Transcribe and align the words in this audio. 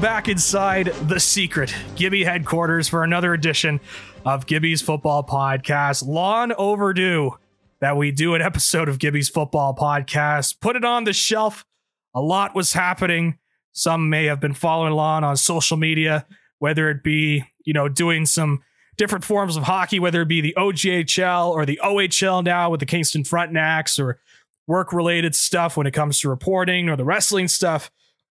Back 0.00 0.28
inside 0.28 0.86
the 1.08 1.20
secret 1.20 1.74
Gibby 1.94 2.24
headquarters 2.24 2.88
for 2.88 3.04
another 3.04 3.34
edition 3.34 3.80
of 4.24 4.46
Gibby's 4.46 4.80
Football 4.80 5.24
Podcast. 5.24 6.06
Long 6.06 6.52
overdue 6.56 7.32
that 7.80 7.98
we 7.98 8.10
do 8.10 8.34
an 8.34 8.40
episode 8.40 8.88
of 8.88 8.98
Gibby's 8.98 9.28
Football 9.28 9.74
Podcast. 9.74 10.58
Put 10.60 10.76
it 10.76 10.86
on 10.86 11.04
the 11.04 11.12
shelf. 11.12 11.66
A 12.14 12.20
lot 12.22 12.54
was 12.54 12.72
happening. 12.72 13.38
Some 13.72 14.08
may 14.08 14.24
have 14.24 14.40
been 14.40 14.54
following 14.54 14.92
along 14.92 15.24
on 15.24 15.36
social 15.36 15.76
media, 15.76 16.26
whether 16.60 16.88
it 16.88 17.02
be, 17.04 17.44
you 17.66 17.74
know, 17.74 17.86
doing 17.86 18.24
some 18.24 18.62
different 18.96 19.26
forms 19.26 19.54
of 19.58 19.64
hockey, 19.64 20.00
whether 20.00 20.22
it 20.22 20.28
be 20.28 20.40
the 20.40 20.54
OGHL 20.56 21.50
or 21.50 21.66
the 21.66 21.78
OHL 21.84 22.42
now 22.42 22.70
with 22.70 22.80
the 22.80 22.86
Kingston 22.86 23.22
Frontenacs 23.22 24.02
or 24.02 24.18
work 24.66 24.94
related 24.94 25.34
stuff 25.34 25.76
when 25.76 25.86
it 25.86 25.92
comes 25.92 26.20
to 26.20 26.30
reporting 26.30 26.88
or 26.88 26.96
the 26.96 27.04
wrestling 27.04 27.48
stuff 27.48 27.90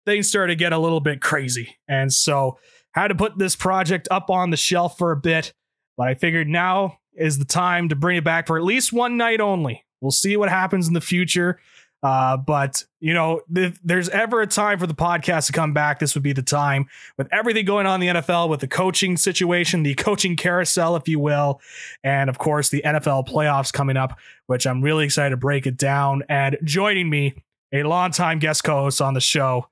things 0.07 0.29
started 0.29 0.53
to 0.53 0.57
get 0.57 0.73
a 0.73 0.79
little 0.79 1.01
bit 1.01 1.21
crazy. 1.21 1.77
And 1.89 2.13
so 2.13 2.59
had 2.93 3.09
to 3.09 3.15
put 3.15 3.39
this 3.39 3.57
project 3.57 4.09
up 4.11 4.31
on 4.31 4.51
the 4.51 4.57
shelf 4.57 4.99
for 4.99 5.13
a 5.13 5.17
bit, 5.17 5.53
but 5.97 6.09
I 6.09 6.15
figured 6.15 6.49
now 6.49 6.99
is 7.15 7.39
the 7.39 7.45
time 7.45 7.89
to 7.89 7.97
bring 7.97 8.17
it 8.17 8.25
back 8.25 8.47
for 8.47 8.57
at 8.57 8.65
least 8.65 8.93
one 8.93 9.17
night 9.17 9.41
only. 9.41 9.85
We'll 10.01 10.11
see 10.11 10.37
what 10.37 10.49
happens 10.49 10.89
in 10.89 10.95
the 10.95 11.01
future. 11.01 11.61
Uh, 12.03 12.37
but 12.37 12.83
you 13.01 13.13
know, 13.13 13.43
if 13.55 13.79
there's 13.85 14.09
ever 14.09 14.41
a 14.41 14.47
time 14.47 14.79
for 14.79 14.87
the 14.87 14.95
podcast 14.95 15.47
to 15.47 15.53
come 15.53 15.75
back, 15.75 15.99
this 15.99 16.15
would 16.15 16.23
be 16.23 16.33
the 16.33 16.43
time 16.43 16.87
with 17.19 17.29
everything 17.31 17.67
going 17.67 17.87
on 17.87 18.03
in 18.03 18.15
the 18.15 18.21
NFL, 18.21 18.49
with 18.49 18.61
the 18.61 18.69
coaching 18.69 19.17
situation, 19.19 19.83
the 19.83 19.95
coaching 19.95 20.35
carousel, 20.35 20.97
if 20.97 21.07
you 21.09 21.19
will, 21.19 21.61
and 22.03 22.31
of 22.31 22.39
course 22.39 22.71
the 22.71 22.83
NFL 22.85 23.29
playoffs 23.29 23.73
coming 23.73 23.99
up, 23.99 24.19
which 24.47 24.67
I'm 24.67 24.81
really 24.81 25.05
excited 25.05 25.31
to 25.31 25.37
break 25.37 25.67
it 25.67 25.77
down. 25.77 26.23
And 26.29 26.57
joining 26.65 27.11
me, 27.11 27.35
a 27.73 27.83
longtime 27.83 28.39
guest 28.39 28.65
co-host 28.65 29.03
on 29.03 29.15
the 29.15 29.21
show, 29.21 29.69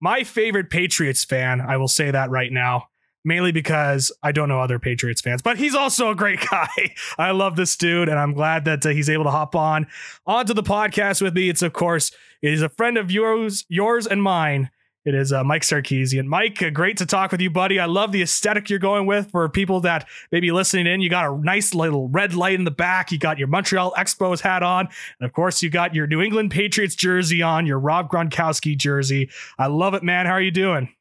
my 0.00 0.24
favorite 0.24 0.70
Patriots 0.70 1.24
fan. 1.24 1.60
I 1.60 1.76
will 1.76 1.88
say 1.88 2.10
that 2.10 2.30
right 2.30 2.52
now, 2.52 2.88
mainly 3.24 3.52
because 3.52 4.12
I 4.22 4.32
don't 4.32 4.48
know 4.48 4.60
other 4.60 4.78
Patriots 4.78 5.20
fans, 5.20 5.42
but 5.42 5.58
he's 5.58 5.74
also 5.74 6.10
a 6.10 6.14
great 6.14 6.40
guy. 6.50 6.94
I 7.18 7.32
love 7.32 7.56
this 7.56 7.76
dude, 7.76 8.08
and 8.08 8.18
I'm 8.18 8.32
glad 8.32 8.64
that 8.66 8.84
uh, 8.84 8.90
he's 8.90 9.10
able 9.10 9.24
to 9.24 9.30
hop 9.30 9.54
on 9.54 9.86
onto 10.26 10.54
the 10.54 10.62
podcast 10.62 11.22
with 11.22 11.34
me. 11.34 11.48
It's 11.48 11.62
of 11.62 11.72
course 11.72 12.12
it 12.42 12.52
is 12.52 12.62
a 12.62 12.68
friend 12.68 12.96
of 12.96 13.10
yours, 13.10 13.64
yours 13.68 14.06
and 14.06 14.22
mine. 14.22 14.70
It 15.08 15.14
is 15.14 15.32
uh, 15.32 15.42
Mike 15.42 15.62
Sarkissian. 15.62 16.26
Mike, 16.26 16.62
uh, 16.62 16.68
great 16.68 16.98
to 16.98 17.06
talk 17.06 17.32
with 17.32 17.40
you, 17.40 17.48
buddy. 17.48 17.80
I 17.80 17.86
love 17.86 18.12
the 18.12 18.20
aesthetic 18.20 18.68
you're 18.68 18.78
going 18.78 19.06
with 19.06 19.30
for 19.30 19.48
people 19.48 19.80
that 19.80 20.06
may 20.30 20.38
be 20.38 20.52
listening 20.52 20.86
in. 20.86 21.00
You 21.00 21.08
got 21.08 21.32
a 21.32 21.38
nice 21.42 21.72
little 21.72 22.10
red 22.10 22.34
light 22.34 22.56
in 22.56 22.64
the 22.64 22.70
back. 22.70 23.10
You 23.10 23.18
got 23.18 23.38
your 23.38 23.48
Montreal 23.48 23.94
Expos 23.96 24.42
hat 24.42 24.62
on. 24.62 24.86
And 25.18 25.26
of 25.26 25.32
course, 25.32 25.62
you 25.62 25.70
got 25.70 25.94
your 25.94 26.06
New 26.06 26.20
England 26.20 26.50
Patriots 26.50 26.94
jersey 26.94 27.40
on, 27.40 27.64
your 27.64 27.78
Rob 27.78 28.10
Gronkowski 28.10 28.76
jersey. 28.76 29.30
I 29.58 29.68
love 29.68 29.94
it, 29.94 30.02
man. 30.02 30.26
How 30.26 30.32
are 30.32 30.42
you 30.42 30.50
doing? 30.50 30.92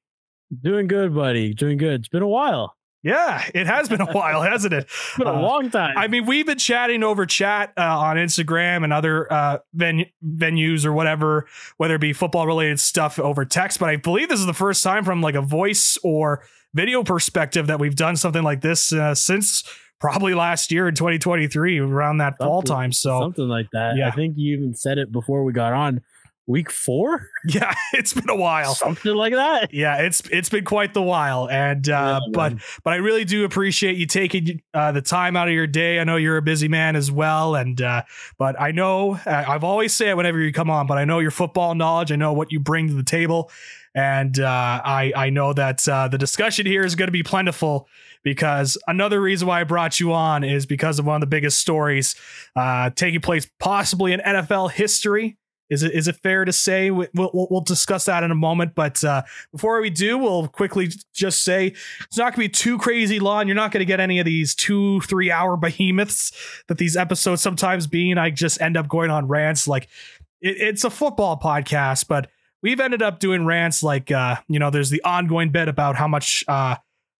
Doing 0.61 0.87
good, 0.87 1.13
buddy. 1.13 1.53
Doing 1.53 1.77
good. 1.77 1.99
It's 1.99 2.07
been 2.07 2.23
a 2.23 2.27
while. 2.29 2.76
Yeah, 3.03 3.43
it 3.53 3.67
has 3.67 3.87
been 3.87 4.01
a 4.01 4.05
while, 4.11 4.41
hasn't 4.41 4.73
it? 4.73 4.83
It's 4.83 5.17
been 5.17 5.27
a 5.27 5.33
uh, 5.33 5.41
long 5.41 5.69
time. 5.69 5.97
I 5.97 6.07
mean, 6.07 6.25
we've 6.25 6.45
been 6.45 6.57
chatting 6.57 7.03
over 7.03 7.25
chat 7.25 7.73
uh, 7.77 7.99
on 7.99 8.17
Instagram 8.17 8.83
and 8.83 8.91
other 8.91 9.31
uh, 9.31 9.59
ven- 9.73 10.07
venues 10.25 10.85
or 10.85 10.93
whatever, 10.93 11.47
whether 11.77 11.95
it 11.95 12.01
be 12.01 12.13
football 12.13 12.47
related 12.47 12.79
stuff 12.79 13.19
over 13.19 13.45
text. 13.45 13.79
But 13.79 13.89
I 13.89 13.95
believe 13.97 14.29
this 14.29 14.39
is 14.39 14.45
the 14.45 14.53
first 14.53 14.83
time 14.83 15.03
from 15.05 15.21
like 15.21 15.35
a 15.35 15.41
voice 15.41 15.97
or 16.03 16.43
video 16.73 17.03
perspective 17.03 17.67
that 17.67 17.79
we've 17.79 17.95
done 17.95 18.15
something 18.15 18.43
like 18.43 18.61
this 18.61 18.91
uh, 18.91 19.15
since 19.15 19.63
probably 19.99 20.33
last 20.33 20.71
year 20.71 20.87
in 20.87 20.95
2023 20.95 21.79
around 21.79 22.17
that 22.17 22.33
something, 22.33 22.47
fall 22.47 22.61
time. 22.61 22.91
So 22.91 23.19
something 23.19 23.47
like 23.47 23.67
that. 23.71 23.95
Yeah. 23.97 24.09
I 24.09 24.11
think 24.11 24.35
you 24.37 24.57
even 24.57 24.73
said 24.73 24.97
it 24.97 25.11
before 25.11 25.43
we 25.43 25.53
got 25.53 25.73
on 25.73 26.01
week 26.47 26.71
four. 26.71 27.29
Yeah, 27.49 27.73
it's 27.93 28.13
been 28.13 28.29
a 28.29 28.35
while. 28.35 28.75
Something 28.75 29.15
like 29.15 29.31
that. 29.31 29.73
Yeah, 29.73 30.01
it's 30.01 30.21
it's 30.29 30.49
been 30.49 30.65
quite 30.65 30.93
the 30.93 31.01
while, 31.01 31.47
and 31.49 31.87
uh, 31.87 32.19
yeah, 32.21 32.31
but 32.33 32.55
but 32.83 32.91
I 32.91 32.97
really 32.97 33.23
do 33.23 33.45
appreciate 33.45 33.95
you 33.95 34.05
taking 34.05 34.61
uh, 34.73 34.91
the 34.91 35.01
time 35.01 35.37
out 35.37 35.47
of 35.47 35.53
your 35.53 35.67
day. 35.67 35.99
I 35.99 36.03
know 36.03 36.17
you're 36.17 36.35
a 36.35 36.41
busy 36.41 36.67
man 36.67 36.97
as 36.97 37.09
well, 37.09 37.55
and 37.55 37.81
uh, 37.81 38.01
but 38.37 38.59
I 38.59 38.71
know 38.71 39.17
uh, 39.25 39.45
I've 39.47 39.63
always 39.63 39.93
say 39.93 40.09
it 40.09 40.17
whenever 40.17 40.41
you 40.41 40.51
come 40.51 40.69
on, 40.69 40.87
but 40.87 40.97
I 40.97 41.05
know 41.05 41.19
your 41.19 41.31
football 41.31 41.73
knowledge. 41.73 42.11
I 42.11 42.17
know 42.17 42.33
what 42.33 42.51
you 42.51 42.59
bring 42.59 42.89
to 42.89 42.93
the 42.93 43.03
table, 43.03 43.49
and 43.95 44.37
uh, 44.37 44.81
I 44.83 45.13
I 45.15 45.29
know 45.29 45.53
that 45.53 45.87
uh, 45.87 46.09
the 46.09 46.17
discussion 46.17 46.65
here 46.65 46.83
is 46.83 46.95
going 46.95 47.07
to 47.07 47.13
be 47.13 47.23
plentiful 47.23 47.87
because 48.23 48.77
another 48.87 49.21
reason 49.21 49.47
why 49.47 49.61
I 49.61 49.63
brought 49.63 50.01
you 50.01 50.11
on 50.11 50.43
is 50.43 50.65
because 50.65 50.99
of 50.99 51.05
one 51.05 51.15
of 51.15 51.21
the 51.21 51.27
biggest 51.27 51.59
stories 51.59 52.15
taking 52.95 53.21
place 53.21 53.49
possibly 53.57 54.11
in 54.11 54.19
NFL 54.19 54.71
history 54.71 55.37
is 55.69 55.83
it 55.83 55.93
is 55.93 56.07
it 56.07 56.15
fair 56.17 56.45
to 56.45 56.53
say 56.53 56.91
we'll 56.91 57.07
we'll, 57.13 57.47
we'll 57.49 57.61
discuss 57.61 58.05
that 58.05 58.23
in 58.23 58.31
a 58.31 58.35
moment? 58.35 58.73
But 58.75 59.03
uh, 59.03 59.23
before 59.51 59.81
we 59.81 59.89
do, 59.89 60.17
we'll 60.17 60.47
quickly 60.47 60.89
just 61.13 61.43
say 61.43 61.73
it's 62.01 62.17
not 62.17 62.35
going 62.35 62.47
to 62.47 62.49
be 62.49 62.49
too 62.49 62.77
crazy 62.77 63.19
long. 63.19 63.47
You're 63.47 63.55
not 63.55 63.71
going 63.71 63.81
to 63.81 63.85
get 63.85 63.99
any 63.99 64.19
of 64.19 64.25
these 64.25 64.55
two 64.55 65.01
three 65.01 65.29
hour 65.29 65.57
behemoths 65.57 66.31
that 66.67 66.77
these 66.77 66.95
episodes 66.95 67.41
sometimes 67.41 67.87
being. 67.87 68.17
I 68.17 68.29
just 68.29 68.61
end 68.61 68.77
up 68.77 68.87
going 68.87 69.09
on 69.09 69.27
rants 69.27 69.67
like 69.67 69.87
it, 70.41 70.57
it's 70.59 70.83
a 70.83 70.89
football 70.89 71.39
podcast, 71.39 72.07
but 72.07 72.29
we've 72.61 72.79
ended 72.79 73.01
up 73.01 73.19
doing 73.19 73.45
rants 73.45 73.83
like 73.83 74.11
uh, 74.11 74.37
you 74.47 74.59
know 74.59 74.69
there's 74.69 74.89
the 74.89 75.03
ongoing 75.03 75.51
bit 75.51 75.67
about 75.67 75.95
how 75.95 76.07
much 76.07 76.45
uh, 76.47 76.75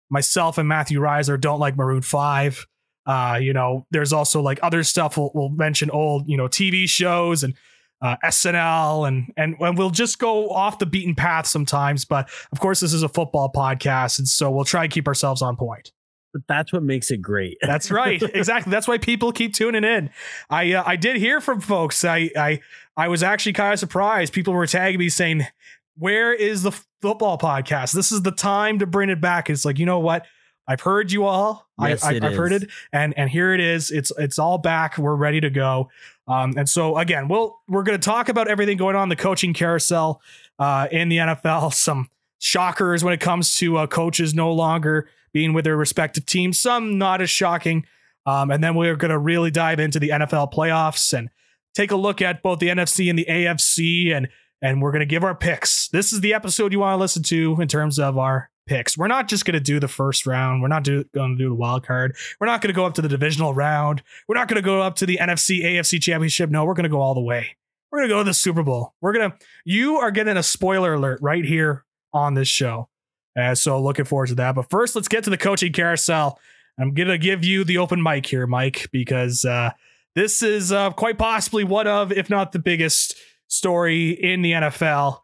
myself 0.10 0.58
and 0.58 0.70
Matthew 0.70 1.00
Reiser 1.00 1.40
don't 1.40 1.60
like 1.60 1.76
Maroon 1.76 2.02
Five. 2.02 2.66
Uh, 3.06 3.40
you 3.42 3.54
know, 3.54 3.86
there's 3.90 4.12
also 4.12 4.42
like 4.42 4.60
other 4.62 4.84
stuff. 4.84 5.18
We'll, 5.18 5.32
we'll 5.34 5.50
mention 5.50 5.90
old, 5.90 6.28
you 6.28 6.36
know, 6.36 6.50
TV 6.50 6.90
shows 6.90 7.42
and 7.42 7.54
uh, 8.02 8.16
SNL, 8.24 9.08
and, 9.08 9.34
and 9.38 9.56
and 9.60 9.78
we'll 9.78 9.90
just 9.90 10.20
go 10.20 10.50
off 10.50 10.80
the 10.80 10.86
beaten 10.86 11.16
path 11.16 11.48
sometimes. 11.48 12.06
But 12.06 12.30
of 12.52 12.60
course, 12.60 12.80
this 12.80 12.94
is 12.94 13.04
a 13.04 13.10
football 13.10 13.52
podcast, 13.54 14.20
and 14.20 14.28
so 14.28 14.52
we'll 14.52 14.66
try 14.66 14.84
and 14.84 14.94
keep 14.94 15.08
ourselves 15.08 15.42
on 15.42 15.56
point. 15.56 15.92
But 16.34 16.44
that's 16.48 16.72
what 16.74 16.84
makes 16.84 17.10
it 17.10 17.22
great. 17.22 17.58
That's 17.62 17.90
right, 17.90 18.22
exactly. 18.22 18.70
That's 18.70 18.88
why 18.88 18.98
people 18.98 19.32
keep 19.32 19.54
tuning 19.54 19.84
in. 19.84 20.10
I 20.50 20.74
uh, 20.74 20.84
I 20.86 20.96
did 20.96 21.18
hear 21.18 21.42
from 21.42 21.62
folks. 21.62 22.04
I 22.04 22.30
I 22.38 22.60
I 22.96 23.08
was 23.08 23.24
actually 23.24 23.54
kind 23.54 23.74
of 23.74 23.80
surprised. 23.80 24.34
People 24.34 24.54
were 24.54 24.68
tagging 24.68 25.00
me 25.00 25.10
saying, 25.10 25.48
"Where 25.96 26.34
is 26.34 26.64
the 26.64 26.72
football 27.02 27.38
podcast? 27.38 27.94
This 27.94 28.12
is 28.12 28.22
the 28.22 28.32
time 28.32 28.80
to 28.80 28.86
bring 28.86 29.10
it 29.10 29.22
back." 29.22 29.50
It's 29.50 29.66
like 29.66 29.80
you 29.80 29.86
know 29.86 30.00
what. 30.00 30.26
I've 30.68 30.82
heard 30.82 31.12
you 31.12 31.26
all. 31.26 31.68
Yes, 31.80 32.04
I, 32.04 32.14
have 32.14 32.34
heard 32.34 32.52
it, 32.52 32.70
and 32.92 33.18
and 33.18 33.30
here 33.30 33.54
it 33.54 33.62
is. 33.62 33.90
It's 33.92 34.12
it's 34.18 34.38
all 34.38 34.58
back. 34.58 34.98
We're 34.98 35.16
ready 35.16 35.40
to 35.42 35.50
go. 35.50 35.90
Um, 36.28 36.56
and 36.58 36.68
so 36.68 36.98
again, 36.98 37.28
we'll 37.28 37.58
we're 37.70 37.84
going 37.84 37.98
to 38.00 38.06
talk 38.06 38.28
about 38.28 38.48
everything 38.48 38.78
going 38.78 38.96
on 38.96 39.04
in 39.04 39.10
the 39.10 39.16
coaching 39.16 39.54
carousel 39.54 40.22
uh, 40.60 40.88
in 40.92 41.10
the 41.10 41.18
NFL. 41.18 41.74
Some 41.88 42.10
shockers 42.40 43.04
when 43.04 43.14
it 43.14 43.20
comes 43.20 43.56
to 43.56 43.78
uh, 43.78 43.88
coaches 43.88 44.34
no 44.34 44.52
longer 44.52 45.10
being 45.32 45.54
with 45.54 45.66
their 45.66 45.78
respective 45.78 46.26
teams. 46.26 46.60
Some 46.60 46.98
not 46.98 47.22
as 47.22 47.30
shocking. 47.30 47.86
Um, 48.26 48.52
and 48.52 48.62
then 48.62 48.76
we're 48.76 48.98
going 48.98 49.12
to 49.12 49.18
really 49.18 49.52
dive 49.52 49.80
into 49.80 50.00
the 50.00 50.10
NFL 50.10 50.52
playoffs 50.52 51.18
and 51.18 51.30
take 51.74 51.92
a 51.92 51.96
look 51.96 52.22
at 52.22 52.44
both 52.44 52.60
the 52.60 52.68
NFC 52.68 53.10
and 53.10 53.18
the 53.18 53.26
AFC, 53.26 54.14
and 54.14 54.28
and 54.62 54.82
we're 54.82 54.92
going 54.92 55.00
to 55.00 55.06
give 55.06 55.24
our 55.24 55.36
picks. 55.36 55.88
This 55.90 56.12
is 56.12 56.20
the 56.20 56.34
episode 56.34 56.74
you 56.74 56.80
want 56.80 56.98
to 56.98 57.00
listen 57.00 57.24
to 57.24 57.62
in 57.62 57.70
terms 57.70 58.00
of 58.00 58.18
our 58.18 58.50
picks. 58.68 58.98
We're 58.98 59.08
not 59.08 59.28
just 59.28 59.46
going 59.46 59.54
to 59.54 59.60
do 59.60 59.80
the 59.80 59.88
first 59.88 60.28
round. 60.28 60.62
We're 60.62 60.68
not 60.68 60.84
going 60.84 61.06
to 61.14 61.36
do 61.38 61.50
the 61.50 61.56
wild 61.56 61.86
card. 61.86 62.16
We're 62.40 62.48
not 62.48 62.62
going 62.62 62.70
to 62.70 62.76
go 62.76 62.86
up 62.86 62.94
to 62.96 63.02
the 63.02 63.08
divisional 63.08 63.54
round. 63.54 64.04
We're 64.28 64.36
not 64.36 64.48
going 64.48 64.62
to 64.62 64.66
go 64.66 64.82
up 64.82 64.96
to 64.98 65.06
the 65.06 65.18
NFC, 65.22 65.64
AFC 65.64 66.02
championship. 66.02 66.50
No, 66.50 66.66
we're 66.66 66.74
going 66.74 66.84
to 66.84 66.90
go 66.90 67.02
all 67.02 67.14
the 67.14 67.22
way. 67.22 67.58
We're 67.92 68.00
going 68.00 68.10
to 68.10 68.16
go 68.16 68.20
to 68.20 68.26
the 68.26 68.34
Super 68.34 68.64
Bowl. 68.64 68.94
We're 69.02 69.14
going 69.14 69.32
to, 69.32 69.38
you 69.66 69.98
are 69.98 70.12
getting 70.12 70.38
a 70.38 70.44
spoiler 70.44 70.94
alert 70.94 71.20
right 71.22 71.46
here 71.46 71.86
on 72.14 72.34
this 72.34 72.48
show. 72.48 72.90
And 73.36 73.58
so 73.58 73.82
looking 73.82 74.06
forward 74.06 74.28
to 74.28 74.36
that. 74.36 74.56
But 74.56 74.70
first, 74.70 74.96
let's 74.96 75.08
get 75.08 75.24
to 75.24 75.30
the 75.30 75.38
coaching 75.38 75.72
carousel. 75.72 76.40
I'm 76.80 76.94
going 76.94 77.08
to 77.08 77.18
give 77.18 77.44
you 77.44 77.64
the 77.64 77.78
open 77.78 78.02
mic 78.02 78.26
here, 78.26 78.46
Mike, 78.46 78.90
because 78.92 79.46
uh, 79.46 79.72
this 80.16 80.44
is 80.44 80.72
uh, 80.72 80.92
quite 80.92 81.18
possibly 81.18 81.64
one 81.64 81.88
of, 81.88 82.12
if 82.12 82.30
not 82.30 82.52
the 82.52 82.60
biggest 82.60 83.16
story 83.48 84.12
in 84.12 84.42
the 84.42 84.52
NFL. 84.52 85.20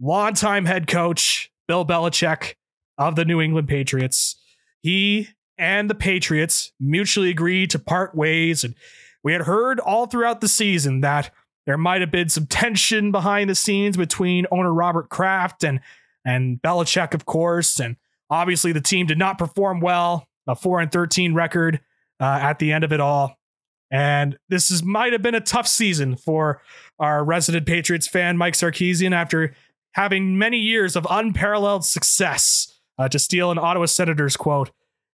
Longtime 0.00 0.66
head 0.66 0.86
coach 0.86 1.50
Bill 1.66 1.84
Belichick 1.84 2.54
of 2.98 3.16
the 3.16 3.24
New 3.24 3.40
England 3.40 3.68
Patriots. 3.68 4.36
He 4.82 5.28
and 5.58 5.90
the 5.90 5.94
Patriots 5.94 6.72
mutually 6.78 7.30
agreed 7.30 7.70
to 7.70 7.78
part 7.78 8.14
ways. 8.14 8.64
And 8.64 8.74
we 9.22 9.32
had 9.32 9.42
heard 9.42 9.80
all 9.80 10.06
throughout 10.06 10.40
the 10.40 10.48
season 10.48 11.00
that 11.00 11.30
there 11.66 11.78
might 11.78 12.00
have 12.00 12.10
been 12.10 12.28
some 12.28 12.46
tension 12.46 13.10
behind 13.10 13.50
the 13.50 13.54
scenes 13.54 13.96
between 13.96 14.46
owner 14.52 14.72
Robert 14.72 15.08
Kraft 15.08 15.64
and, 15.64 15.80
and 16.24 16.60
Belichick, 16.62 17.12
of 17.12 17.26
course. 17.26 17.80
And 17.80 17.96
obviously, 18.30 18.72
the 18.72 18.80
team 18.80 19.06
did 19.06 19.18
not 19.18 19.38
perform 19.38 19.80
well, 19.80 20.28
a 20.46 20.54
4 20.54 20.80
and 20.80 20.92
13 20.92 21.34
record 21.34 21.80
uh, 22.20 22.38
at 22.42 22.58
the 22.58 22.72
end 22.72 22.84
of 22.84 22.92
it 22.92 23.00
all. 23.00 23.36
And 23.90 24.36
this 24.48 24.70
is 24.70 24.82
might 24.82 25.12
have 25.12 25.22
been 25.22 25.34
a 25.34 25.40
tough 25.40 25.66
season 25.66 26.16
for 26.16 26.60
our 26.98 27.24
resident 27.24 27.66
Patriots 27.66 28.08
fan, 28.08 28.36
Mike 28.36 28.54
Sarkissian, 28.54 29.12
after 29.12 29.54
having 29.96 30.36
many 30.36 30.58
years 30.58 30.94
of 30.94 31.06
unparalleled 31.08 31.82
success. 31.82 32.72
Uh, 32.98 33.08
to 33.08 33.18
steal 33.18 33.50
an 33.50 33.58
Ottawa 33.58 33.86
Senators 33.86 34.36
quote 34.36 34.70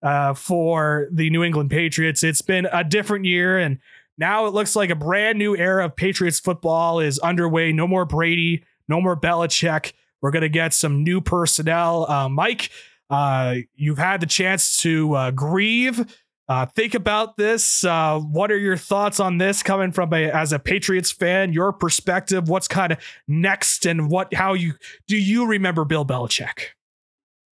uh, 0.03 0.35
for 0.35 1.09
the 1.13 1.31
New 1.31 1.45
England 1.45 1.71
Patriots, 1.71 2.23
it's 2.23 2.43
been 2.43 2.67
a 2.73 2.83
different 2.83 3.25
year, 3.25 3.59
and 3.59 3.79
now 4.17 4.47
it 4.47 4.55
looks 4.55 4.75
like 4.75 4.91
a 4.91 4.97
brand 4.97 5.39
new 5.39 5.57
era 5.57 5.85
of 5.85 5.95
Patriots 5.95 6.41
football 6.41 6.99
is 6.99 7.19
underway. 7.21 7.73
No 7.73 7.87
more 7.87 8.05
Brady, 8.05 8.65
no 8.89 9.01
more 9.01 9.19
Belichick. 9.19 9.93
We're 10.21 10.31
going 10.33 10.43
to 10.43 10.49
get 10.49 10.75
some 10.75 11.05
new 11.05 11.21
personnel. 11.21 12.11
Uh, 12.11 12.29
Mike, 12.29 12.71
uh, 13.11 13.57
you've 13.77 13.99
had 13.99 14.21
the 14.21 14.27
chance 14.27 14.77
to 14.79 15.15
uh, 15.15 15.31
grieve. 15.33 16.17
Uh, 16.49 16.65
think 16.65 16.95
about 16.95 17.37
this. 17.37 17.85
Uh, 17.85 18.19
what 18.19 18.50
are 18.50 18.56
your 18.56 18.77
thoughts 18.77 19.21
on 19.21 19.37
this 19.37 19.62
coming 19.62 19.93
from 19.93 20.12
a 20.15 20.31
as 20.31 20.53
a 20.53 20.59
Patriots 20.59 21.12
fan? 21.12 21.53
Your 21.53 21.73
perspective. 21.73 22.49
What's 22.49 22.67
kind 22.67 22.93
of 22.93 22.99
next, 23.27 23.85
and 23.85 24.11
what? 24.11 24.33
How 24.33 24.55
you 24.55 24.75
do 25.06 25.17
you 25.17 25.47
remember 25.47 25.85
Bill 25.85 26.06
Belichick? 26.06 26.69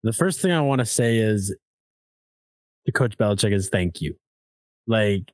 The 0.03 0.13
first 0.13 0.41
thing 0.41 0.53
I 0.53 0.61
want 0.63 0.79
to 0.79 0.87
say 0.87 1.19
is 1.19 1.55
to 2.87 2.93
Coach 2.93 3.19
Belichick 3.19 3.53
is 3.53 3.69
thank 3.69 4.01
you. 4.01 4.17
Like 4.87 5.31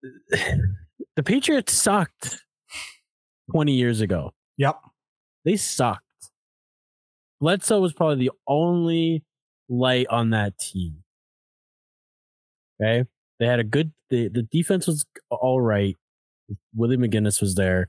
the 0.30 1.22
Patriots 1.22 1.74
sucked 1.74 2.38
20 3.50 3.72
years 3.72 4.00
ago. 4.00 4.32
Yep. 4.56 4.80
They 5.44 5.56
sucked. 5.56 6.02
Bledsoe 7.40 7.80
was 7.80 7.92
probably 7.92 8.26
the 8.26 8.32
only 8.46 9.24
light 9.68 10.06
on 10.08 10.30
that 10.30 10.58
team. 10.58 11.04
Okay. 12.80 13.04
They 13.38 13.46
had 13.46 13.60
a 13.60 13.64
good 13.64 13.92
the, 14.10 14.28
the 14.28 14.42
defense 14.42 14.86
was 14.86 15.04
all 15.30 15.60
right. 15.60 15.96
Willie 16.74 16.96
McGinest 16.96 17.40
was 17.40 17.54
there, 17.54 17.88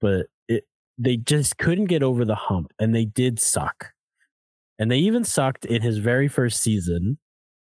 but 0.00 0.26
it 0.48 0.64
they 0.98 1.16
just 1.16 1.58
couldn't 1.58 1.86
get 1.86 2.02
over 2.02 2.24
the 2.24 2.34
hump 2.34 2.72
and 2.78 2.94
they 2.94 3.04
did 3.04 3.40
suck. 3.40 3.92
And 4.78 4.90
they 4.90 4.98
even 4.98 5.24
sucked 5.24 5.64
in 5.64 5.82
his 5.82 5.98
very 5.98 6.26
first 6.28 6.60
season, 6.60 7.18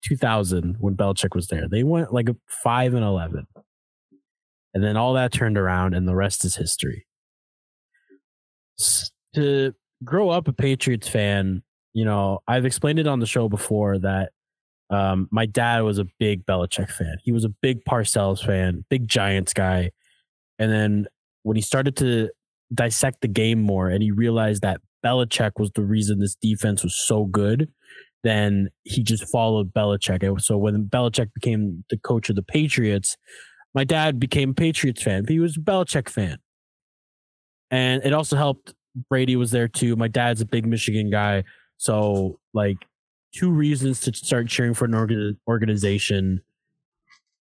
2000, 0.05 0.77
when 0.79 0.97
Belichick 0.97 1.35
was 1.35 1.49
there. 1.49 1.69
They 1.69 1.83
went 1.83 2.13
like 2.13 2.29
5 2.49 2.95
and 2.95 3.05
11. 3.05 3.47
And 4.75 4.83
then 4.83 4.97
all 4.97 5.13
that 5.15 5.33
turned 5.33 5.59
around 5.59 5.95
and 5.95 6.09
the 6.09 6.15
rest 6.15 6.45
is 6.45 6.57
history. 6.57 7.07
To 9.35 9.75
grow 10.05 10.31
up 10.31 10.49
a 10.49 10.53
Patriots 10.53 11.09
fan, 11.09 11.63
you 11.93 12.05
know, 12.05 12.41
I've 12.49 12.65
explained 12.65 12.99
it 12.99 13.07
on 13.07 13.21
the 13.21 13.27
show 13.27 13.49
before 13.49 13.99
that 13.99 14.33
um, 14.93 15.27
my 15.31 15.47
dad 15.47 15.81
was 15.81 15.99
a 15.99 16.07
big 16.19 16.45
Belichick 16.45 16.91
fan. 16.91 17.17
He 17.25 17.33
was 17.33 17.45
a 17.45 17.49
big 17.49 17.83
Parcells 17.85 18.45
fan, 18.45 18.85
big 18.91 19.09
Giants 19.09 19.55
guy. 19.55 19.91
And 20.59 20.71
then 20.71 21.07
when 21.45 21.57
he 21.57 21.63
started 21.63 21.97
to 21.97 22.29
dissect 22.75 23.23
the 23.23 23.29
game 23.29 23.61
more 23.61 23.89
and 23.89 24.03
he 24.03 24.11
realized 24.11 24.63
that 24.63 24.81
Belichick 25.05 25.53
was 25.59 25.71
the 25.75 25.83
reason 25.83 26.21
this 26.21 26.37
defense 26.37 26.85
was 26.85 26.95
so 26.95 27.25
good, 27.25 27.71
then 28.23 28.69
he 28.85 29.03
just 29.03 29.27
followed 29.29 29.73
Belichick. 29.73 30.23
And 30.23 30.41
so 30.43 30.59
when 30.59 30.85
Belichick 30.85 31.33
became 31.35 31.85
the 31.89 31.97
coach 31.97 32.29
of 32.29 32.37
the 32.37 32.43
Patriots, 32.43 33.17
my 33.75 33.85
dad 33.85 34.21
became 34.21 34.51
a 34.51 34.55
Patriots 34.55 35.03
fan, 35.03 35.25
he 35.27 35.41
was 35.41 35.57
a 35.57 35.61
Belichick 35.61 36.11
fan. 36.11 36.37
And 37.71 38.05
it 38.05 38.13
also 38.13 38.37
helped 38.37 38.75
Brady 39.09 39.37
was 39.37 39.51
there 39.51 39.69
too. 39.69 39.97
My 39.97 40.09
dad's 40.09 40.43
a 40.43 40.47
big 40.47 40.67
Michigan 40.67 41.09
guy. 41.09 41.45
So 41.79 42.39
like 42.53 42.77
two 43.35 43.51
reasons 43.51 44.01
to 44.01 44.13
start 44.15 44.49
cheering 44.49 44.75
for 44.75 44.85
an 44.85 44.93
orga- 44.93 45.37
organization 45.49 46.43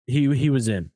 he 0.06 0.34
he 0.37 0.50
was 0.50 0.69
in. 0.69 0.90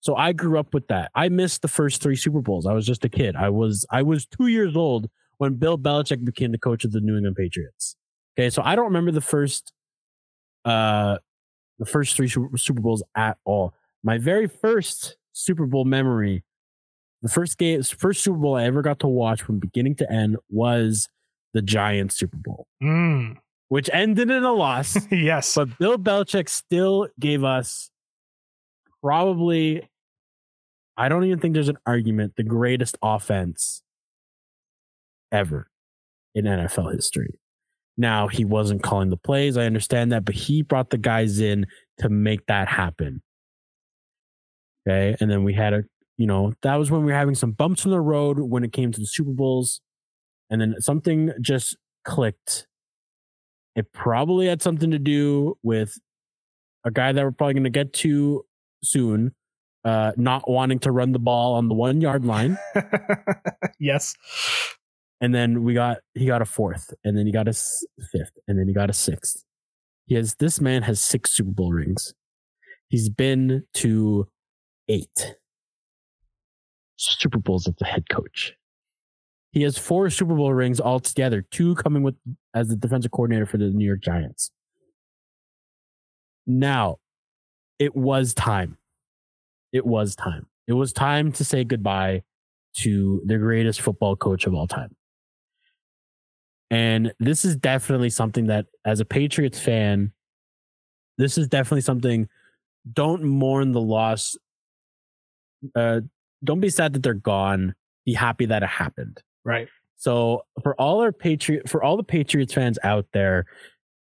So 0.00 0.14
I 0.14 0.32
grew 0.32 0.58
up 0.58 0.72
with 0.72 0.86
that. 0.88 1.10
I 1.14 1.28
missed 1.28 1.62
the 1.62 1.68
first 1.68 2.00
three 2.02 2.16
Super 2.16 2.40
Bowls. 2.40 2.64
I 2.66 2.72
was 2.72 2.86
just 2.86 3.04
a 3.04 3.08
kid. 3.08 3.34
I 3.36 3.48
was 3.50 3.84
I 3.90 4.02
was 4.02 4.26
2 4.26 4.46
years 4.48 4.76
old 4.76 5.08
when 5.38 5.54
Bill 5.54 5.76
Belichick 5.78 6.24
became 6.24 6.52
the 6.52 6.58
coach 6.58 6.84
of 6.84 6.92
the 6.92 7.00
New 7.00 7.16
England 7.16 7.36
Patriots. 7.36 7.96
Okay, 8.38 8.50
so 8.50 8.62
I 8.62 8.76
don't 8.76 8.86
remember 8.86 9.10
the 9.12 9.20
first 9.20 9.72
uh 10.64 11.18
the 11.78 11.86
first 11.86 12.16
three 12.16 12.28
Super 12.28 12.80
Bowls 12.80 13.02
at 13.14 13.36
all. 13.44 13.74
My 14.02 14.18
very 14.18 14.46
first 14.46 15.16
Super 15.32 15.66
Bowl 15.66 15.84
memory, 15.84 16.42
the 17.22 17.28
first 17.28 17.58
game, 17.58 17.82
first 17.82 18.22
Super 18.22 18.38
Bowl 18.38 18.54
I 18.56 18.64
ever 18.64 18.80
got 18.82 19.00
to 19.00 19.08
watch 19.08 19.42
from 19.42 19.58
beginning 19.58 19.94
to 19.96 20.10
end 20.10 20.36
was 20.48 21.08
the 21.52 21.60
Giants 21.62 22.16
Super 22.16 22.36
Bowl, 22.38 22.66
Mm, 22.82 23.36
which 23.68 23.90
ended 23.92 24.30
in 24.30 24.44
a 24.44 24.52
loss. 24.52 24.96
yes. 25.10 25.54
but 25.54 25.76
Bill 25.78 25.98
Belichick 25.98 26.48
still 26.48 27.08
gave 27.18 27.44
us 27.44 27.90
probably, 29.02 29.88
I 30.96 31.08
don't 31.08 31.24
even 31.24 31.38
think 31.38 31.54
there's 31.54 31.68
an 31.68 31.78
argument, 31.86 32.34
the 32.36 32.42
greatest 32.42 32.96
offense 33.02 33.82
ever 35.32 35.70
in 36.34 36.44
NFL 36.44 36.94
history. 36.94 37.38
Now, 37.98 38.28
he 38.28 38.44
wasn't 38.44 38.82
calling 38.82 39.08
the 39.08 39.16
plays. 39.16 39.56
I 39.56 39.64
understand 39.64 40.12
that, 40.12 40.24
but 40.24 40.34
he 40.34 40.62
brought 40.62 40.90
the 40.90 40.98
guys 40.98 41.40
in 41.40 41.66
to 41.98 42.08
make 42.08 42.46
that 42.46 42.68
happen. 42.68 43.22
Okay. 44.86 45.16
And 45.20 45.30
then 45.30 45.44
we 45.44 45.54
had 45.54 45.72
a, 45.72 45.84
you 46.18 46.26
know, 46.26 46.52
that 46.62 46.76
was 46.76 46.90
when 46.90 47.00
we 47.00 47.12
were 47.12 47.18
having 47.18 47.34
some 47.34 47.52
bumps 47.52 47.84
in 47.84 47.90
the 47.90 48.00
road 48.00 48.38
when 48.38 48.64
it 48.64 48.72
came 48.72 48.92
to 48.92 49.00
the 49.00 49.06
Super 49.06 49.32
Bowls. 49.32 49.80
And 50.50 50.60
then 50.60 50.74
something 50.78 51.32
just 51.40 51.76
clicked. 52.04 52.66
It 53.76 53.92
probably 53.92 54.46
had 54.46 54.62
something 54.62 54.90
to 54.90 54.98
do 54.98 55.56
with 55.62 55.98
a 56.84 56.90
guy 56.90 57.12
that 57.12 57.22
we're 57.22 57.30
probably 57.30 57.54
going 57.54 57.64
to 57.64 57.70
get 57.70 57.92
to 57.92 58.44
soon, 58.82 59.34
uh, 59.84 60.12
not 60.16 60.48
wanting 60.50 60.78
to 60.80 60.90
run 60.90 61.12
the 61.12 61.18
ball 61.18 61.54
on 61.54 61.68
the 61.68 61.74
one 61.74 62.00
yard 62.00 62.24
line. 62.24 62.56
yes. 63.78 64.14
And 65.20 65.34
then 65.34 65.62
we 65.62 65.74
got, 65.74 65.98
he 66.14 66.26
got 66.26 66.42
a 66.42 66.46
fourth, 66.46 66.92
and 67.04 67.16
then 67.16 67.26
he 67.26 67.32
got 67.32 67.48
a 67.48 67.52
fifth, 67.52 68.32
and 68.48 68.58
then 68.58 68.66
he 68.66 68.74
got 68.74 68.90
a 68.90 68.92
sixth. 68.92 69.44
He 70.06 70.14
has, 70.14 70.34
this 70.38 70.60
man 70.60 70.82
has 70.82 71.02
six 71.02 71.32
Super 71.32 71.50
Bowl 71.50 71.72
rings. 71.72 72.14
He's 72.88 73.08
been 73.08 73.64
to 73.74 74.28
eight 74.88 75.36
Super 76.96 77.38
Bowls 77.38 77.66
as 77.66 77.74
the 77.78 77.84
head 77.84 78.08
coach. 78.10 78.54
He 79.56 79.62
has 79.62 79.78
four 79.78 80.10
Super 80.10 80.34
Bowl 80.34 80.52
rings 80.52 80.82
altogether, 80.82 81.40
two 81.40 81.76
coming 81.76 82.02
with 82.02 82.14
as 82.52 82.68
the 82.68 82.76
defensive 82.76 83.10
coordinator 83.10 83.46
for 83.46 83.56
the 83.56 83.70
New 83.70 83.86
York 83.86 84.02
Giants. 84.02 84.50
Now, 86.46 86.98
it 87.78 87.96
was 87.96 88.34
time. 88.34 88.76
It 89.72 89.86
was 89.86 90.14
time. 90.14 90.46
It 90.66 90.74
was 90.74 90.92
time 90.92 91.32
to 91.32 91.42
say 91.42 91.64
goodbye 91.64 92.24
to 92.80 93.22
the 93.24 93.38
greatest 93.38 93.80
football 93.80 94.14
coach 94.14 94.44
of 94.46 94.52
all 94.52 94.66
time. 94.66 94.94
And 96.70 97.14
this 97.18 97.42
is 97.46 97.56
definitely 97.56 98.10
something 98.10 98.48
that, 98.48 98.66
as 98.84 99.00
a 99.00 99.06
Patriots 99.06 99.58
fan, 99.58 100.12
this 101.16 101.38
is 101.38 101.48
definitely 101.48 101.80
something. 101.80 102.28
Don't 102.92 103.24
mourn 103.24 103.72
the 103.72 103.80
loss. 103.80 104.36
Uh, 105.74 106.02
don't 106.44 106.60
be 106.60 106.68
sad 106.68 106.92
that 106.92 107.02
they're 107.02 107.14
gone. 107.14 107.74
Be 108.04 108.12
happy 108.12 108.44
that 108.44 108.62
it 108.62 108.68
happened. 108.68 109.22
Right. 109.46 109.68
So 109.96 110.42
for 110.62 110.78
all 110.78 111.00
our 111.00 111.12
Patriot, 111.12 111.68
for 111.70 111.82
all 111.82 111.96
the 111.96 112.02
Patriots 112.02 112.52
fans 112.52 112.78
out 112.82 113.06
there, 113.14 113.46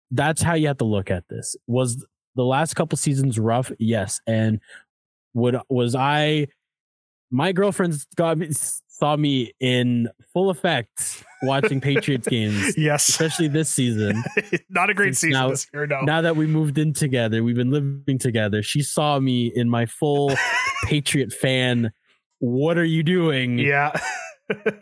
that's 0.10 0.42
how 0.42 0.54
you 0.56 0.68
have 0.68 0.78
to 0.80 0.86
look 0.86 1.12
at 1.12 1.28
this. 1.30 1.56
Was 1.68 2.04
the 2.36 2.44
last 2.44 2.74
couple 2.76 2.98
seasons 2.98 3.38
rough? 3.38 3.72
Yes. 3.78 4.20
And 4.26 4.60
would 5.36 5.58
was 5.70 5.94
I? 5.96 6.48
My 7.30 7.52
girlfriend's 7.52 8.06
got 8.16 8.38
me, 8.38 8.50
saw 8.52 9.16
me 9.16 9.54
in 9.60 10.08
full 10.34 10.52
effect 10.52 11.24
watching 11.42 11.82
Patriots 11.82 12.28
games, 12.28 12.74
Yes. 12.78 13.10
especially 13.10 13.48
this 13.48 13.70
season. 13.70 14.24
Not 14.70 14.92
a 14.92 14.94
great 14.94 15.16
Since 15.16 15.20
season 15.20 15.32
now- 15.42 15.50
this 15.50 15.68
year. 15.74 15.88
No. 15.88 16.02
Now 16.02 16.22
that 16.22 16.36
we 16.36 16.46
moved 16.48 16.78
in 16.78 16.94
together, 16.94 17.44
we've 17.44 17.56
been 17.56 17.72
living 17.72 18.20
together. 18.20 18.62
She 18.64 18.82
saw 18.84 19.20
me 19.20 19.52
in 19.54 19.68
my 19.70 19.86
full 19.88 20.32
Patriot 20.86 21.34
fan. 21.34 21.92
What 22.40 22.78
are 22.78 22.86
you 22.86 23.02
doing? 23.04 23.58
yeah. 23.60 24.00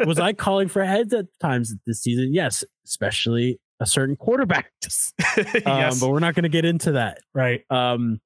Was 0.06 0.20
I 0.20 0.34
calling 0.34 0.68
for 0.68 0.84
heads 0.84 1.14
at 1.14 1.26
times 1.40 1.74
this 1.86 2.02
season? 2.02 2.34
Yes, 2.34 2.64
especially 2.86 3.60
a 3.80 3.86
certain 3.86 4.16
quarterback. 4.16 4.72
Um, 5.38 5.78
yes. 5.78 6.00
But 6.00 6.10
we're 6.10 6.20
not 6.20 6.36
going 6.36 6.44
to 6.44 6.50
get 6.50 6.66
into 6.66 6.94
that. 6.94 7.20
right. 7.34 7.62
Um, 7.70 8.20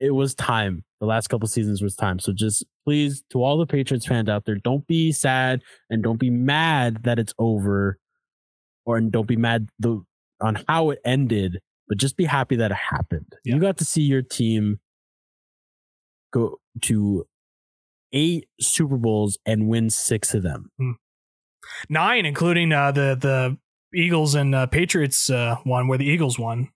it 0.00 0.10
was 0.10 0.34
time. 0.34 0.84
The 1.00 1.06
last 1.06 1.28
couple 1.28 1.48
seasons 1.48 1.82
was 1.82 1.94
time. 1.94 2.18
So 2.18 2.32
just 2.32 2.64
please, 2.84 3.22
to 3.30 3.42
all 3.42 3.58
the 3.58 3.66
Patriots 3.66 4.06
fans 4.06 4.28
out 4.28 4.44
there, 4.44 4.56
don't 4.56 4.86
be 4.86 5.12
sad 5.12 5.62
and 5.90 6.02
don't 6.02 6.18
be 6.18 6.30
mad 6.30 7.04
that 7.04 7.18
it's 7.18 7.32
over, 7.38 7.98
or 8.84 8.96
and 8.96 9.10
don't 9.12 9.26
be 9.26 9.36
mad 9.36 9.68
the 9.78 10.02
on 10.40 10.62
how 10.68 10.90
it 10.90 10.98
ended. 11.04 11.60
But 11.88 11.98
just 11.98 12.16
be 12.16 12.24
happy 12.24 12.56
that 12.56 12.70
it 12.70 12.76
happened. 12.76 13.32
Yeah. 13.44 13.54
You 13.54 13.60
got 13.60 13.78
to 13.78 13.84
see 13.84 14.02
your 14.02 14.22
team 14.22 14.80
go 16.32 16.58
to 16.82 17.26
eight 18.12 18.48
Super 18.60 18.96
Bowls 18.96 19.38
and 19.46 19.68
win 19.68 19.90
six 19.90 20.34
of 20.34 20.42
them. 20.42 20.70
Nine, 21.88 22.26
including 22.26 22.72
uh, 22.72 22.92
the 22.92 23.16
the 23.20 23.58
Eagles 23.98 24.34
and 24.34 24.54
uh, 24.54 24.66
Patriots 24.66 25.30
uh, 25.30 25.56
one, 25.64 25.88
where 25.88 25.98
the 25.98 26.06
Eagles 26.06 26.38
won. 26.38 26.68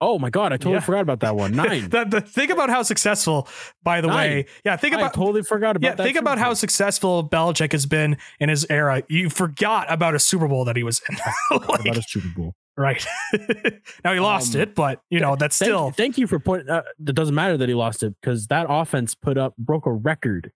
Oh 0.00 0.18
my 0.18 0.28
god, 0.28 0.52
I 0.52 0.56
totally 0.56 0.74
Yeah. 0.74 0.80
forgot 0.80 1.00
about 1.00 1.20
that 1.20 1.34
one. 1.36 1.52
Nine. 1.52 1.88
the, 1.88 2.04
the, 2.04 2.20
think 2.20 2.50
about 2.50 2.68
how 2.68 2.82
successful, 2.82 3.48
by 3.82 4.00
the 4.02 4.08
Nine. 4.08 4.16
way. 4.16 4.46
Yeah, 4.64 4.76
think 4.76 4.94
about 4.94 5.12
I 5.12 5.14
totally 5.14 5.42
forgot 5.42 5.76
about 5.76 5.88
yeah, 5.88 5.94
that. 5.94 6.02
think 6.02 6.18
about 6.18 6.38
how 6.38 6.52
successful 6.52 7.26
Belichick 7.26 7.72
has 7.72 7.86
been 7.86 8.18
in 8.38 8.48
his 8.50 8.66
era. 8.68 9.02
You 9.08 9.30
forgot 9.30 9.90
about 9.90 10.14
a 10.14 10.18
Super 10.18 10.46
Bowl 10.48 10.64
that 10.66 10.76
he 10.76 10.82
was 10.82 11.00
in. 11.08 11.16
Like, 11.50 11.80
about 11.80 11.96
a 11.96 12.02
Super 12.08 12.28
Bowl. 12.36 12.54
Right. 12.76 13.04
now 14.04 14.12
he 14.12 14.20
lost 14.20 14.54
Um, 14.54 14.60
it, 14.62 14.74
but 14.74 15.00
you 15.10 15.20
know 15.20 15.36
that's 15.36 15.56
Thank, 15.58 15.68
still 15.68 15.90
thank 15.90 16.18
you 16.18 16.26
for 16.26 16.38
putting. 16.38 16.68
Uh, 16.68 16.82
it 17.06 17.14
doesn't 17.14 17.34
matter 17.34 17.56
that 17.56 17.68
he 17.68 17.74
lost 17.74 18.02
it 18.02 18.14
because 18.20 18.46
that 18.48 18.66
offense 18.68 19.14
put 19.14 19.36
up 19.38 19.56
broke 19.56 19.86
a 19.86 19.92
record 19.92 20.50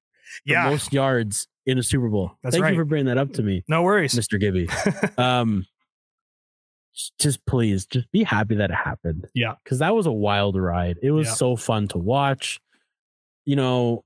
Yeah, 0.45 0.69
most 0.71 0.93
yards 0.93 1.49
in 1.67 1.79
a 1.79 1.83
Super 1.83 2.09
Bowl. 2.09 2.33
That's 2.43 2.55
Thank 2.55 2.65
right. 2.65 2.73
you 2.75 2.79
for 2.81 2.85
bringing 2.85 3.07
that 3.07 3.19
up 3.19 3.33
to 3.35 3.43
me, 3.43 3.63
no 3.69 3.83
worries. 3.83 4.15
Mr. 4.15 4.39
Gibby. 4.41 4.69
um, 5.23 5.67
just 7.21 7.45
please, 7.47 7.87
just 7.87 8.11
be 8.11 8.25
happy 8.25 8.57
that 8.57 8.71
it 8.71 8.75
happened. 8.75 9.27
Yeah. 9.35 9.55
because 9.63 9.79
that 9.79 9.95
was 9.95 10.07
a 10.07 10.13
wild 10.13 10.57
ride. 10.57 10.99
It 11.03 11.13
was 11.13 11.29
Yeah. 11.29 11.35
so 11.35 11.57
fun 11.57 11.87
to 11.89 11.99
watch. 11.99 12.59
You 13.45 13.57
know, 13.57 14.05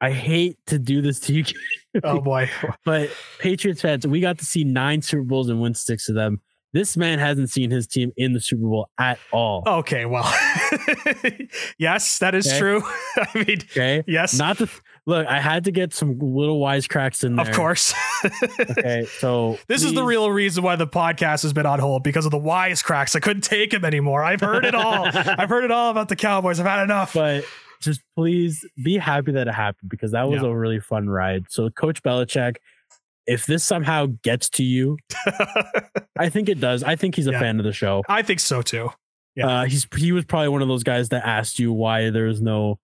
I 0.00 0.10
hate 0.10 0.58
to 0.66 0.78
do 0.78 1.00
this 1.02 1.20
to 1.20 1.32
you, 1.34 1.44
Oh 2.02 2.20
boy. 2.20 2.50
but 2.84 3.10
Patriots 3.38 3.80
fans, 3.80 4.06
we 4.06 4.20
got 4.20 4.38
to 4.38 4.44
see 4.44 4.64
nine 4.64 5.02
Super 5.02 5.22
Bowls 5.22 5.48
and 5.48 5.60
win 5.60 5.74
six 5.74 6.08
of 6.08 6.14
them. 6.14 6.40
This 6.76 6.94
man 6.94 7.18
hasn't 7.18 7.48
seen 7.48 7.70
his 7.70 7.86
team 7.86 8.12
in 8.18 8.34
the 8.34 8.40
Super 8.40 8.66
Bowl 8.66 8.90
at 8.98 9.18
all. 9.32 9.62
Okay, 9.66 10.04
well, 10.04 10.24
yes, 11.78 12.18
that 12.18 12.34
is 12.34 12.46
Okay. 12.46 12.58
true. 12.58 12.82
I 13.16 13.44
mean, 13.46 13.58
Okay, 13.70 14.02
yes, 14.06 14.38
not 14.38 14.58
the 14.58 14.68
look. 15.06 15.26
I 15.26 15.40
had 15.40 15.64
to 15.64 15.72
get 15.72 15.94
some 15.94 16.18
little 16.18 16.60
wisecracks 16.60 17.24
in 17.24 17.36
there. 17.36 17.48
of 17.48 17.54
course. 17.54 17.94
Okay, 18.70 19.06
so 19.20 19.58
This 19.68 19.84
is 19.84 19.92
the 19.94 20.02
real 20.02 20.30
reason 20.30 20.62
why 20.64 20.76
the 20.76 20.86
podcast 20.86 21.42
has 21.42 21.52
been 21.52 21.66
on 21.66 21.78
hold 21.78 22.02
because 22.02 22.24
of 22.24 22.30
the 22.30 22.38
wisecracks. 22.40 23.14
I 23.14 23.20
couldn't 23.20 23.42
take 23.44 23.70
them 23.70 23.84
anymore. 23.84 24.22
I've 24.24 24.40
heard 24.40 24.64
it 24.64 24.74
all. 24.74 25.06
I've 25.14 25.48
heard 25.48 25.64
it 25.64 25.70
all 25.70 25.90
about 25.90 26.08
the 26.08 26.16
Cowboys. 26.16 26.58
I've 26.60 26.66
had 26.66 26.82
enough. 26.82 27.12
but 27.14 27.44
just 27.80 28.00
please 28.16 28.64
be 28.82 28.96
happy 28.96 29.32
that 29.32 29.46
it 29.48 29.54
happened 29.54 29.90
because 29.90 30.12
that 30.12 30.28
was 30.28 30.42
Yeah. 30.42 30.48
a 30.48 30.54
really 30.54 30.80
fun 30.80 31.08
ride. 31.08 31.44
So, 31.50 31.68
Coach 31.70 32.02
Belichick, 32.02 32.56
if 33.26 33.46
this 33.46 33.64
somehow 33.64 34.06
gets 34.22 34.48
to 34.50 34.62
you, 34.64 34.96
I 36.18 36.28
think 36.28 36.48
it 36.48 36.60
does. 36.60 36.82
I 36.82 36.96
think 36.96 37.14
he's 37.16 37.26
a 37.26 37.32
Yeah. 37.32 37.40
fan 37.40 37.58
of 37.58 37.64
the 37.64 37.72
show. 37.72 38.02
I 38.08 38.22
think 38.22 38.40
so 38.40 38.62
too. 38.62 38.90
Yeah. 39.34 39.48
Uh, 39.48 39.64
he's 39.66 39.86
he 39.96 40.12
was 40.12 40.24
probably 40.24 40.48
one 40.48 40.62
of 40.62 40.68
those 40.68 40.82
guys 40.84 41.10
that 41.10 41.26
asked 41.26 41.58
you 41.58 41.72
why 41.72 42.10
there's 42.10 42.40
no 42.40 42.78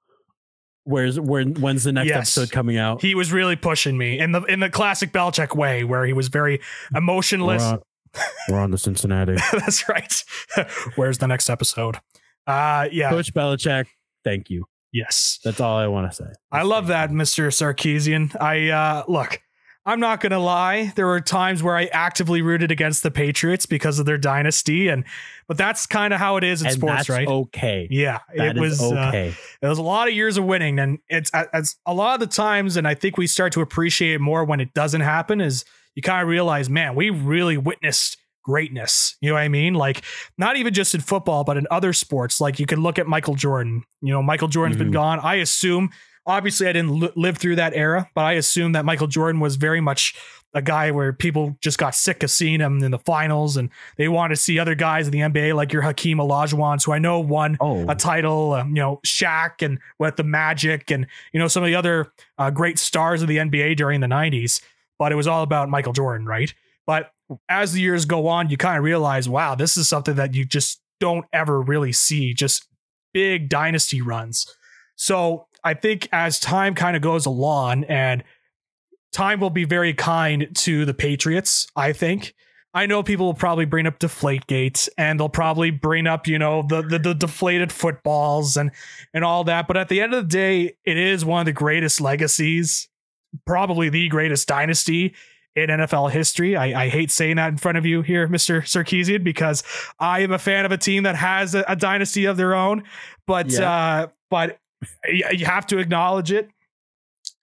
where's 0.84 1.18
where 1.18 1.44
when's 1.44 1.84
the 1.84 1.92
next 1.92 2.08
Yes. 2.08 2.36
episode 2.36 2.52
coming 2.52 2.76
out. 2.76 3.00
He 3.00 3.14
was 3.14 3.32
really 3.32 3.56
pushing 3.56 3.96
me 3.96 4.18
in 4.18 4.32
the 4.32 4.42
in 4.42 4.60
the 4.60 4.68
classic 4.68 5.12
Belichick 5.12 5.56
way, 5.56 5.84
where 5.84 6.04
he 6.04 6.12
was 6.12 6.28
very 6.28 6.60
we're, 6.92 6.98
emotionless. 6.98 7.62
on, 7.62 7.78
we're 8.48 8.58
on 8.58 8.70
the 8.70 8.78
Cincinnati. 8.78 9.36
That's 9.52 9.88
right. 9.88 10.24
Where's 10.96 11.18
the 11.18 11.26
next 11.28 11.48
episode? 11.48 11.96
Uh 12.46 12.88
yeah. 12.92 13.10
Coach 13.10 13.32
Belichick, 13.32 13.86
thank 14.24 14.50
you. 14.50 14.64
Yes. 14.92 15.38
That's 15.42 15.58
all 15.60 15.78
I 15.78 15.86
want 15.86 16.10
to 16.10 16.14
say. 16.14 16.30
I 16.50 16.62
love 16.62 16.88
that, 16.88 17.10
Mr. 17.10 17.46
Sarkissian. 17.48 18.36
I 18.38 18.68
uh 18.68 19.04
look, 19.08 19.40
I'm 19.84 19.98
not 19.98 20.20
gonna 20.20 20.38
lie. 20.38 20.92
There 20.94 21.06
were 21.06 21.20
times 21.20 21.62
where 21.62 21.76
I 21.76 21.86
actively 21.86 22.40
rooted 22.40 22.70
against 22.70 23.02
the 23.02 23.10
Patriots 23.10 23.66
because 23.66 23.98
of 23.98 24.06
their 24.06 24.18
dynasty, 24.18 24.86
and 24.88 25.04
but 25.48 25.56
that's 25.58 25.86
kind 25.86 26.14
of 26.14 26.20
how 26.20 26.36
it 26.36 26.44
is 26.44 26.60
in 26.60 26.68
and 26.68 26.76
sports, 26.76 26.94
that's 26.98 27.08
right? 27.08 27.26
okay. 27.26 27.88
Yeah, 27.90 28.20
That 28.36 28.56
it 28.56 28.62
is 28.62 28.80
was. 28.80 28.92
Uh, 28.92 29.08
okay. 29.08 29.34
it 29.60 29.66
was 29.66 29.78
a 29.78 29.82
lot 29.82 30.06
of 30.06 30.14
years 30.14 30.36
of 30.36 30.44
winning, 30.44 30.78
and 30.78 30.98
it's 31.08 31.30
as 31.52 31.74
a 31.84 31.92
lot 31.94 32.14
of 32.14 32.20
the 32.20 32.32
times, 32.32 32.76
and 32.76 32.86
I 32.86 32.94
think 32.94 33.16
we 33.18 33.26
start 33.26 33.52
to 33.54 33.60
appreciate 33.60 34.14
it 34.14 34.20
more 34.20 34.44
when 34.44 34.60
it 34.60 34.72
doesn't 34.72 35.00
happen. 35.00 35.40
Is 35.40 35.64
you 35.96 36.02
kind 36.02 36.22
of 36.22 36.28
realize, 36.28 36.70
man, 36.70 36.94
we 36.94 37.10
really 37.10 37.56
witnessed 37.56 38.18
greatness. 38.44 39.16
You 39.20 39.30
know 39.30 39.34
what 39.34 39.42
I 39.42 39.48
mean? 39.48 39.74
Like 39.74 40.02
not 40.38 40.56
even 40.56 40.74
just 40.74 40.94
in 40.94 41.00
football, 41.00 41.44
but 41.44 41.56
in 41.56 41.66
other 41.70 41.92
sports. 41.92 42.40
Like 42.40 42.58
you 42.58 42.66
can 42.66 42.82
look 42.82 42.98
at 42.98 43.06
Michael 43.06 43.34
Jordan. 43.34 43.84
You 44.00 44.12
know, 44.12 44.22
Michael 44.22 44.48
Jordan's 44.48 44.78
been 44.78 44.90
Mhm. 44.90 44.94
gone. 44.94 45.20
I 45.20 45.36
assume. 45.36 45.90
Obviously, 46.26 46.68
I 46.68 46.72
didn't 46.72 47.00
li- 47.00 47.12
live 47.16 47.38
through 47.38 47.56
that 47.56 47.72
era, 47.74 48.08
but 48.14 48.24
I 48.24 48.32
assume 48.32 48.72
that 48.72 48.84
Michael 48.84 49.06
Jordan 49.08 49.40
was 49.40 49.56
very 49.56 49.80
much 49.80 50.14
a 50.54 50.62
guy 50.62 50.90
where 50.90 51.12
people 51.12 51.56
just 51.62 51.78
got 51.78 51.94
sick 51.94 52.22
of 52.22 52.30
seeing 52.30 52.60
him 52.60 52.82
in 52.84 52.90
the 52.90 52.98
finals, 52.98 53.56
and 53.56 53.70
they 53.96 54.06
want 54.08 54.30
to 54.30 54.36
see 54.36 54.58
other 54.58 54.74
guys 54.74 55.06
in 55.06 55.12
the 55.12 55.20
NBA 55.20 55.54
like 55.54 55.72
your 55.72 55.82
Hakeem 55.82 56.18
Olajuwon, 56.18 56.84
who 56.84 56.92
I 56.92 56.98
know 56.98 57.20
won 57.20 57.56
Oh, 57.60 57.88
a 57.88 57.94
title, 57.94 58.52
um, 58.52 58.68
you 58.68 58.82
know, 58.82 59.00
Shaq 59.06 59.62
and 59.64 59.78
with 59.98 60.16
the 60.16 60.24
Magic 60.24 60.90
and, 60.90 61.06
you 61.32 61.40
know, 61.40 61.48
some 61.48 61.62
of 61.62 61.68
the 61.68 61.74
other 61.74 62.12
uh, 62.38 62.50
great 62.50 62.78
stars 62.78 63.22
of 63.22 63.28
the 63.28 63.38
NBA 63.38 63.76
during 63.76 64.00
the 64.00 64.06
90s. 64.06 64.62
But 64.98 65.10
it 65.10 65.14
was 65.14 65.26
all 65.26 65.42
about 65.42 65.70
Michael 65.70 65.94
Jordan, 65.94 66.26
right? 66.26 66.52
But 66.86 67.12
as 67.48 67.72
the 67.72 67.80
years 67.80 68.04
go 68.04 68.28
on, 68.28 68.50
you 68.50 68.56
kind 68.58 68.76
of 68.76 68.84
realize, 68.84 69.28
wow, 69.28 69.54
this 69.54 69.76
is 69.76 69.88
something 69.88 70.16
that 70.16 70.34
you 70.34 70.44
just 70.44 70.80
don't 71.00 71.24
ever 71.32 71.60
really 71.62 71.92
see, 71.92 72.34
just 72.34 72.66
big 73.14 73.48
dynasty 73.48 74.02
runs. 74.02 74.54
So 74.96 75.46
I 75.64 75.74
think 75.74 76.08
as 76.12 76.40
time 76.40 76.74
kind 76.74 76.96
of 76.96 77.02
goes 77.02 77.26
along 77.26 77.84
and 77.84 78.24
time 79.12 79.40
will 79.40 79.50
be 79.50 79.64
very 79.64 79.94
kind 79.94 80.48
to 80.56 80.84
the 80.84 80.94
Patriots, 80.94 81.66
I 81.76 81.92
think. 81.92 82.34
I 82.74 82.86
know 82.86 83.02
people 83.02 83.26
will 83.26 83.34
probably 83.34 83.66
bring 83.66 83.86
up 83.86 83.98
Deflategate 83.98 84.88
and 84.96 85.20
they'll 85.20 85.28
probably 85.28 85.70
bring 85.70 86.06
up, 86.06 86.26
you 86.26 86.38
know, 86.38 86.62
the, 86.66 86.80
the 86.80 86.98
the 86.98 87.14
deflated 87.14 87.70
footballs 87.70 88.56
and 88.56 88.70
and 89.12 89.24
all 89.24 89.44
that. 89.44 89.68
But 89.68 89.76
at 89.76 89.90
the 89.90 90.00
end 90.00 90.14
of 90.14 90.24
the 90.24 90.28
day, 90.28 90.76
it 90.84 90.96
is 90.96 91.22
one 91.24 91.40
of 91.40 91.46
the 91.46 91.52
greatest 91.52 92.00
legacies, 92.00 92.88
probably 93.46 93.90
the 93.90 94.08
greatest 94.08 94.48
dynasty 94.48 95.14
in 95.54 95.68
NFL 95.68 96.12
history. 96.12 96.56
I, 96.56 96.84
I 96.84 96.88
hate 96.88 97.10
saying 97.10 97.36
that 97.36 97.48
in 97.48 97.58
front 97.58 97.76
of 97.76 97.84
you 97.84 98.00
here, 98.00 98.26
Mr. 98.26 98.62
Sarkissian, 98.62 99.22
because 99.22 99.62
I 99.98 100.20
am 100.20 100.32
a 100.32 100.38
fan 100.38 100.64
of 100.64 100.72
a 100.72 100.78
team 100.78 101.02
that 101.02 101.16
has 101.16 101.54
a, 101.54 101.62
a 101.68 101.76
dynasty 101.76 102.24
of 102.24 102.38
their 102.38 102.54
own. 102.54 102.84
But 103.26 103.50
Yeah. 103.50 103.70
uh, 103.70 104.06
but 104.30 104.58
you 105.08 105.46
have 105.46 105.66
to 105.68 105.78
acknowledge 105.78 106.32
it. 106.32 106.48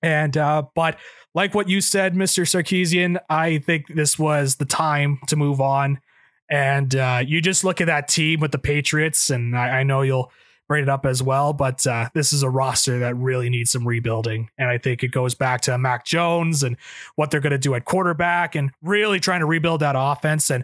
And 0.02 0.36
uh, 0.38 0.64
but 0.76 0.98
like 1.34 1.54
what 1.54 1.70
you 1.70 1.82
said, 1.82 2.16
Mr. 2.16 2.44
Sarkissian, 2.44 3.20
I 3.30 3.60
think 3.60 3.88
this 3.88 4.18
was 4.18 4.56
the 4.56 4.66
time 4.66 5.20
to 5.28 5.36
move 5.36 5.62
on. 5.62 6.00
And 6.50 6.96
uh, 6.96 7.22
you 7.26 7.42
just 7.42 7.64
look 7.64 7.80
at 7.80 7.88
that 7.88 8.08
team 8.08 8.40
with 8.40 8.52
the 8.52 8.58
Patriots, 8.58 9.30
and 9.30 9.56
I, 9.56 9.80
I 9.80 9.84
know 9.84 10.02
you'll 10.02 10.32
bring 10.68 10.84
it 10.84 10.90
up 10.90 11.06
as 11.06 11.22
well, 11.22 11.52
but 11.52 11.86
uh, 11.86 12.10
this 12.14 12.32
is 12.32 12.44
a 12.44 12.50
roster 12.50 13.00
that 13.00 13.16
really 13.18 13.50
needs 13.50 13.72
some 13.72 13.88
rebuilding. 13.88 14.50
And 14.58 14.70
I 14.70 14.78
think 14.78 15.04
it 15.04 15.10
goes 15.10 15.34
back 15.34 15.62
to 15.62 15.78
Mac 15.78 16.06
Jones 16.06 16.64
and 16.64 16.78
what 17.16 17.32
they're 17.32 17.40
going 17.40 17.52
to 17.52 17.58
do 17.58 17.74
at 17.74 17.86
quarterback 17.86 18.56
and 18.56 18.72
really 18.84 19.20
trying 19.20 19.40
to 19.40 19.48
rebuild 19.48 19.82
that 19.82 19.96
offense. 19.98 20.50
And 20.52 20.64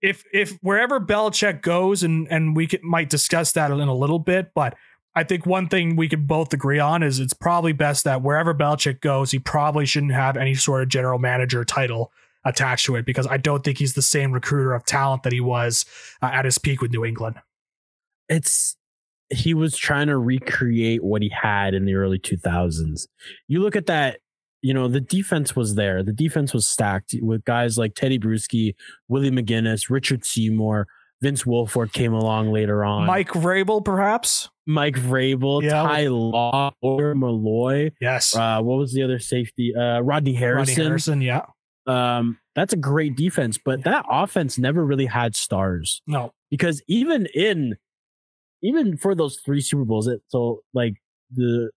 if 0.00 0.24
if 0.32 0.58
wherever 0.62 0.98
Belichick 0.98 1.62
goes, 1.62 2.02
and 2.02 2.26
and 2.30 2.56
we 2.56 2.66
could, 2.66 2.82
might 2.82 3.08
discuss 3.08 3.52
that 3.52 3.70
in 3.70 3.80
a 3.80 3.94
little 3.94 4.18
bit, 4.18 4.52
but 4.54 4.76
I 5.16 5.22
think 5.22 5.46
one 5.46 5.68
thing 5.68 5.96
we 5.96 6.08
can 6.08 6.26
both 6.26 6.52
agree 6.52 6.80
on 6.80 7.02
is 7.02 7.20
it's 7.20 7.34
probably 7.34 7.72
best 7.72 8.04
that 8.04 8.22
wherever 8.22 8.52
Belichick 8.52 9.00
goes, 9.00 9.30
he 9.30 9.38
probably 9.38 9.86
shouldn't 9.86 10.12
have 10.12 10.36
any 10.36 10.54
sort 10.54 10.82
of 10.82 10.88
general 10.88 11.18
manager 11.18 11.64
title 11.64 12.10
attached 12.44 12.86
to 12.86 12.96
it 12.96 13.06
because 13.06 13.26
I 13.26 13.36
don't 13.36 13.64
think 13.64 13.78
he's 13.78 13.94
the 13.94 14.02
same 14.02 14.32
recruiter 14.32 14.74
of 14.74 14.84
talent 14.84 15.22
that 15.22 15.32
he 15.32 15.40
was 15.40 15.84
uh, 16.20 16.26
at 16.26 16.44
his 16.44 16.58
peak 16.58 16.82
with 16.82 16.90
New 16.90 17.04
England. 17.04 17.36
it's 18.28 18.76
he 19.30 19.54
was 19.54 19.76
trying 19.76 20.08
to 20.08 20.18
recreate 20.18 21.02
what 21.02 21.22
he 21.22 21.30
had 21.30 21.74
in 21.74 21.86
the 21.86 21.94
early 21.94 22.18
2000s. 22.18 23.06
You 23.48 23.60
look 23.60 23.74
at 23.74 23.86
that, 23.86 24.20
you 24.60 24.74
know, 24.74 24.86
the 24.86 25.00
defense 25.00 25.56
was 25.56 25.74
there. 25.74 26.02
The 26.02 26.12
defense 26.12 26.52
was 26.52 26.66
stacked 26.66 27.14
with 27.20 27.44
guys 27.44 27.78
like 27.78 27.94
Teddy 27.94 28.18
Bruschi, 28.18 28.74
Willie 29.08 29.30
McGinest, 29.30 29.88
Richard 29.88 30.24
Seymour, 30.24 30.86
Vince 31.22 31.44
Wilfork 31.44 31.92
came 31.92 32.12
along 32.12 32.52
later 32.52 32.84
on. 32.84 33.06
Mike 33.06 33.30
Vrabel, 33.30 33.82
perhaps? 33.82 34.50
Mike 34.66 34.94
Vrabel, 34.96 35.62
Yeah. 35.62 35.82
Ty 35.82 36.06
Law, 36.08 36.72
or 36.80 37.14
Milloy. 37.14 37.92
Yes. 38.00 38.34
Uh, 38.34 38.60
what 38.62 38.78
was 38.78 38.92
the 38.92 39.02
other 39.02 39.18
safety? 39.18 39.74
Uh, 39.74 40.00
Rodney 40.00 40.04
Rodney 40.04 40.32
Harrison. 40.34 40.84
Harrison, 40.86 41.20
yeah. 41.20 41.46
Um, 41.86 42.38
that's 42.54 42.72
a 42.72 42.76
great 42.78 43.14
defense, 43.16 43.58
but 43.62 43.84
that 43.84 44.06
offense 44.08 44.56
never 44.58 44.84
really 44.86 45.04
had 45.06 45.36
stars 45.36 46.00
No. 46.06 46.32
because 46.50 46.82
even 46.88 47.26
in 47.34 47.76
even 48.62 48.96
for 48.96 49.14
those 49.14 49.36
three 49.44 49.60
Super 49.60 49.84
Bowls, 49.84 50.06
it 50.06 50.22
so 50.28 50.60
like 50.72 50.94
the 51.30 51.70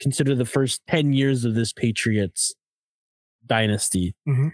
consider 0.00 0.34
the 0.34 0.44
first 0.44 0.82
ten 0.86 1.14
years 1.14 1.46
of 1.46 1.54
this 1.54 1.72
Patriots 1.72 2.54
dynasty, 3.46 4.14
Mhm. 4.28 4.52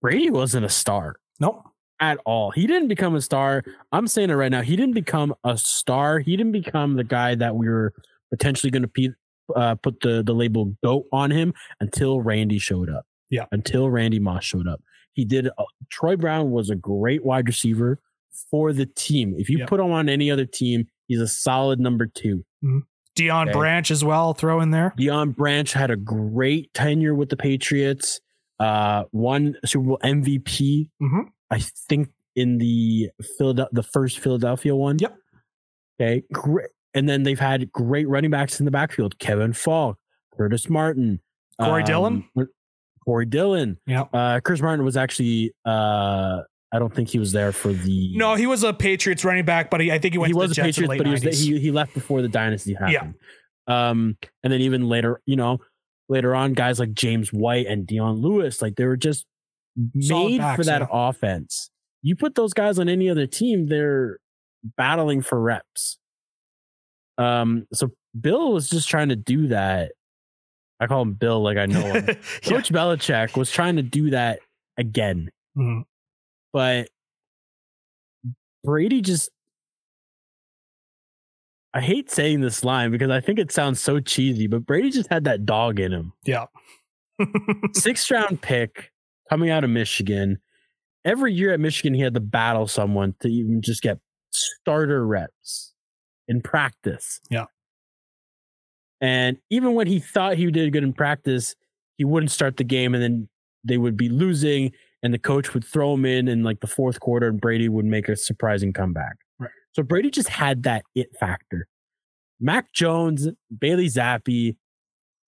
Brady 0.00 0.30
wasn't 0.30 0.64
a 0.64 0.68
star 0.68 1.16
Nope. 1.38 1.62
At 2.02 2.18
all. 2.26 2.50
He 2.50 2.66
didn't 2.66 2.88
become 2.88 3.14
a 3.14 3.20
star. 3.20 3.62
I'm 3.92 4.06
saying 4.08 4.28
it 4.30 4.34
right 4.34 4.50
now. 4.50 4.60
He 4.60 4.74
didn't 4.76 4.94
become 4.94 5.34
a 5.44 5.56
star. 5.56 6.18
He 6.18 6.36
didn't 6.36 6.50
become 6.52 6.96
the 6.96 7.04
guy 7.04 7.36
that 7.36 7.54
we 7.54 7.68
were 7.68 7.92
potentially 8.30 8.70
going 8.72 8.82
to 8.82 8.88
pe- 8.88 9.08
uh, 9.54 9.76
put 9.76 10.00
the 10.00 10.22
the 10.24 10.34
label 10.34 10.74
goat 10.82 11.04
on 11.12 11.30
him 11.30 11.54
until 11.80 12.20
Randy 12.20 12.58
showed 12.58 12.90
up. 12.90 13.06
Yeah. 13.30 13.46
Until 13.52 13.88
Randy 13.88 14.18
Moss 14.18 14.44
showed 14.44 14.66
up. 14.66 14.80
He 15.12 15.24
did. 15.24 15.46
Uh, 15.46 15.64
Troy 15.90 16.16
Brown 16.16 16.50
was 16.50 16.70
a 16.70 16.74
great 16.74 17.24
wide 17.24 17.46
receiver 17.46 18.00
for 18.50 18.72
the 18.72 18.86
team. 18.86 19.34
If 19.38 19.48
you 19.48 19.58
Yep. 19.58 19.68
put 19.68 19.78
him 19.80 19.92
on 19.92 20.08
any 20.08 20.28
other 20.30 20.44
team, 20.46 20.86
he's 21.06 21.20
a 21.20 21.28
solid 21.28 21.78
number 21.78 22.06
two. 22.06 22.44
Deion 23.16 23.48
Okay. 23.48 23.52
Branch 23.52 23.90
as 23.92 24.02
well, 24.04 24.32
throw 24.34 24.60
in 24.60 24.70
there. 24.70 24.92
Deion 24.98 25.36
Branch 25.36 25.70
had 25.72 25.90
a 25.90 25.96
great 25.96 26.72
tenure 26.74 27.14
with 27.14 27.28
the 27.28 27.36
Patriots. 27.36 28.20
Uh, 28.58 29.04
won 29.12 29.54
Super 29.64 29.84
Bowl 29.86 29.98
MVP. 30.02 30.88
Mhm. 31.02 31.26
I 31.52 31.58
think 31.60 32.08
in 32.34 32.58
the 32.58 33.10
Philadelphia, 33.36 33.68
the 33.72 33.82
first 33.82 34.18
Philadelphia 34.18 34.74
one. 34.74 34.98
Yep. 34.98 35.16
Okay. 36.00 36.22
Great. 36.32 36.68
And 36.94 37.08
then 37.08 37.22
they've 37.22 37.38
had 37.38 37.70
great 37.72 38.08
running 38.08 38.30
backs 38.30 38.58
in 38.58 38.64
the 38.64 38.70
backfield: 38.72 39.18
Kevin 39.18 39.52
Faulk, 39.52 39.98
Curtis 40.36 40.68
Martin, 40.68 41.20
Corey 41.60 41.84
Dillon? 41.84 42.24
Corey 43.04 43.26
Dillon. 43.26 43.78
Yeah. 43.86 44.02
Uh, 44.12 44.40
Chris 44.40 44.60
Martin 44.60 44.84
was 44.84 44.96
actually. 44.96 45.52
Uh, 45.64 46.40
I 46.74 46.78
don't 46.78 46.92
think 46.94 47.08
he 47.10 47.18
was 47.18 47.32
there 47.32 47.52
for 47.52 47.72
the. 47.72 48.16
No, 48.16 48.34
he 48.34 48.46
was 48.46 48.62
a 48.64 48.72
Patriots 48.72 49.24
running 49.26 49.44
back, 49.44 49.70
but 49.70 49.80
he, 49.82 49.92
I 49.92 49.98
think 49.98 50.14
he 50.14 50.18
went 50.18 50.28
he 50.30 50.32
to 50.32 50.38
was 50.38 50.54
the 50.56 50.62
a 50.62 50.64
Jets 50.64 50.78
in 50.78 50.84
Patriot, 50.84 50.86
the 50.86 50.90
late 50.90 50.98
but 50.98 51.06
he 51.06 51.12
was 51.12 51.22
90s. 51.22 51.44
he 51.44 51.60
he 51.60 51.70
left 51.70 51.92
before 51.94 52.22
the 52.22 52.28
dynasty 52.28 52.72
Yeah. 52.72 52.88
happened. 52.88 53.14
Um, 53.68 54.16
and 54.42 54.52
then 54.52 54.60
even 54.62 54.88
later, 54.88 55.20
you 55.26 55.36
know, 55.36 55.58
later 56.08 56.34
on, 56.34 56.54
guys 56.54 56.78
like 56.80 56.94
James 56.94 57.30
White 57.32 57.66
and 57.66 57.86
Dion 57.86 58.16
Lewis, 58.22 58.60
like 58.62 58.76
they 58.76 58.86
were 58.86 58.96
just 58.96 59.24
made 59.94 60.38
backs, 60.38 60.56
for 60.56 60.64
that 60.64 60.82
yeah. 60.82 60.86
offense. 60.90 61.70
You 62.02 62.16
put 62.16 62.34
those 62.34 62.52
guys 62.52 62.78
on 62.78 62.88
any 62.88 63.08
other 63.08 63.26
team, 63.26 63.66
they're 63.68 64.18
battling 64.76 65.22
for 65.22 65.40
reps. 65.40 65.98
Um, 67.18 67.66
so 67.72 67.90
Bill 68.18 68.52
was 68.52 68.68
just 68.68 68.88
trying 68.88 69.08
to 69.10 69.16
do 69.16 69.48
that. 69.48 69.92
I 70.80 70.86
call 70.88 71.02
him 71.02 71.12
Bill 71.12 71.40
like 71.42 71.58
I 71.58 71.66
know 71.66 71.80
him. 71.80 72.06
Yeah. 72.06 72.14
Coach 72.42 72.72
Belichick 72.72 73.36
was 73.36 73.50
trying 73.50 73.76
to 73.76 73.82
do 73.82 74.10
that 74.10 74.40
again, 74.76 75.30
Mhm. 75.56 75.84
but 76.52 76.88
Brady 78.64 79.00
just. 79.00 79.30
I 81.74 81.80
hate 81.80 82.10
saying 82.10 82.40
this 82.42 82.62
line 82.64 82.90
because 82.90 83.10
I 83.10 83.20
think 83.20 83.38
it 83.38 83.50
sounds 83.50 83.80
so 83.80 83.98
cheesy, 83.98 84.46
but 84.46 84.66
Brady 84.66 84.90
just 84.90 85.08
had 85.08 85.24
that 85.24 85.46
dog 85.46 85.80
in 85.80 85.90
him. 85.92 86.12
Yeah. 86.24 86.46
Sixth 87.72 88.10
round 88.10 88.42
pick 88.42 88.91
coming 89.28 89.50
out 89.50 89.64
of 89.64 89.70
Michigan. 89.70 90.38
Every 91.04 91.32
year 91.32 91.52
at 91.52 91.60
Michigan, 91.60 91.94
he 91.94 92.00
had 92.00 92.14
to 92.14 92.20
battle 92.20 92.66
someone 92.66 93.14
to 93.20 93.28
even 93.28 93.60
just 93.60 93.82
get 93.82 93.98
starter 94.30 95.06
reps 95.06 95.74
in 96.28 96.40
practice. 96.40 97.20
Yeah. 97.30 97.46
And 99.00 99.38
even 99.50 99.74
when 99.74 99.88
he 99.88 99.98
thought 99.98 100.36
he 100.36 100.50
did 100.50 100.72
good 100.72 100.84
in 100.84 100.92
practice, 100.92 101.56
he 101.96 102.04
wouldn't 102.04 102.30
start 102.30 102.56
the 102.56 102.64
game 102.64 102.94
and 102.94 103.02
then 103.02 103.28
they 103.64 103.78
would 103.78 103.96
be 103.96 104.08
losing 104.08 104.72
and 105.02 105.12
the 105.12 105.18
coach 105.18 105.54
would 105.54 105.64
throw 105.64 105.94
him 105.94 106.04
in 106.04 106.28
in 106.28 106.44
like 106.44 106.60
the 106.60 106.66
fourth 106.68 107.00
quarter 107.00 107.26
and 107.26 107.40
Brady 107.40 107.68
would 107.68 107.84
make 107.84 108.08
a 108.08 108.16
surprising 108.16 108.72
comeback. 108.72 109.16
Right. 109.40 109.50
So 109.72 109.82
Brady 109.82 110.10
just 110.10 110.28
had 110.28 110.62
that 110.62 110.84
it 110.94 111.08
factor. 111.18 111.66
Mac 112.40 112.72
Jones, 112.72 113.28
Bailey 113.56 113.86
Zappe, 113.86 114.56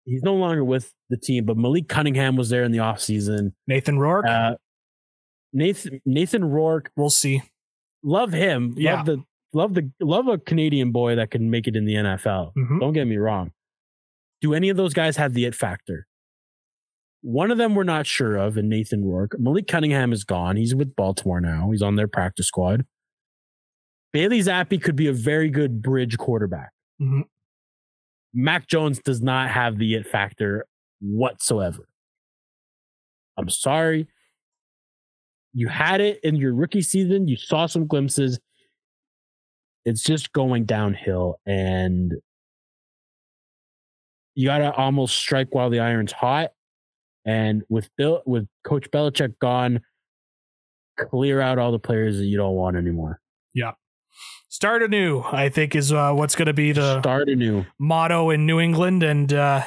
he's 0.10 0.24
no 0.24 0.36
longer 0.36 0.64
with 0.66 0.94
the 1.10 1.18
team, 1.18 1.46
but 1.46 1.56
Malik 1.58 1.88
Cunningham 1.88 2.36
was 2.36 2.50
there 2.50 2.64
in 2.64 2.72
the 2.72 2.80
offseason. 2.80 3.54
Nathan 3.68 3.98
Rourke. 4.00 4.26
Uh, 4.28 4.56
Nathan 5.54 6.02
Nathan 6.06 6.44
Rourke, 6.46 6.92
we'll 6.96 7.10
see. 7.10 7.42
love 8.04 8.32
him. 8.32 8.74
Yeah. 8.78 8.96
Love 8.98 9.06
the 9.06 9.24
love 9.54 9.74
the 9.74 9.92
love 10.00 10.28
a 10.28 10.38
Canadian 10.38 10.92
boy 10.92 11.16
that 11.16 11.32
can 11.32 11.50
make 11.50 11.68
it 11.68 11.76
in 11.76 11.86
the 11.86 11.96
NFL. 11.96 12.54
Mhm. 12.58 12.80
Don't 12.80 12.94
get 12.94 13.06
me 13.08 13.18
wrong. 13.18 13.52
Do 14.42 14.54
any 14.54 14.70
of 14.70 14.78
those 14.78 14.94
guys 14.94 15.18
have 15.18 15.34
the 15.34 15.46
it 15.46 15.56
factor? 15.56 16.06
One 17.22 17.52
of 17.52 17.58
them 17.58 17.76
we're 17.76 17.84
not 17.84 18.06
sure 18.06 18.38
of, 18.38 18.56
and 18.58 18.70
Nathan 18.70 19.04
Rourke. 19.04 19.36
Malik 19.38 19.68
Cunningham 19.68 20.14
is 20.14 20.24
gone. 20.24 20.56
He's 20.56 20.74
with 20.74 20.96
Baltimore 20.96 21.42
now. 21.42 21.72
He's 21.72 21.82
on 21.82 21.96
their 21.96 22.08
practice 22.08 22.48
squad. 22.48 22.86
Bailey 24.14 24.40
Zappe 24.40 24.82
could 24.82 24.96
be 24.96 25.08
a 25.08 25.14
very 25.14 25.50
good 25.50 25.82
bridge 25.82 26.18
quarterback. 26.18 26.72
Mhm. 27.02 27.24
Mac 28.34 28.68
Jones 28.68 29.00
does 29.00 29.22
not 29.22 29.50
have 29.50 29.78
the 29.78 29.96
it 29.96 30.08
factor 30.08 30.66
whatsoever. 31.02 31.88
I'm 33.38 33.50
sorry. 33.50 34.08
You 35.54 35.68
had 35.68 36.02
it 36.02 36.20
in 36.24 36.36
your 36.36 36.54
rookie 36.54 36.82
season. 36.82 37.28
You 37.28 37.38
saw 37.38 37.66
some 37.66 37.88
glimpses. 37.88 38.40
It's 39.86 40.04
just 40.04 40.34
going 40.34 40.66
downhill, 40.66 41.40
and 41.46 42.14
you 44.36 44.48
got 44.48 44.60
to 44.60 44.74
almost 44.74 45.16
strike 45.16 45.56
while 45.56 45.70
the 45.70 45.80
iron's 45.80 46.12
hot. 46.12 46.52
And 47.26 47.64
with 47.70 47.90
Bill, 47.98 48.22
with 48.26 48.48
Coach 48.64 48.92
Belichick 48.92 49.40
gone, 49.40 49.82
clear 50.98 51.42
out 51.42 51.58
all 51.58 51.72
the 51.72 51.80
players 51.80 52.18
that 52.18 52.26
you 52.26 52.38
don't 52.38 52.56
want 52.56 52.78
anymore. 52.78 53.20
Start 54.50 54.82
anew, 54.82 55.22
I 55.22 55.50
think, 55.50 55.76
is 55.76 55.92
uh, 55.94 56.14
what's 56.14 56.36
going 56.36 56.48
to 56.48 56.54
be 56.54 56.72
the 56.72 57.00
Start 57.02 57.30
anew. 57.30 57.66
motto 57.78 58.30
in 58.32 58.46
New 58.46 58.60
England. 58.60 59.04
And 59.04 59.32
uh, 59.32 59.64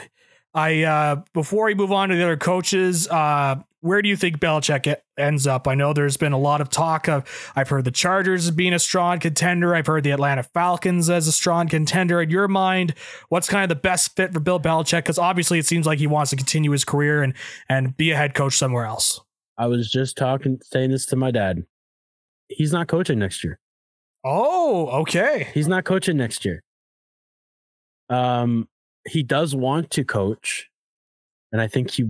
I, 0.54 0.82
uh, 0.82 1.22
before 1.32 1.66
we 1.66 1.74
move 1.74 1.92
on 1.92 2.08
to 2.08 2.16
the 2.16 2.22
other 2.22 2.36
coaches, 2.36 3.08
uh, 3.08 3.56
where 3.80 4.00
do 4.02 4.08
you 4.08 4.16
think 4.16 4.38
Belichick 4.38 4.94
ends 5.18 5.46
up? 5.46 5.66
I 5.66 5.74
know 5.74 5.92
there's 5.92 6.16
been 6.16 6.32
a 6.32 6.38
lot 6.38 6.60
of 6.60 6.70
talk 6.70 7.08
of. 7.08 7.52
I've 7.56 7.68
heard 7.68 7.84
the 7.84 7.90
Chargers 7.90 8.50
being 8.52 8.72
a 8.72 8.78
strong 8.78 9.18
contender. 9.18 9.74
I've 9.74 9.86
heard 9.88 10.04
the 10.04 10.12
Atlanta 10.12 10.44
Falcons 10.44 11.10
as 11.10 11.26
a 11.26 11.32
strong 11.32 11.68
contender. 11.68 12.22
In 12.22 12.30
your 12.30 12.46
mind, 12.46 12.94
what's 13.28 13.48
kind 13.48 13.64
of 13.64 13.68
the 13.68 13.80
best 13.80 14.14
fit 14.14 14.32
for 14.32 14.38
Bill 14.40 14.60
Belichick? 14.60 14.98
Because 14.98 15.18
obviously, 15.18 15.58
it 15.58 15.66
seems 15.66 15.84
like 15.84 15.98
he 15.98 16.06
wants 16.06 16.30
to 16.30 16.36
continue 16.36 16.70
his 16.70 16.84
career 16.84 17.22
and 17.22 17.34
and 17.68 17.96
be 17.96 18.12
a 18.12 18.16
head 18.16 18.34
coach 18.34 18.56
somewhere 18.56 18.84
else. 18.84 19.20
I 19.58 19.66
was 19.66 19.90
just 19.90 20.16
talking, 20.16 20.60
saying 20.62 20.90
this 20.90 21.06
to 21.06 21.16
my 21.16 21.30
dad. 21.32 21.64
He's 22.48 22.72
not 22.72 22.86
coaching 22.86 23.18
next 23.18 23.42
year. 23.42 23.58
Oh, 24.24 24.88
okay. 25.02 25.48
He's 25.54 25.68
not 25.68 25.84
coaching 25.84 26.16
next 26.16 26.44
year. 26.44 26.62
Um, 28.08 28.68
he 29.08 29.22
does 29.22 29.54
want 29.54 29.90
to 29.90 30.04
coach, 30.04 30.68
and 31.50 31.60
I 31.60 31.66
think 31.66 31.90
he. 31.90 32.04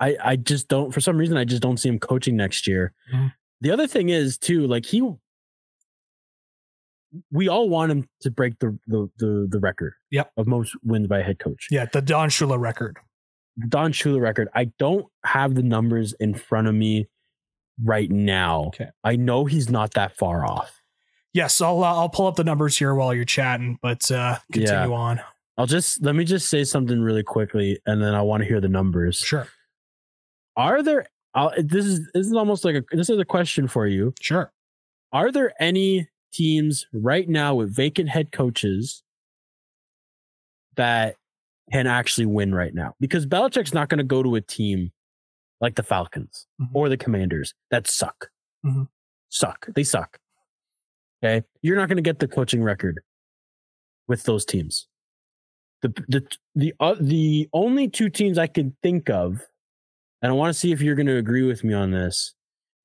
I 0.00 0.16
I 0.22 0.36
just 0.36 0.68
don't. 0.68 0.92
For 0.92 1.00
some 1.00 1.16
reason, 1.16 1.36
I 1.36 1.44
just 1.44 1.62
don't 1.62 1.78
see 1.78 1.88
him 1.88 1.98
coaching 1.98 2.36
next 2.36 2.66
year. 2.66 2.92
Mhm. 3.12 3.32
The 3.60 3.70
other 3.70 3.86
thing 3.86 4.08
is 4.08 4.36
too, 4.38 4.66
like 4.66 4.86
he. 4.86 5.02
We 7.32 7.48
all 7.48 7.68
want 7.68 7.90
him 7.90 8.08
to 8.20 8.30
break 8.30 8.58
the 8.60 8.78
the 8.86 9.08
the, 9.18 9.46
the 9.50 9.58
record. 9.60 9.94
Yep. 10.10 10.32
Of 10.36 10.46
most 10.46 10.74
wins 10.84 11.06
by 11.06 11.20
a 11.20 11.22
head 11.22 11.38
coach. 11.38 11.68
Yeah, 11.70 11.86
the 11.92 12.02
Don 12.02 12.28
Shula 12.28 12.58
record. 12.58 12.98
Don 13.68 13.92
Shula 13.92 14.20
record. 14.20 14.48
I 14.54 14.66
don't 14.78 15.06
have 15.24 15.54
the 15.54 15.62
numbers 15.62 16.12
in 16.20 16.34
front 16.34 16.66
of 16.68 16.74
me 16.74 17.08
right 17.82 18.10
now. 18.10 18.64
Okay. 18.68 18.88
I 19.04 19.16
know 19.16 19.44
he's 19.44 19.68
not 19.70 19.94
that 19.94 20.16
far 20.16 20.46
off. 20.46 20.79
Yes, 21.32 21.60
I'll 21.60 21.82
uh, 21.84 21.94
I'll 21.94 22.08
pull 22.08 22.26
up 22.26 22.36
the 22.36 22.44
numbers 22.44 22.76
here 22.76 22.94
while 22.94 23.14
you're 23.14 23.24
chatting, 23.24 23.78
but 23.82 24.10
uh, 24.10 24.38
continue 24.52 24.92
on. 24.94 25.20
I'll 25.56 25.66
just 25.66 26.02
let 26.02 26.14
me 26.16 26.24
just 26.24 26.48
say 26.48 26.64
something 26.64 27.00
really 27.00 27.22
quickly, 27.22 27.78
and 27.86 28.02
then 28.02 28.14
I 28.14 28.22
want 28.22 28.42
to 28.42 28.48
hear 28.48 28.60
the 28.60 28.68
numbers. 28.68 29.18
Sure, 29.18 29.46
Are 30.56 30.82
there? 30.82 31.06
I'll, 31.34 31.52
this 31.58 31.86
is 31.86 32.10
this 32.14 32.26
is 32.26 32.32
almost 32.32 32.64
like 32.64 32.74
a 32.74 32.82
this 32.92 33.08
is 33.10 33.18
a 33.18 33.24
question 33.24 33.68
for 33.68 33.86
you. 33.86 34.12
sure. 34.20 34.52
Are 35.12 35.30
there 35.30 35.52
any 35.60 36.08
teams 36.32 36.86
right 36.92 37.28
now 37.28 37.54
with 37.54 37.74
vacant 37.74 38.08
head 38.08 38.32
coaches 38.32 39.02
that 40.76 41.16
can 41.72 41.86
actually 41.86 42.26
win 42.26 42.54
right 42.54 42.74
now? 42.74 42.94
Because 43.00 43.26
Belichick's 43.26 43.74
not 43.74 43.88
going 43.88 43.98
to 43.98 44.04
go 44.04 44.22
to 44.22 44.34
a 44.36 44.40
team 44.40 44.92
like 45.60 45.74
the 45.76 45.82
Falcons 45.82 46.46
Mhm. 46.60 46.70
or 46.72 46.88
the 46.88 46.96
Commanders 46.96 47.54
that 47.70 47.86
suck. 47.86 48.30
Mhm. 48.64 48.88
Suck. 49.28 49.66
They 49.74 49.84
suck. 49.84 50.18
Okay, 51.22 51.44
you're 51.62 51.76
not 51.76 51.88
going 51.88 51.96
to 51.96 52.02
get 52.02 52.18
the 52.18 52.28
coaching 52.28 52.62
record 52.62 53.00
with 54.08 54.22
those 54.24 54.44
teams. 54.44 54.86
The 55.82 55.88
the 56.08 56.26
the 56.54 56.74
uh, 56.80 56.96
the 57.00 57.48
only 57.52 57.88
two 57.88 58.08
teams 58.08 58.38
I 58.38 58.46
can 58.46 58.76
think 58.82 59.10
of, 59.10 59.46
and 60.22 60.30
I 60.30 60.34
want 60.34 60.52
to 60.52 60.58
see 60.58 60.72
if 60.72 60.80
you're 60.80 60.94
going 60.94 61.06
to 61.06 61.16
agree 61.16 61.42
with 61.42 61.62
me 61.64 61.74
on 61.74 61.90
this. 61.90 62.34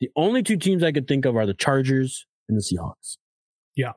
The 0.02 0.10
only 0.16 0.44
two 0.44 0.58
teams 0.58 0.84
I 0.84 0.92
could 0.92 1.08
think 1.08 1.26
of 1.26 1.36
are 1.36 1.46
the 1.46 1.54
Chargers 1.54 2.26
and 2.50 2.58
the 2.58 2.62
Seahawks. 2.62 3.18
Yeah. 3.76 3.94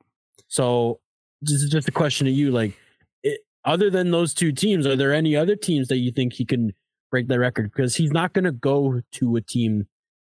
So 0.46 1.00
this 1.42 1.62
is 1.62 1.70
just 1.70 1.88
a 1.88 1.92
question 1.92 2.26
to 2.26 2.32
you. 2.32 2.50
Like, 2.50 2.76
it, 3.22 3.40
other 3.64 3.90
than 3.90 4.10
those 4.10 4.34
two 4.34 4.52
teams, 4.52 4.86
are 4.86 4.96
there 4.96 5.12
any 5.12 5.36
other 5.36 5.56
teams 5.56 5.88
that 5.88 5.98
you 5.98 6.12
think 6.12 6.32
he 6.32 6.44
can 6.44 6.72
break 7.10 7.28
the 7.28 7.38
record? 7.38 7.72
Because 7.72 7.96
he's 7.96 8.12
not 8.12 8.32
going 8.32 8.44
to 8.44 8.52
go 8.52 9.00
to 9.12 9.36
a 9.36 9.40
team 9.40 9.86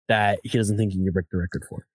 that 0.08 0.40
he 0.44 0.56
doesn't 0.56 0.76
think 0.76 0.92
he 0.92 0.98
can 0.98 1.12
break 1.12 1.28
the 1.30 1.38
record 1.38 1.64
for. 1.68 1.86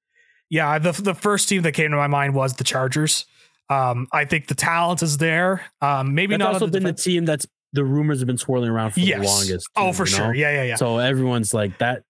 Yeah, 0.52 0.78
the 0.80 0.92
the 0.92 1.16
first 1.16 1.48
team 1.48 1.62
that 1.62 1.72
came 1.72 1.92
to 1.92 1.98
my 1.98 2.08
mind 2.08 2.36
was 2.36 2.54
the 2.56 2.66
Chargers. 2.66 3.26
Um, 3.70 4.08
I 4.12 4.26
think 4.26 4.48
the 4.48 4.54
talent 4.54 5.02
is 5.02 5.18
there. 5.18 5.66
Um, 5.82 6.14
maybe 6.14 6.34
That's 6.34 6.40
not 6.40 6.54
also 6.56 6.66
the 6.66 6.74
been 6.74 6.84
the 6.84 6.94
team 6.94 7.24
that's 7.24 7.48
the 7.72 7.86
rumors 7.86 8.20
have 8.20 8.28
been 8.28 8.38
swirling 8.38 8.70
around 8.70 8.92
for 8.92 9.00
yes. 9.00 9.20
the 9.22 9.26
longest. 9.26 9.70
oh, 9.78 9.94
for 9.94 10.04
you 10.04 10.08
sure. 10.08 10.28
know? 10.28 10.34
Yeah, 10.34 10.52
yeah, 10.52 10.64
yeah. 10.64 10.76
So 10.76 10.98
everyone's 10.98 11.54
like 11.54 11.78
that 11.78 12.04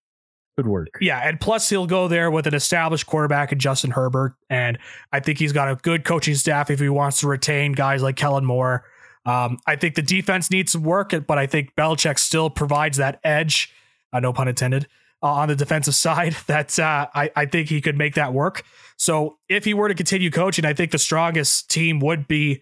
could 0.58 0.66
work. 0.66 0.88
Yeah, 1.00 1.20
and 1.20 1.40
plus 1.40 1.70
he'll 1.70 1.86
go 1.86 2.08
there 2.08 2.32
with 2.32 2.48
an 2.48 2.56
established 2.56 3.06
quarterback 3.06 3.52
in 3.52 3.60
Justin 3.60 3.92
Herbert, 3.92 4.34
and 4.50 4.80
I 5.12 5.20
think 5.20 5.38
he's 5.38 5.54
got 5.54 5.70
a 5.70 5.76
good 5.76 6.04
coaching 6.04 6.34
staff 6.34 6.72
if 6.72 6.80
he 6.80 6.90
wants 6.90 7.20
to 7.20 7.28
retain 7.28 7.74
guys 7.74 8.02
like 8.02 8.16
Kellen 8.16 8.44
Moore. 8.44 8.84
Um, 9.28 9.60
I 9.68 9.76
think 9.76 9.94
the 9.94 10.02
defense 10.02 10.50
needs 10.50 10.72
some 10.72 10.82
work, 10.82 11.14
but 11.28 11.38
I 11.38 11.46
think 11.46 11.76
Belichick 11.76 12.18
still 12.18 12.50
provides 12.50 12.98
that 12.98 13.20
edge, 13.24 13.72
uh, 14.12 14.20
no 14.20 14.34
pun 14.34 14.48
intended, 14.48 14.88
uh, 15.24 15.28
on 15.28 15.48
the 15.50 15.56
defensive 15.56 15.96
side. 15.96 16.36
That 16.48 16.78
uh, 16.80 17.08
I, 17.14 17.32
I 17.36 17.46
think 17.46 17.70
he 17.70 17.82
could 17.82 17.98
make 17.98 18.16
that 18.16 18.34
work. 18.34 18.64
So 18.98 19.38
if 19.50 19.66
he 19.66 19.74
were 19.74 19.88
to 19.88 19.96
continue 19.96 20.30
coaching, 20.32 20.66
I 20.66 20.74
think 20.74 20.92
the 20.92 20.98
strongest 21.00 21.70
team 21.70 22.00
would 22.00 22.28
be 22.28 22.62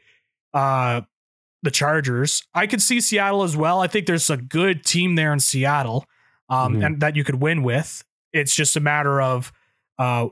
uh, 0.53 1.01
the 1.63 1.71
Chargers. 1.71 2.43
I 2.53 2.67
could 2.67 2.81
see 2.81 3.01
Seattle 3.01 3.43
as 3.43 3.57
well. 3.57 3.81
I 3.81 3.87
think 3.87 4.05
there's 4.07 4.29
a 4.29 4.37
good 4.37 4.83
team 4.85 5.15
there 5.15 5.33
in 5.33 5.39
Seattle 5.39 6.05
um, 6.49 6.75
Mhm. 6.75 6.85
and 6.85 6.99
that 7.01 7.15
you 7.15 7.23
could 7.23 7.35
win 7.41 7.63
with. 7.63 8.03
It's 8.31 8.55
just 8.55 8.75
a 8.77 8.79
matter 8.79 9.21
of 9.21 9.51
uh, 9.97 10.27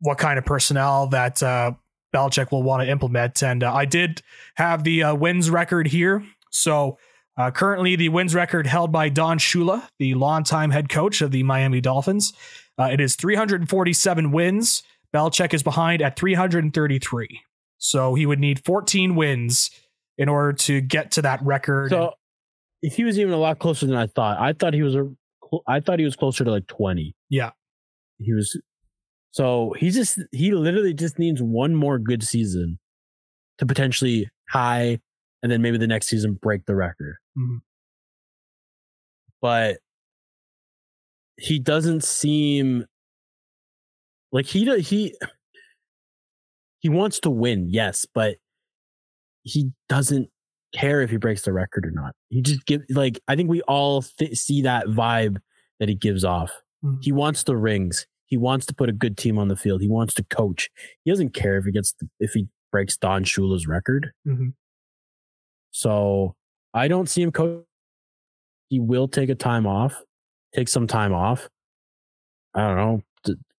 what 0.00 0.18
kind 0.18 0.38
of 0.38 0.44
personnel 0.44 1.08
that 1.08 1.42
uh, 1.42 1.72
Belichick 2.14 2.52
will 2.52 2.62
want 2.62 2.82
to 2.84 2.88
implement. 2.88 3.42
And 3.42 3.62
uh, 3.64 3.74
I 3.74 3.84
did 3.84 4.22
have 4.56 4.84
the 4.84 5.02
uh, 5.02 5.14
wins 5.14 5.50
record 5.50 5.88
here. 5.88 6.22
So 6.50 6.98
uh, 7.40 7.50
currently, 7.50 7.96
the 7.96 8.10
wins 8.10 8.34
record 8.34 8.66
held 8.66 8.92
by 8.92 9.08
Don 9.08 9.38
Shula, 9.38 9.88
the 9.98 10.12
longtime 10.12 10.70
head 10.70 10.90
coach 10.90 11.22
of 11.22 11.30
the 11.30 11.42
Miami 11.42 11.80
Dolphins. 11.80 12.34
Uh, 12.78 12.90
it 12.92 13.00
is 13.00 13.16
347 13.16 14.30
wins. 14.30 14.82
Belichick 15.14 15.54
is 15.54 15.62
behind 15.62 16.02
at 16.02 16.18
333. 16.18 17.40
So 17.78 18.14
he 18.14 18.26
would 18.26 18.40
need 18.40 18.62
14 18.66 19.16
wins 19.16 19.70
in 20.18 20.28
order 20.28 20.52
to 20.52 20.82
get 20.82 21.12
to 21.12 21.22
that 21.22 21.42
record. 21.42 21.88
So 21.88 22.12
he 22.82 23.04
was 23.04 23.18
even 23.18 23.32
a 23.32 23.38
lot 23.38 23.58
closer 23.58 23.86
than 23.86 23.96
I 23.96 24.06
thought. 24.06 24.38
I 24.38 24.52
thought 24.52 24.74
he 24.74 24.82
was 24.82 24.94
a 24.94 25.10
I 25.66 25.80
thought 25.80 25.98
he 25.98 26.04
was 26.04 26.16
closer 26.16 26.44
to 26.44 26.50
like 26.50 26.66
20. 26.66 27.14
Yeah. 27.30 27.52
He 28.18 28.34
was 28.34 28.60
so 29.30 29.74
he 29.78 29.88
just 29.88 30.18
he 30.30 30.52
literally 30.52 30.92
just 30.92 31.18
needs 31.18 31.40
one 31.40 31.74
more 31.74 31.98
good 31.98 32.22
season 32.22 32.78
to 33.56 33.64
potentially 33.64 34.28
high 34.50 34.98
and 35.42 35.50
then 35.50 35.62
maybe 35.62 35.78
the 35.78 35.86
next 35.86 36.08
season 36.08 36.34
break 36.34 36.66
the 36.66 36.74
record. 36.74 37.16
Mhm. 37.40 37.60
But 39.40 39.80
he 41.36 41.58
doesn't 41.58 42.04
seem 42.04 42.86
like 44.32 44.46
he 44.46 44.64
he 44.80 45.14
he 46.80 46.88
wants 46.88 47.20
to 47.20 47.30
win, 47.30 47.68
yes, 47.68 48.06
but 48.14 48.36
he 49.42 49.70
doesn't 49.88 50.28
care 50.74 51.00
if 51.02 51.10
he 51.10 51.16
breaks 51.16 51.42
the 51.42 51.52
record 51.52 51.86
or 51.86 51.90
not. 51.90 52.14
He 52.28 52.42
just 52.42 52.64
give 52.66 52.82
like 52.90 53.20
I 53.28 53.36
think 53.36 53.50
we 53.50 53.62
all 53.62 54.02
th- 54.02 54.36
see 54.36 54.62
that 54.62 54.86
vibe 54.86 55.38
that 55.78 55.88
he 55.88 55.94
gives 55.94 56.24
off. 56.24 56.52
Mhm. 56.84 57.02
He 57.02 57.12
wants 57.12 57.42
the 57.44 57.56
rings. 57.56 58.06
He 58.26 58.36
wants 58.36 58.66
to 58.66 58.74
put 58.74 58.88
a 58.88 58.92
good 58.92 59.16
team 59.16 59.38
on 59.38 59.48
the 59.48 59.56
field. 59.56 59.80
He 59.82 59.88
wants 59.88 60.14
to 60.14 60.24
coach. 60.24 60.70
He 61.04 61.10
doesn't 61.10 61.34
care 61.34 61.58
if 61.58 61.64
he 61.64 61.72
gets 61.72 61.94
if 62.20 62.32
he 62.32 62.48
breaks 62.70 62.96
Don 62.96 63.24
Shula's 63.24 63.66
record. 63.66 64.12
Mhm. 64.26 64.54
So 65.72 66.34
I 66.74 66.88
don't 66.88 67.08
see 67.08 67.22
him 67.22 67.32
coach. 67.32 67.64
He 68.68 68.78
will 68.80 69.08
take 69.08 69.28
a 69.30 69.34
time 69.34 69.66
off, 69.66 70.00
take 70.54 70.68
some 70.68 70.86
time 70.86 71.12
off. 71.12 71.48
I 72.54 72.60
don't 72.66 72.76
know. 72.76 73.02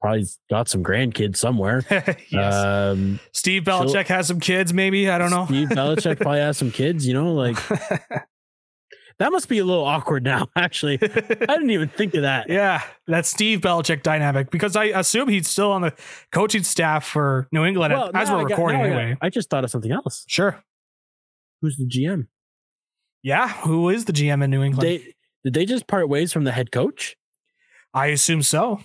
Probably 0.02 0.26
got 0.50 0.68
some 0.68 0.84
grandkids 0.84 1.38
somewhere. 1.38 1.84
yes. 2.32 2.56
Um, 2.56 3.20
Steve 3.34 3.64
Belichick 3.64 4.08
has 4.08 4.26
some 4.28 4.40
kids, 4.40 4.74
maybe. 4.74 5.10
I 5.10 5.18
don't 5.20 5.30
know. 5.30 5.46
Steve 5.46 5.70
Belichick 5.70 6.18
probably 6.22 6.40
has 6.40 6.58
some 6.58 6.72
kids. 6.72 7.06
You 7.06 7.14
know, 7.14 7.34
like 7.34 7.56
that 9.20 9.32
must 9.32 9.48
be 9.48 9.60
a 9.60 9.66
little 9.66 9.84
awkward 9.86 10.24
now. 10.24 10.48
Actually, 10.56 10.98
I 11.02 11.08
didn't 11.10 11.70
even 11.70 11.90
think 11.90 12.16
of 12.16 12.24
that. 12.24 12.50
yeah, 12.50 12.82
that 13.08 13.28
Steve 13.28 13.62
Belichick 13.62 14.02
dynamic 14.02 14.50
because 14.50 14.76
I 14.76 14.86
assume 14.86 15.28
he's 15.30 15.48
still 15.48 15.72
on 15.72 15.82
the 15.82 15.94
coaching 16.32 16.64
staff 16.64 17.06
for 17.06 17.48
New 17.52 17.64
England 17.64 17.94
Well, 17.94 18.10
as 18.16 18.32
we're 18.32 18.38
I 18.38 18.42
got- 18.44 18.50
recording 18.50 18.82
I 18.82 18.90
got- 18.90 18.98
anyway. 18.98 19.18
I 19.22 19.30
just 19.30 19.50
thought 19.52 19.64
of 19.64 19.70
something 19.70 19.92
else. 19.92 20.26
Sure. 20.28 20.64
Who's 21.62 21.78
the 21.78 21.86
GM? 21.86 22.26
Yeah, 23.24 23.50
who 23.50 23.90
is 23.90 24.06
the 24.06 24.14
GM 24.14 24.44
in 24.44 24.50
New 24.50 24.64
England? 24.64 24.88
They 24.88 25.14
did 25.44 25.54
they 25.54 25.66
just 25.66 25.88
part 25.88 26.10
ways 26.10 26.32
from 26.32 26.44
the 26.44 26.52
head 26.52 26.72
coach? 26.72 27.16
I 27.94 28.08
assume 28.08 28.42
so. 28.42 28.80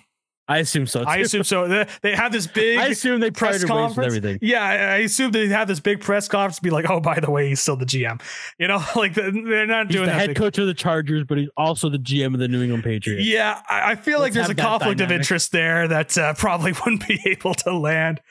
I 0.49 0.59
assume 0.59 0.87
so. 0.87 1.01
Too. 1.01 1.09
I 1.09 1.17
assume 1.17 1.43
so. 1.43 1.85
They, 2.01 2.15
have 2.15 2.31
this 2.31 2.47
big 2.47 2.79
I 2.79 2.87
assume 2.87 3.19
they 3.19 3.31
press 3.31 3.65
conference. 3.65 4.15
everything. 4.15 4.39
Yeah, 4.41 4.63
I 4.63 4.97
assume 4.99 5.31
they 5.31 5.49
have 5.49 5.67
this 5.67 5.81
big 5.81 5.99
press 5.99 6.29
conference 6.29 6.55
to 6.55 6.61
be 6.61 6.69
like, 6.69 6.89
oh, 6.89 7.01
by 7.01 7.19
the 7.19 7.29
way, 7.29 7.49
he's 7.49 7.59
still 7.59 7.75
the 7.75 7.85
GM. 7.85 8.21
You 8.57 8.69
know, 8.69 8.81
like 8.95 9.13
they're 9.13 9.65
not 9.65 9.87
He's 9.87 9.95
doing 9.95 10.05
the 10.05 10.11
that. 10.11 10.19
head 10.19 10.27
big- 10.29 10.37
coach 10.37 10.57
of 10.57 10.67
the 10.67 10.73
Chargers, 10.73 11.25
but 11.25 11.37
he's 11.37 11.49
also 11.57 11.89
the 11.89 11.97
GM 11.99 12.33
of 12.33 12.39
the 12.39 12.47
New 12.47 12.61
England 12.61 12.85
Patriots. 12.85 13.27
Yeah, 13.27 13.61
I, 13.67 13.95
feel 13.95 14.19
like 14.19 14.33
Let's 14.35 14.47
there's 14.47 14.57
a 14.57 14.61
conflict 14.61 15.01
of 15.01 15.11
interest 15.11 15.51
there 15.51 15.85
that 15.89 16.17
uh, 16.17 16.33
probably 16.37 16.71
wouldn't 16.71 17.05
be 17.05 17.19
able 17.25 17.53
to 17.55 17.73
land. 17.73 18.21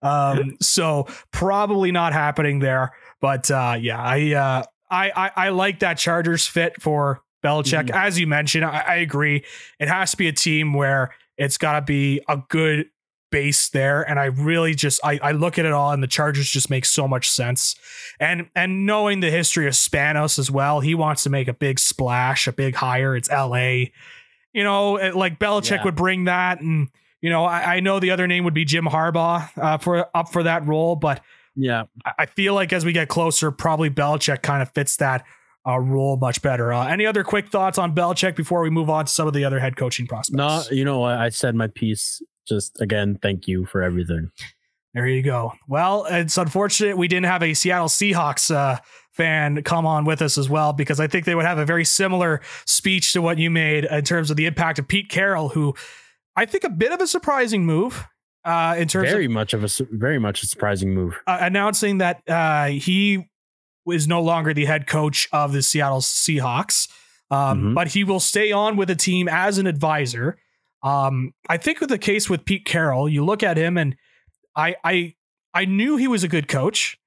Um, 0.00 0.56
so 0.60 1.08
probably 1.32 1.90
not 1.90 2.12
happening 2.12 2.60
there. 2.60 2.92
But 3.20 3.50
uh, 3.50 3.78
yeah, 3.80 4.00
I, 4.00 4.32
uh, 4.32 4.62
I 4.94 5.12
I 5.26 5.30
I 5.46 5.48
like 5.50 5.80
that 5.80 5.98
Chargers 5.98 6.46
fit 6.46 6.80
for 6.80 7.22
Belichick. 7.44 7.88
Mhm. 7.88 7.94
As 7.94 8.18
you 8.18 8.26
mentioned, 8.26 8.64
I, 8.64 8.84
I 8.86 8.94
agree. 8.96 9.44
It 9.78 9.88
has 9.88 10.12
to 10.12 10.16
be 10.16 10.28
a 10.28 10.32
team 10.32 10.72
where 10.74 11.12
it's 11.36 11.58
got 11.58 11.72
to 11.74 11.82
be 11.82 12.20
a 12.28 12.38
good 12.48 12.86
base 13.32 13.68
there 13.70 14.08
and 14.08 14.20
i 14.20 14.26
really 14.26 14.76
just 14.76 15.00
I, 15.02 15.18
I 15.20 15.32
look 15.32 15.58
at 15.58 15.64
it 15.64 15.72
all 15.72 15.90
and 15.90 16.00
the 16.00 16.06
chargers 16.06 16.48
just 16.48 16.70
make 16.70 16.84
so 16.84 17.08
much 17.08 17.28
sense 17.28 17.74
and 18.20 18.48
and 18.54 18.86
knowing 18.86 19.18
the 19.18 19.30
history 19.32 19.66
of 19.66 19.72
spanos 19.72 20.38
as 20.38 20.52
well 20.52 20.78
he 20.78 20.94
wants 20.94 21.24
to 21.24 21.30
make 21.30 21.48
a 21.48 21.52
big 21.52 21.80
splash 21.80 22.46
a 22.46 22.52
big 22.52 22.76
hire 22.76 23.16
it's 23.16 23.28
la 23.28 23.56
you 23.56 24.62
know 24.62 24.96
it- 24.98 25.16
like 25.16 25.40
belichick 25.40 25.78
Yeah. 25.78 25.84
would 25.84 25.96
bring 25.96 26.24
that 26.24 26.60
and 26.60 26.90
you 27.20 27.28
know 27.28 27.44
I, 27.44 27.76
I 27.76 27.80
know 27.80 27.98
the 27.98 28.12
other 28.12 28.28
name 28.28 28.44
would 28.44 28.54
be 28.54 28.64
jim 28.64 28.84
harbaugh 28.84 29.48
uh, 29.58 29.78
for 29.78 30.06
up 30.14 30.30
for 30.30 30.44
that 30.44 30.64
role 30.64 30.94
but 30.94 31.20
Yeah. 31.56 31.84
I- 32.18 32.26
feel 32.26 32.54
like 32.54 32.72
as 32.72 32.84
we 32.84 32.92
get 32.92 33.08
closer, 33.08 33.50
probably 33.52 33.90
Belichick 33.90 34.42
kind 34.42 34.60
of 34.62 34.70
fits 34.72 34.96
that 34.96 35.24
uh, 35.66 35.78
role 35.78 36.16
much 36.16 36.42
better. 36.42 36.72
Uh, 36.72 36.86
any 36.86 37.06
other 37.06 37.24
quick 37.24 37.48
thoughts 37.48 37.78
on 37.78 37.94
Belichick 37.94 38.36
before 38.36 38.62
we 38.62 38.70
move 38.70 38.90
on 38.90 39.06
to 39.06 39.12
some 39.12 39.26
of 39.26 39.34
the 39.34 39.44
other 39.44 39.60
head 39.60 39.76
coaching 39.76 40.06
prospects? 40.06 40.36
No, 40.36 40.62
you 40.70 40.84
know 40.84 40.98
what? 40.98 41.16
I 41.16 41.28
said 41.28 41.54
my 41.54 41.68
piece. 41.68 42.20
Just 42.46 42.80
again, 42.80 43.18
thank 43.22 43.46
you 43.46 43.64
for 43.66 43.82
everything. 43.82 44.30
There 44.92 45.06
you 45.06 45.22
go. 45.22 45.52
Well, 45.66 46.06
it's 46.08 46.36
unfortunate 46.36 46.96
we 46.96 47.08
didn't 47.08 47.26
have 47.26 47.42
a 47.42 47.54
Seattle 47.54 47.88
Seahawks 47.88 48.54
uh, 48.54 48.78
fan 49.12 49.62
come 49.62 49.86
on 49.86 50.04
with 50.04 50.20
us 50.20 50.36
as 50.36 50.48
well 50.48 50.72
because 50.72 51.00
I 51.00 51.06
think 51.06 51.24
they 51.24 51.34
would 51.34 51.46
have 51.46 51.58
a 51.58 51.64
very 51.64 51.84
similar 51.84 52.42
speech 52.66 53.12
to 53.14 53.22
what 53.22 53.38
you 53.38 53.50
made 53.50 53.84
in 53.84 54.04
terms 54.04 54.30
of 54.30 54.36
the 54.36 54.46
impact 54.46 54.78
of 54.78 54.86
Pete 54.86 55.08
Carroll, 55.08 55.48
who 55.48 55.74
I 56.36 56.46
think 56.46 56.64
a 56.64 56.70
bit 56.70 56.92
of 56.92 57.00
a 57.00 57.06
surprising 57.06 57.64
move 57.64 58.06
uh, 58.44 58.74
in 58.78 58.88
terms 58.88 59.08
of 59.08 59.12
Very 59.14 59.28
much 59.28 59.54
of 59.54 59.64
a 59.64 59.68
very 59.90 60.18
much 60.18 60.42
a 60.42 60.46
surprising 60.46 60.94
move. 60.94 61.14
uh, 61.26 61.38
announcing 61.40 61.98
that 61.98 62.22
uh, 62.28 62.66
he 62.66 63.26
is 63.86 64.06
no 64.08 64.20
longer 64.22 64.52
the 64.54 64.64
head 64.64 64.86
coach 64.86 65.28
of 65.32 65.52
the 65.52 65.62
Seattle 65.62 66.00
Seahawks, 66.00 66.88
um, 67.30 67.60
Mhm. 67.60 67.74
but 67.74 67.88
he 67.88 68.04
will 68.04 68.20
stay 68.20 68.52
on 68.52 68.76
with 68.76 68.88
the 68.88 68.94
team 68.96 69.28
as 69.28 69.58
an 69.58 69.66
advisor. 69.66 70.38
Um, 70.82 71.32
I 71.48 71.56
think 71.56 71.80
with 71.80 71.88
the 71.88 71.98
case 71.98 72.28
with 72.28 72.44
Pete 72.44 72.64
Carroll, 72.66 73.08
you 73.08 73.24
look 73.24 73.42
at 73.42 73.56
him 73.56 73.76
and 73.78 73.96
I 74.56 74.76
I 74.84 75.14
I 75.54 75.64
knew 75.64 75.96
he 75.96 76.08
was 76.08 76.24
a 76.24 76.28
good 76.28 76.48
coach, 76.48 76.98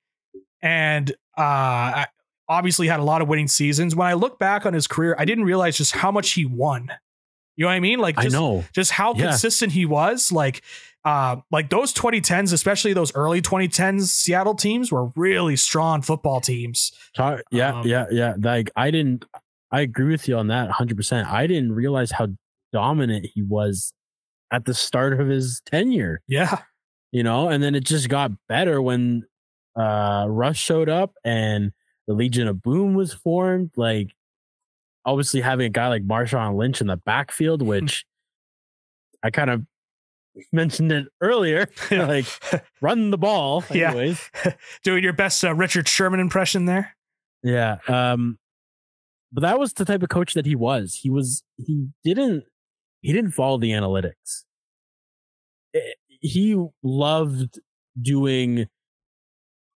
and 0.62 1.12
uh, 1.38 1.42
I 1.42 2.06
obviously 2.50 2.88
had 2.88 3.00
a 3.00 3.04
lot 3.04 3.22
of 3.22 3.28
winning 3.28 3.48
seasons. 3.48 3.96
When 3.96 4.08
I 4.08 4.14
look 4.14 4.40
back 4.40 4.66
on 4.66 4.74
his 4.74 4.88
career, 4.88 5.16
I 5.20 5.26
didn't 5.26 5.44
realize 5.44 5.78
just 5.78 5.92
how 5.94 6.12
much 6.12 6.32
he 6.34 6.46
won. 6.46 6.90
You 7.56 7.64
know 7.64 7.70
what 7.70 7.74
I 7.76 7.80
mean? 7.80 8.00
Like 8.00 8.18
I 8.18 8.24
just, 8.24 8.34
know. 8.34 8.64
just 8.74 8.92
how 8.92 9.14
Yeah. 9.16 9.30
consistent 9.30 9.72
he 9.74 9.86
was. 9.86 10.32
Like, 10.32 10.62
uh, 11.08 11.38
like 11.52 11.70
those 11.70 11.94
2010s, 11.94 12.52
especially 12.52 12.92
those 12.92 13.16
early 13.16 13.42
2010s 13.42 14.08
Seattle 14.08 14.56
teams 14.56 14.92
were 14.92 15.08
really 15.16 15.56
strong 15.56 16.02
football 16.02 16.42
teams. 16.42 16.92
Yeah, 17.50 17.76
Um, 17.80 17.88
yeah, 17.88 18.06
yeah. 18.12 18.34
Like 18.38 18.70
I 18.76 18.92
didn't. 18.92 19.24
I 19.72 19.82
agree 19.82 20.12
with 20.12 20.28
you 20.28 20.38
on 20.38 20.48
that 20.48 20.66
100. 20.66 20.98
percent 20.98 21.30
I 21.30 21.48
didn't 21.48 21.72
realize 21.72 22.12
how 22.12 22.28
dominant 22.74 23.28
he 23.34 23.42
was 23.42 23.94
at 24.52 24.66
the 24.66 24.74
start 24.74 25.18
of 25.20 25.28
his 25.30 25.62
tenure. 25.66 26.22
Yeah. 26.28 26.60
You 27.14 27.24
know, 27.24 27.48
and 27.48 27.64
then 27.64 27.74
it 27.74 27.86
just 27.86 28.10
got 28.10 28.32
better 28.50 28.82
when 28.82 29.24
uh 29.80 30.26
Rush 30.28 30.60
showed 30.60 30.90
up 30.90 31.14
and 31.24 31.72
the 32.08 32.14
Legion 32.16 32.50
of 32.50 32.62
Boom 32.62 32.96
was 32.96 33.14
formed. 33.14 33.72
Like, 33.78 34.10
obviously 35.06 35.40
having 35.40 35.68
a 35.68 35.70
guy 35.70 35.88
like 35.88 36.06
Marshawn 36.06 36.58
Lynch 36.58 36.82
in 36.82 36.88
the 36.88 36.98
backfield, 36.98 37.62
which 37.62 38.06
I 39.24 39.30
kind 39.30 39.50
of 39.50 39.62
mentioned 40.52 40.92
it 40.92 41.08
earlier. 41.22 41.68
like, 41.92 42.26
run 42.82 43.10
the 43.12 43.18
ball. 43.18 43.64
Yeah. 43.74 44.14
Doing 44.84 45.04
your 45.04 45.14
best 45.14 45.44
uh, 45.44 45.54
Richard 45.56 45.88
Sherman 45.88 46.20
impression 46.20 46.66
there. 46.66 46.96
Yeah. 47.44 47.78
Um 47.88 48.38
but 49.32 49.42
that 49.42 49.60
was 49.60 49.74
the 49.74 49.86
type 49.86 50.02
of 50.04 50.10
coach 50.10 50.34
that 50.34 50.46
he 50.46 50.56
was. 50.56 51.00
He 51.04 51.10
was 51.10 51.44
he 51.58 51.88
didn't 52.04 52.46
he 53.02 53.14
didn't 53.14 53.32
follow 53.32 53.58
the 53.58 53.72
analytics. 53.72 54.44
Eh, 55.76 55.80
He 56.08 56.56
loved 56.84 57.60
doing 58.02 58.68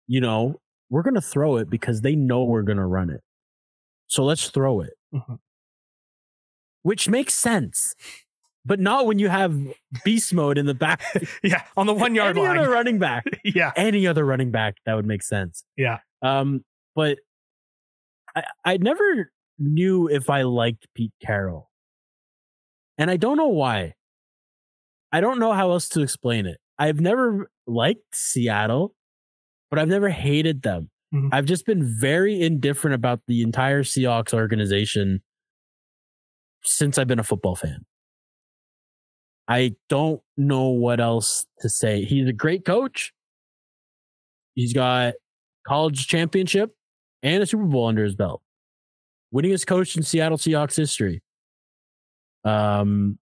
you 0.07 0.21
know, 0.21 0.61
we're 0.89 1.03
going 1.03 1.15
to 1.15 1.21
throw 1.21 1.57
it 1.57 1.71
because 1.71 2.01
they 2.01 2.17
know 2.17 2.43
we're 2.45 2.63
going 2.63 2.79
to 2.79 2.85
run 2.85 3.11
it. 3.11 3.21
So 4.09 4.25
let's 4.25 4.51
throw 4.51 4.81
it. 4.81 4.95
Mhm. 5.15 5.39
Which 6.83 7.09
makes 7.09 7.35
sense. 7.35 7.95
But 8.67 8.79
not 8.79 9.07
when 9.07 9.19
you 9.19 9.29
have 9.29 9.57
beast 10.05 10.35
mode 10.35 10.59
in 10.59 10.67
the 10.67 10.75
back. 10.75 11.03
Yeah. 11.43 11.63
On 11.77 11.87
the 11.87 11.95
one 11.95 12.15
yard 12.15 12.37
line, 12.37 12.51
Any 12.51 12.59
other 12.61 12.71
running 12.71 12.99
back 12.99 13.25
yeah. 13.45 13.73
any 13.77 14.07
other 14.07 14.25
running 14.25 14.51
back 14.51 14.77
that 14.85 14.95
would 14.95 15.07
make 15.07 15.23
sense. 15.23 15.65
Yeah. 15.77 15.99
Um, 16.23 16.65
but 16.95 17.19
I 18.37 18.45
I 18.65 18.77
never 18.77 19.33
knew 19.59 20.09
if 20.09 20.29
I 20.31 20.43
liked 20.43 20.87
Pete 20.95 21.13
Carroll. 21.23 21.71
And 22.99 23.11
I 23.11 23.17
don't 23.17 23.37
know 23.39 23.49
why. 23.49 23.95
I 25.13 25.21
don't 25.21 25.39
know 25.39 25.53
how 25.53 25.71
else 25.71 25.89
to 25.91 26.03
explain 26.03 26.45
it. 26.47 26.59
I've 26.79 27.01
never 27.01 27.51
liked 27.67 28.15
Seattle, 28.15 28.95
but 29.71 29.79
I've 29.79 29.89
never 29.89 30.11
hated 30.11 30.63
them. 30.63 30.91
Mhm. 31.15 31.31
I've 31.33 31.47
just 31.47 31.65
been 31.67 31.83
very 31.99 32.41
indifferent 32.41 32.95
about 32.95 33.21
the 33.27 33.41
entire 33.43 33.83
Seahawks 33.83 34.33
organization 34.35 35.23
since 36.63 36.99
I've 36.99 37.09
been 37.09 37.19
a 37.19 37.25
football 37.25 37.57
fan. 37.57 37.85
I 39.51 39.75
don't 39.89 40.23
know 40.37 40.69
what 40.69 41.01
else 41.01 41.45
to 41.61 41.69
say. 41.69 42.05
He's 42.05 42.29
a 42.29 42.33
great 42.33 42.65
coach. 42.65 43.13
He's 44.55 44.73
got 44.73 45.15
college 45.67 46.07
championship 46.07 46.73
and 47.25 47.43
a 47.43 47.47
Super 47.47 47.65
Bowl 47.65 47.89
under 47.89 48.05
his 48.05 48.15
belt. 48.15 48.43
Winningest 49.35 49.67
coach 49.67 49.97
in 49.97 50.05
Seattle 50.05 50.39
Seahawks 50.39 50.77
history. 50.77 51.21
Um 52.45 53.19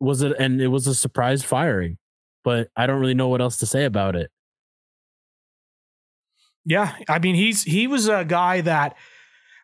was 0.00 0.22
it 0.22 0.34
and 0.38 0.60
it 0.62 0.68
was 0.68 0.86
a 0.86 0.94
surprise 0.94 1.44
firing, 1.44 1.98
but 2.42 2.68
I 2.74 2.86
don't 2.86 3.00
really 3.00 3.14
know 3.14 3.28
what 3.28 3.42
else 3.42 3.58
to 3.58 3.66
say 3.66 3.84
about 3.84 4.16
it. 4.16 4.30
Yeah, 6.64 6.96
I 7.06 7.18
mean 7.18 7.34
he's 7.34 7.64
he 7.64 7.86
was 7.86 8.08
a 8.08 8.24
guy 8.24 8.62
that 8.62 8.96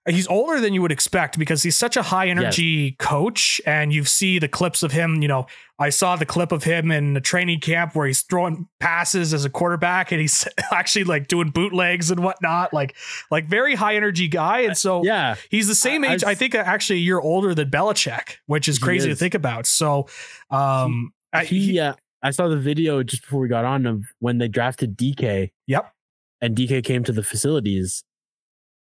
he's 0.08 0.26
older 0.28 0.60
than 0.60 0.74
you 0.74 0.82
would 0.82 0.92
expect 0.92 1.38
because 1.38 1.62
he's 1.62 1.76
such 1.76 1.96
a 1.96 2.02
high 2.02 2.28
energy 2.28 2.92
coach. 2.98 3.60
And 3.66 3.92
you 3.92 4.04
see 4.04 4.38
the 4.38 4.48
clips 4.48 4.82
of 4.82 4.92
him. 4.92 5.22
You 5.22 5.28
know, 5.28 5.46
I 5.78 5.90
saw 5.90 6.16
the 6.16 6.26
clip 6.26 6.52
of 6.52 6.64
him 6.64 6.90
in 6.90 7.14
the 7.14 7.20
training 7.20 7.60
camp 7.60 7.94
where 7.94 8.06
he's 8.06 8.22
throwing 8.22 8.68
passes 8.80 9.32
as 9.34 9.44
a 9.44 9.50
quarterback 9.50 10.12
and 10.12 10.20
he's 10.20 10.46
actually 10.72 11.04
like 11.04 11.28
doing 11.28 11.50
bootlegs 11.50 12.10
and 12.10 12.22
whatnot. 12.22 12.72
Like, 12.72 12.96
like 13.30 13.48
very 13.48 13.74
high 13.74 13.96
energy 13.96 14.28
guy. 14.28 14.60
And 14.60 14.76
so 14.76 15.04
yeah, 15.04 15.36
he's 15.50 15.68
the 15.68 15.74
same 15.74 16.04
age. 16.04 16.24
I, 16.24 16.30
I 16.30 16.34
think 16.34 16.54
actually 16.54 17.00
a 17.00 17.02
year 17.02 17.20
older 17.20 17.54
than 17.54 17.70
Belichick, 17.70 18.36
which 18.46 18.68
is 18.68 18.78
crazy 18.78 19.08
to 19.08 19.16
think 19.16 19.34
about. 19.34 19.66
So, 19.66 20.08
um, 20.50 21.12
he, 21.44 21.72
he, 21.72 21.80
uh, 21.80 21.94
I 22.22 22.30
saw 22.30 22.48
the 22.48 22.56
video 22.56 23.02
just 23.02 23.22
before 23.22 23.40
we 23.40 23.48
got 23.48 23.64
on 23.64 23.86
of 23.86 24.04
when 24.18 24.38
they 24.38 24.48
drafted 24.48 24.96
DK. 24.96 25.50
Yep. 25.66 25.92
And 26.40 26.56
DK 26.56 26.84
came 26.84 27.04
to 27.04 27.12
the 27.12 27.22
facilities 27.22 28.04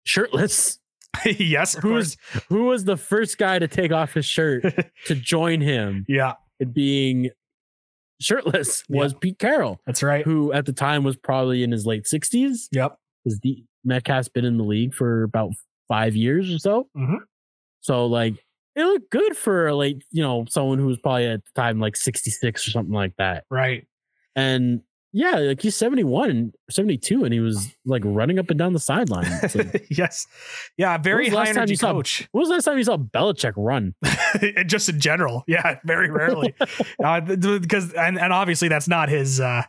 shirtless. 0.05 0.79
yes, 1.27 1.75
who 1.75 1.95
was 1.95 2.17
who 2.49 2.65
was 2.65 2.85
the 2.85 2.97
first 2.97 3.39
guy 3.39 3.59
to 3.59 3.69
take 3.69 3.93
off 3.93 4.15
his 4.15 4.25
shirt 4.25 4.65
to 5.07 5.15
join 5.15 5.61
him? 5.61 6.05
Yeah, 6.09 6.35
it 6.59 6.73
being 6.73 7.31
shirtless 8.21 8.85
was. 8.89 9.15
Pete 9.15 9.39
Carroll. 9.39 9.81
That's 9.87 10.03
right. 10.03 10.25
Who 10.25 10.53
at 10.53 10.67
the 10.67 10.73
time 10.73 11.05
was 11.05 11.17
probably 11.17 11.63
in 11.63 11.73
his 11.73 11.87
late 11.87 12.07
sixties. 12.07 12.69
Yep, 12.73 12.97
because 13.25 13.41
the 13.41 13.65
Metcalf's 13.85 14.29
been 14.29 14.45
in 14.45 14.57
the 14.57 14.65
league 14.65 14.95
for 14.95 15.23
about 15.23 15.53
five 15.89 16.15
years 16.15 16.53
or 16.53 16.59
so. 16.59 16.89
Mm-hmm. 16.97 17.17
So 17.81 18.07
like 18.07 18.35
it 18.77 18.85
looked 18.85 19.11
good 19.11 19.37
for 19.37 19.73
late, 19.75 20.05
you 20.11 20.23
know, 20.23 20.45
someone 20.49 20.79
who 20.79 20.87
was 20.87 20.99
probably 20.99 21.27
at 21.27 21.45
the 21.45 21.61
time 21.61 21.81
like 21.81 21.97
sixty 21.97 22.31
six 22.31 22.67
or 22.67 22.71
something 22.71 22.95
like 22.95 23.15
that. 23.19 23.45
Right. 23.51 23.87
And 24.37 24.83
yeah, 25.13 25.37
like 25.37 25.61
he's 25.61 25.77
71, 25.77 26.31
and 26.31 26.55
72, 26.71 27.25
and 27.25 27.35
he 27.35 27.41
was 27.41 27.75
like 27.85 28.03
running 28.05 28.39
up 28.39 28.49
and 28.51 28.59
down 28.59 28.73
the 28.73 28.79
sideline. 28.79 29.27
Like, 29.55 29.87
yes. 29.91 30.27
Yeah, 30.77 30.99
very 30.99 31.29
high 31.29 31.49
energy 31.49 31.77
coach. 31.77 32.19
Saw, 32.19 32.27
when 32.31 32.41
was 32.41 32.49
the 32.49 32.55
last 32.55 32.65
time 32.65 32.79
you 32.79 32.85
saw 32.85 32.97
Belichick 32.97 33.55
run? 33.57 33.95
Just 34.67 34.89
in 34.89 35.01
general. 35.01 35.43
Yeah, 35.49 35.81
very 35.85 36.11
rarely. 36.11 36.55
uh, 37.05 37.21
because 37.21 37.93
and, 37.93 38.21
and 38.21 38.33
obviously 38.33 38.69
that's 38.69 38.87
not 38.87 39.09
his 39.09 39.41
uh 39.41 39.65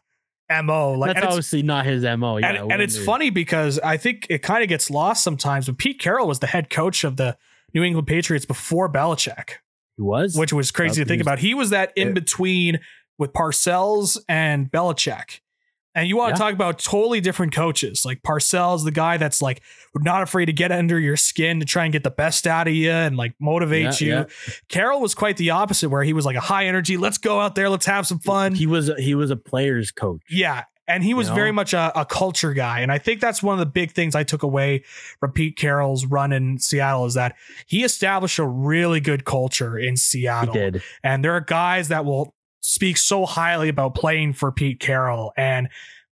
MO. 0.64 0.92
Like 0.92 1.16
that's 1.16 1.26
obviously 1.26 1.64
not 1.64 1.86
his 1.86 2.04
MO. 2.04 2.38
Yeah, 2.38 2.62
and, 2.62 2.72
and 2.74 2.82
it's 2.82 2.98
funny 2.98 3.32
because 3.32 3.80
I 3.80 3.98
think 3.98 4.28
it 4.30 4.44
kind 4.44 4.62
of 4.62 4.70
gets 4.70 4.92
lost 4.92 5.24
sometimes. 5.24 5.66
But 5.66 5.80
Pete 5.80 6.00
Carroll 6.00 6.28
was 6.28 6.40
the 6.40 6.48
head 6.48 6.70
coach 6.70 7.04
of 7.04 7.18
the 7.18 7.36
New 7.74 7.84
England 7.84 8.08
Patriots 8.08 8.46
before 8.46 8.92
Belichick. 8.92 9.54
He 9.98 10.04
was, 10.04 10.36
which 10.38 10.54
was 10.54 10.70
crazy 10.72 11.02
to 11.02 11.08
think 11.08 11.20
was, 11.20 11.26
about. 11.26 11.40
He 11.40 11.54
was 11.54 11.72
that 11.72 11.94
in 11.96 12.14
between 12.14 12.80
with 13.22 13.34
Parcells 13.34 14.18
and 14.28 14.72
Belichick. 14.72 15.42
And 15.94 16.08
you 16.08 16.18
want 16.18 16.32
yeah. 16.32 16.36
to 16.36 16.40
talk 16.40 16.54
about 16.54 16.80
totally 16.80 17.22
different 17.22 17.54
coaches. 17.54 18.04
Like 18.04 18.24
Parcells, 18.24 18.84
the 18.84 18.92
guy 18.92 19.18
that's 19.18 19.42
like 19.42 19.62
not 19.94 20.24
afraid 20.24 20.46
to 20.46 20.54
get 20.54 20.72
under 20.72 21.00
your 21.00 21.18
skin 21.18 21.60
to 21.60 21.66
try 21.66 21.84
and 21.84 21.94
get 21.94 22.04
the 22.04 22.10
best 22.10 22.48
out 22.48 22.68
of 22.68 22.74
you 22.74 22.90
and 22.90 23.18
like 23.18 23.36
motivate 23.40 24.02
yeah, 24.02 24.08
you. 24.08 24.14
Yeah. 24.14 24.54
Carroll 24.70 25.02
was 25.02 25.14
quite 25.14 25.38
the 25.38 25.52
opposite, 25.52 25.90
where 25.90 26.04
he 26.04 26.14
was 26.14 26.26
like 26.26 26.36
a 26.36 26.42
high 26.42 26.66
energy. 26.66 26.98
Let's 26.98 27.20
go 27.20 27.40
out 27.40 27.54
there, 27.54 27.70
let's 27.70 27.86
have 27.86 28.08
some 28.08 28.20
fun. 28.20 28.56
He 28.56 28.66
was 28.66 28.90
he 28.98 29.14
was 29.14 29.30
a 29.30 29.36
player's 29.36 29.92
coach. 29.92 30.22
Yeah, 30.30 30.64
and 30.88 31.04
he 31.04 31.14
was 31.14 31.28
you 31.28 31.32
know? 31.32 31.36
very 31.36 31.52
much 31.52 31.74
a, 31.74 31.92
a, 32.00 32.06
culture 32.06 32.54
guy. 32.54 32.80
And 32.80 32.92
I 32.92 32.98
think 32.98 33.22
that's 33.22 33.44
one 33.44 33.54
of 33.54 33.60
the 33.60 33.72
big 33.72 33.92
things 33.92 34.16
I 34.16 34.24
took 34.24 34.44
away 34.44 34.84
from 35.20 35.32
Pete 35.32 35.56
Carroll's 35.56 36.06
run 36.06 36.32
in 36.34 36.58
Seattle 36.58 37.06
is 37.06 37.14
that 37.14 37.36
he 37.68 37.84
established 37.84 38.40
a 38.40 38.48
really 38.48 39.00
good 39.00 39.24
culture 39.24 39.78
in 39.78 39.96
Seattle. 39.96 40.54
He 40.54 40.60
did. 40.60 40.84
And 41.04 41.24
there 41.24 41.34
are 41.34 41.42
guys 41.42 41.90
that 41.90 42.04
will 42.06 42.34
speaks 42.62 43.04
so 43.04 43.26
highly 43.26 43.70
about 43.70 43.96
playing 43.96 44.34
for 44.34 44.52
Pete 44.52 44.80
Carroll 44.80 45.34
and 45.36 45.70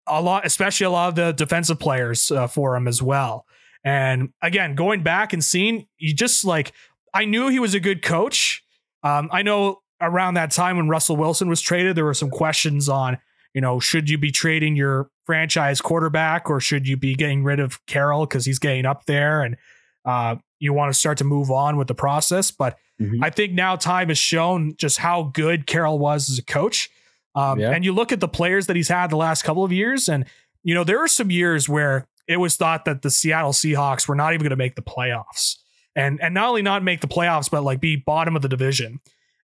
a 0.08 0.22
lot, 0.22 0.46
especially 0.46 0.86
a 0.86 0.92
lot 0.92 1.10
of 1.10 1.16
the 1.16 1.32
defensive 1.32 1.80
players 1.80 2.32
uh, 2.32 2.48
for 2.48 2.76
him 2.76 2.88
as 2.88 3.02
well. 3.02 3.46
And 3.84 4.30
again, 4.42 4.76
going 4.76 5.04
back 5.04 5.34
and 5.34 5.44
seeing, 5.44 5.88
you 5.98 6.14
just 6.14 6.46
like, 6.46 6.72
I 7.14 7.26
knew 7.26 7.50
he 7.50 7.60
was 7.60 7.74
a 7.74 7.80
good 7.80 8.02
coach. 8.02 8.64
Um, 9.04 9.30
I 9.32 9.42
know 9.42 9.82
around 10.02 10.36
that 10.36 10.52
time 10.52 10.78
when 10.78 10.90
Russell 10.90 11.16
Wilson 11.16 11.48
was 11.48 11.62
traded, 11.62 11.96
there 11.96 12.06
were 12.06 12.14
some 12.14 12.30
questions 12.30 12.90
on, 12.90 13.18
you 13.54 13.62
know, 13.62 13.80
should 13.80 14.10
you 14.10 14.18
be 14.18 14.32
trading 14.32 14.76
your 14.76 15.10
franchise 15.26 15.82
quarterback 15.82 16.50
or 16.50 16.60
should 16.60 16.88
you 16.88 16.98
be 16.98 17.16
getting 17.16 17.44
rid 17.44 17.60
of 17.60 17.84
Carroll 17.86 18.26
because 18.26 18.46
he's 18.46 18.60
getting 18.60 18.86
up 18.86 19.06
there 19.06 19.42
and 19.42 19.56
uh, 20.04 20.36
you 20.66 20.74
want 20.74 20.92
to 20.92 21.00
start 21.00 21.18
to 21.20 21.24
move 21.24 21.50
on 21.50 21.78
with 21.78 21.88
the 21.88 21.96
process. 21.96 22.52
But 22.52 22.78
Mm-hmm. 23.02 23.24
I 23.24 23.30
think 23.30 23.54
now 23.54 23.76
time 23.76 24.08
has 24.08 24.18
shown 24.18 24.76
just 24.78 24.98
how 24.98 25.24
good 25.34 25.68
Carroll 25.68 26.00
was 26.00 26.30
as 26.30 26.38
a 26.38 26.44
coach. 26.44 26.90
Um, 27.36 27.60
yeah. 27.60 27.72
And 27.72 27.84
you 27.84 27.92
look 27.92 28.12
at 28.12 28.22
the 28.22 28.28
players 28.28 28.68
that 28.68 28.76
he's 28.76 28.88
had 28.88 29.10
the 29.10 29.18
last 29.18 29.44
couple 29.44 29.64
of 29.64 29.72
years, 29.72 30.08
and 30.08 30.26
you 30.64 30.74
know 30.74 30.86
there 30.86 31.04
are 31.04 31.08
some 31.08 31.30
years 31.30 31.68
where 31.68 32.08
it 32.28 32.38
was 32.38 32.56
thought 32.56 32.86
that 32.86 33.02
the 33.02 33.10
Seattle 33.10 33.52
Seahawks 33.52 34.08
were 34.08 34.16
not 34.16 34.34
even 34.34 34.44
going 34.44 34.52
to 34.52 34.56
make 34.56 34.76
the 34.76 34.82
playoffs, 34.82 35.58
and 35.96 36.22
and 36.22 36.34
not 36.34 36.48
only 36.48 36.62
not 36.62 36.84
make 36.84 37.02
the 37.02 37.08
playoffs, 37.08 37.52
but 37.52 37.64
like 37.64 37.82
be 37.82 37.98
bottom 37.98 38.36
of 38.38 38.42
the 38.42 38.48
division. 38.48 39.02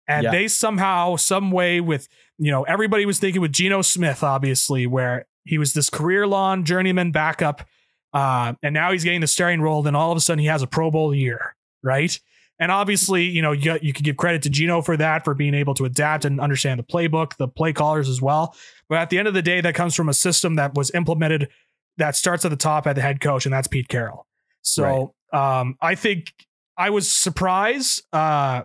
And 0.07 0.23
yeah. 0.23 0.31
they 0.31 0.47
somehow, 0.47 1.17
some 1.17 1.51
way, 1.51 1.81
with 1.81 2.07
you 2.38 2.51
know 2.51 2.63
everybody 2.63 3.05
was 3.05 3.19
thinking 3.19 3.41
with 3.41 3.51
Geno 3.51 3.81
Smith, 3.81 4.23
obviously, 4.23 4.88
where 4.88 5.25
he 5.43 5.57
was 5.57 5.73
this 5.73 5.89
career 5.89 6.25
long 6.25 6.63
journeyman 6.63 7.12
backup, 7.12 7.67
uh, 8.13 8.54
and 8.62 8.74
now 8.74 8.91
he's 8.91 9.04
getting 9.04 9.21
the 9.21 9.28
starting 9.28 9.62
role. 9.62 9.82
Then 9.82 9.95
all 9.95 10.12
of 10.12 10.17
a 10.17 10.21
sudden 10.21 10.39
he 10.39 10.47
has 10.47 10.62
a 10.62 10.67
Pro 10.67 10.91
Bowl 10.91 11.13
year, 11.13 11.56
right? 11.84 12.19
And 12.60 12.71
obviously, 12.71 13.24
you 13.24 13.41
know, 13.41 13.54
you, 13.54 13.80
you 13.82 13.91
could 13.91 14.06
give 14.06 14.17
credit 14.17 14.43
to 14.43 14.50
Geno 14.50 14.82
for 14.82 14.95
that, 14.97 15.24
for 15.26 15.34
being 15.34 15.56
able 15.56 15.74
to 15.74 15.86
adapt 15.86 16.26
and 16.26 16.39
understand 16.39 16.80
the 16.80 16.84
playbook, 16.84 17.38
the 17.38 17.47
play 17.47 17.74
callers 17.74 18.08
as 18.08 18.21
well. 18.21 18.56
But 18.88 19.00
at 19.00 19.10
the 19.10 19.17
end 19.17 19.28
of 19.28 19.34
the 19.34 19.41
day, 19.41 19.62
that 19.62 19.74
comes 19.74 19.95
from 19.95 20.10
a 20.10 20.13
system 20.13 20.56
that 20.56 20.76
was 20.76 20.91
implemented 20.91 21.50
that 21.97 22.15
starts 22.15 22.45
at 22.45 22.52
the 22.52 22.58
top 22.58 22.88
at 22.88 22.95
the 22.95 23.02
head 23.02 23.19
coach, 23.19 23.45
and 23.45 23.54
that's 23.54 23.67
Pete 23.67 23.88
Carroll. 23.88 24.28
So 24.62 25.15
right. 25.34 25.60
um, 25.60 25.76
I 25.82 25.95
think 25.95 26.34
I 26.78 26.89
was 26.89 27.12
surprised. 27.12 28.04
Uh, 28.13 28.63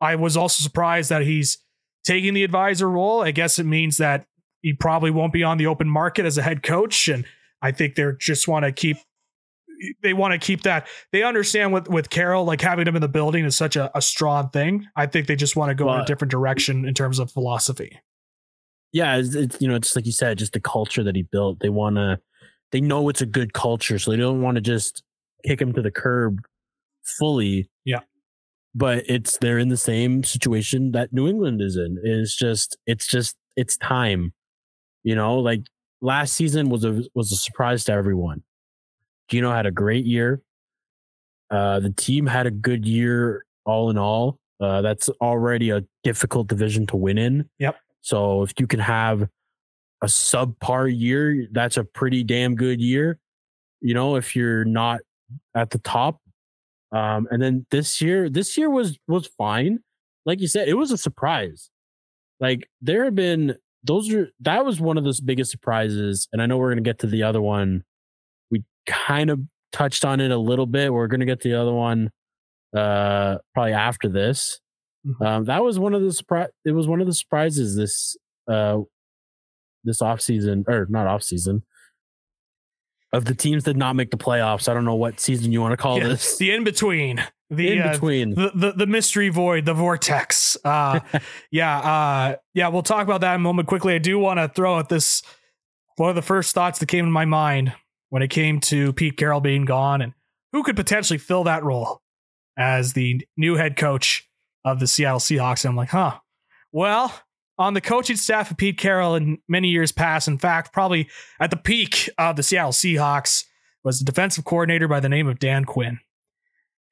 I 0.00 0.16
was 0.16 0.36
also 0.36 0.62
surprised 0.62 1.10
that 1.10 1.22
he's 1.22 1.58
taking 2.04 2.34
the 2.34 2.44
advisor 2.44 2.88
role. 2.88 3.22
I 3.22 3.30
guess 3.30 3.58
it 3.58 3.66
means 3.66 3.96
that 3.98 4.26
he 4.60 4.72
probably 4.72 5.10
won't 5.10 5.32
be 5.32 5.42
on 5.42 5.58
the 5.58 5.66
open 5.66 5.88
market 5.88 6.26
as 6.26 6.38
a 6.38 6.42
head 6.42 6.62
coach. 6.62 7.08
And 7.08 7.24
I 7.62 7.70
think 7.70 7.94
they're 7.94 8.12
just 8.12 8.48
want 8.48 8.64
to 8.64 8.72
keep 8.72 8.98
they 10.02 10.12
want 10.12 10.32
to 10.32 10.38
keep 10.38 10.62
that. 10.62 10.86
They 11.10 11.22
understand 11.22 11.72
with 11.72 11.88
with 11.88 12.10
Carroll, 12.10 12.44
like 12.44 12.60
having 12.60 12.86
him 12.86 12.96
in 12.96 13.02
the 13.02 13.08
building 13.08 13.44
is 13.44 13.56
such 13.56 13.76
a, 13.76 13.96
a 13.96 14.02
strong 14.02 14.50
thing. 14.50 14.86
I 14.96 15.06
think 15.06 15.26
they 15.26 15.36
just 15.36 15.56
want 15.56 15.70
to 15.70 15.74
go 15.74 15.86
well, 15.86 15.96
in 15.96 16.00
a 16.02 16.04
different 16.04 16.30
direction 16.30 16.84
in 16.86 16.94
terms 16.94 17.18
of 17.18 17.30
philosophy. 17.30 18.00
Yeah, 18.92 19.16
it's, 19.16 19.34
it's 19.34 19.60
you 19.60 19.68
know, 19.68 19.78
just 19.78 19.96
like 19.96 20.06
you 20.06 20.12
said, 20.12 20.38
just 20.38 20.52
the 20.52 20.60
culture 20.60 21.02
that 21.02 21.16
he 21.16 21.22
built. 21.22 21.60
They 21.60 21.70
want 21.70 21.96
to, 21.96 22.20
they 22.72 22.80
know 22.80 23.08
it's 23.08 23.22
a 23.22 23.26
good 23.26 23.54
culture, 23.54 23.98
so 23.98 24.10
they 24.10 24.16
don't 24.16 24.42
want 24.42 24.56
to 24.56 24.60
just 24.60 25.02
kick 25.44 25.60
him 25.60 25.72
to 25.72 25.82
the 25.82 25.90
curb 25.90 26.42
fully. 27.04 27.70
Yeah, 27.84 28.00
but 28.74 29.04
it's 29.08 29.38
they're 29.38 29.58
in 29.58 29.68
the 29.68 29.76
same 29.76 30.22
situation 30.24 30.92
that 30.92 31.12
New 31.12 31.26
England 31.26 31.60
is 31.62 31.76
in. 31.76 31.98
It's 32.02 32.36
just, 32.36 32.76
it's 32.86 33.06
just, 33.06 33.36
it's 33.56 33.76
time. 33.78 34.32
You 35.02 35.16
know, 35.16 35.38
like 35.38 35.62
last 36.02 36.34
season 36.34 36.68
was 36.68 36.84
a 36.84 37.02
was 37.14 37.32
a 37.32 37.36
surprise 37.36 37.84
to 37.84 37.92
everyone. 37.92 38.42
Geno 39.28 39.50
had 39.50 39.64
a 39.64 39.70
great 39.70 40.04
year. 40.04 40.42
Uh, 41.50 41.80
the 41.80 41.90
team 41.90 42.26
had 42.26 42.46
a 42.46 42.50
good 42.50 42.86
year 42.86 43.44
all 43.64 43.88
in 43.88 43.96
all. 43.96 44.38
Uh, 44.60 44.82
that's 44.82 45.08
already 45.20 45.70
a 45.70 45.82
difficult 46.02 46.48
division 46.48 46.86
to 46.86 46.96
win 46.96 47.18
in. 47.18 47.48
Yep. 47.58 47.76
So 48.00 48.42
if 48.42 48.52
you 48.58 48.66
can 48.66 48.80
have 48.80 49.22
a 50.02 50.06
subpar 50.06 50.92
year, 50.94 51.46
that's 51.52 51.76
a 51.76 51.84
pretty 51.84 52.24
damn 52.24 52.54
good 52.54 52.80
year. 52.80 53.18
You 53.80 53.94
know, 53.94 54.16
if 54.16 54.36
you're 54.36 54.64
not 54.64 55.00
at 55.54 55.70
the 55.70 55.78
top. 55.78 56.20
Um, 56.92 57.26
and 57.30 57.40
then 57.40 57.66
this 57.70 58.00
year, 58.02 58.28
this 58.28 58.58
year 58.58 58.68
was 58.68 58.98
was 59.08 59.26
fine. 59.26 59.78
Like 60.26 60.40
you 60.40 60.48
said, 60.48 60.68
it 60.68 60.74
was 60.74 60.90
a 60.90 60.98
surprise. 60.98 61.70
Like 62.38 62.68
there 62.80 63.04
have 63.04 63.14
been 63.14 63.56
those 63.84 64.12
are 64.12 64.28
that 64.40 64.64
was 64.64 64.80
one 64.80 64.98
of 64.98 65.04
the 65.04 65.18
biggest 65.24 65.50
surprises. 65.50 66.28
And 66.32 66.40
I 66.40 66.46
know 66.46 66.58
we're 66.58 66.70
gonna 66.70 66.82
get 66.82 67.00
to 67.00 67.06
the 67.06 67.22
other 67.22 67.40
one 67.40 67.84
We 68.50 68.64
kind 68.86 69.30
of 69.30 69.40
touched 69.72 70.04
on 70.04 70.20
it 70.20 70.30
a 70.30 70.38
little 70.38 70.66
bit. 70.66 70.92
We're 70.92 71.08
going 71.08 71.20
to 71.20 71.26
get 71.26 71.40
the 71.40 71.54
other 71.54 71.72
one 71.72 72.10
uh, 72.76 73.38
probably 73.54 73.72
after 73.72 74.08
this. 74.08 74.60
Mm-hmm. 75.06 75.22
Um, 75.22 75.44
that 75.46 75.64
was 75.64 75.78
one 75.78 75.94
of 75.94 76.02
the 76.02 76.12
surprise. 76.12 76.48
It 76.64 76.72
was 76.72 76.86
one 76.86 77.00
of 77.00 77.06
the 77.06 77.14
surprises 77.14 77.76
this 77.76 78.16
uh, 78.48 78.78
this 79.82 80.00
off 80.00 80.20
season 80.20 80.64
or 80.68 80.86
not 80.88 81.06
off 81.06 81.22
season 81.22 81.64
of 83.12 83.24
the 83.24 83.34
teams 83.34 83.64
that 83.64 83.76
not 83.76 83.96
make 83.96 84.10
the 84.10 84.16
playoffs. 84.16 84.68
I 84.68 84.74
don't 84.74 84.84
know 84.84 84.94
what 84.94 85.18
season 85.18 85.50
you 85.50 85.60
want 85.60 85.72
to 85.72 85.76
call 85.76 85.98
yeah, 85.98 86.08
this. 86.08 86.38
The 86.38 86.52
in 86.52 86.62
between. 86.62 87.24
The 87.52 87.72
in 87.72 87.90
between. 87.90 88.38
Uh, 88.38 88.50
the, 88.54 88.66
the, 88.66 88.72
the 88.72 88.86
mystery 88.86 89.28
void, 89.28 89.66
the 89.66 89.74
vortex. 89.74 90.56
Uh, 90.64 91.00
yeah, 91.50 91.78
uh, 91.78 92.36
yeah. 92.54 92.68
We'll 92.68 92.82
talk 92.82 93.04
about 93.04 93.20
that 93.20 93.34
in 93.34 93.40
a 93.40 93.44
moment. 93.44 93.68
Quickly, 93.68 93.94
I 93.94 93.98
do 93.98 94.18
want 94.18 94.38
to 94.38 94.48
throw 94.48 94.78
at 94.78 94.88
this. 94.88 95.22
One 95.96 96.08
of 96.08 96.16
the 96.16 96.22
first 96.22 96.54
thoughts 96.54 96.78
that 96.78 96.86
came 96.86 97.04
to 97.04 97.10
my 97.10 97.26
mind 97.26 97.74
when 98.08 98.22
it 98.22 98.28
came 98.28 98.60
to 98.60 98.94
Pete 98.94 99.18
Carroll 99.18 99.40
being 99.40 99.66
gone 99.66 100.00
and 100.00 100.14
who 100.52 100.62
could 100.62 100.76
potentially 100.76 101.18
fill 101.18 101.44
that 101.44 101.62
role 101.62 102.00
as 102.56 102.94
the 102.94 103.26
new 103.36 103.56
head 103.56 103.76
coach 103.76 104.28
of 104.64 104.80
the 104.80 104.86
Seattle 104.86 105.20
Seahawks. 105.20 105.64
And 105.64 105.70
I'm 105.70 105.76
like, 105.76 105.90
huh. 105.90 106.18
Well, 106.72 107.12
on 107.58 107.74
the 107.74 107.80
coaching 107.82 108.16
staff 108.16 108.50
of 108.50 108.56
Pete 108.56 108.78
Carroll 108.78 109.14
in 109.14 109.38
many 109.48 109.68
years 109.68 109.92
past, 109.92 110.28
in 110.28 110.38
fact, 110.38 110.72
probably 110.72 111.08
at 111.38 111.50
the 111.50 111.56
peak 111.56 112.08
of 112.16 112.36
the 112.36 112.42
Seattle 112.42 112.72
Seahawks, 112.72 113.44
was 113.84 113.98
the 113.98 114.04
defensive 114.04 114.44
coordinator 114.44 114.88
by 114.88 115.00
the 115.00 115.08
name 115.08 115.28
of 115.28 115.38
Dan 115.38 115.64
Quinn. 115.64 115.98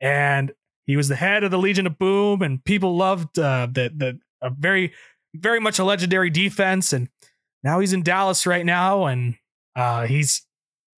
And 0.01 0.53
he 0.87 0.97
was 0.97 1.09
the 1.09 1.17
head 1.17 1.45
of 1.45 1.51
the 1.51 1.59
Legion 1.59 1.87
of 1.87 1.99
Boom, 1.99 2.43
and 2.43 2.65
people 2.65 2.97
loved 2.97 3.39
uh, 3.39 3.67
the 3.71 3.91
the 3.95 4.19
a 4.43 4.51
very 4.51 4.93
very 5.35 5.61
much 5.61 5.79
a 5.79 5.85
legendary 5.85 6.31
defense. 6.31 6.93
And 6.93 7.09
now 7.63 7.81
he's 7.81 7.93
in 7.93 8.03
Dallas 8.03 8.47
right 8.47 8.67
now, 8.67 9.07
and 9.07 9.37
uh, 9.77 10.07
he's 10.07 10.47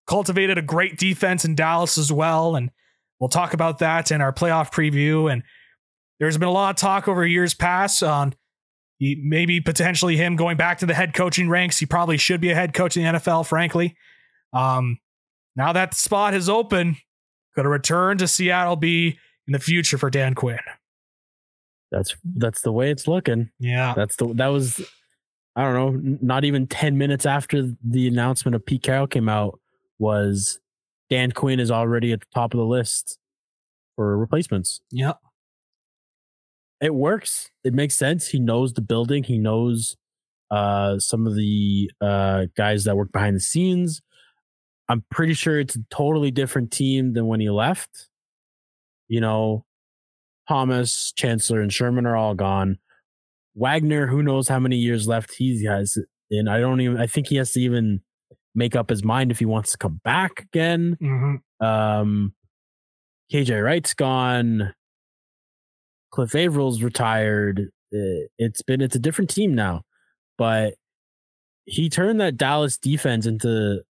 cultivated 0.07 0.59
a 0.59 0.62
great 0.62 0.99
defense 0.99 1.45
in 1.45 1.55
Dallas 1.55 1.99
as 1.99 2.12
well. 2.12 2.57
And 2.57 2.71
we'll 3.21 3.29
talk 3.29 3.55
about 3.55 3.79
that 3.81 4.11
in 4.11 4.21
our 4.21 4.33
playoff 4.33 4.73
preview. 4.73 5.31
And 5.31 5.43
there's 6.19 6.38
been 6.38 6.49
a 6.49 6.53
lot 6.53 6.71
of 6.71 6.77
talk 6.77 7.09
over 7.09 7.27
years 7.27 7.55
past 7.55 8.03
on 8.03 8.35
he, 8.99 9.21
maybe 9.23 9.61
potentially 9.61 10.17
him 10.17 10.37
going 10.37 10.57
back 10.57 10.79
to 10.79 10.87
the 10.87 10.95
head 10.95 11.15
coaching 11.15 11.49
ranks. 11.49 11.79
He 11.79 11.87
probably 11.87 12.17
should 12.17 12.41
be 12.41 12.51
a 12.51 12.55
head 12.55 12.73
coach 12.73 12.97
in 12.97 13.03
the 13.03 13.19
NFL, 13.19 13.47
frankly. 13.47 13.97
Um, 14.53 14.99
now 15.57 15.73
that 15.73 15.95
spot 15.95 16.35
is 16.35 16.49
open, 16.49 16.97
going 17.55 17.65
to 17.65 17.71
return 17.71 18.19
to 18.19 18.29
Seattle 18.29 18.77
be 18.77 19.19
in 19.47 19.53
the 19.53 19.59
future 19.59 19.99
for 19.99 20.11
Dan 20.11 20.35
Quinn. 20.35 20.59
That's 21.91 22.17
that's 22.25 22.62
the 22.62 22.73
way 22.73 22.91
it's 22.91 23.07
looking. 23.07 23.51
Yeah. 23.59 23.93
That's 23.95 24.17
the 24.17 24.33
that 24.35 24.47
was 24.49 24.81
I 25.55 25.62
don't 25.65 25.75
know, 25.75 26.17
not 26.23 26.45
even 26.45 26.67
10 26.67 26.97
minutes 26.97 27.27
after 27.27 27.71
the 27.85 28.09
announcement 28.09 28.55
of 28.55 28.65
Pete 28.65 28.83
Carroll 28.83 29.07
came 29.07 29.29
out 29.29 29.61
was 29.99 30.59
Dan 31.11 31.33
Quinn 31.33 31.61
is 31.61 31.71
already 31.71 32.12
at 32.12 32.21
the 32.21 32.27
top 32.35 32.55
of 32.55 32.59
the 32.59 32.65
list 32.65 33.19
for 33.97 34.17
replacements. 34.17 34.81
Yeah, 34.91 35.12
It 36.81 36.95
works. 36.95 37.51
It 37.65 37.75
makes 37.75 37.95
sense. 37.97 38.29
He 38.29 38.41
knows 38.41 38.73
the 38.73 38.81
building. 38.81 39.25
He 39.25 39.38
knows 39.38 39.97
uh, 40.51 40.99
some 40.99 41.27
of 41.27 41.35
the 41.35 41.91
uh, 42.01 42.47
guys 42.57 42.85
that 42.85 42.97
work 42.97 43.12
behind 43.12 43.37
the 43.37 43.41
scenes. 43.41 44.01
I'm 44.93 45.05
pretty 45.11 45.33
sure 45.33 45.59
it's 45.59 45.77
a 45.77 45.85
totally 45.91 46.31
different 46.31 46.71
team 46.71 47.15
than 47.15 47.27
when 47.27 47.41
he 47.41 47.49
left. 47.49 48.09
You 49.09 49.21
know, 49.21 49.65
Thomas, 50.49 51.13
Chancellor, 51.13 51.61
and 51.61 51.73
Sherman 51.73 52.07
are 52.07 52.17
all 52.17 52.35
gone. 52.35 52.79
Wagner, 53.55 54.07
who 54.07 54.23
knows 54.23 54.49
how 54.49 54.59
many 54.59 54.77
years 54.77 55.09
left 55.09 55.35
he 55.35 55.65
has 55.65 55.99
and 56.31 56.49
I 56.49 56.61
don't 56.61 56.81
even 56.81 56.99
I 56.99 57.07
think 57.07 57.29
he 57.29 57.37
has 57.37 57.53
to 57.53 57.61
even 57.61 58.01
make 58.55 58.75
up 58.75 58.91
his 58.91 59.05
mind 59.05 59.31
if 59.31 59.39
he 59.39 59.45
wants 59.45 59.73
to 59.73 59.79
come 59.79 60.01
back 60.05 60.41
again. 60.41 60.97
Mm-hmm. 61.01 61.65
Um 61.65 62.35
KJ 63.33 63.63
Wright's 63.65 63.95
gone. 63.95 64.75
Cliff 66.11 66.35
Avril's 66.35 66.83
retired. 66.83 67.71
It's 67.91 68.63
been 68.63 68.81
it's 68.81 68.97
a 68.97 69.01
different 69.01 69.31
team 69.31 69.55
now. 69.55 69.83
But 70.39 70.75
he 71.65 71.89
turned 71.89 72.21
that 72.21 72.37
Dallas 72.37 72.77
defense 72.79 73.27
into 73.27 73.83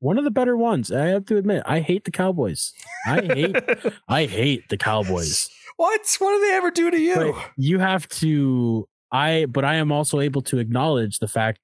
one 0.00 0.18
of 0.18 0.24
the 0.24 0.30
better 0.30 0.56
ones. 0.56 0.92
I 0.92 1.06
have 1.06 1.26
to 1.26 1.36
admit, 1.36 1.62
I 1.66 1.80
hate 1.80 2.04
the 2.04 2.10
Cowboys. 2.10 2.72
I 3.06 3.20
hate 3.22 3.56
I 4.08 4.26
hate 4.26 4.68
the 4.68 4.76
Cowboys. 4.76 5.48
What? 5.76 6.16
What 6.18 6.32
did 6.38 6.48
they 6.48 6.56
ever 6.56 6.70
do 6.70 6.90
to 6.90 6.98
you? 6.98 7.14
But 7.14 7.50
you 7.56 7.78
have 7.78 8.08
to 8.08 8.88
I 9.12 9.46
but 9.46 9.64
I 9.64 9.76
am 9.76 9.92
also 9.92 10.20
able 10.20 10.42
to 10.42 10.58
acknowledge 10.58 11.18
the 11.18 11.28
fact 11.28 11.60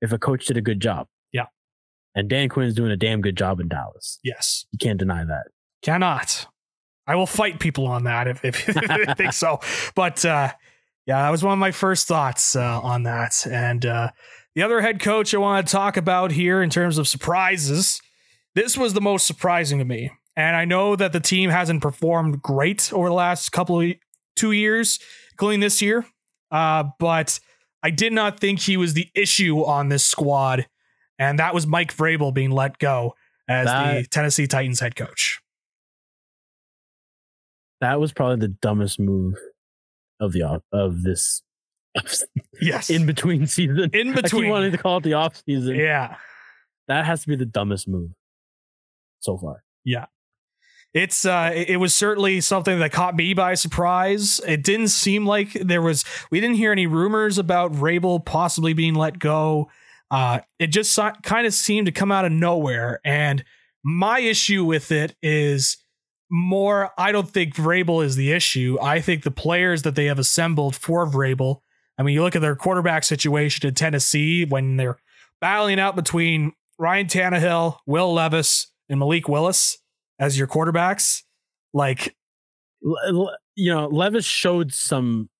if 0.00 0.12
a 0.12 0.18
coach 0.18 0.46
did 0.46 0.56
a 0.56 0.60
good 0.60 0.80
job. 0.80 1.06
Yeah. 1.32 1.46
And 2.14 2.28
Dan 2.28 2.48
Quinn 2.48 2.66
is 2.66 2.74
doing 2.74 2.90
a 2.90 2.96
damn 2.96 3.20
good 3.20 3.36
job 3.36 3.60
in 3.60 3.68
Dallas. 3.68 4.18
yes. 4.22 4.66
You 4.72 4.78
can't 4.78 4.98
deny 4.98 5.24
that. 5.24 5.44
Cannot. 5.82 6.46
I 7.06 7.16
will 7.16 7.26
fight 7.26 7.58
people 7.58 7.86
on 7.86 8.04
that 8.04 8.28
if, 8.28 8.44
if, 8.44 8.68
if 8.68 9.06
they 9.06 9.14
think 9.14 9.32
so. 9.32 9.60
But 9.94 10.24
uh, 10.24 10.52
yeah, 11.06 11.22
that 11.22 11.30
was 11.30 11.42
one 11.42 11.52
of 11.52 11.58
my 11.58 11.72
first 11.72 12.06
thoughts 12.06 12.54
uh, 12.56 12.80
on 12.80 13.04
that. 13.04 13.46
And 13.46 13.84
uh, 13.84 14.10
the 14.54 14.62
other 14.62 14.80
head 14.80 15.00
coach 15.00 15.34
I 15.34 15.38
want 15.38 15.66
to 15.66 15.72
talk 15.72 15.96
about 15.96 16.32
here 16.32 16.62
in 16.62 16.70
terms 16.70 16.98
of 16.98 17.08
surprises, 17.08 18.00
this 18.54 18.76
was 18.76 18.94
the 18.94 19.00
most 19.00 19.26
surprising 19.26 19.78
to 19.78 19.84
me. 19.84 20.10
And 20.36 20.56
I 20.56 20.64
know 20.64 20.96
that 20.96 21.12
the 21.12 21.20
team 21.20 21.50
hasn't 21.50 21.82
performed 21.82 22.42
great 22.42 22.92
over 22.92 23.08
the 23.08 23.14
last 23.14 23.52
couple 23.52 23.80
of 23.80 23.92
two 24.36 24.52
years, 24.52 24.98
including 25.32 25.60
this 25.60 25.82
year. 25.82 26.06
Uh, 26.50 26.84
but 26.98 27.38
I 27.82 27.90
did 27.90 28.12
not 28.12 28.40
think 28.40 28.60
he 28.60 28.76
was 28.76 28.94
the 28.94 29.08
issue 29.14 29.64
on 29.64 29.88
this 29.88 30.04
squad. 30.04 30.66
And 31.18 31.38
that 31.38 31.54
was 31.54 31.66
Mike 31.66 31.94
Vrabel 31.94 32.32
being 32.32 32.50
let 32.50 32.78
go 32.78 33.14
as 33.48 33.66
the 33.66 34.06
Tennessee 34.10 34.46
Titans 34.46 34.80
head 34.80 34.96
coach. 34.96 35.40
That 37.80 38.00
was 38.00 38.12
probably 38.12 38.36
the 38.36 38.54
dumbest 38.62 39.00
move 39.00 39.34
of 40.20 40.32
the 40.32 40.62
of 40.72 41.02
this 41.02 41.42
Yes. 42.60 42.90
in 42.90 43.06
between 43.06 43.46
season. 43.46 43.90
in 43.92 44.10
I 44.10 44.20
between. 44.20 44.48
wanting 44.50 44.72
to 44.72 44.78
call 44.78 44.98
it 44.98 45.02
the 45.04 45.14
off 45.14 45.42
season. 45.44 45.74
yeah. 45.74 46.16
That 46.88 47.04
has 47.04 47.22
to 47.22 47.28
be 47.28 47.36
the 47.36 47.46
dumbest 47.46 47.88
move 47.88 48.10
so 49.20 49.36
far. 49.36 49.62
Yeah. 49.84 50.06
It's 50.94 51.24
uh 51.24 51.52
it 51.54 51.70
it 51.70 51.76
was 51.78 51.94
certainly 51.94 52.40
something 52.40 52.78
that 52.80 52.92
caught 52.92 53.16
me 53.16 53.34
by 53.34 53.54
surprise. 53.54 54.40
It 54.46 54.62
didn't 54.62 54.88
seem 54.88 55.26
like 55.26 55.52
there 55.54 55.80
was 55.82 56.04
we 56.30 56.38
didn't 56.40 56.56
hear 56.56 56.70
any 56.72 56.86
rumors 56.86 57.38
about 57.38 57.72
Vrabel 57.72 58.24
possibly 58.24 58.74
being 58.74 58.94
let 58.94 59.18
go. 59.18 59.70
Uh 60.10 60.40
it 60.58 60.66
just 60.68 60.92
so, 60.92 61.10
kind 61.22 61.46
of 61.46 61.54
seemed 61.54 61.86
to 61.86 61.92
come 61.92 62.12
out 62.12 62.24
of 62.24 62.32
nowhere 62.32 63.00
and 63.04 63.42
my 63.82 64.20
issue 64.20 64.64
with 64.64 64.92
it 64.92 65.16
is 65.22 65.78
more 66.30 66.90
I 66.98 67.10
don't 67.12 67.28
think 67.28 67.54
Vrabel 67.54 68.04
is 68.04 68.14
the 68.16 68.30
issue. 68.32 68.76
I 68.80 69.00
think 69.00 69.22
the 69.22 69.30
players 69.30 69.82
that 69.82 69.94
they 69.94 70.06
have 70.06 70.18
assembled 70.18 70.76
for 70.76 71.06
Vrabel. 71.06 71.60
I 72.02 72.04
mean, 72.04 72.14
you 72.16 72.22
look 72.24 72.34
at 72.34 72.42
their 72.42 72.56
quarterback 72.56 73.04
situation 73.04 73.64
in 73.64 73.74
Tennessee 73.74 74.44
when 74.44 74.76
they're 74.76 74.98
battling 75.40 75.78
out 75.78 75.94
between 75.94 76.52
Ryan 76.76 77.06
Tannehill, 77.06 77.78
Will 77.86 78.12
Levis, 78.12 78.66
and 78.88 78.98
Malik 78.98 79.28
Willis 79.28 79.78
as 80.18 80.36
your 80.36 80.48
quarterbacks. 80.48 81.22
Like, 81.72 82.16
you 82.82 83.72
know, 83.72 83.86
Levis 83.86 84.24
showed 84.24 84.74
some 84.74 85.30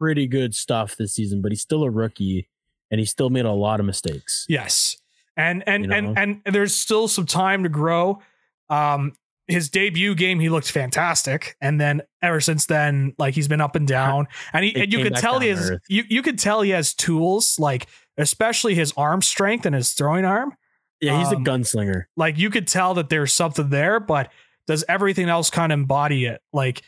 pretty 0.00 0.26
good 0.26 0.56
stuff 0.56 0.96
this 0.96 1.14
season, 1.14 1.40
but 1.40 1.52
he's 1.52 1.62
still 1.62 1.84
a 1.84 1.90
rookie 1.90 2.48
and 2.90 2.98
he 2.98 3.06
still 3.06 3.30
made 3.30 3.44
a 3.44 3.52
lot 3.52 3.78
of 3.78 3.86
mistakes. 3.86 4.44
yes. 4.48 4.96
And 5.36 5.62
and 5.68 5.84
You 5.84 5.88
know? 5.88 6.14
and 6.16 6.40
and 6.44 6.54
there's 6.54 6.74
still 6.74 7.06
some 7.06 7.26
time 7.26 7.62
to 7.62 7.68
grow. 7.68 8.20
Um 8.68 9.12
his 9.48 9.68
debut 9.70 10.14
game 10.14 10.38
he 10.40 10.48
looked 10.50 10.70
fantastic 10.70 11.56
and 11.60 11.80
then 11.80 12.02
ever 12.22 12.40
since 12.40 12.66
then 12.66 13.14
like 13.18 13.34
he's 13.34 13.48
been 13.48 13.60
up 13.62 13.74
and 13.74 13.88
down 13.88 14.26
and 14.52 14.64
he 14.64 14.74
and 14.76 14.92
you 14.92 15.02
could 15.02 15.16
tell 15.16 15.40
he 15.40 15.48
has 15.48 15.70
earth. 15.70 15.80
you 15.88 16.04
you 16.08 16.20
could 16.22 16.38
tell 16.38 16.60
he 16.60 16.70
has 16.70 16.92
tools 16.94 17.58
like 17.58 17.86
especially 18.18 18.74
his 18.74 18.92
arm 18.96 19.22
strength 19.22 19.64
and 19.64 19.74
his 19.74 19.92
throwing 19.92 20.24
arm 20.26 20.52
Yeah, 21.00 21.18
he's 21.18 21.28
Um, 21.32 21.42
a 21.42 21.44
gunslinger. 21.44 22.04
like 22.16 22.36
you 22.36 22.50
could 22.50 22.66
tell 22.68 22.92
that 22.94 23.08
there's 23.08 23.32
something 23.32 23.70
there 23.70 23.98
but 24.00 24.30
does 24.66 24.84
everything 24.88 25.28
else 25.30 25.48
kind 25.50 25.72
of 25.72 25.78
embody 25.78 26.26
it 26.26 26.42
like 26.52 26.82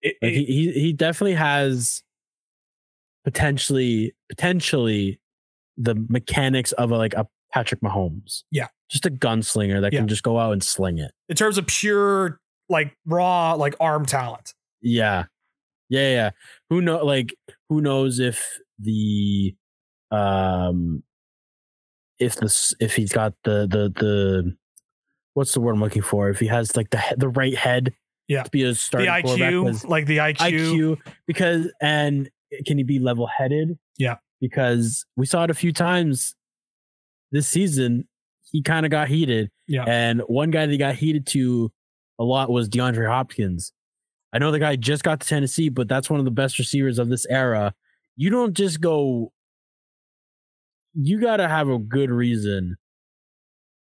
it, 0.00 0.14
Like 0.22 0.32
it- 0.32 0.36
he, 0.36 0.44
he 0.44 0.72
he 0.80 0.92
definitely 0.92 1.34
has 1.34 2.04
potentially 3.24 4.14
potentially 4.28 5.20
the 5.76 5.94
mechanics 6.08 6.72
of 6.72 6.90
a, 6.92 6.96
like 6.96 7.14
a 7.14 7.26
Patrick 7.52 7.80
Mahomes. 7.80 8.42
Yeah. 8.50 8.68
Just 8.90 9.06
a 9.06 9.10
gunslinger 9.10 9.80
that 9.80 9.92
Yeah. 9.92 10.00
can 10.00 10.08
just 10.08 10.22
go 10.22 10.38
out 10.38 10.52
and 10.52 10.62
sling 10.62 10.98
it. 10.98 11.12
in 11.28 11.36
terms 11.36 11.58
of 11.58 11.66
pure 11.66 12.40
like 12.68 12.94
raw 13.06 13.54
like 13.54 13.74
arm 13.80 14.04
talent 14.04 14.52
Yeah. 14.82 15.24
Yeah, 15.88 16.10
yeah. 16.12 16.30
Who 16.70 16.82
know 16.82 17.04
like 17.04 17.34
who 17.68 17.80
knows 17.80 18.18
if 18.18 18.44
the 18.78 19.54
um 20.10 21.02
if 22.18 22.36
this 22.36 22.74
if 22.80 22.96
he's 22.96 23.12
got 23.12 23.34
the 23.44 23.66
the 23.66 23.92
the 23.94 24.56
what's 25.34 25.52
the 25.54 25.60
word 25.60 25.72
I'm 25.74 25.80
looking 25.80 26.02
for? 26.02 26.28
If 26.30 26.40
he 26.40 26.46
has 26.48 26.76
like 26.76 26.90
the 26.90 27.02
the 27.16 27.28
right 27.28 27.56
head 27.56 27.94
Yeah. 28.26 28.42
to 28.42 28.50
be 28.50 28.64
a 28.64 28.68
the 28.68 28.74
starting 28.74 29.08
quarterback, 29.22 29.52
'cause- 29.52 29.84
IQ 29.84 29.88
like 29.88 30.06
the 30.06 30.16
IQ, 30.18 30.38
IQ 30.40 30.98
because 31.26 31.72
and 31.80 32.28
can 32.66 32.76
he 32.78 32.84
be 32.84 32.98
level 32.98 33.26
headed? 33.26 33.78
Yeah. 33.98 34.16
Because 34.40 35.04
we 35.16 35.26
saw 35.26 35.44
it 35.44 35.50
a 35.50 35.54
few 35.54 35.72
times 35.72 36.34
this 37.30 37.48
season. 37.48 38.06
He 38.50 38.62
kind 38.62 38.86
of 38.86 38.90
got 38.90 39.08
heated. 39.08 39.50
Yeah. 39.66 39.84
And 39.86 40.22
one 40.22 40.50
guy 40.50 40.66
that 40.66 40.72
he 40.72 40.78
got 40.78 40.94
heated 40.94 41.26
to 41.28 41.70
a 42.18 42.24
lot 42.24 42.50
was 42.50 42.68
DeAndre 42.68 43.06
Hopkins. 43.06 43.72
I 44.32 44.38
know 44.38 44.50
the 44.50 44.58
guy 44.58 44.76
just 44.76 45.02
got 45.02 45.20
to 45.20 45.28
Tennessee, 45.28 45.68
but 45.68 45.88
that's 45.88 46.10
one 46.10 46.18
of 46.18 46.24
the 46.24 46.30
best 46.30 46.58
receivers 46.58 46.98
of 46.98 47.08
this 47.08 47.26
era. 47.28 47.74
You 48.16 48.30
don't 48.30 48.54
just 48.54 48.80
go 48.80 49.32
you 51.00 51.20
got 51.20 51.36
to 51.36 51.48
have 51.48 51.68
a 51.68 51.78
good 51.78 52.10
reason 52.10 52.76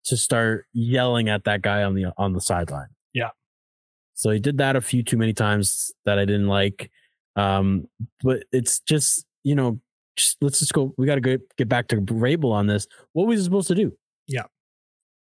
to 0.05 0.17
start 0.17 0.67
yelling 0.73 1.29
at 1.29 1.45
that 1.45 1.63
guy 1.63 1.83
on 1.83 1.95
the 1.95 2.13
on 2.17 2.33
the 2.33 2.41
sideline. 2.41 2.89
Yeah. 3.13 3.31
So 4.15 4.31
he 4.31 4.41
did 4.41 4.59
that 4.59 4.77
a 4.77 4.81
few 4.81 5.03
too 5.03 5.17
many 5.17 5.33
times 5.33 5.93
that 6.05 6.19
I 6.19 6.25
didn't 6.25 6.49
like. 6.49 6.91
Um, 7.37 7.89
but 8.23 8.45
it's 8.53 8.81
just 8.81 9.27
you 9.45 9.55
know, 9.55 9.81
just 10.17 10.37
let's 10.41 10.59
just 10.59 10.73
go. 10.73 10.95
We 10.99 11.07
got 11.07 11.17
to 11.17 11.21
get 11.21 11.41
get 11.57 11.69
back 11.69 11.89
to 11.89 11.97
Vrabel 11.97 12.53
on 12.53 12.67
this. 12.67 12.87
What 13.13 13.27
was 13.27 13.41
he 13.41 13.45
supposed 13.45 13.69
to 13.69 13.75
do? 13.75 13.93
Yeah. 14.27 14.45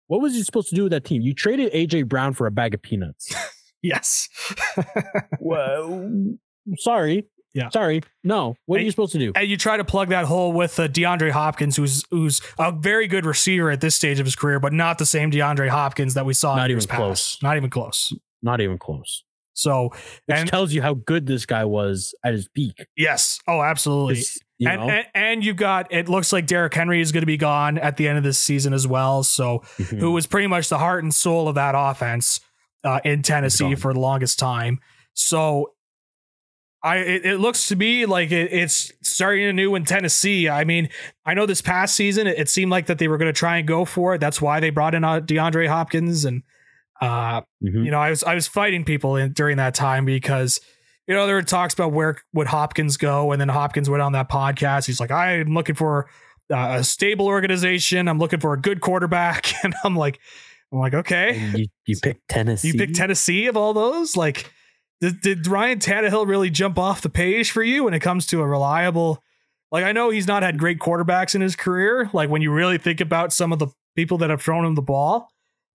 What 0.09 0.21
was 0.21 0.35
he 0.35 0.43
supposed 0.43 0.69
to 0.71 0.75
do 0.75 0.83
with 0.85 0.93
that 0.93 1.05
team? 1.05 1.23
You 1.23 1.33
traded 1.35 1.73
AJ 1.73 2.07
Brown 2.09 2.35
for 2.35 2.47
a 2.47 2.51
bag 2.51 2.75
of 2.75 2.83
peanuts. 2.83 3.35
yes 3.83 4.29
well, 5.41 6.09
sorry. 6.77 7.27
Yeah. 7.55 7.69
Sorry. 7.69 8.03
No. 8.25 8.55
What 8.65 8.81
are 8.81 8.83
you 8.83 8.91
supposed 8.91 9.13
to 9.13 9.19
do? 9.19 9.33
and 9.37 9.47
you 9.47 9.59
try 9.59 9.77
to 9.77 9.85
plug 9.85 10.09
that 10.09 10.25
hole 10.25 10.53
with 10.53 10.79
uh, 10.81 10.89
DeAndre 10.89 11.31
Hopkins, 11.33 11.77
who's 11.77 12.03
who's 12.11 12.41
a 12.59 12.73
very 12.73 13.07
good 13.07 13.27
receiver 13.27 13.71
at 13.71 13.81
this 13.83 13.95
stage 13.95 14.19
of 14.21 14.25
his 14.27 14.35
career, 14.37 14.59
but 14.59 14.73
not 14.73 14.97
the 14.99 15.05
same 15.05 15.31
DeAndre 15.31 15.69
Hopkins 15.69 16.15
that 16.15 16.25
we 16.25 16.33
saw. 16.33 16.57
Not 16.57 16.71
in 16.71 16.77
even 16.79 16.89
past. 16.89 16.97
close. 16.99 17.39
Not 17.43 17.57
even 17.59 17.69
close. 17.69 18.13
Not 18.43 18.61
even 18.63 18.79
close. 18.79 19.25
So, 19.55 19.91
Which 19.91 20.39
and 20.39 20.49
tells 20.49 20.73
you 20.73 20.81
how 20.81 20.95
good 20.95 21.27
this 21.27 21.45
guy 21.45 21.67
was 21.67 22.15
at 22.25 22.33
his 22.33 22.49
peak. 22.49 22.87
yes, 22.97 23.39
oh, 23.47 23.61
absolutely. 23.61 24.23
You 24.63 24.71
And, 24.71 24.91
and 24.91 25.07
and 25.15 25.45
you've 25.45 25.57
got 25.57 25.93
it 25.93 26.09
looks 26.09 26.33
like 26.33 26.47
Derrick 26.47 26.73
Henry 26.75 27.01
is 27.01 27.11
going 27.13 27.23
to 27.23 27.27
be 27.27 27.37
gone 27.37 27.79
at 27.79 27.97
the 27.97 28.07
end 28.09 28.19
of 28.19 28.25
this 28.25 28.39
season 28.39 28.73
as 28.73 28.87
well. 28.87 29.23
So 29.23 29.63
Mhm. 29.79 29.99
who 30.01 30.13
was 30.13 30.27
pretty 30.27 30.47
much 30.47 30.69
the 30.69 30.79
heart 30.79 31.03
and 31.03 31.15
soul 31.15 31.49
of 31.49 31.55
that 31.57 31.75
offense 31.77 32.41
uh, 32.85 33.01
in 33.05 33.23
Tennessee 33.23 33.75
for 33.75 33.93
the 33.93 34.01
longest 34.01 34.39
time. 34.39 34.79
So 35.15 35.73
I 36.85 36.97
it, 36.99 37.25
it 37.25 37.39
looks 37.39 37.69
to 37.69 37.77
me 37.77 38.07
like 38.07 38.33
it, 38.33 38.53
it's 38.53 38.93
starting 39.03 39.45
anew 39.45 39.75
in 39.77 39.85
Tennessee. 39.85 40.49
I 40.49 40.65
mean, 40.65 40.89
I 41.25 41.35
know 41.35 41.47
this 41.47 41.63
past 41.63 41.95
season 41.95 42.27
it, 42.27 42.39
it 42.39 42.49
seemed 42.49 42.71
like 42.73 42.87
that 42.87 42.99
they 42.99 43.07
were 43.09 43.19
going 43.19 43.33
to 43.33 43.39
try 43.39 43.59
and 43.59 43.69
go 43.69 43.85
for 43.85 44.15
it. 44.15 44.19
That's 44.21 44.41
why 44.43 44.59
they 44.61 44.71
brought 44.71 44.95
in 44.95 45.05
uh, 45.05 45.21
DeAndre 45.21 45.69
Hopkins 45.69 46.25
and 46.25 46.43
uh, 47.01 47.41
Mhm. 47.65 47.85
you 47.85 47.91
know, 47.91 48.01
I 48.01 48.11
was 48.11 48.23
I 48.25 48.35
was 48.35 48.47
fighting 48.49 48.85
people 48.85 49.17
in, 49.17 49.33
during 49.33 49.57
that 49.59 49.75
time 49.75 50.05
because 50.05 50.61
you 51.07 51.15
know 51.15 51.27
there 51.27 51.35
were 51.35 51.43
talks 51.43 51.75
about 51.75 51.93
where 51.93 52.17
would 52.33 52.47
Hopkins 52.47 52.97
go, 52.97 53.33
and 53.33 53.41
then 53.41 53.49
Hopkins 53.49 53.91
went 53.91 54.03
on 54.03 54.13
that 54.13 54.29
podcast. 54.29 54.87
He's 54.87 55.01
like, 55.01 55.11
I'm 55.11 55.55
looking 55.55 55.75
for 55.75 56.09
uh, 56.53 56.77
a 56.79 56.85
stable 56.85 57.27
organization. 57.27 58.09
I'm 58.09 58.19
looking 58.19 58.41
for 58.41 58.53
a 58.53 58.61
good 58.61 58.81
quarterback, 58.81 59.53
and 59.65 59.75
I'm 59.85 59.97
like, 59.97 60.21
I'm 60.73 60.79
like, 60.79 60.95
okay, 60.95 61.39
And 61.39 61.59
you, 61.59 61.67
you 61.87 61.97
picked 62.03 62.29
Tennessee. 62.29 62.69
you 62.69 62.75
picked 62.75 62.97
Tennessee 62.97 63.47
of 63.47 63.57
all 63.57 63.75
those. 63.75 64.17
Like, 64.17 64.51
did, 65.01 65.21
did 65.21 65.47
Ryan 65.47 65.79
Tannehill 65.79 66.27
really 66.27 66.49
jump 66.49 66.79
off 66.79 67.03
the 67.03 67.11
page 67.11 67.51
for 67.51 67.63
you 67.63 67.85
when 67.85 67.95
it 67.95 68.01
comes 68.01 68.27
to 68.27 68.41
a 68.41 68.47
reliable? 68.47 69.23
Like, 69.71 69.85
I 69.85 69.93
know 69.93 70.11
he's 70.11 70.27
not 70.27 70.43
had 70.43 70.59
great 70.59 70.79
quarterbacks 70.79 71.35
in 71.35 71.41
his 71.41 71.57
career. 71.57 72.09
Like 72.13 72.31
when 72.31 72.43
you 72.43 72.53
really 72.53 72.79
think 72.79 73.01
about 73.01 73.33
some 73.33 73.53
of 73.53 73.59
the 73.59 73.69
people 73.97 74.19
that 74.19 74.31
have 74.31 74.41
thrown 74.41 74.65
him 74.65 74.75
the 74.75 74.83
ball, 74.83 75.29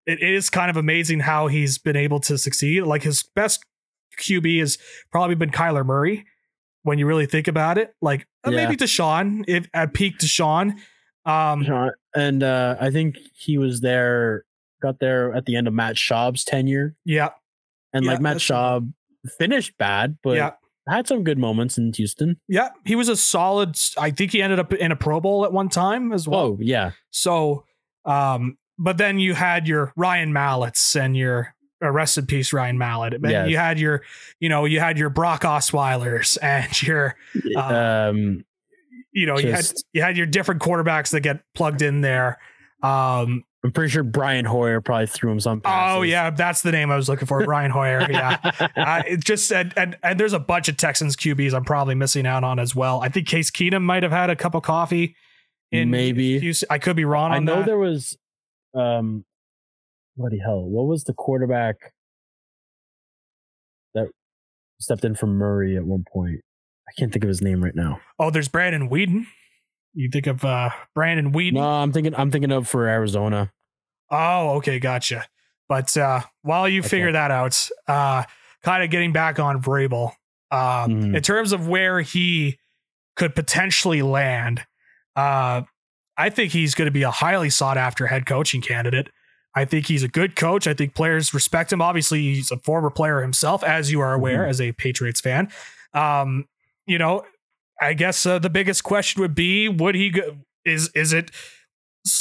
it 0.06 0.22
is 0.22 0.48
kind 0.48 0.70
of 0.70 0.76
amazing 0.76 1.20
how 1.20 1.48
he's 1.48 1.78
been 1.78 1.96
able 1.96 2.20
to 2.20 2.38
succeed. 2.38 2.82
Like 2.82 3.02
his 3.02 3.24
best 3.34 3.64
QB 4.18 4.60
has 4.60 4.78
probably 5.10 5.34
been 5.34 5.50
Kyler 5.50 5.84
Murray. 5.84 6.24
When 6.82 6.98
you 6.98 7.06
really 7.06 7.26
think 7.26 7.48
about 7.48 7.78
it, 7.78 7.94
like 8.00 8.26
uh, 8.46 8.50
Yeah. 8.50 8.56
maybe 8.64 8.76
Deshaun, 8.76 9.44
if 9.48 9.68
at 9.74 9.92
peak 9.92 10.18
Deshaun, 10.18 10.78
um, 11.24 11.66
and 12.14 12.42
uh, 12.44 12.76
I 12.80 12.90
think 12.90 13.16
he 13.34 13.58
was 13.58 13.80
there, 13.80 14.44
got 14.80 15.00
there 15.00 15.34
at 15.34 15.46
the 15.46 15.56
end 15.56 15.66
of 15.66 15.74
Matt 15.74 15.96
Schaub's 15.96 16.44
tenure. 16.44 16.94
yeah, 17.04 17.30
And 17.92 18.04
Yeah, 18.04 18.12
like 18.12 18.20
Matt 18.20 18.36
Schaub 18.36 18.92
finished 19.38 19.76
bad, 19.78 20.18
but 20.22 20.36
yeah, 20.36 20.52
had 20.88 21.08
some 21.08 21.24
good 21.24 21.38
moments 21.38 21.76
in 21.76 21.92
Houston. 21.94 22.36
yeah. 22.46 22.68
He 22.84 22.94
was 22.94 23.08
a 23.08 23.16
solid. 23.16 23.76
I 23.98 24.12
think 24.12 24.30
he 24.30 24.40
ended 24.40 24.60
up 24.60 24.72
in 24.72 24.92
a 24.92 24.96
Pro 24.96 25.18
Bowl 25.18 25.44
at 25.44 25.52
one 25.52 25.68
time 25.68 26.12
as 26.12 26.28
well. 26.28 26.38
Oh, 26.40 26.58
yeah. 26.60 26.92
So, 27.10 27.64
um, 28.04 28.58
but 28.78 28.96
then 28.96 29.18
you 29.18 29.34
had 29.34 29.66
your 29.66 29.92
Ryan 29.96 30.32
Malletts 30.32 30.94
and 30.94 31.16
your 31.16 31.52
uh, 31.82 31.90
rest 31.90 32.16
in 32.18 32.26
peace 32.26 32.52
Ryan 32.52 32.78
Mallett. 32.78 33.20
But 33.20 33.30
Yes. 33.30 33.48
you 33.50 33.56
had 33.56 33.78
your, 33.78 34.02
you 34.40 34.48
know, 34.48 34.64
you 34.64 34.80
had 34.80 34.98
your 34.98 35.10
Brock 35.10 35.42
Osweilers 35.42 36.38
and 36.42 36.82
your, 36.82 37.16
Uh, 37.56 38.08
um, 38.10 38.44
you 39.12 39.26
know, 39.26 39.38
you 39.38 39.52
had 39.52 39.64
you 39.92 40.02
had 40.02 40.16
your 40.16 40.26
different 40.26 40.60
quarterbacks 40.60 41.10
that 41.10 41.20
get 41.20 41.40
plugged 41.54 41.82
in 41.82 42.00
there. 42.02 42.38
Um, 42.82 43.44
I'm 43.64 43.72
pretty 43.72 43.90
sure 43.90 44.02
Brian 44.04 44.44
Hoyer 44.44 44.80
probably 44.80 45.06
threw 45.06 45.32
him 45.32 45.40
some 45.40 45.60
passes. 45.60 45.96
oh 45.96 46.02
yeah, 46.02 46.30
that's 46.30 46.60
the 46.62 46.70
name 46.70 46.90
I 46.90 46.96
was 46.96 47.08
looking 47.08 47.26
for, 47.26 47.42
Brian 47.44 47.70
Hoyer. 47.70 48.06
Yeah. 48.10 48.38
uh, 48.76 49.02
it 49.08 49.24
just 49.24 49.50
and, 49.50 49.72
and 49.76 49.96
and 50.02 50.20
there's 50.20 50.34
a 50.34 50.38
bunch 50.38 50.68
of 50.68 50.76
Texans 50.76 51.16
QBs 51.16 51.52
I'm 51.54 51.64
probably 51.64 51.94
missing 51.96 52.26
out 52.26 52.44
on 52.44 52.58
as 52.58 52.76
well. 52.76 53.00
I 53.00 53.08
think 53.08 53.26
Case 53.26 53.50
Keenum 53.50 53.82
might 53.82 54.02
have 54.02 54.12
had 54.12 54.30
a 54.30 54.36
cup 54.36 54.54
of 54.54 54.62
coffee. 54.62 55.16
In 55.72 55.90
Maybe. 55.90 56.38
Houston. 56.38 56.68
I 56.70 56.78
could 56.78 56.94
be 56.94 57.04
wrong. 57.04 57.32
I 57.32 57.38
know 57.40 57.56
that. 57.56 57.66
there 57.66 57.78
was, 57.78 58.16
um, 58.72 59.24
bloody 60.16 60.38
hell, 60.38 60.62
what 60.64 60.86
was 60.86 61.04
the 61.04 61.12
quarterback 61.12 61.76
that 63.94 64.08
stepped 64.80 65.04
in 65.04 65.14
from 65.14 65.30
Murray 65.36 65.76
at 65.76 65.84
one 65.84 66.04
point? 66.12 66.40
I 66.88 66.92
can't 66.98 67.12
think 67.12 67.24
of 67.24 67.28
his 67.28 67.42
name 67.42 67.62
right 67.62 67.74
now. 67.74 68.00
Oh, 68.18 68.30
there's 68.30 68.48
Brandon 68.48 68.88
Weeden. 68.88 69.26
You 69.94 70.08
think 70.12 70.26
of 70.26 70.44
uh, 70.44 70.70
Brandon 70.94 71.32
Weeden? 71.32 71.54
No, 71.54 71.62
I'm 71.68 71.92
thinking. 71.92 72.14
I'm 72.14 72.30
thinking 72.30 72.52
of 72.52 72.68
for 72.68 72.86
Arizona. 72.86 73.52
Oh, 74.10 74.50
okay, 74.56 74.78
gotcha. 74.78 75.26
But 75.68 75.96
uh, 75.96 76.20
while 76.42 76.68
you 76.68 76.80
Okay. 76.80 76.88
figure 76.88 77.12
that 77.12 77.30
out, 77.30 77.68
uh, 77.88 78.22
kind 78.62 78.84
of 78.84 78.90
getting 78.90 79.12
back 79.12 79.40
on 79.40 79.60
Vrabel, 79.60 80.12
uh, 80.50 80.86
Mhm. 80.86 81.16
in 81.16 81.22
terms 81.22 81.52
of 81.52 81.66
where 81.66 82.02
he 82.02 82.58
could 83.16 83.34
potentially 83.34 84.02
land, 84.02 84.64
uh, 85.16 85.62
I 86.16 86.30
think 86.30 86.52
he's 86.52 86.74
going 86.74 86.86
to 86.86 86.92
be 86.92 87.02
a 87.02 87.10
highly 87.10 87.50
sought 87.50 87.76
after 87.78 88.06
head 88.06 88.26
coaching 88.26 88.60
candidate. 88.60 89.08
I 89.56 89.64
think 89.64 89.86
he's 89.86 90.02
a 90.02 90.08
good 90.08 90.36
coach. 90.36 90.66
I 90.66 90.74
think 90.74 90.94
players 90.94 91.32
respect 91.34 91.72
him. 91.72 91.80
Obviously, 91.82 92.20
he's 92.22 92.50
a 92.52 92.58
former 92.58 92.90
player 92.90 93.22
himself, 93.22 93.64
as 93.64 93.90
you 93.90 94.00
are 94.00 94.12
aware 94.12 94.44
Mhm. 94.44 94.48
as 94.50 94.60
a 94.60 94.72
Patriots 94.72 95.20
fan. 95.20 95.48
Um, 95.94 96.44
you 96.86 96.98
know, 96.98 97.24
I 97.80 97.94
guess 97.94 98.24
uh, 98.26 98.38
the 98.38 98.50
biggest 98.50 98.84
question 98.84 99.20
would 99.22 99.34
be: 99.34 99.68
Would 99.68 99.94
he 99.94 100.10
go? 100.10 100.36
Is 100.64 100.90
is 100.94 101.12
it 101.12 101.30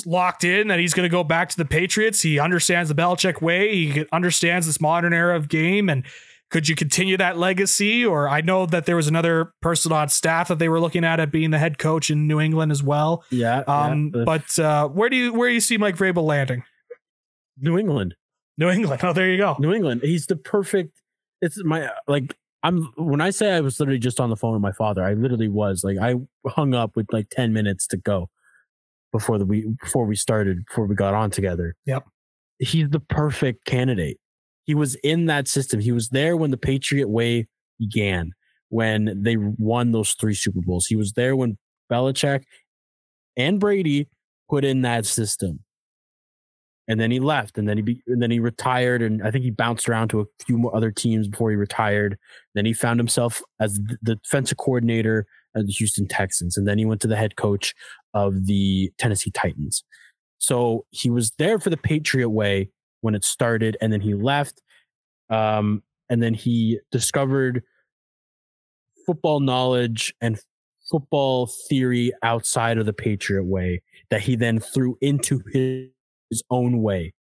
locked 0.05 0.43
in 0.43 0.67
that 0.69 0.79
he's 0.79 0.93
going 0.93 1.05
to 1.05 1.09
go 1.11 1.23
back 1.23 1.49
to 1.49 1.57
the 1.57 1.65
Patriots? 1.65 2.21
He 2.21 2.39
understands 2.39 2.89
the 2.89 2.95
Belichick 2.95 3.41
way. 3.41 3.75
He 3.75 4.05
understands 4.11 4.65
this 4.65 4.81
modern 4.81 5.13
era 5.13 5.35
of 5.35 5.47
game, 5.49 5.89
and 5.89 6.03
could 6.51 6.67
you 6.69 6.75
continue 6.75 7.17
that 7.17 7.37
legacy? 7.37 8.05
Or 8.05 8.29
I 8.29 8.41
know 8.41 8.65
that 8.65 8.85
there 8.85 8.95
was 8.95 9.07
another 9.07 9.51
person 9.61 9.91
on 9.91 10.09
staff 10.09 10.47
that 10.47 10.59
they 10.59 10.69
were 10.69 10.79
looking 10.79 11.03
at 11.03 11.19
at 11.19 11.31
being 11.31 11.51
the 11.51 11.59
head 11.59 11.77
coach 11.77 12.09
in 12.09 12.27
New 12.27 12.39
England 12.39 12.71
as 12.71 12.81
well. 12.83 13.23
Yeah, 13.29 13.59
Um, 13.67 14.11
yeah, 14.15 14.23
but 14.25 14.57
uh, 14.59 14.87
where 14.87 15.09
do 15.09 15.17
you 15.17 15.33
where 15.33 15.49
do 15.49 15.53
you 15.53 15.61
see 15.61 15.77
Mike 15.77 15.97
Vrabel 15.97 16.23
landing? 16.23 16.63
New 17.57 17.77
England. 17.77 18.15
New 18.57 18.69
England. 18.69 19.01
Oh, 19.03 19.13
there 19.13 19.29
you 19.29 19.37
go. 19.37 19.55
New 19.59 19.73
England. 19.73 20.01
He's 20.03 20.25
the 20.27 20.35
perfect. 20.35 21.01
It's 21.41 21.63
my 21.63 21.89
like. 22.07 22.35
I'm 22.63 22.91
when 22.95 23.21
I 23.21 23.29
say 23.29 23.51
I 23.51 23.61
was 23.61 23.79
literally 23.79 23.99
just 23.99 24.19
on 24.19 24.31
the 24.31 24.35
phone 24.35 24.53
with 24.53 24.61
my 24.61 24.71
father. 24.71 25.03
I 25.03 25.13
literally 25.13 25.47
was 25.47 25.83
like 25.83 25.99
I 25.99 26.15
hung 26.47 26.73
up 26.73 26.95
with 26.95 27.05
like 27.13 27.29
ten 27.29 27.53
minutes 27.53 27.85
to 27.87 27.97
go 27.97 28.29
before 29.11 29.37
the 29.37 29.45
we 29.45 29.67
before 29.81 30.05
we 30.05 30.15
started 30.15 30.65
before 30.65 30.85
we 30.85 30.95
got 30.95 31.13
on 31.13 31.29
together. 31.29 31.75
Yep. 31.85 32.05
He's 32.57 32.89
the 32.89 32.99
perfect 32.99 33.65
candidate. 33.65 34.17
He 34.63 34.73
was 34.73 34.95
in 34.95 35.27
that 35.27 35.47
system. 35.47 35.79
He 35.79 35.91
was 35.91 36.09
there 36.09 36.35
when 36.35 36.49
the 36.49 36.57
Patriot 36.57 37.07
way 37.07 37.47
began. 37.77 38.31
When 38.69 39.21
they 39.21 39.37
won 39.37 39.91
those 39.91 40.13
three 40.13 40.33
Super 40.33 40.61
Bowls, 40.61 40.87
he 40.87 40.95
was 40.95 41.13
there 41.13 41.35
when 41.35 41.57
Belichick 41.91 42.45
and 43.37 43.59
Brady 43.59 44.07
put 44.49 44.65
in 44.65 44.81
that 44.81 45.05
system 45.05 45.59
and 46.87 46.99
then 46.99 47.11
he 47.11 47.19
left 47.19 47.57
and 47.57 47.67
then 47.67 47.77
he 47.77 47.83
be, 47.83 48.01
and 48.07 48.21
then 48.21 48.31
he 48.31 48.39
retired 48.39 49.01
and 49.01 49.23
I 49.23 49.31
think 49.31 49.43
he 49.43 49.51
bounced 49.51 49.89
around 49.89 50.09
to 50.09 50.21
a 50.21 50.25
few 50.45 50.57
more 50.57 50.75
other 50.75 50.91
teams 50.91 51.27
before 51.27 51.49
he 51.49 51.55
retired. 51.55 52.17
Then 52.53 52.65
he 52.65 52.73
found 52.73 52.99
himself 52.99 53.41
as 53.59 53.79
the 54.01 54.15
defensive 54.15 54.57
coordinator 54.57 55.25
of 55.55 55.65
the 55.67 55.73
Houston 55.73 56.07
Texans 56.07 56.57
and 56.57 56.67
then 56.67 56.77
he 56.77 56.85
went 56.85 57.01
to 57.01 57.07
the 57.07 57.15
head 57.15 57.35
coach 57.35 57.73
of 58.13 58.45
the 58.45 58.91
Tennessee 58.97 59.31
Titans. 59.31 59.83
So 60.37 60.85
he 60.91 61.09
was 61.09 61.31
there 61.37 61.59
for 61.59 61.69
the 61.69 61.77
Patriot 61.77 62.29
way 62.29 62.69
when 63.01 63.15
it 63.15 63.23
started 63.23 63.77
and 63.81 63.91
then 63.91 64.01
he 64.01 64.13
left 64.13 64.61
um 65.29 65.81
and 66.09 66.21
then 66.21 66.35
he 66.35 66.79
discovered 66.91 67.63
football 69.05 69.39
knowledge 69.39 70.13
and 70.21 70.39
football 70.91 71.47
theory 71.67 72.11
outside 72.21 72.77
of 72.77 72.85
the 72.85 72.93
Patriot 72.93 73.45
way 73.45 73.81
that 74.11 74.21
he 74.21 74.35
then 74.35 74.59
threw 74.59 74.97
into 75.01 75.41
his 75.51 75.89
his 76.29 76.43
own 76.49 76.81
way. 76.81 77.13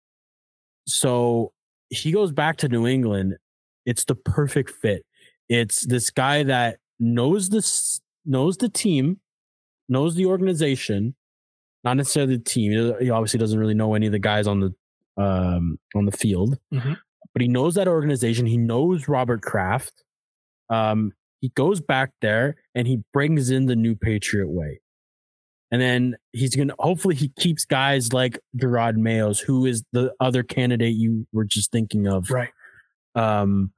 So 0.87 1.53
he 1.91 2.13
goes 2.13 2.33
back 2.33 2.57
to 2.59 2.69
New 2.69 2.87
England. 2.87 3.37
It's 3.87 4.05
the 4.05 4.15
perfect 4.15 4.71
fit. 4.71 5.05
It's 5.49 5.87
this 5.87 6.11
guy 6.11 6.43
that 6.45 6.79
knows 6.99 7.51
this 7.51 8.01
knows 8.25 8.57
the 8.57 8.69
team, 8.69 9.21
knows 9.89 10.15
the 10.15 10.27
organization, 10.27 11.15
not 11.85 11.97
necessarily 11.97 12.37
the 12.37 12.43
team. 12.45 12.95
He 13.01 13.11
obviously 13.11 13.39
doesn't 13.39 13.59
really 13.59 13.75
know 13.75 13.95
any 13.95 14.07
of 14.07 14.13
the 14.13 14.19
guys 14.19 14.47
on 14.47 14.61
the 14.61 15.23
um 15.23 15.79
on 15.95 16.07
the 16.07 16.13
field, 16.13 16.59
Mhm. 16.73 16.97
but 17.35 17.43
he 17.43 17.49
knows 17.49 17.75
that 17.75 17.89
organization. 17.89 18.47
He 18.47 18.57
knows 18.57 19.09
Robert 19.09 19.43
Kraft. 19.43 20.05
Um, 20.71 21.13
he 21.41 21.51
goes 21.51 21.81
back 21.81 22.13
there 22.23 22.57
and 22.75 22.87
he 22.87 23.03
brings 23.13 23.51
in 23.51 23.67
the 23.67 23.77
new 23.77 23.95
Patriot 23.95 24.49
way. 24.49 24.81
And 25.73 25.81
then 25.81 26.17
he's 26.33 26.55
gonna 26.55 26.75
hopefully 26.79 27.15
he 27.15 27.29
keeps 27.39 27.65
guys 27.65 28.13
like 28.13 28.39
Jerod 28.57 28.97
Mayos, 28.97 29.41
who 29.41 29.67
is 29.67 29.83
the 29.93 30.13
other 30.21 30.43
candidate 30.43 30.95
you 30.95 31.27
were 31.33 31.45
just 31.45 31.73
thinking 31.73 32.07
of. 32.07 32.31
Right. 32.31 32.51
Um 33.17 33.73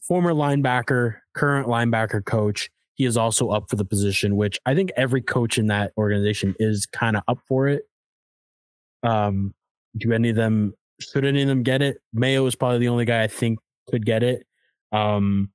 former 0.00 0.32
linebacker, 0.32 1.16
current 1.34 1.68
linebacker 1.68 2.24
coach. 2.24 2.70
He 2.94 3.04
is 3.04 3.16
also 3.16 3.48
up 3.48 3.68
for 3.68 3.76
the 3.76 3.84
position, 3.84 4.36
which 4.36 4.58
I 4.66 4.74
think 4.74 4.92
every 4.96 5.22
coach 5.22 5.58
in 5.58 5.66
that 5.66 5.92
organization 5.96 6.54
is 6.58 6.86
kind 6.86 7.16
of 7.16 7.22
up 7.26 7.38
for 7.48 7.68
it. 7.68 7.82
Um, 9.02 9.54
do 9.96 10.12
any 10.12 10.30
of 10.30 10.36
them 10.36 10.74
should 11.00 11.24
any 11.24 11.42
of 11.42 11.48
them 11.48 11.62
get 11.62 11.82
it? 11.82 11.98
Mayo 12.12 12.46
is 12.46 12.54
probably 12.54 12.78
the 12.78 12.88
only 12.88 13.04
guy 13.04 13.22
I 13.22 13.26
think 13.26 13.58
could 13.88 14.06
get 14.06 14.22
it. 14.22 14.46
Um, 14.92 15.50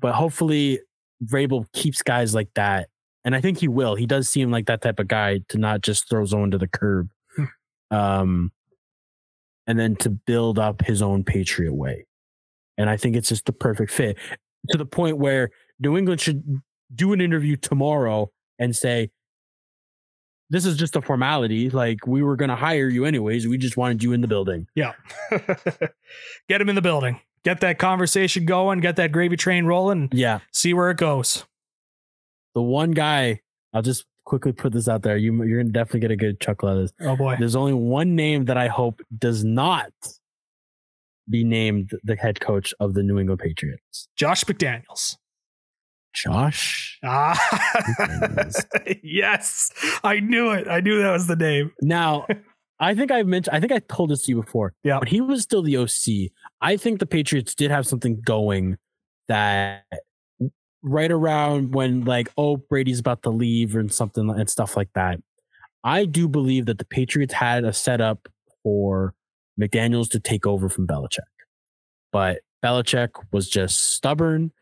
but 0.00 0.14
hopefully 0.14 0.80
Vrabel 1.24 1.70
keeps 1.72 2.02
guys 2.02 2.34
like 2.34 2.48
that 2.54 2.88
and 3.24 3.34
I 3.34 3.40
think 3.40 3.58
he 3.58 3.68
will. 3.68 3.94
He 3.94 4.06
does 4.06 4.28
seem 4.28 4.50
like 4.50 4.66
that 4.66 4.82
type 4.82 4.98
of 4.98 5.08
guy 5.08 5.40
to 5.48 5.58
not 5.58 5.82
just 5.82 6.08
throw 6.08 6.24
Zone 6.24 6.50
to 6.50 6.58
the 6.58 6.68
curb, 6.68 7.10
um, 7.90 8.52
and 9.66 9.78
then 9.78 9.96
to 9.96 10.10
build 10.10 10.58
up 10.58 10.82
his 10.82 11.02
own 11.02 11.24
Patriot 11.24 11.74
way. 11.74 12.06
And 12.76 12.88
I 12.88 12.96
think 12.96 13.16
it's 13.16 13.28
just 13.28 13.44
the 13.44 13.52
perfect 13.52 13.90
fit 13.90 14.16
to 14.70 14.78
the 14.78 14.86
point 14.86 15.18
where 15.18 15.50
New 15.80 15.96
England 15.96 16.20
should 16.20 16.62
do 16.94 17.12
an 17.12 17.20
interview 17.20 17.56
tomorrow 17.56 18.30
and 18.58 18.74
say, 18.74 19.10
this 20.50 20.64
is 20.64 20.76
just 20.76 20.96
a 20.96 21.02
formality. 21.02 21.70
Like 21.70 22.06
we 22.06 22.22
were 22.22 22.36
going 22.36 22.48
to 22.48 22.56
hire 22.56 22.88
you 22.88 23.04
anyways. 23.04 23.46
We 23.46 23.58
just 23.58 23.76
wanted 23.76 24.02
you 24.02 24.12
in 24.12 24.20
the 24.20 24.28
building. 24.28 24.66
Yeah. 24.74 24.92
get 26.48 26.60
him 26.60 26.68
in 26.68 26.74
the 26.74 26.82
building. 26.82 27.20
Get 27.44 27.60
that 27.60 27.78
conversation 27.78 28.46
going. 28.46 28.80
Get 28.80 28.96
that 28.96 29.12
gravy 29.12 29.36
train 29.36 29.66
rolling. 29.66 30.08
Yeah. 30.12 30.40
See 30.52 30.74
where 30.74 30.90
it 30.90 30.96
goes. 30.96 31.44
The 32.58 32.62
one 32.62 32.90
guy, 32.90 33.38
I'll 33.72 33.82
just 33.82 34.04
quickly 34.24 34.50
put 34.50 34.72
this 34.72 34.88
out 34.88 35.02
there. 35.02 35.16
You, 35.16 35.44
you're 35.44 35.62
to 35.62 35.70
definitely 35.70 36.00
get 36.00 36.10
a 36.10 36.16
good 36.16 36.40
chuckle 36.40 36.68
out 36.68 36.76
of 36.76 36.82
this. 36.82 36.92
Oh 37.02 37.14
boy. 37.14 37.36
There's 37.38 37.54
only 37.54 37.72
one 37.72 38.16
name 38.16 38.46
that 38.46 38.56
I 38.56 38.66
hope 38.66 39.00
does 39.16 39.44
not 39.44 39.92
be 41.30 41.44
named 41.44 41.92
the 42.02 42.16
head 42.16 42.40
coach 42.40 42.74
of 42.80 42.94
the 42.94 43.04
New 43.04 43.20
England 43.20 43.38
Patriots. 43.38 44.08
Josh 44.16 44.42
McDaniels. 44.42 45.18
Josh. 46.12 46.98
Ah, 47.04 47.38
yes, 49.04 49.70
I 50.02 50.18
knew 50.18 50.50
it. 50.50 50.66
I 50.66 50.80
knew 50.80 51.00
that 51.00 51.12
was 51.12 51.28
the 51.28 51.36
name. 51.36 51.70
Now, 51.80 52.26
I 52.80 52.96
think 52.96 53.12
I've 53.12 53.28
mentioned. 53.28 53.54
I 53.54 53.60
think 53.60 53.70
I 53.70 53.78
told 53.78 54.10
this 54.10 54.24
to 54.24 54.32
you 54.32 54.42
before. 54.42 54.74
Yeah. 54.82 54.98
When 54.98 55.06
he 55.06 55.20
was 55.20 55.44
still 55.44 55.62
the 55.62 55.76
OC, 55.76 56.32
I 56.60 56.76
think 56.76 56.98
the 56.98 57.06
Patriots 57.06 57.54
did 57.54 57.70
have 57.70 57.86
something 57.86 58.20
going 58.20 58.78
that 59.28 59.84
right 60.82 61.10
around 61.10 61.74
when 61.74 62.04
like 62.04 62.28
oh 62.38 62.56
Brady's 62.56 63.00
about 63.00 63.22
to 63.24 63.30
leave 63.30 63.74
and 63.74 63.92
something 63.92 64.28
and 64.30 64.48
stuff 64.48 64.76
like 64.76 64.90
that. 64.94 65.20
I 65.84 66.04
do 66.04 66.28
believe 66.28 66.66
that 66.66 66.78
the 66.78 66.84
Patriots 66.84 67.34
had 67.34 67.64
a 67.64 67.72
setup 67.72 68.28
for 68.62 69.14
McDaniels 69.60 70.08
to 70.10 70.20
take 70.20 70.46
over 70.46 70.68
from 70.68 70.86
Belichick, 70.86 71.20
but 72.12 72.40
Belichick 72.64 73.10
was 73.32 73.48
just 73.48 73.80
stubborn 73.94 74.52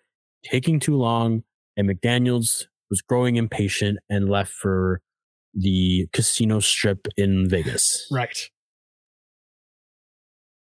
taking 0.44 0.78
too 0.78 0.96
long, 0.96 1.42
and 1.76 1.88
McDaniels 1.88 2.66
was 2.90 3.02
growing 3.02 3.36
impatient 3.36 3.98
and 4.08 4.28
left 4.28 4.52
for 4.52 5.00
the 5.54 6.06
casino 6.12 6.60
strip 6.60 7.08
in 7.16 7.48
Vegas. 7.48 8.06
Right. 8.12 8.38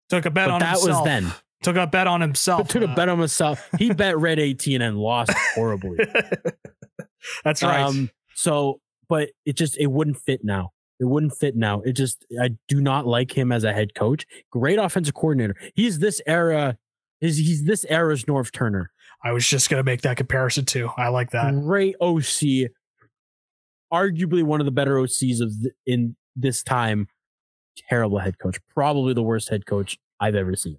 Took 0.09 0.25
a 0.25 0.29
bet 0.31 0.47
But 0.47 0.53
on 0.53 0.59
that 0.59 0.77
himself. 0.77 1.01
was 1.01 1.05
then. 1.05 1.33
Took 1.65 1.75
a 1.75 1.87
bet 1.87 2.07
on 2.07 2.21
himself. 2.21 2.67
Took 2.69 2.83
a 2.83 2.89
Uh, 2.89 2.95
bet 2.95 3.09
on 3.09 3.19
himself. 3.19 3.67
He 3.77 3.91
bet 3.93 4.17
red 4.17 4.39
18 4.39 4.81
and 4.81 4.97
lost 4.97 5.31
horribly. 5.55 5.97
That's 7.43 7.63
right. 7.63 7.81
Um, 7.81 8.09
so, 8.35 8.79
but 9.09 9.29
it 9.45 9.55
just 9.57 9.77
it 9.77 9.87
wouldn't 9.87 10.17
fit 10.17 10.41
now. 10.43 10.71
It 10.99 11.05
wouldn't 11.05 11.35
fit 11.35 11.55
now. 11.55 11.81
It 11.81 11.93
just 11.93 12.25
I 12.41 12.51
do 12.67 12.79
not 12.81 13.05
like 13.05 13.37
him 13.37 13.51
as 13.51 13.63
a 13.63 13.73
head 13.73 13.95
coach. 13.95 14.25
Great 14.51 14.79
offensive 14.79 15.13
coordinator. 15.15 15.55
He's 15.73 15.99
this 15.99 16.21
era. 16.25 16.77
Is 17.21 17.37
he's 17.37 17.63
this 17.63 17.85
era's 17.89 18.25
Norv 18.25 18.51
Turner. 18.51 18.91
I 19.23 19.31
was 19.31 19.47
just 19.47 19.69
gonna 19.69 19.83
make 19.83 20.01
that 20.01 20.17
comparison 20.17 20.65
too. 20.65 20.89
I 20.97 21.07
like 21.07 21.31
that. 21.31 21.53
Great 21.61 21.95
OC. 21.99 22.69
Arguably 23.91 24.43
one 24.43 24.59
of 24.59 24.65
the 24.65 24.71
better 24.71 24.95
OCs 24.95 25.41
of 25.41 25.51
in 25.85 26.15
this 26.35 26.61
time. 26.63 27.07
Terrible 27.89 28.19
head 28.19 28.37
coach. 28.39 28.57
Probably 28.73 29.13
the 29.13 29.23
worst 29.23 29.49
head 29.49 29.65
coach 29.65 29.97
I've 30.19 30.35
ever 30.35 30.55
seen. 30.55 30.77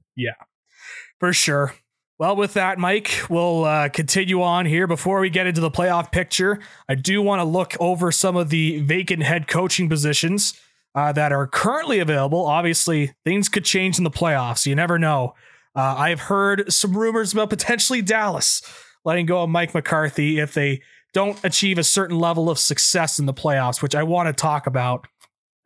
For 1.19 1.33
sure. 1.33 1.75
Well, 2.19 2.35
with 2.35 2.55
that, 2.55 2.79
Mike, 2.79 3.11
we'll 3.29 3.65
uh, 3.65 3.89
continue 3.91 4.41
on 4.43 4.65
here. 4.65 4.87
Before 4.87 5.21
we 5.21 5.29
get 5.29 5.47
into 5.47 5.61
the 5.61 5.71
playoff 5.71 6.11
picture, 6.11 6.61
I 6.89 6.95
do 6.95 7.21
want 7.21 7.41
to 7.41 7.45
look 7.45 7.77
over 7.79 8.11
some 8.11 8.37
of 8.37 8.49
the 8.49 8.81
vacant 8.81 9.23
head 9.23 9.49
coaching 9.49 9.89
positions 9.89 10.59
uh, 10.95 11.13
that 11.13 11.31
are 11.31 11.47
currently 11.47 11.99
available. 11.99 12.47
Obviously, 12.47 13.13
things 13.25 13.51
could 13.51 13.67
change 13.67 13.99
in 13.99 14.05
the 14.05 14.11
playoffs. 14.11 14.65
You 14.65 14.75
never 14.75 14.99
know. 14.99 15.35
Uh, 15.75 15.95
I've 15.99 16.21
heard 16.21 16.73
some 16.73 16.97
rumors 16.97 17.35
about 17.35 17.51
potentially 17.51 18.01
Dallas 18.01 18.63
letting 19.05 19.27
go 19.27 19.43
of 19.43 19.51
Mike 19.51 19.75
McCarthy 19.75 20.39
if 20.39 20.55
they 20.55 20.81
don't 21.13 21.39
achieve 21.45 21.77
a 21.77 21.85
certain 21.85 22.19
level 22.19 22.49
of 22.49 22.59
success 22.59 23.19
in 23.19 23.27
the 23.27 23.35
playoffs, 23.35 23.83
which 23.83 23.95
I 23.95 24.03
want 24.03 24.29
to 24.29 24.33
talk 24.33 24.67
about 24.67 25.07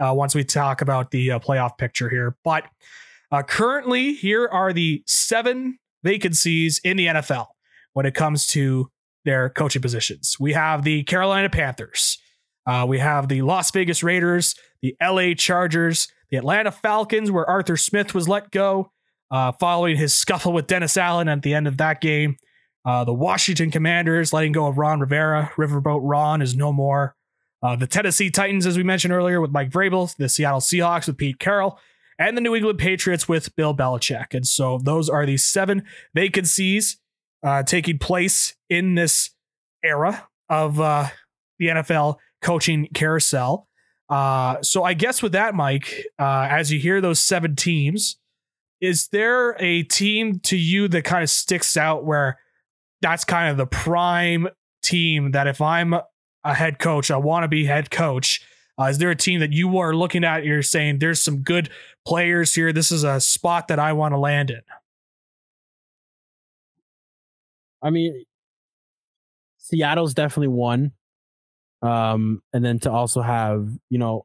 uh, 0.01 0.13
once 0.13 0.35
we 0.35 0.43
talk 0.43 0.83
about 0.83 1.13
the 1.13 1.33
uh, 1.33 1.39
playoff 1.39 1.79
picture 1.79 2.09
here. 2.09 2.37
But 2.43 2.65
uh, 3.31 3.43
currently, 3.43 4.15
here 4.15 4.49
are 4.49 4.73
the 4.73 5.03
seven 5.07 5.79
vacancies 6.03 6.81
in 6.83 6.97
the 6.97 7.07
NFL 7.07 7.47
when 7.93 8.07
it 8.07 8.15
comes 8.15 8.47
to 8.49 8.91
their 9.25 9.51
coaching 9.51 9.83
positions. 9.83 10.37
We 10.41 10.53
have 10.53 10.83
the 10.83 11.03
Carolina 11.05 11.51
Panthers, 11.51 12.19
uh, 12.67 12.85
we 12.89 12.99
have 12.99 13.29
the 13.29 13.43
Las 13.43 13.71
Vegas 13.71 14.03
Raiders, 14.03 14.55
the 14.83 14.97
LA 15.03 15.35
Chargers, 15.35 16.09
the 16.31 16.37
Atlanta 16.37 16.71
Falcons, 16.71 17.31
where 17.31 17.49
Arthur 17.49 17.77
Smith 17.77 18.15
was 18.15 18.29
let 18.29 18.51
go 18.51 18.93
uh, 19.31 19.53
following 19.53 19.97
his 19.97 20.17
scuffle 20.17 20.53
with 20.53 20.67
Dennis 20.67 20.97
Allen 20.97 21.29
at 21.29 21.43
the 21.43 21.55
end 21.55 21.67
of 21.67 21.77
that 21.79 22.01
game. 22.01 22.37
Uh, 22.85 23.05
the 23.05 23.15
Washington 23.15 23.71
Commanders 23.71 24.33
letting 24.33 24.53
go 24.53 24.67
of 24.67 24.79
Ron 24.79 25.01
Rivera. 25.01 25.53
Riverboat 25.57 26.01
Ron 26.03 26.43
is 26.43 26.57
no 26.57 26.73
more. 26.73 27.15
Uh, 27.63 27.77
the 27.77 27.87
Tennessee 27.87 28.31
Titans, 28.31 28.67
as 28.67 28.77
we 28.77 28.83
mentioned 28.83 29.13
earlier, 29.13 29.41
with 29.41 29.51
Mike 29.51 29.71
Vrabel. 29.71 30.15
The 30.17 30.29
Seattle 30.29 30.61
Seahawks 30.61 31.07
with 31.07 31.19
Pete 31.19 31.39
Carroll 31.39 31.79
and 32.21 32.37
the 32.37 32.41
New 32.43 32.55
England 32.55 32.79
Patriots 32.79 33.27
with 33.27 33.57
Bill 33.57 33.75
Belichick. 33.75 34.35
And 34.35 34.47
so 34.47 34.79
those 34.79 35.09
are 35.09 35.25
the 35.25 35.39
seven 35.39 35.85
vacancies 36.15 36.99
uh, 37.43 37.63
taking 37.63 37.99
place 37.99 38.55
in 38.69 38.95
this 38.95 39.31
era 39.83 40.29
of 40.51 40.79
uh, 40.79 41.09
the 41.59 41.69
NFL 41.69 42.17
coaching 42.43 42.89
carousel. 42.93 43.67
Uh, 44.11 44.61
so 44.61 44.85
I 44.85 44.93
guess 44.93 45.23
with 45.23 45.33
that, 45.33 45.55
Mike, 45.55 46.05
uh, 46.19 46.47
as 46.51 46.71
you 46.71 46.79
hear 46.79 47.01
those 47.01 47.21
seven 47.21 47.57
teams, 47.57 48.19
is 48.83 49.09
there 49.09 49.57
a 49.59 49.83
team 49.85 50.41
to 50.41 50.57
you 50.57 50.89
that 50.89 51.05
kind 51.05 51.23
of 51.23 51.31
sticks 51.31 51.77
out 51.77 52.05
where 52.05 52.39
that's 53.01 53.25
kind 53.25 53.51
of 53.51 53.57
the 53.57 53.67
prime 53.67 54.49
team 54.83 55.31
that 55.31 55.47
if 55.47 55.63
I'm 55.63 55.95
a 55.95 56.55
head 56.55 56.79
coach, 56.79 57.11
I 57.11 57.17
want 57.17 57.45
to 57.45 57.49
be 57.49 57.65
head 57.65 57.91
coach? 57.91 58.45
Uh, 58.81 58.87
is 58.87 58.99
there 58.99 59.11
a 59.11 59.17
team 59.17 59.41
that 59.41 59.53
you 59.53 59.77
are 59.79 59.95
looking 59.95 60.25
at? 60.25 60.45
You're 60.45 60.63
saying 60.63 61.01
there's 61.01 61.23
some 61.23 61.43
good 61.43 61.69
players 62.07 62.55
here. 62.55 62.73
This 62.73 62.91
is 62.91 63.05
a 63.05 63.21
spot 63.21 63.69
that 63.69 63.79
I 63.79 63.93
want 63.93 64.15
to 64.15 64.19
land 64.19 64.51
in. 64.51 64.63
I 67.83 67.91
mean, 67.91 68.25
Seattle's 69.59 70.15
definitely 70.15 70.49
one. 70.49 70.93
Um, 71.83 72.43
and 72.53 72.65
then 72.65 72.79
to 72.81 72.91
also 72.91 73.21
have, 73.21 73.69
you 73.91 73.99
know, 73.99 74.25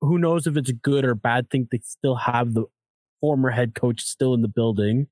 who 0.00 0.18
knows 0.18 0.46
if 0.46 0.56
it's 0.56 0.70
a 0.70 0.74
good 0.74 1.04
or 1.04 1.14
bad 1.14 1.48
thing 1.50 1.66
to 1.70 1.78
still 1.82 2.16
have 2.16 2.54
the 2.54 2.64
former 3.20 3.50
head 3.50 3.74
coach 3.74 4.02
still 4.02 4.34
in 4.34 4.42
the 4.42 4.48
building. 4.48 5.08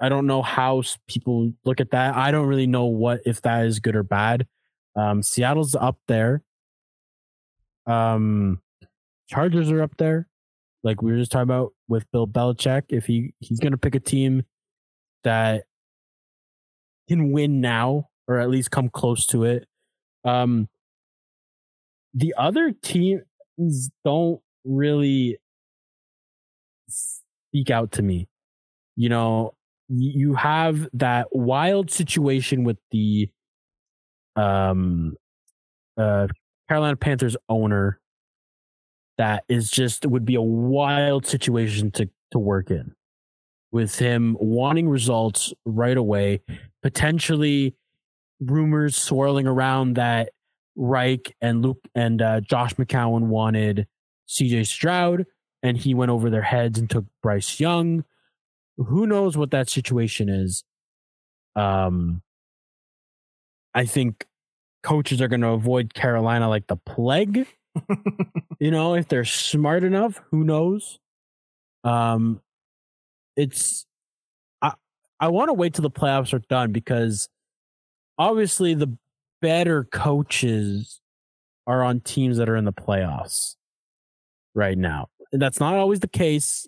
I 0.00 0.08
don't 0.08 0.26
know 0.26 0.42
how 0.42 0.82
people 1.08 1.52
look 1.64 1.80
at 1.80 1.90
that. 1.92 2.16
I 2.16 2.32
don't 2.32 2.46
really 2.46 2.66
know 2.66 2.86
what 2.86 3.20
if 3.24 3.42
that 3.42 3.66
is 3.66 3.78
good 3.78 3.96
or 3.96 4.02
bad. 4.02 4.46
Um, 4.96 5.22
Seattle's 5.22 5.74
up 5.74 5.98
there. 6.08 6.42
Um, 7.86 8.60
Chargers 9.28 9.70
are 9.70 9.82
up 9.82 9.96
there. 9.98 10.28
Like 10.84 11.02
we 11.02 11.12
were 11.12 11.18
just 11.18 11.32
talking 11.32 11.44
about 11.44 11.72
with 11.88 12.10
Bill 12.12 12.26
Belichick, 12.26 12.84
if 12.90 13.06
he 13.06 13.34
he's 13.40 13.60
gonna 13.60 13.78
pick 13.78 13.94
a 13.94 14.00
team 14.00 14.44
that 15.24 15.64
can 17.08 17.32
win 17.32 17.60
now 17.60 18.08
or 18.28 18.38
at 18.38 18.50
least 18.50 18.70
come 18.70 18.88
close 18.88 19.26
to 19.26 19.44
it. 19.44 19.66
Um, 20.24 20.68
the 22.14 22.34
other 22.38 22.72
teams 22.82 23.90
don't 24.04 24.40
really 24.64 25.38
speak 26.88 27.70
out 27.70 27.92
to 27.92 28.02
me. 28.02 28.28
You 28.96 29.08
know, 29.08 29.54
you 29.88 30.34
have 30.34 30.88
that 30.94 31.28
wild 31.32 31.90
situation 31.90 32.64
with 32.64 32.78
the 32.90 33.30
um 34.36 35.14
uh 35.98 36.26
Carolina 36.72 36.96
Panthers 36.96 37.36
owner 37.50 38.00
that 39.18 39.44
is 39.46 39.70
just 39.70 40.06
would 40.06 40.24
be 40.24 40.36
a 40.36 40.40
wild 40.40 41.26
situation 41.26 41.90
to 41.90 42.08
to 42.30 42.38
work 42.38 42.70
in 42.70 42.94
with 43.72 43.98
him 43.98 44.38
wanting 44.40 44.88
results 44.88 45.52
right 45.66 45.98
away 45.98 46.40
potentially 46.82 47.74
rumors 48.40 48.96
swirling 48.96 49.46
around 49.46 49.96
that 49.96 50.30
Reich 50.74 51.36
and 51.42 51.60
Luke 51.60 51.86
and 51.94 52.22
uh, 52.22 52.40
Josh 52.40 52.72
McCown 52.76 53.24
wanted 53.24 53.86
CJ 54.26 54.66
Stroud 54.66 55.26
and 55.62 55.76
he 55.76 55.92
went 55.92 56.10
over 56.10 56.30
their 56.30 56.40
heads 56.40 56.78
and 56.78 56.88
took 56.88 57.04
Bryce 57.22 57.60
Young. 57.60 58.02
Who 58.78 59.06
knows 59.06 59.36
what 59.36 59.50
that 59.50 59.68
situation 59.68 60.30
is? 60.30 60.64
Um, 61.54 62.22
I 63.74 63.84
think 63.84 64.26
coaches 64.82 65.20
are 65.20 65.28
going 65.28 65.40
to 65.40 65.48
avoid 65.48 65.94
Carolina 65.94 66.48
like 66.48 66.66
the 66.66 66.76
plague. 66.76 67.46
you 68.60 68.70
know, 68.70 68.94
if 68.94 69.08
they're 69.08 69.24
smart 69.24 69.84
enough, 69.84 70.20
who 70.30 70.44
knows? 70.44 70.98
Um, 71.84 72.40
it's 73.36 73.86
I 74.60 74.72
I 75.18 75.28
want 75.28 75.48
to 75.48 75.54
wait 75.54 75.74
till 75.74 75.82
the 75.82 75.90
playoffs 75.90 76.32
are 76.32 76.42
done 76.50 76.72
because 76.72 77.28
obviously 78.18 78.74
the 78.74 78.96
better 79.40 79.84
coaches 79.84 81.00
are 81.66 81.82
on 81.82 82.00
teams 82.00 82.36
that 82.36 82.48
are 82.48 82.56
in 82.56 82.64
the 82.64 82.72
playoffs 82.72 83.56
right 84.54 84.76
now. 84.76 85.08
And 85.32 85.40
that's 85.40 85.60
not 85.60 85.74
always 85.74 86.00
the 86.00 86.08
case. 86.08 86.66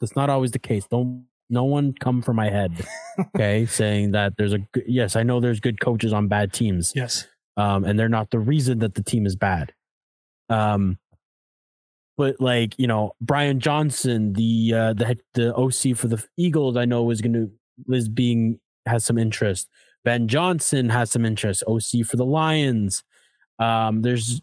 That's 0.00 0.16
not 0.16 0.28
always 0.28 0.50
the 0.50 0.58
case. 0.58 0.86
Don't 0.86 1.26
no 1.48 1.64
one 1.64 1.92
come 1.92 2.22
from 2.22 2.36
my 2.36 2.50
head. 2.50 2.72
Okay, 3.36 3.66
saying 3.66 4.12
that 4.12 4.38
there's 4.38 4.54
a 4.54 4.58
good, 4.58 4.84
yes, 4.86 5.16
I 5.16 5.22
know 5.22 5.38
there's 5.38 5.60
good 5.60 5.78
coaches 5.80 6.14
on 6.14 6.28
bad 6.28 6.50
teams. 6.54 6.94
Yes. 6.96 7.28
Um, 7.56 7.84
and 7.84 7.98
they're 7.98 8.08
not 8.08 8.30
the 8.30 8.38
reason 8.38 8.78
that 8.78 8.94
the 8.94 9.02
team 9.02 9.26
is 9.26 9.36
bad. 9.36 9.72
Um, 10.48 10.98
but 12.16 12.40
like 12.40 12.78
you 12.78 12.86
know, 12.86 13.14
Brian 13.20 13.60
Johnson, 13.60 14.32
the 14.34 14.72
uh, 14.74 14.92
the 14.92 15.18
the 15.34 15.54
OC 15.54 15.96
for 15.96 16.08
the 16.08 16.22
Eagles, 16.36 16.76
I 16.76 16.84
know 16.84 17.10
is 17.10 17.20
going 17.20 17.32
to 17.32 17.50
is 17.94 18.08
being 18.08 18.60
has 18.86 19.04
some 19.04 19.18
interest. 19.18 19.68
Ben 20.04 20.28
Johnson 20.28 20.88
has 20.88 21.10
some 21.10 21.24
interest. 21.24 21.62
OC 21.66 22.04
for 22.06 22.16
the 22.16 22.24
Lions. 22.24 23.02
Um, 23.58 24.02
there's 24.02 24.42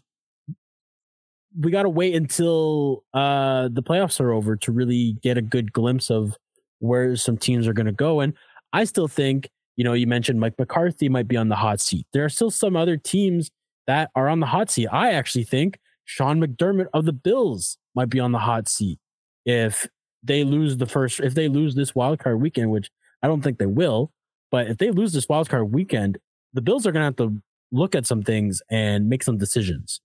we 1.58 1.70
got 1.70 1.82
to 1.82 1.88
wait 1.88 2.14
until 2.14 3.04
uh, 3.12 3.68
the 3.72 3.82
playoffs 3.82 4.20
are 4.20 4.32
over 4.32 4.56
to 4.56 4.72
really 4.72 5.14
get 5.22 5.36
a 5.36 5.42
good 5.42 5.72
glimpse 5.72 6.10
of 6.10 6.36
where 6.78 7.16
some 7.16 7.36
teams 7.36 7.66
are 7.66 7.72
going 7.72 7.86
to 7.86 7.92
go. 7.92 8.20
And 8.20 8.34
I 8.72 8.84
still 8.84 9.08
think, 9.08 9.50
you 9.80 9.84
know, 9.84 9.94
you 9.94 10.06
mentioned 10.06 10.38
Mike 10.38 10.58
McCarthy 10.58 11.08
might 11.08 11.26
be 11.26 11.38
on 11.38 11.48
the 11.48 11.56
hot 11.56 11.80
seat. 11.80 12.06
There 12.12 12.22
are 12.22 12.28
still 12.28 12.50
some 12.50 12.76
other 12.76 12.98
teams 12.98 13.50
that 13.86 14.10
are 14.14 14.28
on 14.28 14.38
the 14.38 14.44
hot 14.44 14.70
seat. 14.70 14.88
I 14.88 15.12
actually 15.12 15.44
think 15.44 15.80
Sean 16.04 16.38
McDermott 16.38 16.88
of 16.92 17.06
the 17.06 17.14
Bills 17.14 17.78
might 17.94 18.10
be 18.10 18.20
on 18.20 18.32
the 18.32 18.40
hot 18.40 18.68
seat 18.68 18.98
if 19.46 19.88
they 20.22 20.44
lose 20.44 20.76
the 20.76 20.84
first, 20.84 21.20
if 21.20 21.32
they 21.32 21.48
lose 21.48 21.76
this 21.76 21.94
wild 21.94 22.18
card 22.18 22.42
weekend, 22.42 22.70
which 22.70 22.90
I 23.22 23.26
don't 23.26 23.40
think 23.40 23.56
they 23.56 23.64
will. 23.64 24.12
But 24.50 24.66
if 24.66 24.76
they 24.76 24.90
lose 24.90 25.14
this 25.14 25.30
wild 25.30 25.48
card 25.48 25.72
weekend, 25.72 26.18
the 26.52 26.60
Bills 26.60 26.86
are 26.86 26.92
going 26.92 27.00
to 27.00 27.04
have 27.06 27.16
to 27.30 27.40
look 27.72 27.94
at 27.94 28.04
some 28.04 28.22
things 28.22 28.60
and 28.70 29.08
make 29.08 29.22
some 29.22 29.38
decisions. 29.38 30.02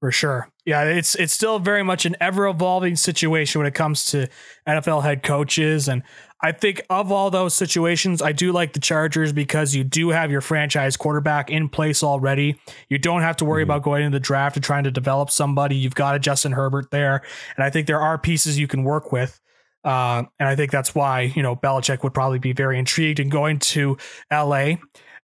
For 0.00 0.10
sure. 0.10 0.48
Yeah, 0.64 0.84
it's 0.84 1.14
it's 1.14 1.32
still 1.32 1.58
very 1.58 1.82
much 1.82 2.06
an 2.06 2.16
ever 2.20 2.48
evolving 2.48 2.96
situation 2.96 3.58
when 3.58 3.66
it 3.66 3.74
comes 3.74 4.06
to 4.06 4.28
NFL 4.66 5.02
head 5.02 5.22
coaches. 5.22 5.88
And 5.88 6.02
I 6.42 6.52
think 6.52 6.80
of 6.88 7.12
all 7.12 7.30
those 7.30 7.52
situations, 7.52 8.22
I 8.22 8.32
do 8.32 8.50
like 8.50 8.72
the 8.72 8.80
Chargers 8.80 9.30
because 9.30 9.74
you 9.74 9.84
do 9.84 10.08
have 10.08 10.30
your 10.30 10.40
franchise 10.40 10.96
quarterback 10.96 11.50
in 11.50 11.68
place 11.68 12.02
already. 12.02 12.58
You 12.88 12.96
don't 12.96 13.20
have 13.20 13.36
to 13.38 13.44
worry 13.44 13.62
mm-hmm. 13.62 13.72
about 13.72 13.82
going 13.82 14.04
into 14.04 14.16
the 14.16 14.20
draft 14.20 14.56
and 14.56 14.64
trying 14.64 14.84
to 14.84 14.90
develop 14.90 15.30
somebody. 15.30 15.76
You've 15.76 15.94
got 15.94 16.16
a 16.16 16.18
Justin 16.18 16.52
Herbert 16.52 16.90
there. 16.90 17.22
And 17.56 17.64
I 17.64 17.68
think 17.68 17.86
there 17.86 18.00
are 18.00 18.16
pieces 18.16 18.58
you 18.58 18.66
can 18.66 18.84
work 18.84 19.12
with. 19.12 19.38
Uh, 19.84 20.24
and 20.38 20.48
I 20.48 20.56
think 20.56 20.70
that's 20.70 20.94
why, 20.94 21.22
you 21.22 21.42
know, 21.42 21.56
Belichick 21.56 22.02
would 22.02 22.14
probably 22.14 22.38
be 22.38 22.52
very 22.52 22.78
intrigued 22.78 23.20
in 23.20 23.28
going 23.28 23.58
to 23.58 23.98
LA. 24.32 24.74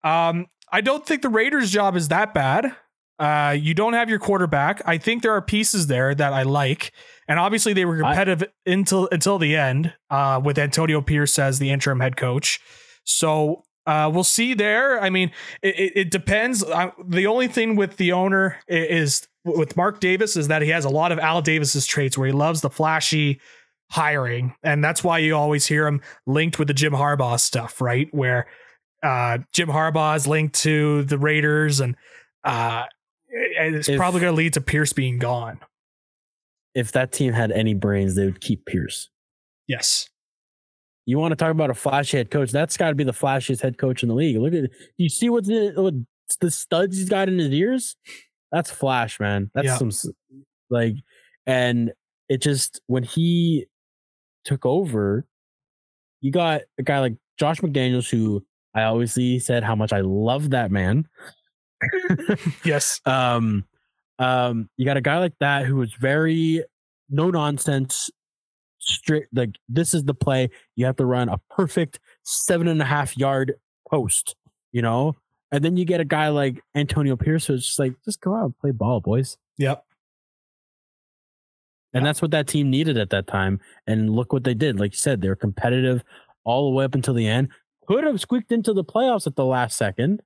Um, 0.04 0.48
I 0.72 0.82
don't 0.82 1.06
think 1.06 1.22
the 1.22 1.30
Raiders' 1.30 1.72
job 1.72 1.96
is 1.96 2.08
that 2.08 2.34
bad. 2.34 2.76
Uh, 3.24 3.52
you 3.52 3.74
don't 3.74 3.94
have 3.94 4.10
your 4.10 4.20
quarterback. 4.20 4.82
I 4.86 4.98
think 4.98 5.24
there 5.24 5.32
are 5.32 5.42
pieces 5.42 5.88
there 5.88 6.14
that 6.14 6.34
I 6.34 6.44
like, 6.44 6.92
and 7.26 7.40
obviously 7.40 7.72
they 7.72 7.86
were 7.86 7.98
competitive 7.98 8.44
I, 8.44 8.72
until 8.72 9.08
until 9.14 9.40
the 9.40 9.56
end 9.56 9.94
uh, 10.10 10.42
with 10.44 10.60
Antonio 10.60 11.00
Pierce 11.00 11.40
as 11.40 11.58
the 11.58 11.72
interim 11.72 12.02
head 12.02 12.18
coach. 12.18 12.60
So 13.06 13.64
uh, 13.86 14.12
we'll 14.14 14.26
see 14.26 14.54
there. 14.54 15.02
I 15.02 15.10
mean, 15.10 15.32
it, 15.62 15.94
it 15.96 16.12
depends. 16.12 16.66
Uh, 16.66 16.92
the 17.08 17.28
only 17.28 17.48
thing 17.48 17.78
with 17.78 17.96
the 17.96 18.12
owner 18.12 18.60
is 18.68 19.26
with 19.46 19.78
Mark 19.78 20.02
Davis 20.02 20.36
is 20.36 20.50
that 20.50 20.62
he 20.62 20.68
has 20.72 20.84
a 20.84 20.90
lot 20.90 21.14
of 21.14 21.20
Al 21.20 21.42
Davis's 21.42 21.86
traits 21.86 22.18
where 22.18 22.28
he 22.28 22.34
loves 22.34 22.60
the 22.60 22.70
flashy 22.70 23.40
hiring, 23.90 24.54
and 24.64 24.84
that's 24.84 25.02
why 25.02 25.20
you 25.20 25.34
always 25.34 25.66
hear 25.66 25.88
him 25.88 26.02
linked 26.28 26.60
with 26.60 26.68
the 26.68 26.74
Jim 26.74 26.92
Harbaugh 26.92 27.40
stuff, 27.40 27.80
right? 27.80 28.10
Where 28.14 28.48
uh, 29.02 29.38
Jim 29.54 29.70
Harbaugh 29.70 30.18
is 30.18 30.28
linked 30.28 30.56
to 30.64 31.04
the 31.04 31.18
Raiders 31.18 31.80
and 31.80 31.96
uh, 32.44 32.84
and 32.84 32.92
it's 33.34 33.90
if, 33.90 33.98
probably 33.98 34.22
going 34.22 34.34
to 34.34 34.38
lead 34.38 34.54
to 34.54 34.62
Pierce 34.62 34.94
being 34.94 35.20
gone. 35.20 35.60
If 36.76 36.92
that 36.94 37.12
team 37.12 37.34
had 37.34 37.52
any 37.52 37.74
brains, 37.74 38.16
they 38.16 38.26
would 38.26 38.42
keep 38.42 38.66
Pierce. 38.66 39.10
Yes. 39.68 40.10
You 41.06 41.20
want 41.20 41.32
to 41.32 41.36
talk 41.36 41.52
about 41.52 41.70
a 41.70 41.74
flashy 41.74 42.18
head 42.18 42.32
coach? 42.32 42.52
That's 42.52 42.78
got 42.78 42.90
to 42.90 42.96
be 42.96 43.04
the 43.04 43.12
flashiest 43.12 43.62
head 43.62 43.78
coach 43.78 44.04
in 44.04 44.10
the 44.10 44.16
league. 44.16 44.38
Look 44.38 44.54
at 44.54 44.70
you 44.98 45.10
see 45.10 45.30
what 45.30 45.46
the, 45.46 45.74
what 45.76 45.94
the 46.40 46.50
studs 46.50 46.98
he's 46.98 47.10
got 47.10 47.28
in 47.28 47.38
his 47.38 47.52
ears. 47.52 47.96
That's 48.52 48.72
flash, 48.72 49.20
man. 49.20 49.52
That's 49.54 49.68
yeah. 49.68 49.78
some 49.78 49.92
like, 50.70 50.96
and 51.46 51.92
it 52.30 52.42
just 52.42 52.82
when 52.88 53.04
he 53.04 53.66
took 54.46 54.66
over, 54.66 55.26
you 56.22 56.32
got 56.32 56.62
a 56.78 56.84
guy 56.84 57.00
like 57.00 57.16
Josh 57.38 57.60
McDaniels, 57.60 58.10
who 58.10 58.46
I 58.74 58.84
obviously 58.84 59.40
said 59.40 59.64
how 59.64 59.76
much 59.76 59.92
I 59.92 60.02
love 60.02 60.52
that 60.52 60.72
man. 60.72 61.08
yes. 62.66 63.00
Um, 63.06 63.66
um, 64.20 64.70
you 64.78 64.86
got 64.86 64.98
a 64.98 65.02
guy 65.02 65.20
like 65.20 65.38
that 65.40 65.66
who 65.66 65.82
is 65.82 65.94
very 65.94 66.64
no 67.10 67.30
nonsense, 67.30 68.10
strict. 68.80 69.30
Like 69.34 69.56
this 69.68 69.94
is 69.94 70.04
the 70.04 70.14
play. 70.14 70.50
You 70.76 70.86
have 70.86 70.96
to 70.98 71.06
run 71.06 71.30
a 71.30 71.40
perfect 71.50 72.00
seven 72.24 72.68
and 72.68 72.82
a 72.82 72.86
half 72.86 73.18
yard 73.18 73.56
post. 73.90 74.36
You 74.72 74.82
know, 74.82 75.16
and 75.54 75.64
then 75.64 75.78
you 75.78 75.86
get 75.86 76.02
a 76.02 76.06
guy 76.06 76.30
like 76.30 76.60
Antonio 76.74 77.16
Pierce 77.16 77.46
who's 77.46 77.68
just 77.68 77.78
like, 77.78 77.94
just 78.04 78.20
go 78.22 78.34
out 78.34 78.46
and 78.46 78.60
play 78.60 78.72
ball, 78.72 79.00
boys. 79.02 79.38
Yep. 79.60 79.86
And 81.94 82.04
that's 82.04 82.24
what 82.24 82.32
that 82.32 82.48
team 82.48 82.72
needed 82.72 82.98
at 82.98 83.12
that 83.12 83.28
time. 83.28 83.60
And 83.86 84.10
look 84.10 84.34
what 84.34 84.46
they 84.46 84.56
did. 84.56 84.80
Like 84.80 84.94
you 84.94 84.98
said, 84.98 85.22
they 85.22 85.30
were 85.30 85.36
competitive 85.36 86.04
all 86.44 86.66
the 86.66 86.76
way 86.76 86.86
up 86.86 86.96
until 86.96 87.14
the 87.14 87.28
end. 87.28 87.50
Could 87.88 88.04
have 88.04 88.20
squeaked 88.20 88.52
into 88.52 88.74
the 88.74 88.84
playoffs 88.84 89.28
at 89.28 89.36
the 89.36 89.46
last 89.46 89.78
second. 89.78 90.24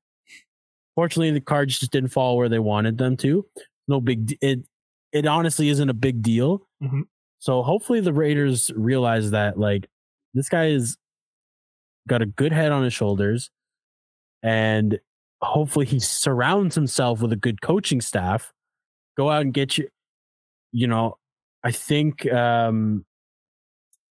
Fortunately, 0.97 1.29
the 1.29 1.39
cards 1.39 1.77
just 1.77 1.91
didn't 1.91 2.09
fall 2.09 2.37
where 2.37 2.49
they 2.49 2.57
wanted 2.57 2.97
them 2.97 3.15
to. 3.17 3.45
No 3.87 4.01
big. 4.01 4.35
It 4.41 4.61
it 5.11 5.27
honestly 5.27 5.69
isn't 5.69 5.89
a 5.89 5.93
big 5.93 6.23
deal. 6.23 6.67
Mm-hmm. 6.81 7.01
So 7.37 7.61
hopefully 7.61 7.99
the 7.99 8.11
Raiders 8.11 8.71
realize 8.75 9.29
that 9.29 9.59
like 9.59 9.87
this 10.33 10.49
guy 10.49 10.69
is 10.69 10.97
got 12.07 12.23
a 12.23 12.25
good 12.25 12.51
head 12.51 12.71
on 12.71 12.83
his 12.83 12.93
shoulders, 12.93 13.51
and 14.41 14.99
hopefully 15.43 15.85
he 15.85 15.99
surrounds 15.99 16.73
himself 16.73 17.21
with 17.21 17.31
a 17.31 17.35
good 17.35 17.61
coaching 17.61 18.01
staff. 18.01 18.51
Go 19.17 19.29
out 19.29 19.43
and 19.43 19.53
get 19.53 19.77
you. 19.77 19.89
You 20.71 20.87
know, 20.87 21.19
I 21.63 21.73
think. 21.73 22.25
um 22.33 23.05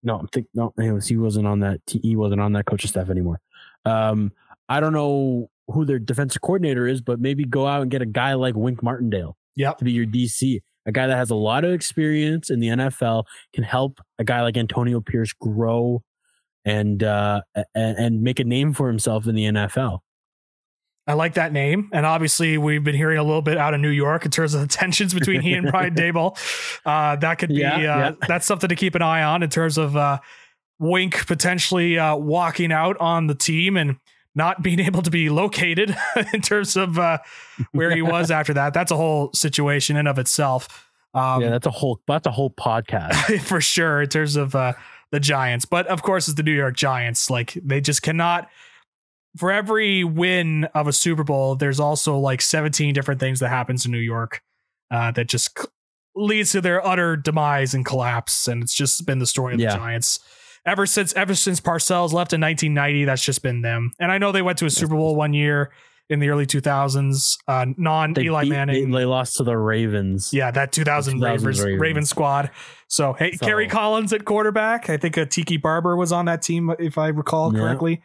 no, 0.02 0.18
I'm 0.18 0.26
think 0.26 0.48
no. 0.52 0.74
Anyways, 0.80 1.06
he 1.06 1.16
wasn't 1.16 1.46
on 1.46 1.60
that. 1.60 1.78
He 1.86 2.16
wasn't 2.16 2.40
on 2.40 2.54
that 2.54 2.66
coaching 2.66 2.88
staff 2.88 3.08
anymore. 3.08 3.40
Um, 3.84 4.32
I 4.68 4.80
don't 4.80 4.92
know 4.92 5.48
who 5.72 5.84
their 5.84 5.98
defensive 5.98 6.42
coordinator 6.42 6.86
is, 6.86 7.00
but 7.00 7.20
maybe 7.20 7.44
go 7.44 7.66
out 7.66 7.82
and 7.82 7.90
get 7.90 8.02
a 8.02 8.06
guy 8.06 8.34
like 8.34 8.54
Wink 8.54 8.82
Martindale 8.82 9.36
yep. 9.56 9.78
to 9.78 9.84
be 9.84 9.92
your 9.92 10.06
DC. 10.06 10.60
A 10.84 10.92
guy 10.92 11.06
that 11.06 11.16
has 11.16 11.30
a 11.30 11.36
lot 11.36 11.64
of 11.64 11.72
experience 11.72 12.50
in 12.50 12.60
the 12.60 12.68
NFL 12.68 13.24
can 13.54 13.64
help 13.64 14.00
a 14.18 14.24
guy 14.24 14.42
like 14.42 14.56
Antonio 14.56 15.00
Pierce 15.00 15.32
grow 15.32 16.02
and 16.64 17.02
uh, 17.02 17.42
and, 17.74 17.98
and 17.98 18.22
make 18.22 18.40
a 18.40 18.44
name 18.44 18.72
for 18.72 18.88
himself 18.88 19.26
in 19.26 19.34
the 19.34 19.44
NFL. 19.44 20.00
I 21.06 21.14
like 21.14 21.34
that 21.34 21.52
name. 21.52 21.88
And 21.92 22.06
obviously, 22.06 22.58
we've 22.58 22.84
been 22.84 22.94
hearing 22.94 23.18
a 23.18 23.24
little 23.24 23.42
bit 23.42 23.58
out 23.58 23.74
of 23.74 23.80
New 23.80 23.90
York 23.90 24.24
in 24.24 24.30
terms 24.30 24.54
of 24.54 24.60
the 24.60 24.68
tensions 24.68 25.12
between 25.12 25.40
he 25.40 25.52
and 25.52 25.68
Brian 25.70 25.94
Daboll. 25.96 26.36
Uh, 26.86 27.16
that 27.16 27.38
could 27.38 27.48
be, 27.48 27.56
yeah, 27.56 27.74
uh, 27.74 27.78
yeah. 27.78 28.12
that's 28.28 28.46
something 28.46 28.68
to 28.68 28.76
keep 28.76 28.94
an 28.94 29.02
eye 29.02 29.22
on 29.22 29.42
in 29.42 29.50
terms 29.50 29.78
of 29.78 29.96
uh, 29.96 30.18
Wink 30.78 31.26
potentially 31.26 31.98
uh, 31.98 32.14
walking 32.14 32.70
out 32.70 32.96
on 32.98 33.26
the 33.26 33.34
team 33.34 33.76
and 33.76 33.96
not 34.34 34.62
being 34.62 34.80
able 34.80 35.02
to 35.02 35.10
be 35.10 35.28
located 35.28 35.96
in 36.32 36.40
terms 36.40 36.76
of 36.76 36.98
uh, 36.98 37.18
where 37.72 37.94
he 37.94 38.02
was 38.02 38.30
after 38.30 38.54
that. 38.54 38.74
That's 38.74 38.90
a 38.90 38.96
whole 38.96 39.30
situation 39.34 39.96
in 39.96 40.06
of 40.06 40.18
itself. 40.18 40.88
Um, 41.14 41.42
yeah, 41.42 41.50
that's 41.50 41.66
a 41.66 41.70
whole 41.70 42.00
that's 42.06 42.26
a 42.26 42.30
whole 42.30 42.50
podcast 42.50 43.40
for 43.42 43.60
sure 43.60 44.02
in 44.02 44.08
terms 44.08 44.36
of 44.36 44.54
uh, 44.54 44.72
the 45.10 45.20
Giants. 45.20 45.64
But 45.64 45.86
of 45.88 46.02
course, 46.02 46.28
it's 46.28 46.36
the 46.36 46.42
New 46.42 46.52
York 46.52 46.74
Giants. 46.74 47.28
Like 47.28 47.58
they 47.62 47.80
just 47.80 48.02
cannot. 48.02 48.48
For 49.38 49.50
every 49.50 50.04
win 50.04 50.64
of 50.74 50.88
a 50.88 50.92
Super 50.92 51.24
Bowl, 51.24 51.54
there's 51.54 51.80
also 51.80 52.18
like 52.18 52.42
17 52.42 52.92
different 52.92 53.18
things 53.18 53.40
that 53.40 53.48
happens 53.48 53.86
in 53.86 53.92
New 53.92 53.96
York 53.96 54.42
uh, 54.90 55.10
that 55.12 55.26
just 55.26 55.58
leads 56.14 56.52
to 56.52 56.60
their 56.60 56.86
utter 56.86 57.16
demise 57.16 57.72
and 57.72 57.82
collapse. 57.82 58.46
And 58.46 58.62
it's 58.62 58.74
just 58.74 59.06
been 59.06 59.20
the 59.20 59.26
story 59.26 59.54
of 59.54 59.60
yeah. 59.60 59.70
the 59.70 59.78
Giants 59.78 60.18
ever 60.66 60.86
since 60.86 61.12
ever 61.14 61.34
since 61.34 61.60
Parcells 61.60 62.12
left 62.12 62.32
in 62.32 62.40
1990. 62.40 63.04
That's 63.04 63.24
just 63.24 63.42
been 63.42 63.62
them. 63.62 63.92
And 63.98 64.10
I 64.12 64.18
know 64.18 64.32
they 64.32 64.42
went 64.42 64.58
to 64.58 64.66
a 64.66 64.70
Super 64.70 64.94
Bowl 64.94 65.16
one 65.16 65.32
year 65.32 65.72
in 66.08 66.20
the 66.20 66.28
early 66.28 66.46
2000s. 66.46 67.38
Uh, 67.48 67.66
non 67.76 68.18
Eli 68.18 68.44
Manning. 68.44 68.90
They, 68.90 68.98
they, 68.98 69.04
lost 69.04 69.36
to 69.36 69.44
the 69.44 69.56
Ravens. 69.56 70.32
Yeah, 70.32 70.50
that 70.50 70.72
2000 70.72 71.20
Ravens, 71.20 71.60
Ravens. 71.62 71.80
Raven 71.80 72.04
squad. 72.04 72.50
So 72.88 73.14
hey, 73.14 73.32
so, 73.32 73.46
Kerry 73.46 73.68
Collins 73.68 74.12
at 74.12 74.24
quarterback. 74.24 74.90
I 74.90 74.96
think 74.96 75.16
a 75.16 75.22
uh, 75.22 75.26
Tiki 75.26 75.56
Barber 75.56 75.96
was 75.96 76.12
on 76.12 76.26
that 76.26 76.42
team 76.42 76.74
if 76.78 76.98
I 76.98 77.08
recall 77.08 77.52
yeah, 77.52 77.60
correctly. 77.60 78.02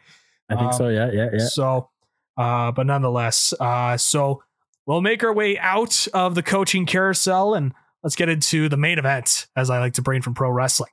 I 0.48 0.54
think 0.56 0.68
um, 0.68 0.72
so. 0.72 0.88
Yeah, 0.88 1.10
yeah, 1.12 1.28
yeah. 1.32 1.46
So, 1.46 1.90
uh, 2.36 2.72
but 2.72 2.86
nonetheless, 2.86 3.52
uh, 3.60 3.96
so 3.96 4.42
we'll 4.86 5.02
make 5.02 5.22
our 5.22 5.32
way 5.32 5.58
out 5.58 6.08
of 6.14 6.34
the 6.34 6.42
coaching 6.42 6.86
carousel 6.86 7.54
and 7.54 7.74
let's 8.02 8.16
get 8.16 8.30
into 8.30 8.68
the 8.70 8.78
main 8.78 8.98
event, 8.98 9.48
as 9.54 9.68
I 9.68 9.78
like 9.80 9.92
to 9.94 10.02
bring 10.02 10.22
from 10.22 10.34
pro 10.34 10.50
wrestling 10.50 10.90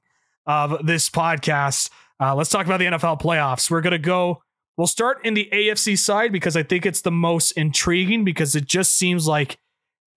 of 0.47 0.85
this 0.85 1.09
podcast. 1.09 1.89
Uh, 2.19 2.35
let's 2.35 2.49
talk 2.49 2.65
about 2.65 2.77
the 2.79 2.85
NFL 2.85 3.21
playoffs. 3.21 3.69
We're 3.69 3.81
going 3.81 3.91
to 3.91 3.97
go, 3.97 4.41
we'll 4.77 4.87
start 4.87 5.25
in 5.25 5.33
the 5.33 5.49
AFC 5.51 5.97
side 5.97 6.31
because 6.31 6.55
I 6.55 6.63
think 6.63 6.85
it's 6.85 7.01
the 7.01 7.11
most 7.11 7.51
intriguing 7.53 8.23
because 8.23 8.55
it 8.55 8.65
just 8.65 8.93
seems 8.93 9.27
like 9.27 9.57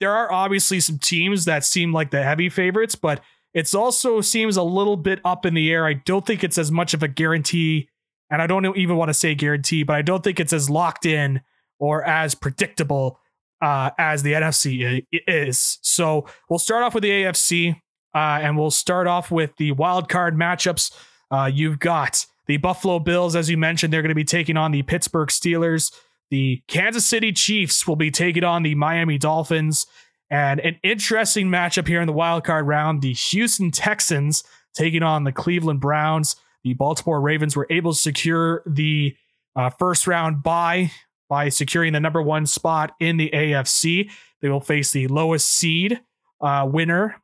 there 0.00 0.12
are 0.12 0.30
obviously 0.30 0.78
some 0.80 0.98
teams 0.98 1.44
that 1.46 1.64
seem 1.64 1.92
like 1.92 2.10
the 2.10 2.22
heavy 2.22 2.48
favorites, 2.48 2.94
but 2.94 3.20
It's 3.54 3.74
also 3.74 4.20
seems 4.20 4.56
a 4.56 4.62
little 4.62 4.96
bit 4.96 5.20
up 5.24 5.46
in 5.46 5.54
the 5.54 5.70
air. 5.72 5.86
I 5.86 5.94
don't 5.94 6.24
think 6.24 6.44
it's 6.44 6.58
as 6.58 6.70
much 6.70 6.94
of 6.94 7.02
a 7.02 7.08
guarantee, 7.08 7.88
and 8.30 8.42
I 8.42 8.46
don't 8.46 8.76
even 8.76 8.96
want 8.96 9.08
to 9.08 9.14
say 9.14 9.34
guarantee, 9.34 9.82
but 9.82 9.96
I 9.96 10.02
don't 10.02 10.22
think 10.22 10.38
it's 10.38 10.52
as 10.52 10.68
locked 10.68 11.06
in 11.06 11.40
or 11.80 12.04
as 12.04 12.34
predictable 12.34 13.18
uh, 13.62 13.90
as 13.98 14.22
the 14.22 14.34
NFC 14.34 15.04
is. 15.26 15.78
So 15.82 16.26
we'll 16.48 16.58
start 16.58 16.84
off 16.84 16.94
with 16.94 17.02
the 17.02 17.10
AFC, 17.10 17.80
uh, 18.14 18.40
and 18.42 18.58
we'll 18.58 18.70
start 18.70 19.06
off 19.06 19.30
with 19.30 19.56
the 19.56 19.72
wild 19.72 20.08
card 20.08 20.36
matchups. 20.36 20.92
Uh, 21.30 21.50
you've 21.52 21.78
got 21.78 22.26
the 22.46 22.56
Buffalo 22.56 22.98
Bills, 22.98 23.36
as 23.36 23.50
you 23.50 23.58
mentioned, 23.58 23.92
they're 23.92 24.02
going 24.02 24.08
to 24.08 24.14
be 24.14 24.24
taking 24.24 24.56
on 24.56 24.72
the 24.72 24.82
Pittsburgh 24.82 25.28
Steelers. 25.28 25.92
The 26.30 26.62
Kansas 26.66 27.06
City 27.06 27.32
Chiefs 27.32 27.86
will 27.86 27.96
be 27.96 28.10
taking 28.10 28.44
on 28.44 28.62
the 28.62 28.74
Miami 28.74 29.18
Dolphins. 29.18 29.86
And 30.30 30.60
an 30.60 30.78
interesting 30.82 31.48
matchup 31.48 31.86
here 31.86 32.00
in 32.00 32.06
the 32.06 32.12
wild 32.12 32.44
card 32.44 32.66
round 32.66 33.02
the 33.02 33.12
Houston 33.12 33.70
Texans 33.70 34.42
taking 34.74 35.02
on 35.02 35.24
the 35.24 35.32
Cleveland 35.32 35.80
Browns. 35.80 36.36
The 36.64 36.74
Baltimore 36.74 37.20
Ravens 37.20 37.56
were 37.56 37.66
able 37.70 37.92
to 37.92 37.98
secure 37.98 38.62
the 38.66 39.16
uh, 39.56 39.70
first 39.70 40.06
round 40.06 40.42
bye 40.42 40.90
by 41.28 41.50
securing 41.50 41.92
the 41.92 42.00
number 42.00 42.22
one 42.22 42.46
spot 42.46 42.92
in 43.00 43.16
the 43.16 43.30
AFC. 43.32 44.10
They 44.40 44.48
will 44.48 44.60
face 44.60 44.92
the 44.92 45.06
lowest 45.08 45.48
seed 45.48 46.00
uh, 46.40 46.68
winner 46.70 47.16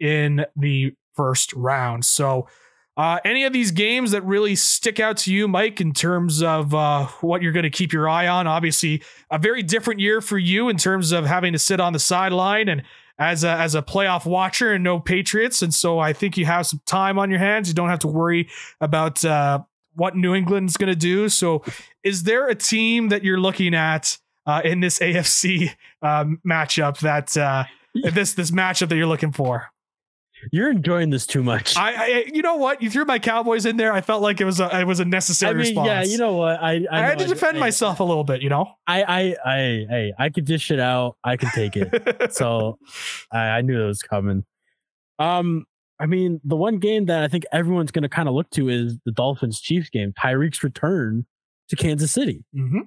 in 0.00 0.44
the 0.56 0.94
first 1.14 1.52
round. 1.52 2.04
So, 2.04 2.48
uh, 2.96 3.18
any 3.24 3.44
of 3.44 3.52
these 3.52 3.70
games 3.70 4.10
that 4.10 4.22
really 4.24 4.54
stick 4.54 5.00
out 5.00 5.16
to 5.16 5.32
you, 5.32 5.48
Mike, 5.48 5.80
in 5.80 5.92
terms 5.92 6.42
of 6.42 6.74
uh, 6.74 7.06
what 7.20 7.40
you're 7.40 7.52
going 7.52 7.62
to 7.62 7.70
keep 7.70 7.92
your 7.92 8.08
eye 8.08 8.26
on? 8.26 8.46
Obviously, 8.46 9.02
a 9.30 9.38
very 9.38 9.62
different 9.62 10.00
year 10.00 10.20
for 10.20 10.36
you 10.36 10.68
in 10.68 10.76
terms 10.76 11.12
of 11.12 11.24
having 11.24 11.52
to 11.52 11.58
sit 11.58 11.80
on 11.80 11.92
the 11.92 11.98
sideline 11.98 12.68
and 12.68 12.82
as 13.18 13.44
a, 13.44 13.50
as 13.50 13.74
a 13.74 13.82
playoff 13.82 14.26
watcher 14.26 14.72
and 14.72 14.82
no 14.82 14.98
Patriots. 14.98 15.62
And 15.62 15.72
so 15.72 15.98
I 15.98 16.12
think 16.12 16.36
you 16.36 16.46
have 16.46 16.66
some 16.66 16.80
time 16.86 17.18
on 17.18 17.30
your 17.30 17.38
hands. 17.38 17.68
You 17.68 17.74
don't 17.74 17.90
have 17.90 17.98
to 18.00 18.08
worry 18.08 18.48
about 18.80 19.24
uh, 19.24 19.60
what 19.94 20.16
New 20.16 20.34
England's 20.34 20.76
going 20.76 20.88
to 20.88 20.96
do. 20.96 21.28
So, 21.28 21.62
is 22.02 22.24
there 22.24 22.48
a 22.48 22.54
team 22.54 23.10
that 23.10 23.22
you're 23.22 23.40
looking 23.40 23.74
at 23.74 24.18
uh, 24.46 24.62
in 24.64 24.80
this 24.80 24.98
AFC 24.98 25.70
um, 26.02 26.40
matchup 26.46 26.98
that 27.00 27.36
uh, 27.36 27.64
this 28.12 28.34
this 28.34 28.50
matchup 28.50 28.88
that 28.88 28.96
you're 28.96 29.06
looking 29.06 29.32
for? 29.32 29.70
You're 30.52 30.70
enjoying 30.70 31.10
this 31.10 31.26
too 31.26 31.42
much. 31.42 31.76
I, 31.76 31.94
I, 31.94 32.24
you 32.32 32.42
know 32.42 32.56
what? 32.56 32.82
You 32.82 32.90
threw 32.90 33.04
my 33.04 33.18
Cowboys 33.18 33.66
in 33.66 33.76
there. 33.76 33.92
I 33.92 34.00
felt 34.00 34.22
like 34.22 34.40
it 34.40 34.44
was 34.44 34.60
a, 34.60 34.80
it 34.80 34.86
was 34.86 35.00
a 35.00 35.04
necessary 35.04 35.50
I 35.50 35.54
mean, 35.54 35.60
response. 35.60 35.86
Yeah, 35.86 36.02
you 36.04 36.18
know 36.18 36.34
what? 36.34 36.60
I, 36.62 36.86
I, 36.90 36.98
I 36.98 37.00
had 37.00 37.18
to 37.18 37.26
defend 37.26 37.58
myself 37.58 38.00
a 38.00 38.04
little 38.04 38.24
bit. 38.24 38.42
You 38.42 38.48
know, 38.48 38.72
I, 38.86 39.02
I, 39.02 39.36
I, 39.44 39.86
I, 39.90 40.12
I 40.18 40.28
could 40.30 40.44
dish 40.44 40.70
it 40.70 40.80
out. 40.80 41.16
I 41.24 41.36
can 41.36 41.50
take 41.50 41.76
it. 41.76 42.32
so, 42.32 42.78
I, 43.32 43.38
I 43.38 43.60
knew 43.62 43.82
it 43.82 43.86
was 43.86 44.02
coming. 44.02 44.44
Um, 45.18 45.66
I 45.98 46.06
mean, 46.06 46.40
the 46.44 46.56
one 46.56 46.78
game 46.78 47.06
that 47.06 47.22
I 47.22 47.28
think 47.28 47.44
everyone's 47.52 47.90
going 47.90 48.02
to 48.02 48.08
kind 48.08 48.28
of 48.28 48.34
look 48.34 48.48
to 48.50 48.70
is 48.70 48.98
the 49.04 49.12
Dolphins 49.12 49.60
Chiefs 49.60 49.90
game. 49.90 50.14
Tyreek's 50.18 50.64
return 50.64 51.26
to 51.68 51.76
Kansas 51.76 52.10
City. 52.10 52.42
Mm-hmm. 52.56 52.80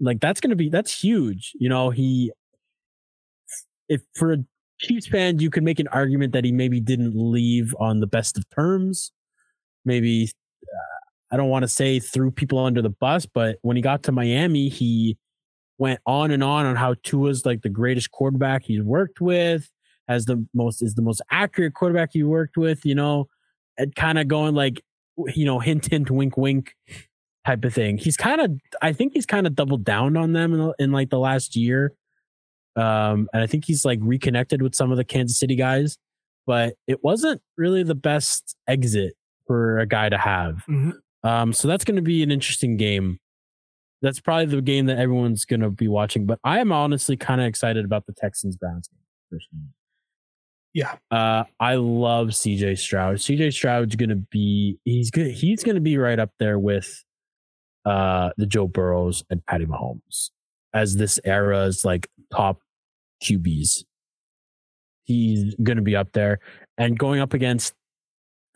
Like 0.00 0.20
that's 0.20 0.40
going 0.40 0.50
to 0.50 0.56
be 0.56 0.68
that's 0.68 1.02
huge. 1.02 1.52
You 1.58 1.68
know, 1.68 1.90
he 1.90 2.32
if 3.88 4.02
for 4.14 4.32
a 4.32 4.38
Chiefs 4.80 5.06
fan, 5.08 5.38
you 5.38 5.50
could 5.50 5.62
make 5.62 5.80
an 5.80 5.88
argument 5.88 6.32
that 6.32 6.44
he 6.44 6.52
maybe 6.52 6.80
didn't 6.80 7.12
leave 7.14 7.74
on 7.80 8.00
the 8.00 8.06
best 8.06 8.38
of 8.38 8.48
terms. 8.50 9.12
Maybe 9.84 10.30
uh, 10.62 11.34
I 11.34 11.36
don't 11.36 11.48
want 11.48 11.62
to 11.64 11.68
say 11.68 11.98
threw 11.98 12.30
people 12.30 12.58
under 12.58 12.82
the 12.82 12.90
bus, 12.90 13.26
but 13.26 13.58
when 13.62 13.76
he 13.76 13.82
got 13.82 14.02
to 14.04 14.12
Miami, 14.12 14.68
he 14.68 15.16
went 15.78 16.00
on 16.06 16.30
and 16.30 16.42
on 16.42 16.66
on 16.66 16.76
how 16.76 16.94
Tua's 17.02 17.46
like 17.46 17.62
the 17.62 17.68
greatest 17.68 18.10
quarterback 18.10 18.64
he's 18.64 18.82
worked 18.82 19.20
with 19.20 19.70
has 20.08 20.24
the 20.24 20.44
most 20.54 20.82
is 20.82 20.94
the 20.94 21.02
most 21.02 21.20
accurate 21.30 21.74
quarterback 21.74 22.10
he 22.12 22.22
worked 22.22 22.56
with, 22.56 22.84
you 22.84 22.94
know, 22.94 23.28
and 23.76 23.94
kind 23.94 24.18
of 24.18 24.26
going 24.26 24.54
like, 24.54 24.82
you 25.34 25.44
know, 25.44 25.60
hint, 25.60 25.86
hint, 25.86 26.10
wink, 26.10 26.36
wink 26.36 26.74
type 27.46 27.64
of 27.64 27.74
thing. 27.74 27.98
He's 27.98 28.16
kind 28.16 28.40
of, 28.40 28.52
I 28.82 28.92
think 28.92 29.12
he's 29.12 29.26
kind 29.26 29.46
of 29.46 29.54
doubled 29.54 29.84
down 29.84 30.16
on 30.16 30.32
them 30.32 30.54
in, 30.54 30.72
in 30.78 30.92
like 30.92 31.10
the 31.10 31.18
last 31.18 31.56
year. 31.56 31.92
Um, 32.78 33.28
and 33.32 33.42
I 33.42 33.46
think 33.46 33.64
he's 33.64 33.84
like 33.84 33.98
reconnected 34.02 34.62
with 34.62 34.74
some 34.74 34.90
of 34.90 34.96
the 34.96 35.04
Kansas 35.04 35.38
City 35.38 35.56
guys, 35.56 35.98
but 36.46 36.74
it 36.86 37.02
wasn't 37.02 37.42
really 37.56 37.82
the 37.82 37.94
best 37.94 38.56
exit 38.68 39.14
for 39.46 39.78
a 39.80 39.86
guy 39.86 40.08
to 40.08 40.18
have. 40.18 40.64
Mm-hmm. 40.68 40.90
Um, 41.24 41.52
so 41.52 41.66
that's 41.66 41.84
going 41.84 41.96
to 41.96 42.02
be 42.02 42.22
an 42.22 42.30
interesting 42.30 42.76
game. 42.76 43.18
That's 44.00 44.20
probably 44.20 44.46
the 44.46 44.62
game 44.62 44.86
that 44.86 44.98
everyone's 44.98 45.44
going 45.44 45.60
to 45.60 45.70
be 45.70 45.88
watching, 45.88 46.24
but 46.24 46.38
I 46.44 46.60
am 46.60 46.70
honestly 46.70 47.16
kind 47.16 47.40
of 47.40 47.48
excited 47.48 47.84
about 47.84 48.06
the 48.06 48.12
Texans 48.12 48.56
Browns 48.56 48.86
game 48.86 49.00
personally. 49.28 49.72
Yeah. 50.74 50.94
Uh, 51.10 51.44
I 51.58 51.74
love 51.74 52.28
CJ 52.28 52.78
Stroud. 52.78 53.16
CJ 53.16 53.52
Stroud's 53.52 53.96
gonna 53.96 54.14
be 54.14 54.78
he's 54.84 55.10
good. 55.10 55.32
He's 55.32 55.64
gonna 55.64 55.80
be 55.80 55.98
right 55.98 56.18
up 56.18 56.30
there 56.38 56.58
with 56.58 57.04
uh 57.84 58.30
the 58.36 58.46
Joe 58.46 58.68
Burrows 58.68 59.24
and 59.30 59.44
Patty 59.46 59.66
Mahomes 59.66 60.30
as 60.74 60.96
this 60.96 61.18
era's 61.24 61.84
like 61.84 62.08
top 62.30 62.60
QBs. 63.22 63.84
He's 65.04 65.54
gonna 65.62 65.82
be 65.82 65.96
up 65.96 66.12
there 66.12 66.38
and 66.76 66.98
going 66.98 67.20
up 67.20 67.34
against 67.34 67.74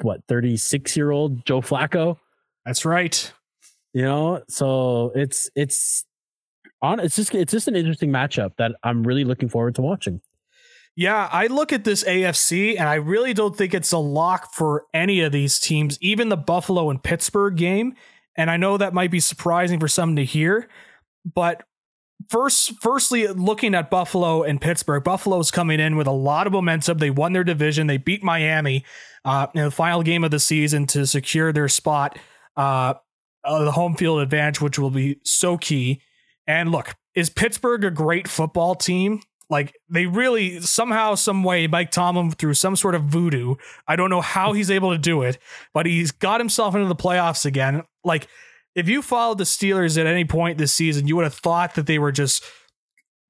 what 0.01 0.21
36 0.29 0.97
year 0.97 1.11
old 1.11 1.45
Joe 1.47 1.61
Flacco. 1.61 2.19
That's 2.65 2.85
right. 2.85 3.33
You 3.95 4.03
know, 4.03 4.43
so 4.49 5.13
it's 5.15 5.51
it's 5.55 6.05
on. 6.81 7.01
It's 7.01 7.17
just 7.17 7.35
it's 7.35 7.53
just 7.53 7.69
an 7.69 7.77
interesting 7.77 8.11
matchup 8.11 8.57
that 8.59 8.73
I'm 8.83 9.03
really 9.03 9.25
looking 9.25 9.49
forward 9.49 9.75
to 9.77 9.83
watching. 9.83 10.21
Yeah, 10.95 11.29
I 11.33 11.47
look 11.47 11.73
at 11.73 11.85
this 11.85 12.05
AFC 12.05 12.79
and 12.79 12.87
I 12.87 12.97
really 12.97 13.33
don't 13.33 13.57
think 13.57 13.73
it's 13.73 13.93
a 13.93 13.99
lock 13.99 14.53
for 14.53 14.85
any 14.93 15.21
of 15.23 15.33
these 15.33 15.59
teams, 15.59 15.97
even 16.03 16.29
the 16.29 16.37
Buffalo 16.37 16.91
and 16.91 17.03
Pittsburgh 17.03 17.57
game. 17.57 17.95
And 18.37 18.51
I 18.51 18.59
know 18.59 18.77
that 18.77 18.93
might 18.93 19.11
be 19.11 19.21
surprising 19.21 19.81
for 19.81 19.89
some 19.89 20.17
to 20.17 20.25
hear, 20.25 20.69
but 21.35 21.63
first 22.29 22.81
firstly 22.81 23.27
looking 23.29 23.75
at 23.75 23.91
Buffalo 23.91 24.43
and 24.43 24.61
Pittsburgh, 24.61 25.05
Buffalo's 25.05 25.51
coming 25.51 25.81
in 25.81 25.97
with 25.97 26.07
a 26.07 26.13
lot 26.13 26.47
of 26.47 26.53
momentum. 26.53 26.99
They 26.99 27.11
won 27.11 27.33
their 27.33 27.45
division. 27.45 27.87
They 27.87 27.97
beat 27.97 28.23
Miami 28.23 28.85
uh, 29.25 29.47
in 29.55 29.65
the 29.65 29.71
final 29.71 30.03
game 30.03 30.25
of 30.25 30.31
the 30.31 30.41
season 30.41 30.87
to 30.89 31.07
secure 31.07 31.53
their 31.53 31.69
spot, 31.69 32.19
uh, 32.57 32.95
the 33.45 33.73
home 33.73 33.95
field 33.95 34.21
advantage, 34.21 34.61
which 34.61 34.79
will 34.79 34.91
be 34.91 35.19
so 35.25 35.57
key. 35.57 36.01
And 36.47 36.71
look, 36.71 36.95
is 37.15 37.31
Pittsburgh 37.31 37.85
a 37.85 37.91
great 37.91 38.29
football 38.29 38.75
team? 38.75 39.21
Like 39.51 39.75
they 39.91 40.07
really 40.07 40.61
somehow, 40.61 41.15
some 41.15 41.45
way, 41.45 41.67
Mike 41.67 41.91
Tomlin 41.91 42.31
through 42.31 42.55
some 42.55 42.75
sort 42.75 42.95
of 42.95 43.05
voodoo. 43.05 43.57
I 43.87 43.97
don't 43.97 44.09
know 44.09 44.23
how 44.23 44.53
he's 44.55 44.71
able 44.71 44.93
to 44.93 44.99
do 44.99 45.23
it, 45.23 45.39
but 45.75 45.85
he's 45.85 46.11
got 46.11 46.41
himself 46.41 46.75
into 46.75 46.89
the 46.89 46.97
playoffs 46.97 47.45
again. 47.45 47.83
Like 48.03 48.29
if 48.75 48.89
you 48.89 49.03
followed 49.03 49.39
the 49.39 49.45
Steelers 49.45 49.99
at 49.99 50.07
any 50.07 50.25
point 50.25 50.59
this 50.59 50.73
season, 50.73 51.07
you 51.07 51.17
would 51.17 51.25
have 51.25 51.35
thought 51.35 51.75
that 51.75 51.87
they 51.87 51.99
were 51.99 52.13
just 52.13 52.45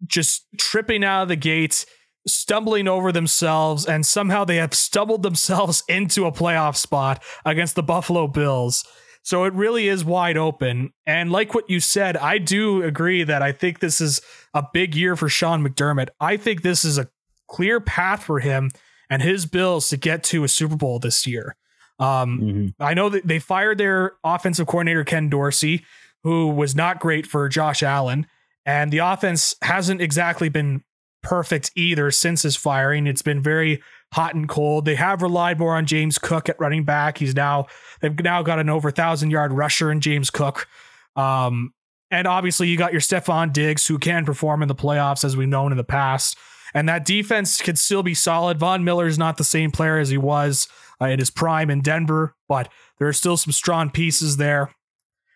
just 0.06 0.46
tripping 0.58 1.04
out 1.04 1.22
of 1.22 1.28
the 1.28 1.36
gates, 1.36 1.86
stumbling 2.26 2.88
over 2.88 3.12
themselves, 3.12 3.86
and 3.86 4.04
somehow 4.04 4.44
they 4.44 4.56
have 4.56 4.74
stumbled 4.74 5.22
themselves 5.22 5.84
into 5.88 6.26
a 6.26 6.32
playoff 6.32 6.76
spot 6.76 7.22
against 7.44 7.76
the 7.76 7.82
Buffalo 7.82 8.26
Bills. 8.26 8.84
So 9.24 9.44
it 9.44 9.52
really 9.52 9.86
is 9.86 10.04
wide 10.04 10.36
open. 10.36 10.92
And 11.06 11.30
like 11.30 11.54
what 11.54 11.70
you 11.70 11.78
said, 11.78 12.16
I 12.16 12.38
do 12.38 12.82
agree 12.82 13.22
that 13.22 13.40
I 13.40 13.52
think 13.52 13.78
this 13.78 14.00
is 14.00 14.20
a 14.52 14.64
big 14.72 14.96
year 14.96 15.14
for 15.14 15.28
Sean 15.28 15.66
McDermott. 15.66 16.08
I 16.18 16.36
think 16.36 16.62
this 16.62 16.84
is 16.84 16.98
a 16.98 17.08
clear 17.46 17.80
path 17.80 18.24
for 18.24 18.40
him 18.40 18.70
and 19.08 19.22
his 19.22 19.46
Bills 19.46 19.88
to 19.90 19.96
get 19.96 20.24
to 20.24 20.42
a 20.42 20.48
Super 20.48 20.74
Bowl 20.74 20.98
this 20.98 21.24
year. 21.26 21.54
Um, 21.98 22.40
mm-hmm. 22.40 22.82
I 22.82 22.94
know 22.94 23.08
that 23.08 23.26
they 23.26 23.38
fired 23.38 23.78
their 23.78 24.14
offensive 24.24 24.66
coordinator, 24.66 25.04
Ken 25.04 25.28
Dorsey, 25.28 25.84
who 26.24 26.48
was 26.48 26.74
not 26.74 27.00
great 27.00 27.26
for 27.26 27.48
Josh 27.48 27.82
Allen. 27.82 28.26
And 28.64 28.92
the 28.92 28.98
offense 28.98 29.54
hasn't 29.62 30.00
exactly 30.00 30.48
been 30.48 30.82
perfect 31.22 31.70
either 31.76 32.10
since 32.10 32.42
his 32.42 32.56
firing. 32.56 33.06
It's 33.06 33.22
been 33.22 33.42
very 33.42 33.82
hot 34.12 34.34
and 34.34 34.48
cold. 34.48 34.84
They 34.84 34.94
have 34.96 35.22
relied 35.22 35.58
more 35.58 35.76
on 35.76 35.86
James 35.86 36.18
Cook 36.18 36.48
at 36.48 36.60
running 36.60 36.84
back. 36.84 37.18
He's 37.18 37.34
now 37.34 37.66
they've 38.00 38.18
now 38.20 38.42
got 38.42 38.58
an 38.58 38.68
over 38.68 38.90
thousand 38.90 39.30
yard 39.30 39.52
rusher 39.52 39.90
in 39.90 40.00
James 40.00 40.30
Cook. 40.30 40.68
Um, 41.16 41.72
and 42.10 42.26
obviously 42.26 42.68
you 42.68 42.76
got 42.76 42.92
your 42.92 43.00
Stefon 43.00 43.52
Diggs 43.52 43.86
who 43.86 43.98
can 43.98 44.24
perform 44.24 44.62
in 44.62 44.68
the 44.68 44.74
playoffs 44.74 45.24
as 45.24 45.36
we've 45.36 45.48
known 45.48 45.72
in 45.72 45.78
the 45.78 45.84
past. 45.84 46.36
And 46.74 46.88
that 46.88 47.04
defense 47.04 47.60
could 47.60 47.78
still 47.78 48.02
be 48.02 48.14
solid. 48.14 48.58
Von 48.58 48.84
Miller 48.84 49.06
is 49.06 49.18
not 49.18 49.36
the 49.36 49.44
same 49.44 49.70
player 49.70 49.98
as 49.98 50.10
he 50.10 50.18
was 50.18 50.68
uh, 51.02 51.06
at 51.06 51.18
his 51.18 51.30
prime 51.30 51.68
in 51.68 51.80
Denver, 51.80 52.34
but 52.48 52.68
there 52.98 53.08
are 53.08 53.12
still 53.12 53.36
some 53.36 53.52
strong 53.52 53.90
pieces 53.90 54.36
there. 54.36 54.72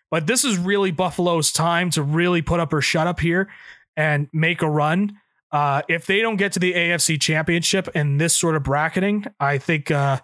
But 0.09 0.25
this 0.25 0.45
is 0.45 0.57
really 0.57 0.91
Buffalo's 0.91 1.51
time 1.51 1.89
to 1.91 2.01
really 2.01 2.41
put 2.41 2.61
up 2.61 2.71
or 2.71 2.81
shut 2.81 3.07
up 3.07 3.19
here 3.19 3.49
and 3.97 4.29
make 4.31 4.61
a 4.61 4.69
run. 4.69 5.17
Uh, 5.51 5.81
if 5.89 6.05
they 6.05 6.21
don't 6.21 6.37
get 6.37 6.53
to 6.53 6.59
the 6.59 6.73
AFC 6.73 7.19
Championship 7.19 7.89
in 7.93 8.17
this 8.17 8.37
sort 8.37 8.55
of 8.55 8.63
bracketing, 8.63 9.25
I 9.39 9.57
think 9.57 9.91
uh, 9.91 10.19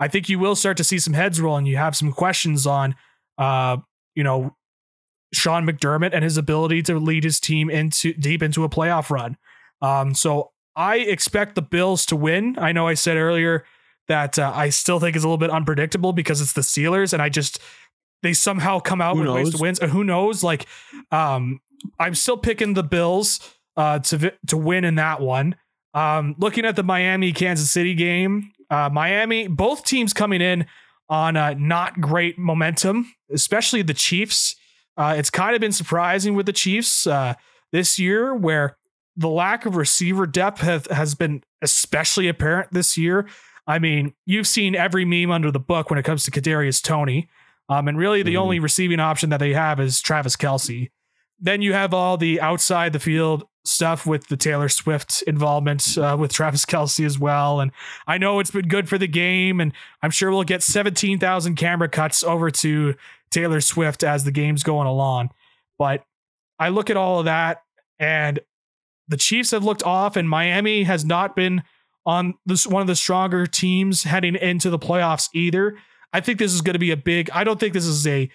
I 0.00 0.08
think 0.08 0.28
you 0.28 0.38
will 0.38 0.56
start 0.56 0.78
to 0.78 0.84
see 0.84 0.98
some 0.98 1.12
heads 1.12 1.40
roll, 1.40 1.56
and 1.56 1.68
you 1.68 1.76
have 1.76 1.96
some 1.96 2.12
questions 2.12 2.66
on, 2.66 2.94
uh, 3.36 3.78
you 4.14 4.24
know, 4.24 4.56
Sean 5.34 5.66
McDermott 5.66 6.10
and 6.14 6.24
his 6.24 6.38
ability 6.38 6.82
to 6.84 6.98
lead 6.98 7.24
his 7.24 7.40
team 7.40 7.68
into 7.68 8.14
deep 8.14 8.42
into 8.42 8.64
a 8.64 8.68
playoff 8.68 9.10
run. 9.10 9.36
Um, 9.82 10.14
so 10.14 10.52
I 10.74 10.96
expect 10.96 11.54
the 11.54 11.62
Bills 11.62 12.06
to 12.06 12.16
win. 12.16 12.56
I 12.58 12.72
know 12.72 12.86
I 12.86 12.94
said 12.94 13.16
earlier 13.16 13.64
that 14.08 14.38
uh, 14.38 14.52
I 14.54 14.70
still 14.70 15.00
think 15.00 15.16
is 15.16 15.24
a 15.24 15.26
little 15.26 15.38
bit 15.38 15.50
unpredictable 15.50 16.12
because 16.12 16.40
it's 16.40 16.52
the 16.52 16.60
Steelers, 16.60 17.12
and 17.12 17.20
I 17.20 17.28
just 17.28 17.58
they 18.22 18.32
somehow 18.32 18.80
come 18.80 19.00
out 19.00 19.16
Who 19.16 19.22
with 19.22 19.30
ways 19.30 19.46
to 19.48 19.52
knows? 19.52 19.60
wins. 19.60 19.78
Who 19.80 20.04
knows? 20.04 20.42
Like, 20.42 20.66
um, 21.10 21.60
I'm 21.98 22.14
still 22.14 22.36
picking 22.36 22.74
the 22.74 22.82
Bills 22.82 23.40
uh, 23.76 23.98
to 24.00 24.32
to 24.46 24.56
win 24.56 24.84
in 24.84 24.96
that 24.96 25.20
one. 25.20 25.56
Um, 25.94 26.34
looking 26.38 26.64
at 26.64 26.76
the 26.76 26.82
Miami 26.82 27.32
Kansas 27.32 27.70
City 27.70 27.94
game, 27.94 28.52
uh, 28.70 28.90
Miami, 28.92 29.48
both 29.48 29.84
teams 29.84 30.12
coming 30.12 30.40
in 30.40 30.66
on 31.08 31.36
uh, 31.36 31.54
not 31.56 32.00
great 32.00 32.38
momentum, 32.38 33.12
especially 33.32 33.82
the 33.82 33.94
Chiefs. 33.94 34.56
Uh, 34.96 35.14
it's 35.16 35.30
kind 35.30 35.54
of 35.54 35.60
been 35.60 35.72
surprising 35.72 36.34
with 36.34 36.46
the 36.46 36.52
Chiefs 36.52 37.06
uh, 37.06 37.34
this 37.72 37.98
year, 37.98 38.34
where 38.34 38.76
the 39.16 39.28
lack 39.28 39.64
of 39.66 39.76
receiver 39.76 40.26
depth 40.26 40.60
have, 40.60 40.86
has 40.86 41.14
been 41.14 41.42
especially 41.62 42.28
apparent 42.28 42.72
this 42.72 42.98
year. 42.98 43.26
I 43.66 43.78
mean, 43.78 44.14
you've 44.26 44.46
seen 44.46 44.74
every 44.74 45.04
meme 45.04 45.30
under 45.30 45.50
the 45.50 45.58
book 45.60 45.90
when 45.90 45.98
it 45.98 46.04
comes 46.04 46.24
to 46.24 46.30
Kadarius 46.30 46.82
Toney, 46.82 47.28
um, 47.68 47.88
and 47.88 47.98
really 47.98 48.22
the 48.22 48.34
Mhm. 48.34 48.40
only 48.40 48.58
receiving 48.60 49.00
option 49.00 49.30
that 49.30 49.38
they 49.38 49.52
have 49.54 49.80
is 49.80 50.00
Travis 50.00 50.36
Kelce. 50.36 50.90
Then 51.38 51.62
you 51.62 51.72
have 51.72 51.92
all 51.92 52.16
the 52.16 52.40
outside 52.40 52.92
the 52.92 52.98
field 53.00 53.44
stuff 53.64 54.06
with 54.06 54.28
the 54.28 54.36
Taylor 54.36 54.68
Swift 54.68 55.22
involvement 55.26 55.98
uh, 55.98 56.16
with 56.18 56.32
Travis 56.32 56.64
Kelce 56.66 57.04
as 57.04 57.18
well. 57.18 57.60
And 57.60 57.72
I 58.06 58.16
know 58.18 58.38
it's 58.38 58.52
been 58.52 58.68
good 58.68 58.88
for 58.88 58.96
the 58.98 59.08
game, 59.08 59.60
and 59.60 59.72
I'm 60.02 60.12
sure 60.12 60.30
we'll 60.30 60.44
get 60.44 60.62
17,000 60.62 61.56
camera 61.56 61.88
cuts 61.88 62.22
over 62.22 62.50
to 62.52 62.94
Taylor 63.30 63.60
Swift 63.60 64.04
as 64.04 64.22
the 64.22 64.30
game's 64.30 64.62
going 64.62 64.86
along. 64.86 65.30
But 65.78 66.04
I 66.60 66.68
look 66.68 66.88
at 66.88 66.96
all 66.96 67.18
of 67.18 67.24
that, 67.24 67.62
and 67.98 68.38
the 69.08 69.16
Chiefs 69.16 69.50
have 69.50 69.64
looked 69.64 69.82
off, 69.82 70.14
and 70.16 70.28
Miami 70.28 70.84
has 70.84 71.04
not 71.04 71.34
been 71.34 71.64
on 72.06 72.34
this 72.46 72.66
one 72.66 72.80
of 72.80 72.86
the 72.86 72.96
stronger 72.96 73.46
teams 73.46 74.04
heading 74.04 74.36
into 74.36 74.70
the 74.70 74.78
playoffs 74.78 75.28
either. 75.34 75.76
I 76.12 76.20
think 76.20 76.38
this 76.38 76.52
is 76.52 76.62
going 76.62 76.74
to 76.74 76.80
be 76.80 76.92
a 76.92 76.96
big. 76.96 77.28
I 77.30 77.44
don't 77.44 77.60
think 77.60 77.74
this 77.74 77.84
is 77.84 78.06
a 78.06 78.30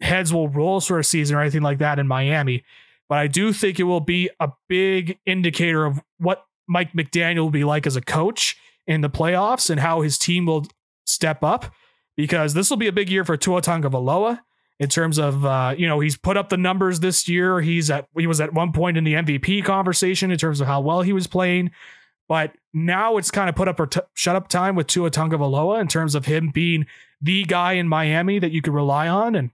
heads 0.00 0.32
will 0.32 0.48
roll 0.48 0.80
sort 0.80 1.00
of 1.00 1.06
season 1.06 1.36
or 1.36 1.40
anything 1.40 1.62
like 1.62 1.78
that 1.78 1.98
in 1.98 2.06
Miami, 2.06 2.64
but 3.08 3.18
I 3.18 3.26
do 3.26 3.52
think 3.52 3.78
it 3.78 3.84
will 3.84 4.00
be 4.00 4.30
a 4.38 4.50
big 4.68 5.18
indicator 5.26 5.84
of 5.84 6.00
what 6.18 6.46
Mike 6.66 6.92
McDaniel 6.92 7.40
will 7.40 7.50
be 7.50 7.64
like 7.64 7.86
as 7.86 7.96
a 7.96 8.00
coach 8.00 8.56
in 8.86 9.00
the 9.02 9.10
playoffs 9.10 9.68
and 9.68 9.80
how 9.80 10.00
his 10.00 10.16
team 10.16 10.46
will 10.46 10.66
step 11.04 11.42
up 11.42 11.74
because 12.16 12.54
this 12.54 12.70
will 12.70 12.76
be 12.76 12.86
a 12.86 12.92
big 12.92 13.10
year 13.10 13.24
for 13.24 13.36
Tua 13.36 13.60
Tagovailoa 13.60 14.40
in 14.78 14.88
terms 14.88 15.18
of 15.18 15.44
uh, 15.44 15.74
you 15.76 15.86
know 15.86 16.00
he's 16.00 16.16
put 16.16 16.36
up 16.36 16.48
the 16.48 16.56
numbers 16.56 17.00
this 17.00 17.28
year. 17.28 17.60
He's 17.60 17.90
at 17.90 18.06
he 18.16 18.26
was 18.26 18.40
at 18.40 18.54
one 18.54 18.72
point 18.72 18.96
in 18.96 19.04
the 19.04 19.14
MVP 19.14 19.64
conversation 19.64 20.30
in 20.30 20.38
terms 20.38 20.60
of 20.60 20.66
how 20.66 20.80
well 20.80 21.02
he 21.02 21.12
was 21.12 21.26
playing, 21.26 21.70
but 22.30 22.52
now 22.72 23.16
it's 23.16 23.32
kind 23.32 23.48
of 23.48 23.56
put 23.56 23.66
up 23.66 23.80
or 23.80 23.88
t- 23.88 24.00
shut 24.14 24.36
up 24.36 24.46
time 24.46 24.76
with 24.76 24.86
Tua 24.86 25.10
Tagovailoa 25.10 25.80
in 25.80 25.88
terms 25.88 26.14
of 26.14 26.26
him 26.26 26.50
being 26.54 26.86
the 27.20 27.44
guy 27.44 27.72
in 27.72 27.88
Miami 27.88 28.38
that 28.38 28.52
you 28.52 28.62
could 28.62 28.72
rely 28.72 29.08
on 29.08 29.34
and. 29.34 29.50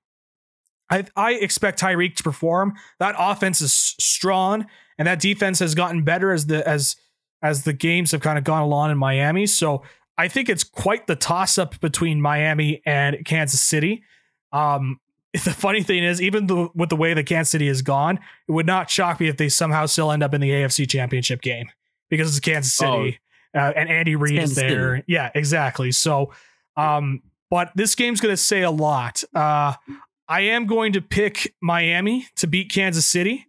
I, 0.88 1.04
I 1.16 1.32
expect 1.32 1.80
Tyreek 1.80 2.14
to 2.14 2.22
perform. 2.22 2.74
That 3.00 3.16
offense 3.18 3.60
is 3.60 3.72
strong, 3.72 4.66
and 4.96 5.08
that 5.08 5.18
defense 5.18 5.58
has 5.58 5.74
gotten 5.74 6.04
better 6.04 6.30
as 6.30 6.46
the 6.46 6.64
as 6.64 6.94
as 7.42 7.64
the 7.64 7.72
games 7.72 8.12
have 8.12 8.20
kind 8.20 8.38
of 8.38 8.44
gone 8.44 8.62
along 8.62 8.92
in 8.92 8.96
Miami. 8.96 9.46
So 9.46 9.82
I 10.16 10.28
think 10.28 10.48
it's 10.48 10.62
quite 10.62 11.08
the 11.08 11.16
toss 11.16 11.58
up 11.58 11.80
between 11.80 12.20
Miami 12.20 12.82
and 12.86 13.16
Kansas 13.24 13.60
City. 13.60 14.04
Um, 14.52 15.00
the 15.32 15.50
funny 15.50 15.82
thing 15.82 16.04
is, 16.04 16.22
even 16.22 16.46
the, 16.46 16.68
with 16.72 16.90
the 16.90 16.94
way 16.94 17.14
that 17.14 17.26
Kansas 17.26 17.50
City 17.50 17.66
has 17.66 17.82
gone, 17.82 18.20
it 18.46 18.52
would 18.52 18.66
not 18.66 18.88
shock 18.88 19.18
me 19.18 19.26
if 19.26 19.38
they 19.38 19.48
somehow 19.48 19.86
still 19.86 20.12
end 20.12 20.22
up 20.22 20.34
in 20.34 20.40
the 20.40 20.50
AFC 20.50 20.88
Championship 20.88 21.42
game 21.42 21.66
because 22.10 22.28
it's 22.36 22.40
Kansas 22.40 22.72
City 22.72 23.18
uh, 23.54 23.72
and 23.74 23.88
Andy 23.88 24.16
Reid 24.16 24.38
is 24.38 24.54
there. 24.54 25.02
Yeah, 25.06 25.30
exactly. 25.34 25.92
So, 25.92 26.32
um, 26.76 27.22
but 27.50 27.70
this 27.74 27.94
game's 27.94 28.20
going 28.20 28.32
to 28.32 28.36
say 28.36 28.62
a 28.62 28.70
lot. 28.70 29.22
Uh, 29.34 29.74
I 30.28 30.40
am 30.40 30.66
going 30.66 30.92
to 30.94 31.00
pick 31.00 31.54
Miami 31.62 32.26
to 32.36 32.46
beat 32.46 32.70
Kansas 32.70 33.06
City. 33.06 33.46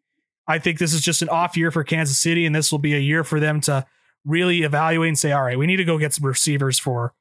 I 0.48 0.60
think 0.60 0.80
this 0.80 0.94
is 0.94 1.02
just 1.02 1.22
an 1.22 1.30
off 1.30 1.58
year 1.58 1.72
for 1.72 1.84
Kansas 1.84 2.18
City, 2.18 2.46
and 2.46 2.56
this 2.56 2.72
will 2.72 2.80
be 2.80 2.96
a 2.96 3.00
year 3.00 3.24
for 3.24 3.40
them 3.40 3.60
to 3.62 3.86
really 4.26 4.62
evaluate 4.62 5.10
and 5.10 5.20
say, 5.20 5.32
all 5.32 5.44
right, 5.44 5.58
we 5.58 5.68
need 5.68 5.78
to 5.78 5.84
go 5.84 5.98
get 5.98 6.14
some 6.14 6.26
receivers 6.26 6.80
for 6.80 7.14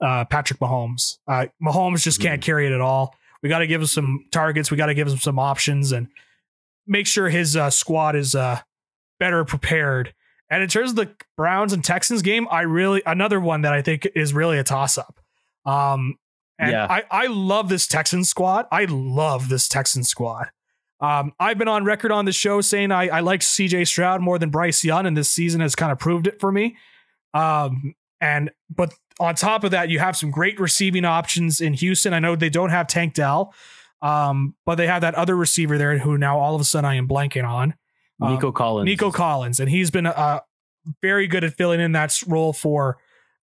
uh, 0.00 0.24
Patrick 0.24 0.60
Mahomes. 0.60 1.18
Uh, 1.26 1.46
Mahomes 1.62 2.02
just 2.02 2.20
can't 2.20 2.40
carry 2.40 2.66
it 2.66 2.72
at 2.72 2.80
all. 2.80 3.14
We 3.42 3.48
got 3.48 3.58
to 3.58 3.66
give 3.66 3.80
him 3.80 3.86
some 3.86 4.26
targets. 4.30 4.70
We 4.70 4.76
got 4.76 4.86
to 4.86 4.94
give 4.94 5.08
him 5.08 5.18
some 5.18 5.38
options 5.38 5.92
and 5.92 6.08
make 6.86 7.06
sure 7.06 7.28
his 7.28 7.56
uh, 7.56 7.70
squad 7.70 8.16
is 8.16 8.34
uh, 8.34 8.60
better 9.18 9.44
prepared. 9.44 10.14
And 10.50 10.62
in 10.62 10.68
terms 10.68 10.90
of 10.90 10.96
the 10.96 11.14
Browns 11.36 11.72
and 11.72 11.82
Texans 11.84 12.22
game, 12.22 12.48
I 12.50 12.62
really 12.62 13.02
another 13.06 13.40
one 13.40 13.62
that 13.62 13.72
I 13.72 13.82
think 13.82 14.08
is 14.14 14.34
really 14.34 14.58
a 14.58 14.64
toss 14.64 14.98
up. 14.98 15.20
Um, 15.64 16.16
and 16.58 16.72
Yeah. 16.72 16.86
I, 16.90 17.04
I 17.10 17.26
love 17.28 17.68
this 17.68 17.86
Texans 17.86 18.28
squad. 18.28 18.66
I 18.70 18.84
love 18.86 19.48
this 19.48 19.68
Texans 19.68 20.08
squad. 20.08 20.50
Um, 21.00 21.32
I've 21.40 21.56
been 21.56 21.68
on 21.68 21.84
record 21.84 22.12
on 22.12 22.26
the 22.26 22.32
show 22.32 22.60
saying 22.60 22.92
I, 22.92 23.08
I 23.08 23.20
like 23.20 23.40
CJ 23.40 23.86
Stroud 23.86 24.20
more 24.20 24.38
than 24.38 24.50
Bryce 24.50 24.84
Young, 24.84 25.06
and 25.06 25.16
this 25.16 25.30
season 25.30 25.62
has 25.62 25.74
kind 25.74 25.90
of 25.90 25.98
proved 25.98 26.26
it 26.26 26.38
for 26.40 26.52
me. 26.52 26.76
Um, 27.32 27.94
and 28.20 28.50
but 28.74 28.92
on 29.18 29.34
top 29.34 29.64
of 29.64 29.70
that, 29.70 29.88
you 29.88 29.98
have 29.98 30.16
some 30.16 30.30
great 30.30 30.60
receiving 30.60 31.06
options 31.06 31.60
in 31.60 31.72
Houston. 31.74 32.12
I 32.12 32.18
know 32.18 32.36
they 32.36 32.50
don't 32.50 32.70
have 32.70 32.86
Tank 32.86 33.14
Dell, 33.14 33.54
um, 34.02 34.54
but 34.66 34.74
they 34.74 34.86
have 34.86 35.00
that 35.00 35.14
other 35.14 35.36
receiver 35.36 35.78
there 35.78 35.98
who 35.98 36.18
now 36.18 36.38
all 36.38 36.54
of 36.54 36.60
a 36.60 36.64
sudden 36.64 36.88
I 36.88 36.96
am 36.96 37.08
blanking 37.08 37.48
on. 37.48 37.74
Um, 38.20 38.34
Nico 38.34 38.52
Collins. 38.52 38.86
Nico 38.86 39.10
Collins, 39.10 39.60
and 39.60 39.68
he's 39.70 39.90
been 39.90 40.06
uh, 40.06 40.40
very 41.02 41.26
good 41.26 41.44
at 41.44 41.54
filling 41.54 41.80
in 41.80 41.92
that 41.92 42.18
role 42.26 42.52
for 42.52 42.98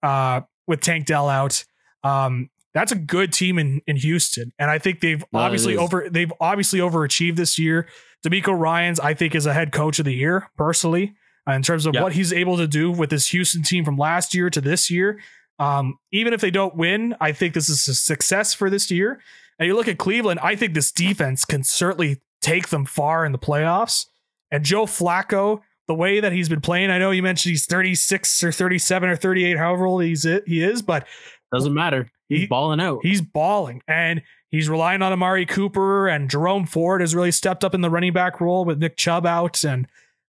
uh, 0.01 0.41
with 0.67 0.81
Tank 0.81 1.05
Dell 1.05 1.29
out. 1.29 1.63
Um, 2.03 2.49
that's 2.73 2.91
a 2.91 2.95
good 2.95 3.31
team 3.31 3.59
in 3.59 3.81
in 3.85 3.97
Houston, 3.97 4.51
and 4.57 4.71
I 4.71 4.79
think 4.79 4.99
they've 4.99 5.21
it 5.21 5.27
obviously 5.33 5.77
over 5.77 6.07
they've 6.09 6.33
obviously 6.39 6.79
overachieved 6.79 7.35
this 7.35 7.59
year. 7.59 7.87
DeMeco 8.25 8.57
Ryans 8.57 8.99
I 8.99 9.13
think 9.13 9.35
is 9.35 9.45
a 9.45 9.53
head 9.53 9.71
coach 9.71 9.99
of 9.99 10.05
the 10.05 10.13
year 10.13 10.49
personally 10.57 11.13
uh, 11.47 11.51
in 11.51 11.61
terms 11.61 11.85
of 11.85 11.93
Yeah. 11.93 12.01
what 12.01 12.13
he's 12.13 12.31
able 12.33 12.57
to 12.57 12.67
do 12.67 12.89
with 12.91 13.09
this 13.09 13.27
Houston 13.27 13.63
team 13.63 13.83
from 13.85 13.97
last 13.97 14.33
year 14.33 14.49
to 14.49 14.61
this 14.61 14.89
year. 14.89 15.19
Um, 15.59 15.99
even 16.11 16.33
if 16.33 16.41
they 16.41 16.49
don't 16.49 16.75
win, 16.75 17.15
I 17.21 17.31
think 17.31 17.53
this 17.53 17.69
is 17.69 17.87
a 17.87 17.93
success 17.93 18.53
for 18.53 18.69
this 18.69 18.89
year. 18.89 19.19
And 19.59 19.67
you 19.67 19.75
look 19.75 19.87
at 19.87 19.97
Cleveland, 19.99 20.39
I 20.41 20.55
think 20.55 20.73
this 20.73 20.91
defense 20.91 21.45
can 21.45 21.63
certainly 21.63 22.21
take 22.41 22.69
them 22.69 22.85
far 22.85 23.23
in 23.23 23.33
the 23.33 23.37
playoffs. 23.37 24.07
And 24.53 24.63
Joe 24.63 24.85
Flacco, 24.85 25.59
the 25.87 25.93
way 25.95 26.21
that 26.21 26.31
he's 26.31 26.47
been 26.47 26.61
playing, 26.61 26.91
I 26.91 26.97
know 26.99 27.11
you 27.11 27.21
mentioned 27.23 27.51
he's 27.51 27.65
36 27.65 28.41
or 28.43 28.51
37 28.53 29.09
or 29.09 29.15
38, 29.17 29.57
however 29.57 29.85
old 29.85 30.03
he's 30.03 30.23
he 30.23 30.63
is, 30.63 30.81
but 30.81 31.05
Doesn't 31.51 31.73
matter. 31.73 32.09
He's 32.29 32.41
He- 32.41 32.45
balling 32.47 32.79
out. 32.79 32.99
he's 33.03 33.21
balling 33.21 33.81
and 33.87 34.21
he's 34.49 34.69
relying 34.69 35.01
on 35.01 35.11
Amari 35.11 35.45
Cooper 35.45 36.07
and 36.07 36.29
Jerome 36.29 36.65
Ford 36.65 37.01
has 37.01 37.13
really 37.13 37.31
stepped 37.31 37.63
up 37.65 37.73
in 37.75 37.81
the 37.81 37.89
running 37.89 38.13
back 38.13 38.39
role 38.39 38.63
with 38.63 38.77
Nick 38.79 38.95
Chubb 38.95 39.25
out 39.25 39.63
and 39.65 39.87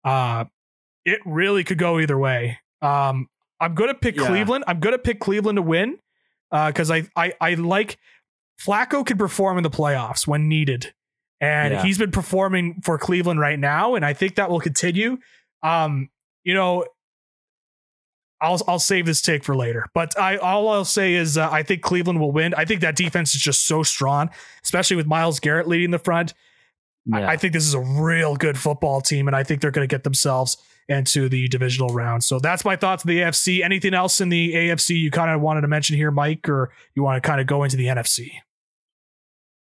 uh 0.03 0.45
it 1.05 1.19
really 1.25 1.63
could 1.63 1.77
go 1.79 1.99
either 1.99 2.17
way. 2.17 2.59
Um 2.81 3.27
I'm 3.59 3.73
going 3.75 3.89
to 3.89 3.95
pick 3.95 4.15
Yeah. 4.17 4.27
Cleveland. 4.27 4.63
I'm 4.67 4.79
going 4.79 4.93
to 4.93 4.99
pick 4.99 5.19
Cleveland 5.19 5.55
to 5.57 5.61
win 5.61 5.97
uh 6.51 6.71
cuz 6.73 6.91
I 6.91 7.03
I 7.15 7.33
I 7.41 7.53
like 7.55 7.97
Flacco 8.61 9.05
can 9.05 9.17
perform 9.17 9.57
in 9.57 9.63
the 9.63 9.69
playoffs 9.69 10.27
when 10.27 10.47
needed. 10.47 10.93
And 11.41 11.73
Yeah. 11.73 11.83
he's 11.83 11.97
been 11.97 12.11
performing 12.11 12.81
for 12.83 12.97
Cleveland 12.97 13.39
right 13.39 13.57
now 13.59 13.95
and 13.95 14.05
I 14.05 14.13
think 14.13 14.35
that 14.35 14.49
will 14.49 14.59
continue. 14.59 15.17
Um 15.63 16.09
you 16.43 16.53
know 16.53 16.85
I'll 18.41 18.61
I'll 18.67 18.79
save 18.79 19.05
this 19.05 19.21
take 19.21 19.43
for 19.43 19.55
later. 19.55 19.85
But 19.93 20.17
I 20.17 20.37
all 20.37 20.69
I'll 20.69 20.85
say 20.85 21.13
is 21.13 21.37
uh, 21.37 21.49
I 21.51 21.61
think 21.63 21.81
Cleveland 21.81 22.19
will 22.21 22.31
win. 22.31 22.53
I 22.53 22.63
think 22.65 22.81
that 22.81 22.95
defense 22.95 23.35
is 23.35 23.41
just 23.41 23.65
so 23.65 23.83
strong, 23.83 24.29
especially 24.63 24.95
with 24.95 25.07
Myles 25.07 25.39
Garrett 25.41 25.67
leading 25.67 25.91
the 25.91 25.99
front. 25.99 26.33
I- 27.13 27.19
Yeah. 27.19 27.27
I, 27.29 27.37
think 27.37 27.53
this 27.53 27.65
is 27.65 27.73
a 27.73 27.79
real 27.79 28.35
good 28.35 28.57
football 28.57 29.01
team, 29.01 29.27
and 29.27 29.35
I 29.35 29.43
think 29.43 29.61
they're 29.61 29.71
going 29.71 29.87
to 29.87 29.93
get 29.93 30.03
themselves 30.03 30.57
into 30.87 31.27
the 31.27 31.47
divisional 31.47 31.89
round. 31.93 32.23
So 32.23 32.39
that's 32.39 32.63
my 32.63 32.75
thoughts 32.75 33.03
of 33.03 33.07
the 33.09 33.19
AFC. 33.19 33.61
Anything 33.63 33.93
else 33.93 34.21
in 34.21 34.29
the 34.29 34.53
AFC 34.53 34.97
you 34.99 35.11
kind 35.11 35.31
of 35.31 35.41
wanted 35.41 35.61
to 35.61 35.67
mention 35.67 35.95
here, 35.97 36.11
Mike, 36.11 36.47
or 36.47 36.71
you 36.95 37.03
want 37.03 37.21
to 37.21 37.27
kind 37.27 37.41
of 37.41 37.47
go 37.47 37.63
into 37.63 37.77
the 37.77 37.85
NFC? 37.87 38.31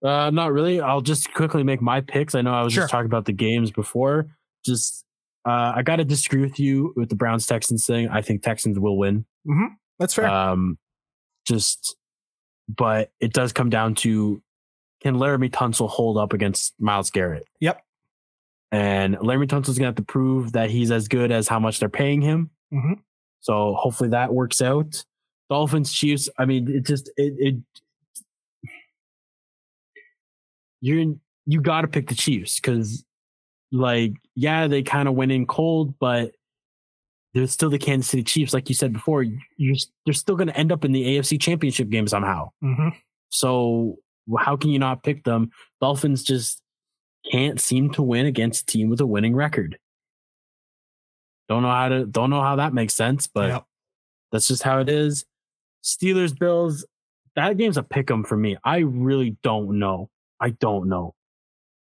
Uh, 0.04 0.30
not 0.30 0.52
really. 0.52 0.80
I'll 0.80 1.00
just 1.02 1.32
quickly 1.34 1.62
make 1.62 1.82
my 1.82 2.00
picks. 2.00 2.34
I 2.34 2.40
know 2.42 2.52
I 2.54 2.62
was 2.62 2.72
Sure. 2.72 2.84
just 2.84 2.90
talking 2.90 3.06
about 3.06 3.26
the 3.26 3.32
games 3.32 3.70
before. 3.70 4.26
Just, 4.64 5.04
uh, 5.46 5.72
I 5.76 5.82
got 5.82 5.96
to 5.96 6.04
disagree 6.04 6.40
with 6.40 6.58
you 6.58 6.92
with 6.96 7.08
the 7.10 7.16
Browns 7.16 7.46
Texans 7.46 7.86
thing. 7.86 8.08
I 8.08 8.22
think 8.22 8.42
Texans 8.42 8.78
will 8.78 8.96
win. 8.96 9.24
That's 9.98 10.14
fair. 10.14 10.26
Um, 10.28 10.78
just, 11.46 11.96
but 12.68 13.10
it 13.20 13.32
does 13.32 13.52
come 13.52 13.68
down 13.70 13.94
to 13.96 14.42
can 15.02 15.16
Laremy 15.16 15.50
Tunsil 15.50 15.88
hold 15.88 16.16
up 16.18 16.32
against 16.32 16.74
Myles 16.78 17.10
Garrett? 17.10 17.46
Yep. 17.60 17.82
And 18.72 19.16
Laremy 19.16 19.46
Tunsil's 19.48 19.78
gonna 19.78 19.88
have 19.88 19.94
to 19.96 20.02
prove 20.02 20.52
that 20.52 20.70
he's 20.70 20.90
as 20.90 21.08
good 21.08 21.32
as 21.32 21.48
how 21.48 21.58
much 21.58 21.80
they're 21.80 21.88
paying 21.88 22.20
him. 22.22 22.50
Mhm. 22.72 23.00
So 23.40 23.74
hopefully 23.74 24.10
that 24.10 24.32
works 24.32 24.60
out. 24.62 25.04
Dolphins, 25.48 25.92
Chiefs. 25.92 26.28
I 26.38 26.44
mean, 26.44 26.68
it 26.70 26.86
just 26.86 27.08
it 27.16 27.34
it 27.38 27.56
you're 30.80 31.14
you 31.46 31.60
got 31.60 31.82
to 31.82 31.88
pick 31.88 32.08
the 32.08 32.14
Chiefs 32.14 32.56
because 32.60 33.04
like 33.72 34.12
yeah 34.34 34.66
they 34.66 34.82
kind 34.82 35.08
of 35.08 35.14
went 35.14 35.32
in 35.32 35.46
cold, 35.46 35.98
but 35.98 36.32
they're 37.34 37.46
still 37.46 37.70
the 37.70 37.78
Kansas 37.78 38.10
City 38.10 38.24
Chiefs, 38.24 38.52
like 38.52 38.68
you 38.68 38.74
said 38.74 38.92
before. 38.92 39.24
You're 39.56 39.76
they're 40.04 40.14
still 40.14 40.36
going 40.36 40.48
to 40.48 40.56
end 40.56 40.72
up 40.72 40.84
in 40.84 40.92
the 40.92 41.04
AFC 41.18 41.40
Championship 41.40 41.88
game 41.88 42.08
somehow. 42.08 42.50
Mm-hmm. 42.62 42.88
So 43.30 43.96
how 44.38 44.56
can 44.56 44.70
you 44.70 44.78
not 44.78 45.02
pick 45.02 45.24
them? 45.24 45.50
Dolphins 45.80 46.22
just 46.24 46.60
can't 47.30 47.60
seem 47.60 47.90
to 47.92 48.02
win 48.02 48.26
against 48.26 48.62
a 48.62 48.66
team 48.66 48.88
with 48.90 49.00
a 49.00 49.06
winning 49.06 49.34
record. 49.36 49.78
Don't 51.48 51.62
know 51.62 51.70
how 51.70 51.88
to 51.88 52.06
don't 52.06 52.30
know 52.30 52.42
how 52.42 52.56
that 52.56 52.72
makes 52.74 52.94
sense, 52.94 53.26
but 53.26 53.48
Yep. 53.48 53.64
that's 54.32 54.48
just 54.48 54.62
how 54.62 54.78
it 54.80 54.88
is. 54.88 55.24
Steelers 55.84 56.36
Bills, 56.38 56.84
that 57.36 57.56
game's 57.56 57.76
a 57.76 57.82
pick 57.82 58.10
'em 58.10 58.24
for 58.24 58.36
me. 58.36 58.56
I 58.64 58.78
really 58.78 59.36
don't 59.42 59.78
know. 59.78 60.10
I 60.40 60.50
don't 60.50 60.88
know. 60.88 61.14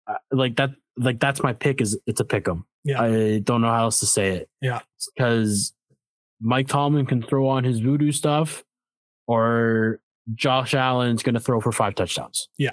Uh, 0.07 0.15
like 0.31 0.55
that 0.57 0.71
like 0.97 1.19
that's 1.19 1.41
my 1.41 1.53
pick 1.53 1.81
is 1.81 1.99
it's 2.05 2.19
a 2.19 2.25
pick 2.25 2.47
'em. 2.47 2.65
Yeah. 2.83 3.01
I 3.01 3.39
don't 3.39 3.61
know 3.61 3.69
how 3.69 3.83
else 3.83 3.99
to 4.01 4.05
say 4.05 4.31
it. 4.31 4.49
Yeah. 4.61 4.81
Cuz 5.17 5.73
Mike 6.41 6.67
Tomlin 6.67 7.05
can 7.05 7.21
throw 7.23 7.47
on 7.47 7.63
his 7.63 7.79
voodoo 7.79 8.11
stuff 8.11 8.63
or 9.27 9.99
Josh 10.35 10.73
Allen's 10.73 11.23
going 11.23 11.35
to 11.35 11.39
throw 11.39 11.59
for 11.61 11.71
five 11.71 11.95
touchdowns. 11.95 12.49
Yeah. 12.57 12.71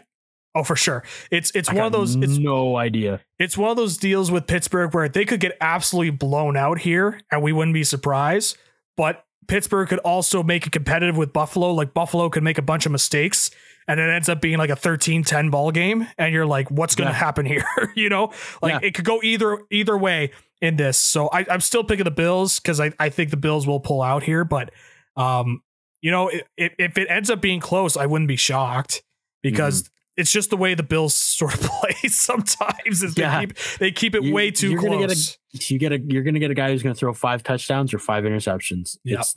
Oh, 0.54 0.64
for 0.64 0.74
sure. 0.74 1.04
It's 1.30 1.52
it's 1.54 1.68
I 1.68 1.74
one 1.74 1.86
of 1.86 1.92
those. 1.92 2.16
It's 2.16 2.38
no 2.38 2.76
idea. 2.76 3.20
it's 3.38 3.56
one 3.56 3.70
of 3.70 3.76
those 3.76 3.96
deals 3.96 4.30
with 4.32 4.46
Pittsburgh 4.48 4.92
where 4.92 5.08
they 5.08 5.24
could 5.24 5.38
get 5.40 5.56
absolutely 5.60 6.10
blown 6.10 6.56
out 6.56 6.80
here 6.80 7.20
and 7.30 7.42
we 7.42 7.52
wouldn't 7.52 7.74
be 7.74 7.84
surprised. 7.84 8.56
But 8.96 9.24
Pittsburgh 9.46 9.88
could 9.88 10.00
also 10.00 10.42
make 10.42 10.66
it 10.66 10.72
competitive 10.72 11.16
with 11.16 11.32
Buffalo. 11.32 11.72
Like 11.72 11.94
Buffalo 11.94 12.28
could 12.28 12.42
make 12.42 12.58
a 12.58 12.62
bunch 12.62 12.84
of 12.86 12.92
mistakes 12.92 13.50
and 13.88 13.98
it 14.00 14.08
ends 14.10 14.28
up 14.28 14.40
being 14.40 14.58
like 14.58 14.70
a 14.70 14.76
13-10 14.76 15.50
ball 15.50 15.70
game. 15.72 16.06
And 16.18 16.32
you're 16.32 16.46
like, 16.46 16.70
what's 16.70 16.94
gonna 16.94 17.10
Yeah. 17.10 17.14
happen 17.16 17.46
here? 17.46 17.64
you 17.96 18.08
know? 18.08 18.32
Like 18.62 18.74
Yeah. 18.82 18.88
it 18.88 18.94
could 18.94 19.04
go 19.04 19.20
either 19.22 19.58
either 19.70 19.96
way 19.98 20.30
in 20.60 20.76
this. 20.76 20.98
So 20.98 21.28
I, 21.28 21.46
I'm 21.50 21.60
still 21.60 21.82
picking 21.84 22.04
the 22.04 22.10
Bills 22.10 22.60
because 22.60 22.80
I, 22.80 22.92
I 22.98 23.08
think 23.08 23.30
the 23.30 23.36
Bills 23.36 23.66
will 23.66 23.80
pull 23.80 24.02
out 24.02 24.22
here. 24.22 24.44
But 24.44 24.70
um, 25.16 25.62
you 26.02 26.10
know, 26.10 26.28
if, 26.56 26.72
if 26.78 26.96
it 26.98 27.08
ends 27.10 27.30
up 27.30 27.40
being 27.40 27.60
close, 27.60 27.96
I 27.96 28.06
wouldn't 28.06 28.28
be 28.28 28.36
shocked 28.36 29.02
because 29.42 29.90
it's 30.16 30.30
just 30.30 30.50
the 30.50 30.56
way 30.56 30.74
the 30.74 30.82
Bills 30.82 31.14
sort 31.38 31.54
of 31.54 31.60
play 31.60 31.94
sometimes. 32.08 33.02
Is 33.02 33.16
Yeah. 33.18 33.40
they 33.40 33.46
keep 33.46 33.56
they 33.78 33.90
keep 33.92 34.14
it 34.14 34.22
You- 34.24 34.32
way 34.34 34.50
too 34.50 34.70
you're 34.70 34.80
gonna 34.82 34.98
get 34.98 35.10
a- 35.10 35.14
close. 35.14 35.36
You 35.68 35.78
get 35.78 35.92
a 35.92 35.98
you're 35.98 36.22
going 36.22 36.34
to 36.34 36.40
get 36.40 36.52
a 36.52 36.54
guy 36.54 36.70
who's 36.70 36.80
going 36.82 36.94
to 36.94 36.98
throw 36.98 37.12
five 37.12 37.42
touchdowns 37.42 37.92
or 37.92 37.98
five 37.98 38.22
interceptions. 38.22 38.96
Yep. 39.02 39.18
It's 39.18 39.34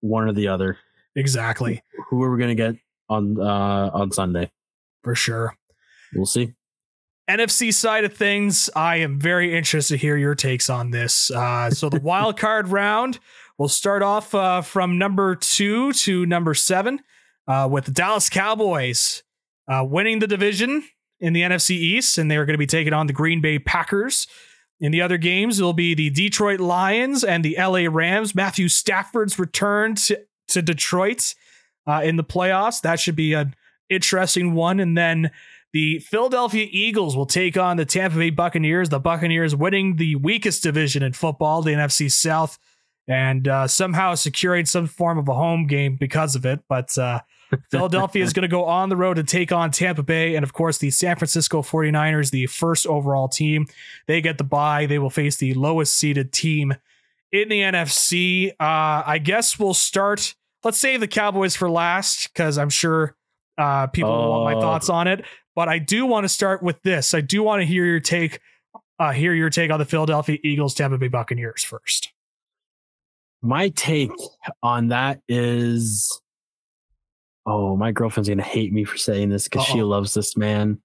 one 0.00 0.24
or 0.28 0.32
the 0.32 0.48
other. 0.48 0.76
exactly, 1.14 1.82
Who 2.10 2.22
are 2.22 2.30
we 2.30 2.38
going 2.38 2.54
to 2.54 2.54
get 2.54 2.76
on 3.08 3.40
uh 3.40 3.90
on 3.92 4.10
Sunday? 4.10 4.50
for 5.06 5.14
sure. 5.14 5.56
We'll 6.16 6.26
see. 6.26 6.52
NFC 7.30 7.72
side 7.72 8.02
of 8.02 8.12
things, 8.12 8.68
I 8.74 8.96
am 8.96 9.20
very 9.20 9.56
interested 9.56 9.94
to 9.94 9.98
hear 9.98 10.16
your 10.16 10.34
takes 10.34 10.68
on 10.68 10.90
this. 10.90 11.30
Uh, 11.30 11.70
so 11.70 11.88
the 11.88 12.00
wild 12.02 12.36
card 12.36 12.68
round, 12.68 13.20
we'll 13.56 13.68
start 13.68 14.02
off 14.02 14.34
uh, 14.34 14.62
from 14.62 14.98
number 14.98 15.36
two 15.36 15.92
to 15.92 16.26
number 16.26 16.54
seven 16.54 17.02
uh, 17.46 17.68
with 17.70 17.84
the 17.84 17.92
Dallas 17.92 18.28
Cowboys 18.28 19.22
uh, 19.68 19.84
winning 19.88 20.18
the 20.18 20.26
division 20.26 20.82
in 21.20 21.32
the 21.32 21.42
NFC 21.42 21.70
East, 21.70 22.18
and 22.18 22.28
they 22.28 22.36
are 22.36 22.44
going 22.44 22.54
to 22.54 22.58
be 22.58 22.66
taking 22.66 22.92
on 22.92 23.06
the 23.06 23.12
Green 23.12 23.40
Bay 23.40 23.60
Packers. 23.60 24.26
In 24.80 24.90
the 24.90 25.02
other 25.02 25.18
games, 25.18 25.60
it'll 25.60 25.72
be 25.72 25.94
the 25.94 26.10
Detroit 26.10 26.58
Lions 26.58 27.22
and 27.22 27.44
the 27.44 27.56
LA 27.56 27.86
Rams. 27.88 28.34
Matthew 28.34 28.68
Stafford's 28.68 29.38
return 29.38 29.94
to, 29.94 30.20
to 30.48 30.62
Detroit 30.62 31.36
uh, 31.86 32.02
in 32.04 32.16
the 32.16 32.24
playoffs. 32.24 32.80
That 32.82 33.00
should 33.00 33.16
be 33.16 33.32
an 33.32 33.54
interesting 33.88 34.54
one. 34.54 34.80
And 34.80 34.96
then 34.96 35.30
the 35.72 35.98
Philadelphia 35.98 36.66
Eagles 36.70 37.16
will 37.16 37.26
take 37.26 37.56
on 37.56 37.76
the 37.76 37.84
Tampa 37.84 38.16
Bay 38.16 38.30
Buccaneers. 38.30 38.88
The 38.88 39.00
Buccaneers 39.00 39.54
winning 39.54 39.96
the 39.96 40.16
weakest 40.16 40.62
division 40.62 41.02
in 41.02 41.12
football, 41.12 41.62
the 41.62 41.72
NFC 41.72 42.10
South, 42.10 42.58
and 43.08 43.46
uh, 43.46 43.66
somehow 43.66 44.14
securing 44.14 44.66
some 44.66 44.86
form 44.86 45.18
of 45.18 45.28
a 45.28 45.34
home 45.34 45.66
game 45.66 45.96
because 45.96 46.34
of 46.34 46.46
it. 46.46 46.60
But 46.68 46.96
uh, 46.96 47.20
Philadelphia 47.70 48.24
is 48.24 48.32
going 48.32 48.42
to 48.42 48.48
go 48.48 48.64
on 48.64 48.88
the 48.88 48.96
road 48.96 49.14
to 49.14 49.24
take 49.24 49.52
on 49.52 49.70
Tampa 49.70 50.02
Bay. 50.02 50.34
And 50.34 50.42
of 50.42 50.52
course, 50.52 50.78
the 50.78 50.90
San 50.90 51.16
Francisco 51.16 51.62
49ers, 51.62 52.30
the 52.30 52.46
first 52.46 52.86
overall 52.86 53.28
team, 53.28 53.66
they 54.06 54.20
get 54.20 54.38
the 54.38 54.44
bye. 54.44 54.86
They 54.86 54.98
will 54.98 55.10
face 55.10 55.36
the 55.36 55.54
lowest 55.54 55.94
seeded 55.94 56.32
team 56.32 56.74
in 57.32 57.48
the 57.48 57.60
NFC. 57.60 58.50
Uh, 58.52 59.02
I 59.06 59.18
guess 59.22 59.58
we'll 59.58 59.74
start. 59.74 60.34
Let's 60.66 60.78
save 60.78 60.98
the 60.98 61.06
Cowboys 61.06 61.54
for 61.54 61.70
last 61.70 62.28
because 62.32 62.58
I'm 62.58 62.70
sure 62.70 63.14
uh, 63.56 63.86
people 63.86 64.10
will 64.10 64.30
want 64.30 64.44
my 64.52 64.54
Oh. 64.58 64.60
thoughts 64.60 64.88
on 64.88 65.06
it. 65.06 65.24
But 65.54 65.68
I 65.68 65.78
do 65.78 66.04
want 66.06 66.24
to 66.24 66.28
start 66.28 66.60
with 66.60 66.82
this. 66.82 67.14
I 67.14 67.20
do 67.20 67.40
want 67.44 67.62
to 67.62 67.64
hear 67.66 67.84
your 67.86 68.00
take. 68.00 68.40
Uh, 68.98 69.12
hear 69.12 69.32
your 69.32 69.48
take 69.48 69.70
on 69.70 69.78
the 69.78 69.84
Philadelphia 69.84 70.38
Eagles, 70.42 70.74
Tampa 70.74 70.98
Bay 70.98 71.06
Buccaneers 71.06 71.62
first. 71.62 72.12
My 73.42 73.68
take 73.68 74.10
on 74.60 74.88
that 74.88 75.20
is 75.28 76.20
oh, 77.46 77.76
my 77.76 77.92
girlfriend's 77.92 78.28
going 78.28 78.38
to 78.38 78.44
hate 78.44 78.72
me 78.72 78.82
for 78.82 78.96
saying 78.96 79.28
this 79.28 79.44
because 79.44 79.66
she 79.66 79.84
loves 79.84 80.14
this 80.14 80.36
man. 80.36 80.80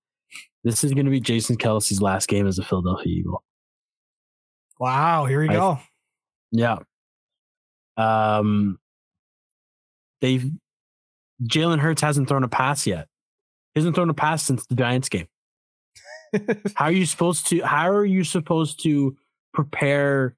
This 0.64 0.84
is 0.84 0.94
going 0.94 1.06
to 1.06 1.12
be 1.12 1.20
Jason 1.20 1.58
Kelce's 1.58 2.04
last 2.04 2.28
game 2.28 2.46
as 2.46 2.60
a 2.60 2.64
Philadelphia 2.64 3.12
Eagle. 3.12 3.44
Wow, 4.80 5.26
here 5.26 5.42
we 5.42 5.50
I- 5.50 5.54
go. 5.54 5.80
Yeah. 6.52 6.78
Um, 7.98 8.78
they've 10.22 10.50
Jalen 11.44 11.80
Hurts 11.80 12.02
hasn't 12.02 12.28
thrown 12.28 12.44
a 12.44 12.48
pass 12.48 12.86
yet. 12.86 13.08
He 13.74 13.80
hasn't 13.80 13.96
thrown 13.96 14.10
a 14.10 14.14
pass 14.14 14.44
since 14.44 14.66
the 14.68 14.76
Giants 14.76 15.10
game. 15.10 15.28
how 16.76 16.86
are 16.86 16.92
you 16.92 17.06
supposed 17.06 17.48
to? 17.48 17.62
How 17.62 17.90
are 17.90 18.06
you 18.06 18.24
supposed 18.24 18.82
to 18.84 19.16
prepare 19.54 20.36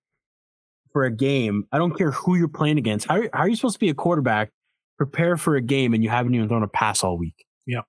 for 0.91 1.03
a 1.03 1.11
game? 1.11 1.67
I 1.71 1.77
don't 1.77 1.97
care 1.97 2.11
who 2.11 2.35
you're 2.35 2.47
playing 2.47 2.77
against. 2.77 3.07
How, 3.07 3.21
how 3.33 3.39
are 3.39 3.47
you 3.47 3.55
supposed 3.55 3.75
to 3.75 3.79
be 3.79 3.89
a 3.89 3.93
quarterback, 3.93 4.51
prepare 4.97 5.37
for 5.37 5.55
a 5.55 5.61
game, 5.61 5.93
and 5.93 6.03
you 6.03 6.09
haven't 6.09 6.33
even 6.33 6.47
thrown 6.47 6.63
a 6.63 6.67
pass 6.67 7.03
all 7.03 7.17
week? 7.17 7.45
Yeah. 7.65 7.81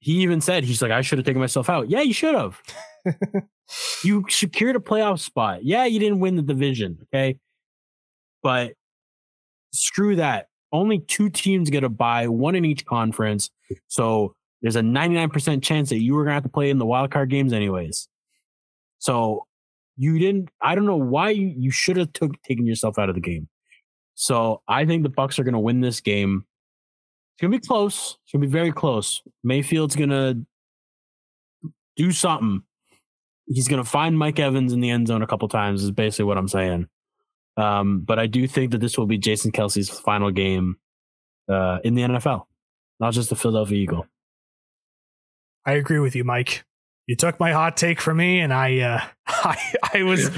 He 0.00 0.20
even 0.22 0.40
said 0.40 0.64
he's 0.64 0.82
like, 0.82 0.92
I 0.92 1.00
should 1.00 1.18
have 1.18 1.26
taken 1.26 1.40
myself 1.40 1.68
out. 1.68 1.88
Yeah, 1.90 2.02
you 2.02 2.12
should 2.12 2.34
have. 2.34 2.60
you 4.04 4.24
secured 4.28 4.76
a 4.76 4.80
playoff 4.80 5.18
spot. 5.18 5.64
Yeah, 5.64 5.84
you 5.86 5.98
didn't 5.98 6.20
win 6.20 6.36
the 6.36 6.42
division. 6.42 6.98
Okay. 7.12 7.38
But 8.42 8.74
screw 9.72 10.16
that. 10.16 10.48
Only 10.72 10.98
two 10.98 11.30
teams 11.30 11.70
get 11.70 11.84
a 11.84 11.88
bye, 11.88 12.28
one 12.28 12.54
in 12.54 12.64
each 12.64 12.84
conference. 12.84 13.50
So 13.86 14.34
there's 14.60 14.76
a 14.76 14.80
99% 14.80 15.62
chance 15.62 15.88
that 15.88 16.00
you 16.00 16.14
were 16.14 16.24
going 16.24 16.30
to 16.30 16.34
have 16.34 16.42
to 16.42 16.48
play 16.48 16.70
in 16.70 16.78
the 16.78 16.86
wild 16.86 17.10
card 17.10 17.30
games 17.30 17.52
anyways. 17.52 18.08
So 18.98 19.46
you 19.96 20.18
didn't, 20.18 20.50
I 20.60 20.74
don't 20.74 20.86
know 20.86 20.96
why 20.96 21.30
you, 21.30 21.54
you 21.56 21.70
should 21.70 21.96
have 21.96 22.12
took 22.12 22.40
taken 22.42 22.66
yourself 22.66 22.98
out 22.98 23.08
of 23.08 23.14
the 23.14 23.20
game. 23.20 23.48
So 24.14 24.62
I 24.68 24.84
think 24.84 25.04
the 25.04 25.10
Bucs 25.10 25.38
are 25.38 25.44
going 25.44 25.54
to 25.54 25.60
win 25.60 25.80
this 25.80 26.00
game. 26.00 26.44
It's 27.34 27.42
going 27.42 27.52
to 27.52 27.58
be 27.58 27.66
close. 27.66 28.18
It's 28.22 28.32
going 28.32 28.42
to 28.42 28.48
be 28.48 28.52
very 28.52 28.72
close. 28.72 29.22
Mayfield's 29.44 29.96
going 29.96 30.10
to 30.10 30.44
do 31.96 32.12
something 32.12 32.62
he's 33.48 33.68
going 33.68 33.82
to 33.82 33.88
find 33.88 34.18
Mike 34.18 34.38
Evans 34.38 34.72
in 34.72 34.80
the 34.80 34.90
end 34.90 35.08
zone 35.08 35.22
a 35.22 35.26
couple 35.26 35.48
times 35.48 35.82
is 35.82 35.90
basically 35.90 36.26
what 36.26 36.38
I'm 36.38 36.48
saying. 36.48 36.88
Um, 37.58 38.00
but 38.00 38.18
I 38.18 38.26
do 38.26 38.46
think 38.46 38.70
that 38.72 38.78
this 38.78 38.96
will 38.96 39.06
be 39.06 39.18
Jason 39.18 39.50
Kelce's 39.50 39.90
final 39.90 40.30
game 40.30 40.76
uh, 41.50 41.78
in 41.82 41.94
the 41.94 42.02
NFL, 42.02 42.44
not 43.00 43.12
just 43.12 43.30
the 43.30 43.36
Philadelphia 43.36 43.76
Eagle. 43.78 44.06
I 45.66 45.72
agree 45.72 45.98
with 45.98 46.14
you, 46.16 46.24
Mike. 46.24 46.64
You 47.06 47.16
took 47.16 47.40
my 47.40 47.52
hot 47.52 47.76
take 47.76 48.00
from 48.00 48.18
me, 48.18 48.40
and 48.40 48.52
I, 48.52 48.78
uh, 48.80 49.00
I, 49.26 49.74
I 49.94 50.02
was, 50.02 50.30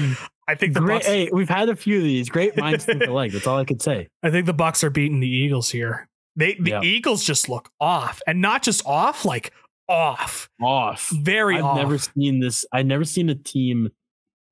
I 0.47 0.55
think 0.55 0.73
the 0.73 0.79
Great, 0.79 1.03
Bucs, 1.03 1.05
hey, 1.05 1.29
we've 1.31 1.49
had 1.49 1.69
a 1.69 1.75
few 1.75 1.97
of 1.97 2.03
these. 2.03 2.29
Great 2.29 2.57
minds 2.57 2.85
think 2.85 3.03
alike. 3.07 3.31
That's 3.33 3.45
all 3.47 3.57
I 3.59 3.65
could 3.65 3.81
say. 3.81 4.07
I 4.23 4.31
think 4.31 4.45
the 4.45 4.53
Bucs 4.53 4.83
are 4.83 4.89
beating 4.89 5.19
the 5.19 5.29
Eagles 5.29 5.69
here. 5.69 6.07
They, 6.35 6.55
the 6.55 6.71
Yeah. 6.71 6.81
Eagles 6.81 7.23
just 7.23 7.49
look 7.49 7.69
off, 7.79 8.21
and 8.25 8.41
not 8.41 8.63
just 8.63 8.85
off, 8.85 9.25
like 9.25 9.51
off, 9.89 10.49
Off. 10.61 11.09
very 11.11 11.57
I've 11.57 11.65
off. 11.65 11.77
never 11.77 11.97
seen 11.97 12.39
this. 12.39 12.65
I've 12.71 12.85
never 12.85 13.03
seen 13.03 13.29
a 13.29 13.35
team 13.35 13.89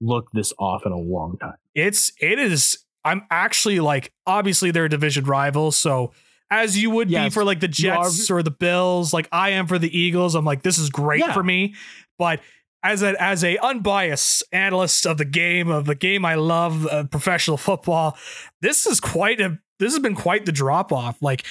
look 0.02 0.30
this 0.32 0.54
off 0.60 0.86
in 0.86 0.92
a 0.92 0.98
long 0.98 1.38
time. 1.38 1.56
it's 1.76 2.12
it 2.22 2.40
is 2.40 2.80
i'm 3.04 3.22
actually 3.30 3.80
like 3.80 4.12
obviously 4.26 4.72
they're 4.72 4.86
a 4.86 4.90
division 4.90 5.26
rival 5.26 5.72
so 5.72 6.12
as 6.52 6.78
you 6.82 6.90
would 6.90 7.08
be 7.10 7.30
for 7.30 7.44
like 7.44 7.60
the 7.60 7.72
you 7.78 7.92
are- 7.92 8.04
jets 8.04 8.32
or 8.32 8.42
the 8.42 8.52
bills 8.52 9.14
like 9.14 9.28
i 9.32 9.50
am 9.50 9.68
for 9.68 9.78
the 9.78 9.96
eagles. 9.98 10.36
I'm 10.36 10.46
like 10.46 10.64
this 10.64 10.78
is 10.78 10.90
great 10.90 11.20
Yeah. 11.22 11.34
for 11.34 11.44
me. 11.44 11.76
But 12.18 12.40
as 12.84 13.04
a 13.04 13.22
as 13.22 13.44
a 13.44 13.58
unbiased 13.58 14.44
analyst 14.52 15.06
of 15.06 15.18
the 15.18 15.26
game 15.26 15.70
of 15.70 15.86
the 15.86 15.96
game 15.96 16.24
i 16.26 16.36
love 16.36 16.88
uh, 16.88 17.04
professional 17.04 17.58
football 17.58 18.18
this 18.62 18.86
is 18.86 19.00
quite 19.02 19.42
a 19.42 19.60
this 19.80 19.94
has 19.94 20.02
been 20.02 20.16
quite 20.16 20.46
the 20.46 20.52
drop 20.54 20.92
off 20.94 21.22
like 21.22 21.46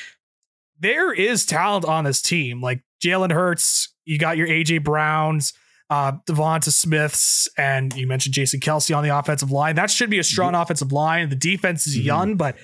there 0.80 1.12
is 1.12 1.44
talent 1.44 1.84
on 1.84 2.04
this 2.04 2.22
team. 2.22 2.60
Like 2.60 2.82
jalen 3.02 3.30
hurts 3.32 3.94
you 4.04 4.18
got 4.18 4.36
your 4.36 4.48
aj 4.48 4.82
browns 4.82 5.52
uh, 5.90 6.12
Devonta 6.28 6.70
Smiths, 6.70 7.48
and 7.56 7.94
you 7.96 8.06
mentioned 8.06 8.34
Jason 8.34 8.60
Kelce 8.60 8.94
on 8.96 9.02
the 9.04 9.16
offensive 9.16 9.50
line. 9.50 9.74
That 9.76 9.90
should 9.90 10.10
be 10.10 10.18
a 10.18 10.24
strong 10.24 10.54
offensive 10.54 10.92
line. 10.92 11.28
The 11.30 11.36
defense 11.36 11.86
is 11.86 11.96
Mhm. 11.98 12.04
young, 12.04 12.36
but 12.36 12.56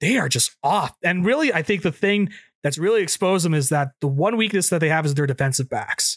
they 0.00 0.16
are 0.16 0.28
just 0.28 0.56
off. 0.62 0.92
And 1.04 1.24
really, 1.24 1.52
I 1.52 1.62
think 1.62 1.82
the 1.82 1.92
thing 1.92 2.30
that's 2.62 2.78
really 2.78 3.02
exposed 3.02 3.44
them 3.44 3.54
is 3.54 3.68
that 3.68 3.88
the 4.00 4.06
one 4.08 4.36
weakness 4.36 4.68
that 4.70 4.80
they 4.80 4.88
have 4.88 5.04
is 5.04 5.14
their 5.14 5.26
defensive 5.26 5.68
backs 5.68 6.16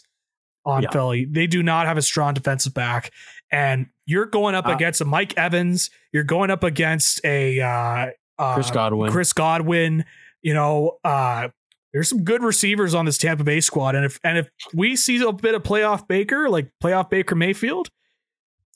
on 0.64 0.82
Yeah. 0.84 0.90
Philly. 0.90 1.26
They 1.30 1.46
do 1.46 1.62
not 1.62 1.86
have 1.86 1.96
a 1.98 2.02
strong 2.02 2.34
defensive 2.34 2.72
back. 2.74 3.10
and 3.52 3.86
you're 4.06 4.26
going 4.26 4.54
up 4.56 4.66
Uh, 4.66 4.70
against 4.72 5.00
a 5.00 5.04
Mike 5.04 5.36
Evans. 5.36 5.88
You're 6.12 6.24
going 6.24 6.50
up 6.50 6.64
against 6.64 7.20
a 7.24 7.60
uh, 7.60 8.06
uh, 8.38 8.54
Chris 8.54 8.70
Godwin. 8.72 9.12
Chris 9.12 9.32
Godwin. 9.32 10.04
You 10.42 10.54
know, 10.54 10.98
uh, 11.04 11.48
there's 11.94 12.08
some 12.08 12.24
good 12.24 12.42
receivers 12.42 12.92
on 12.92 13.06
this 13.06 13.16
Tampa 13.16 13.44
Bay 13.44 13.60
squad, 13.60 13.94
and 13.94 14.04
if 14.04 14.20
and 14.22 14.36
if 14.36 14.48
we 14.74 14.96
see 14.96 15.22
a 15.22 15.32
bit 15.32 15.54
of 15.54 15.62
playoff 15.62 16.06
Baker, 16.06 16.50
like 16.50 16.70
playoff 16.82 17.08
Baker 17.08 17.34
Mayfield, 17.34 17.88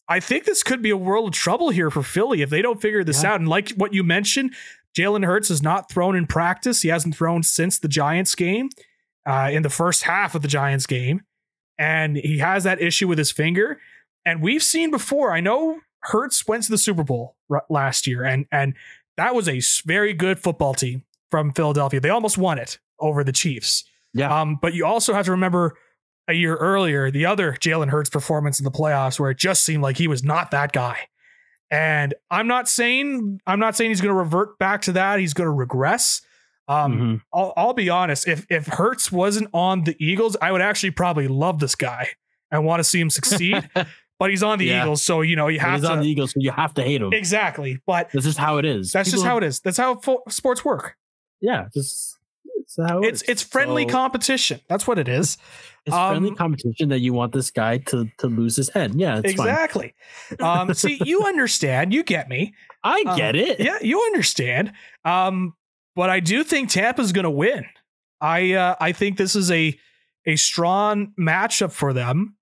I 0.08 0.20
think 0.20 0.44
this 0.44 0.62
could 0.62 0.80
be 0.80 0.90
a 0.90 0.96
world 0.96 1.28
of 1.28 1.34
trouble 1.34 1.68
here 1.70 1.90
for 1.90 2.02
Philly 2.02 2.40
if 2.40 2.48
they 2.48 2.62
don't 2.62 2.80
figure 2.80 3.04
this 3.04 3.22
Yeah. 3.22 3.32
out. 3.34 3.40
And 3.40 3.48
like 3.48 3.70
what 3.72 3.92
you 3.92 4.02
mentioned, 4.02 4.54
Jalen 4.96 5.26
Hurts 5.26 5.50
is 5.50 5.62
not 5.62 5.90
thrown 5.90 6.16
in 6.16 6.26
practice. 6.26 6.80
He 6.82 6.88
hasn't 6.88 7.14
thrown 7.16 7.42
since 7.42 7.78
the 7.78 7.88
Giants 7.88 8.34
game, 8.34 8.70
uh, 9.26 9.50
in 9.52 9.62
the 9.62 9.68
first 9.70 10.04
half 10.04 10.34
of 10.34 10.42
the 10.42 10.48
Giants 10.48 10.86
game, 10.86 11.20
and 11.76 12.16
he 12.16 12.38
has 12.38 12.64
that 12.64 12.80
issue 12.80 13.06
with 13.08 13.18
his 13.18 13.30
finger. 13.32 13.80
And 14.24 14.40
we've 14.40 14.62
seen 14.62 14.90
before. 14.90 15.32
I 15.32 15.40
know 15.40 15.80
Hurts 16.04 16.46
went 16.46 16.62
to 16.64 16.70
the 16.70 16.78
Super 16.78 17.02
Bowl 17.02 17.36
r- 17.50 17.64
last 17.68 18.06
year, 18.06 18.22
and 18.24 18.46
and 18.52 18.74
that 19.16 19.34
was 19.34 19.48
a 19.48 19.60
very 19.84 20.12
good 20.14 20.38
football 20.38 20.72
team 20.72 21.02
from 21.30 21.52
Philadelphia. 21.52 21.98
They 22.00 22.10
almost 22.10 22.38
won 22.38 22.58
it 22.58 22.78
over 23.00 23.22
the 23.24 23.32
Chiefs. 23.32 23.84
Yeah. 24.14 24.40
Um, 24.40 24.58
but 24.60 24.74
you 24.74 24.84
also 24.86 25.12
have 25.14 25.24
to 25.26 25.30
remember 25.32 25.76
a 26.28 26.32
year 26.34 26.56
earlier, 26.56 27.10
the 27.10 27.26
other 27.26 27.52
Jalen 27.52 27.88
Hurts 27.90 28.10
performance 28.10 28.58
in 28.60 28.64
the 28.64 28.70
playoffs, 28.70 29.18
where 29.20 29.30
it 29.30 29.38
just 29.38 29.64
seemed 29.64 29.82
like 29.82 29.96
he 29.96 30.08
was 30.08 30.22
not 30.24 30.50
that 30.50 30.72
guy. 30.72 30.98
And 31.70 32.14
I'm 32.30 32.46
not 32.46 32.68
saying 32.68 33.40
I'm 33.46 33.60
not 33.60 33.76
saying 33.76 33.90
he's 33.90 34.00
going 34.00 34.14
to 34.14 34.18
revert 34.18 34.58
back 34.58 34.82
to 34.82 34.92
that. 34.92 35.20
He's 35.20 35.34
going 35.34 35.46
to 35.46 35.52
regress. 35.52 36.22
Um, 36.66 36.92
Mhm. 36.98 37.20
I'll, 37.32 37.52
I'll 37.56 37.72
be 37.74 37.88
honest. 37.90 38.26
If 38.28 38.46
if 38.50 38.66
Hurts 38.66 39.10
wasn't 39.12 39.48
on 39.52 39.84
the 39.84 39.96
Eagles, 39.98 40.36
I 40.40 40.52
would 40.52 40.60
actually 40.62 40.90
probably 40.92 41.28
love 41.28 41.60
this 41.60 41.74
guy 41.74 42.08
and 42.50 42.64
want 42.64 42.80
to 42.80 42.84
see 42.84 43.00
him 43.00 43.10
succeed. 43.10 43.68
but 44.18 44.30
he's 44.30 44.42
on 44.42 44.58
the 44.58 44.66
Yeah. 44.66 44.82
Eagles, 44.82 45.02
so 45.02 45.20
you 45.22 45.36
know 45.36 45.48
you 45.48 45.60
have 45.60 45.80
He's 45.80 45.82
to 45.88 45.92
on 45.92 46.00
the 46.00 46.06
Eagles, 46.08 46.32
so 46.32 46.40
you 46.40 46.50
have 46.50 46.74
to 46.74 46.82
hate 46.82 47.00
him. 47.02 47.12
exactly. 47.12 47.80
But 47.86 48.10
This 48.12 48.26
is 48.26 48.36
how 48.36 48.56
it 48.58 48.64
is. 48.64 48.92
that's 48.92 49.10
just 49.10 49.22
People- 49.22 49.30
how 49.30 49.36
it 49.38 49.44
is. 49.44 49.60
That's 49.60 49.76
how 49.78 50.00
sports 50.28 50.64
work. 50.64 50.96
Yeah, 51.40 51.68
just 51.72 52.17
it's 52.76 52.88
how 52.90 52.98
it 53.00 53.06
It's 53.06 53.22
is. 53.22 53.28
it's 53.28 53.42
friendly 53.42 53.84
So, 53.84 53.90
competition. 53.90 54.60
That's 54.68 54.86
what 54.86 54.98
it 54.98 55.08
is. 55.08 55.38
it's 55.86 55.94
um, 55.96 56.10
friendly 56.16 56.34
competition 56.36 56.88
that 56.90 57.00
you 57.00 57.12
want 57.12 57.32
this 57.32 57.50
guy 57.50 57.78
to 57.78 58.08
to 58.18 58.26
lose 58.26 58.56
his 58.56 58.68
head. 58.68 58.94
Yeah, 58.94 59.20
it's 59.24 59.34
fine. 59.34 59.48
exactly. 59.48 59.94
um, 60.40 60.72
see, 60.74 61.00
you 61.04 61.24
understand. 61.24 61.92
You 61.92 62.02
get 62.02 62.28
me. 62.28 62.54
I 62.84 63.02
Um, 63.06 63.16
get 63.16 63.34
it. 63.36 63.58
Yeah, 63.60 63.78
you 63.80 64.00
understand. 64.02 64.72
Um, 65.04 65.54
but 65.96 66.10
I 66.10 66.20
do 66.20 66.44
think 66.44 66.68
Tampa's 66.70 67.12
going 67.12 67.24
to 67.24 67.30
win. 67.30 67.64
I 68.20 68.52
uh, 68.52 68.74
I 68.80 68.92
think 68.92 69.16
this 69.18 69.34
is 69.34 69.50
a 69.50 69.78
a 70.26 70.36
strong 70.36 71.12
matchup 71.18 71.72
for 71.72 71.92
them. 71.92 72.34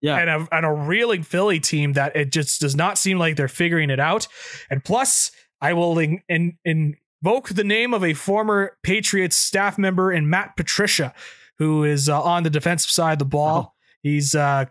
Yeah. 0.00 0.16
And 0.18 0.28
a, 0.28 0.48
and 0.54 0.66
a 0.66 0.70
reeling 0.72 1.22
Philly 1.22 1.60
team 1.60 1.94
that 1.94 2.14
it 2.14 2.30
just 2.30 2.60
does 2.60 2.76
not 2.76 2.98
seem 2.98 3.18
like 3.18 3.36
they're 3.36 3.48
figuring 3.48 3.88
it 3.88 3.98
out. 4.00 4.28
And 4.68 4.84
plus, 4.84 5.30
I 5.62 5.72
will 5.72 5.98
in, 6.28 6.58
in, 6.66 6.96
invoke 7.24 7.48
the 7.48 7.64
name 7.64 7.94
of 7.94 8.04
a 8.04 8.12
former 8.12 8.76
Patriots 8.82 9.34
staff 9.36 9.78
member 9.78 10.12
in 10.12 10.28
Matt 10.28 10.56
Patricia, 10.56 11.14
who 11.58 11.82
is 11.84 12.08
uh, 12.08 12.20
on 12.22 12.42
the 12.42 12.50
defensive 12.50 12.90
side 12.90 13.14
of 13.14 13.18
the 13.18 13.24
ball. 13.24 13.74
He's 14.02 14.34
uh, 14.34 14.66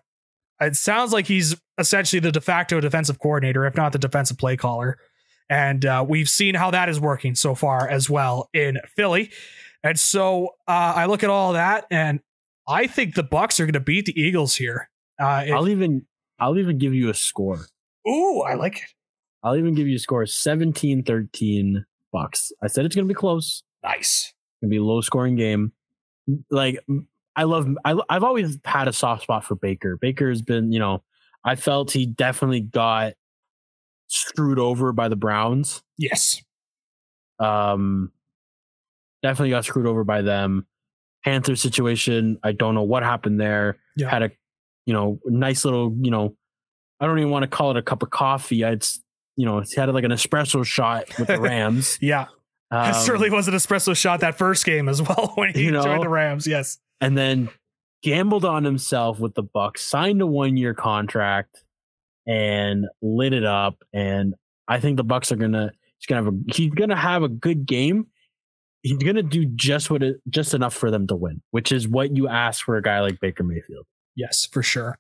it 0.62 0.76
sounds 0.76 1.12
like 1.12 1.26
he's 1.26 1.56
essentially 1.80 2.20
the 2.20 2.32
de 2.32 2.42
facto 2.42 2.80
defensive 2.80 3.18
coordinator, 3.20 3.66
if 3.66 3.76
not 3.76 3.92
the 3.92 3.98
defensive 3.98 4.38
play 4.38 4.56
caller. 4.56 5.00
And 5.50 5.84
uh, 5.86 6.06
we've 6.08 6.30
seen 6.30 6.54
how 6.56 6.70
that 6.72 6.90
is 6.90 7.00
working 7.00 7.34
so 7.36 7.56
far 7.56 7.88
as 7.90 8.08
well 8.10 8.50
in 8.54 8.78
Philly. 8.96 9.32
And 9.84 10.00
so 10.00 10.50
uh, 10.68 10.94
I 10.96 11.06
look 11.08 11.24
at 11.24 11.30
all 11.30 11.54
that, 11.54 11.86
and 11.92 12.22
I 12.68 12.88
think 12.88 13.16
the 13.16 13.24
Bucs 13.24 13.60
are 13.60 13.66
going 13.66 13.74
to 13.74 13.80
beat 13.82 14.06
the 14.06 14.20
Eagles 14.20 14.56
here. 14.56 14.90
Uh, 15.20 15.44
it- 15.48 15.52
I'll 15.52 15.68
even 15.70 16.06
I'll 16.40 16.58
even 16.60 16.78
give 16.78 16.94
you 16.94 17.10
a 17.10 17.14
score. 17.16 17.66
ooh, 18.08 18.42
I 18.42 18.54
like 18.54 18.78
it. 18.78 18.84
I'll 19.44 19.56
even 19.58 19.74
give 19.74 19.88
you 19.88 19.96
a 19.96 20.00
score 20.00 20.24
17-13 20.24 21.84
Bucs. 22.14 22.52
I 22.62 22.68
said 22.68 22.86
it's 22.86 22.96
going 22.96 23.08
to 23.08 23.14
be 23.14 23.18
close. 23.18 23.64
Nice. 23.84 24.34
It's 24.34 24.62
going 24.62 24.70
to 24.70 24.74
be 24.74 24.78
a 24.78 24.84
low 24.84 25.02
scoring 25.02 25.36
game. 25.36 25.72
Like 26.50 26.80
I 27.36 27.44
love 27.44 27.68
I 27.84 27.96
I've 28.10 28.24
always 28.24 28.58
had 28.66 28.88
a 28.88 28.94
soft 28.94 29.24
spot 29.24 29.44
for 29.44 29.56
Baker. 29.56 29.98
Baker 29.98 30.30
has 30.30 30.42
been, 30.42 30.72
you 30.72 30.80
know, 30.80 31.04
I 31.44 31.56
felt 31.56 31.92
he 31.92 32.06
definitely 32.06 32.62
got 32.62 33.14
screwed 34.08 34.60
over 34.60 34.94
by 34.94 35.10
the 35.10 35.16
Browns. 35.16 35.82
Yes. 35.98 36.42
Um, 37.40 38.12
definitely 39.22 39.50
got 39.50 39.66
screwed 39.66 39.88
over 39.88 40.04
by 40.04 40.22
them. 40.22 40.68
Panther 41.26 41.56
situation, 41.56 42.38
I 42.44 42.52
don't 42.52 42.76
know 42.76 42.84
what 42.84 43.04
happened 43.04 43.40
there. 43.40 43.78
Yeah. 43.98 44.10
Had 44.10 44.24
a, 44.24 44.32
you 44.86 44.94
know, 44.94 45.20
nice 45.26 45.66
little, 45.66 45.96
you 46.02 46.12
know, 46.12 46.36
I 47.00 47.06
don't 47.06 47.18
even 47.20 47.32
want 47.32 47.44
to 47.44 47.48
call 47.48 47.72
it 47.72 47.78
a 47.78 47.82
cup 47.82 48.04
of 48.04 48.10
coffee. 48.10 48.64
I'd, 48.64 48.86
you 49.36 49.46
know, 49.46 49.62
he 49.62 49.76
had 49.80 49.90
like 49.94 50.04
an 50.04 50.12
espresso 50.12 50.66
shot 50.66 51.06
with 51.18 51.28
the 51.28 51.40
Rams. 51.42 51.98
Yeah. 52.02 52.28
Um, 52.72 52.90
it 52.90 52.96
certainly 52.96 53.30
was 53.30 53.48
an 53.48 53.54
espresso 53.54 53.96
shot 53.96 54.22
that 54.22 54.38
first 54.38 54.66
game 54.66 54.90
as 54.90 55.02
well 55.02 55.32
when 55.36 55.54
he 55.54 55.66
You 55.66 55.72
know? 55.72 55.84
joined 55.84 56.04
the 56.04 56.10
Rams. 56.10 56.48
Yes. 56.48 56.80
and 57.02 57.18
then 57.18 57.50
gambled 58.02 58.44
on 58.46 58.64
himself 58.64 59.20
with 59.20 59.34
the 59.36 59.44
Bucs, 59.44 59.78
signed 59.80 60.22
a 60.22 60.28
one 60.28 60.58
year 60.58 60.74
contract, 60.74 61.64
and 62.28 62.86
lit 63.02 63.34
it 63.34 63.44
up. 63.46 63.84
And 63.94 64.36
I 64.68 64.80
think 64.80 64.98
the 64.98 65.06
Bucs 65.06 65.32
are 65.32 65.36
gonna 65.36 65.72
he's 66.00 66.06
gonna 66.08 66.24
have 66.24 66.34
a 66.34 66.54
he's 66.54 66.72
gonna 66.72 66.96
have 66.96 67.24
a 67.24 67.30
good 67.30 67.66
game. 67.66 68.08
He's 68.82 68.98
gonna 68.98 69.24
do 69.24 69.46
just 69.46 69.90
what 69.92 70.04
it 70.04 70.18
just 70.30 70.54
enough 70.54 70.74
for 70.74 70.90
them 70.92 71.08
to 71.08 71.16
win, 71.16 71.42
which 71.52 71.72
is 71.72 71.88
what 71.88 72.16
you 72.16 72.28
ask 72.28 72.66
for 72.66 72.76
a 72.78 72.82
guy 72.82 73.00
like 73.02 73.20
Baker 73.22 73.44
Mayfield. 73.44 73.86
Yes, 74.16 74.46
for 74.52 74.62
sure. 74.64 74.98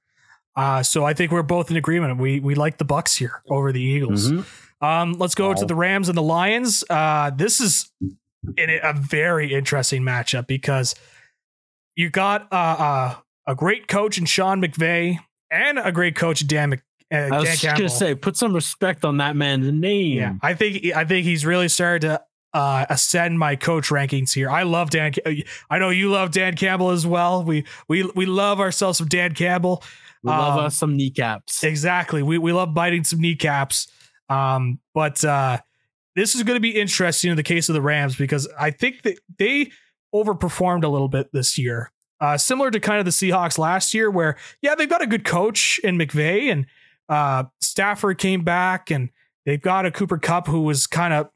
Uh, 0.55 0.83
so 0.83 1.03
I 1.03 1.13
think 1.13 1.31
we're 1.31 1.41
both 1.43 1.71
in 1.71 1.77
agreement. 1.77 2.17
We 2.19 2.39
we 2.39 2.55
like 2.55 2.77
the 2.77 2.85
Bucs 2.85 3.17
here 3.17 3.41
over 3.49 3.71
the 3.71 3.81
Eagles. 3.81 4.31
Mhm. 4.31 4.45
Um, 4.81 5.13
let's 5.13 5.33
go 5.35 5.47
Wow. 5.49 5.53
to 5.55 5.65
the 5.65 5.75
Rams 5.75 6.09
and 6.09 6.17
the 6.17 6.21
Lions. 6.21 6.83
Uh, 6.89 7.31
this 7.31 7.59
is 7.61 7.89
in 8.57 8.69
a 8.83 8.93
very 8.93 9.53
interesting 9.53 10.03
matchup 10.03 10.45
because 10.47 10.93
you 11.95 12.09
got 12.09 12.51
uh, 12.51 12.55
uh, 12.55 13.15
a 13.47 13.55
great 13.55 13.87
coach 13.87 14.17
in 14.17 14.25
Sean 14.25 14.61
McVay 14.61 15.17
and 15.49 15.79
a 15.79 15.91
great 15.91 16.15
coach 16.15 16.45
Dan, 16.45 16.71
Mc, 16.71 16.81
uh, 17.13 17.15
I 17.15 17.39
was 17.39 17.49
just 17.49 17.61
Campbell. 17.61 17.79
gonna 17.81 17.89
say, 17.89 18.15
put 18.15 18.35
some 18.35 18.53
respect 18.53 19.05
on 19.05 19.17
that 19.17 19.35
man's 19.35 19.71
name. 19.71 20.17
yeah, 20.17 20.33
I 20.41 20.53
think 20.53 20.85
I 20.95 21.05
think 21.05 21.25
he's 21.25 21.45
really 21.45 21.69
started 21.69 22.01
to 22.07 22.21
uh, 22.53 22.85
ascend 22.89 23.39
my 23.39 23.55
coach 23.55 23.89
rankings 23.89 24.33
here. 24.33 24.49
I 24.49 24.63
love 24.63 24.89
Dan. 24.91 25.13
I 25.69 25.79
know 25.79 25.89
you 25.89 26.09
love 26.11 26.31
Dan 26.31 26.55
Campbell 26.55 26.91
as 26.91 27.07
well. 27.07 27.43
We 27.43 27.63
we 27.87 28.03
we 28.15 28.25
love 28.25 28.59
ourselves 28.59 28.97
some 28.99 29.07
Dan 29.07 29.33
Campbell. 29.33 29.83
We 30.23 30.31
love 30.31 30.59
um, 30.59 30.65
us 30.65 30.75
some 30.75 30.95
kneecaps. 30.95 31.63
Exactly. 31.63 32.23
We 32.23 32.37
we 32.37 32.53
love 32.53 32.73
biting 32.73 33.03
some 33.03 33.19
kneecaps. 33.19 33.87
Um, 34.29 34.79
but 34.93 35.23
uh, 35.23 35.59
this 36.15 36.35
is 36.35 36.43
going 36.43 36.55
to 36.55 36.61
be 36.61 36.79
interesting 36.79 37.31
in 37.31 37.37
the 37.37 37.43
case 37.43 37.69
of 37.69 37.75
the 37.75 37.81
Rams 37.81 38.15
because 38.15 38.47
I 38.59 38.71
think 38.71 39.03
that 39.03 39.19
they 39.37 39.71
overperformed 40.13 40.83
a 40.83 40.87
little 40.87 41.09
bit 41.09 41.31
this 41.33 41.57
year. 41.57 41.91
Uh, 42.21 42.37
similar 42.37 42.71
to 42.71 42.79
kind 42.79 42.99
of 42.99 43.05
the 43.05 43.11
Seahawks 43.11 43.57
last 43.57 43.93
year, 43.93 44.09
where 44.09 44.37
yeah, 44.61 44.75
they've 44.75 44.89
got 44.89 45.01
a 45.01 45.07
good 45.07 45.25
coach 45.25 45.79
in 45.83 45.97
McVay 45.97 46.51
and 46.51 46.65
uh, 47.09 47.43
Stafford 47.61 48.17
came 48.17 48.43
back, 48.43 48.89
and 48.89 49.09
they've 49.45 49.61
got 49.61 49.85
a 49.85 49.91
Cooper 49.91 50.17
Kupp 50.17 50.47
who 50.47 50.61
was 50.61 50.87
kind 50.87 51.13
of 51.13 51.29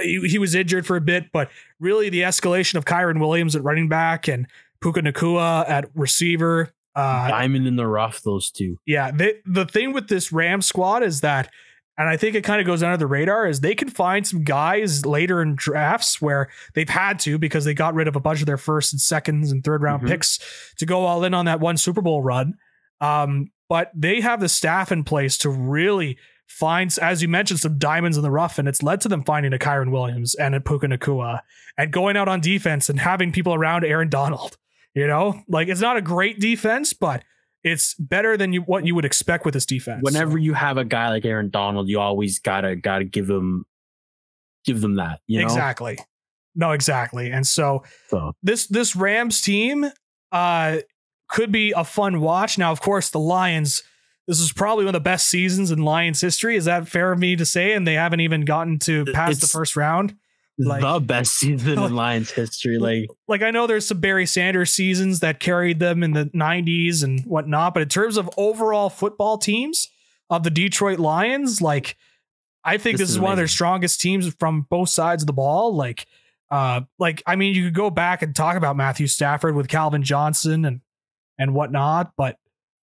he, 0.00 0.20
he 0.28 0.38
was 0.38 0.54
injured 0.54 0.86
for 0.86 0.96
a 0.96 1.00
bit, 1.00 1.32
but 1.32 1.50
really 1.80 2.08
the 2.08 2.20
escalation 2.20 2.76
of 2.76 2.84
Kyren 2.84 3.20
Williams 3.20 3.56
at 3.56 3.64
running 3.64 3.88
back 3.88 4.28
and 4.28 4.46
Puka 4.80 5.00
Nacua 5.00 5.68
at 5.68 5.90
receiver. 5.94 6.70
Uh, 6.98 7.28
Diamond 7.28 7.66
in 7.66 7.76
the 7.76 7.86
rough, 7.86 8.22
those 8.22 8.50
two. 8.50 8.78
yeah, 8.86 9.10
they, 9.10 9.34
the 9.46 9.64
thing 9.66 9.92
with 9.92 10.08
this 10.08 10.32
Ram 10.32 10.60
squad 10.62 11.02
is 11.02 11.20
that, 11.20 11.50
and 11.96 12.08
I 12.08 12.16
think 12.16 12.34
it 12.34 12.42
kind 12.44 12.60
of 12.60 12.66
goes 12.66 12.82
under 12.82 12.96
the 12.96 13.06
radar, 13.06 13.46
is 13.46 13.60
they 13.60 13.74
can 13.74 13.88
find 13.88 14.26
some 14.26 14.42
guys 14.44 15.04
later 15.06 15.40
in 15.42 15.54
drafts 15.54 16.20
where 16.20 16.48
they've 16.74 16.88
had 16.88 17.18
to 17.20 17.38
because 17.38 17.64
they 17.64 17.74
got 17.74 17.94
rid 17.94 18.08
of 18.08 18.16
a 18.16 18.20
bunch 18.20 18.40
of 18.40 18.46
their 18.46 18.56
first 18.56 18.92
and 18.92 19.00
seconds 19.00 19.50
and 19.52 19.62
third 19.64 19.82
round 19.82 20.02
Mhm. 20.02 20.08
picks 20.08 20.38
to 20.78 20.86
go 20.86 21.04
all 21.04 21.22
in 21.24 21.34
on 21.34 21.44
that 21.46 21.60
one 21.60 21.76
Super 21.76 22.00
Bowl 22.02 22.22
run. 22.22 22.54
Um, 23.00 23.50
but 23.68 23.90
they 23.94 24.20
have 24.20 24.40
the 24.40 24.48
staff 24.48 24.90
in 24.90 25.04
place 25.04 25.36
to 25.38 25.50
really 25.50 26.16
find, 26.46 26.96
as 27.02 27.20
you 27.20 27.28
mentioned, 27.28 27.60
some 27.60 27.78
diamonds 27.78 28.16
in 28.16 28.22
the 28.22 28.30
rough, 28.30 28.58
and 28.58 28.66
it's 28.66 28.82
led 28.82 29.00
to 29.02 29.08
them 29.08 29.22
finding 29.22 29.52
a 29.52 29.58
Kyren 29.58 29.90
Williams 29.90 30.34
and 30.34 30.54
a 30.54 30.60
Puka 30.60 30.86
Nacua 30.86 31.40
and 31.76 31.92
going 31.92 32.16
out 32.16 32.26
on 32.28 32.40
defense 32.40 32.88
and 32.88 32.98
having 33.00 33.30
people 33.32 33.54
around 33.54 33.84
Aaron 33.84 34.08
Donald. 34.08 34.56
You 34.94 35.06
know, 35.06 35.42
like 35.48 35.68
it's 35.68 35.80
not 35.80 35.96
a 35.96 36.02
great 36.02 36.40
defense, 36.40 36.92
but 36.92 37.22
it's 37.62 37.94
better 37.94 38.36
than 38.36 38.52
you 38.52 38.62
what 38.62 38.86
you 38.86 38.94
would 38.94 39.04
expect 39.04 39.44
with 39.44 39.54
this 39.54 39.66
defense. 39.66 40.00
Whenever 40.02 40.38
you 40.38 40.54
have 40.54 40.76
a 40.76 40.84
guy 40.84 41.08
like 41.08 41.24
Aaron 41.24 41.50
Donald, 41.50 41.88
you 41.88 42.00
always 42.00 42.38
gotta 42.38 42.76
gotta 42.76 43.04
give 43.04 43.28
him 43.28 43.64
give 44.64 44.80
them 44.80 44.96
that. 44.96 45.20
You 45.26 45.40
know? 45.40 45.44
exactly, 45.44 45.98
no, 46.54 46.72
exactly, 46.72 47.30
and 47.30 47.46
so 47.46 47.84
So 48.08 48.32
this 48.42 48.66
this 48.66 48.96
Rams 48.96 49.40
team 49.40 49.86
uh 50.32 50.78
could 51.28 51.52
be 51.52 51.72
a 51.72 51.84
fun 51.84 52.20
watch. 52.20 52.58
Now, 52.58 52.72
of 52.72 52.80
course, 52.80 53.10
the 53.10 53.20
Lions. 53.20 53.82
This 54.26 54.40
is 54.40 54.52
probably 54.52 54.84
one 54.84 54.94
of 54.94 55.00
the 55.00 55.04
best 55.04 55.28
seasons 55.28 55.70
in 55.70 55.78
Lions 55.78 56.20
history. 56.20 56.56
Is 56.56 56.66
that 56.66 56.86
fair 56.86 57.12
of 57.12 57.18
me 57.18 57.34
to 57.36 57.46
say? 57.46 57.72
And 57.72 57.86
they 57.86 57.94
haven't 57.94 58.20
even 58.20 58.42
gotten 58.42 58.78
to 58.80 59.06
past 59.06 59.40
the 59.40 59.46
first 59.46 59.74
round. 59.74 60.16
Like- 60.58 60.82
the 60.82 61.00
best 61.00 61.34
season 61.38 61.78
in 61.78 61.94
Lions 61.94 62.30
history. 62.30 62.78
Like 62.78 63.08
Like 63.26 63.42
I 63.42 63.50
know 63.50 63.66
there's 63.66 63.86
some 63.86 64.00
Barry 64.00 64.26
Sanders 64.26 64.70
seasons 64.70 65.20
that 65.20 65.40
carried 65.40 65.78
them 65.78 66.02
in 66.02 66.12
the 66.12 66.26
90s 66.26 67.02
and 67.02 67.20
whatnot, 67.24 67.74
but 67.74 67.82
in 67.82 67.88
terms 67.88 68.16
of 68.16 68.28
overall 68.36 68.90
football 68.90 69.38
teams, 69.38 69.88
of 70.30 70.42
the 70.42 70.50
Detroit 70.50 70.98
Lions, 70.98 71.62
like 71.62 71.96
I 72.64 72.76
think 72.76 72.98
this, 72.98 73.04
This 73.04 73.10
is, 73.10 73.16
is 73.16 73.20
one 73.20 73.32
of 73.32 73.38
their 73.38 73.48
strongest 73.48 74.00
teams 74.00 74.32
from 74.34 74.66
both 74.68 74.90
sides 74.90 75.22
of 75.22 75.26
the 75.26 75.32
ball. 75.32 75.74
Like, 75.74 76.06
uh, 76.50 76.82
like 76.98 77.22
I 77.26 77.36
mean, 77.36 77.54
you 77.54 77.64
could 77.64 77.74
go 77.74 77.90
back 77.90 78.22
and 78.22 78.34
talk 78.34 78.56
about 78.56 78.76
Matthew 78.76 79.06
Stafford 79.06 79.54
with 79.54 79.68
Calvin 79.68 80.02
Johnson 80.02 80.64
and 80.64 80.80
and 81.38 81.54
whatnot, 81.54 82.12
but 82.16 82.36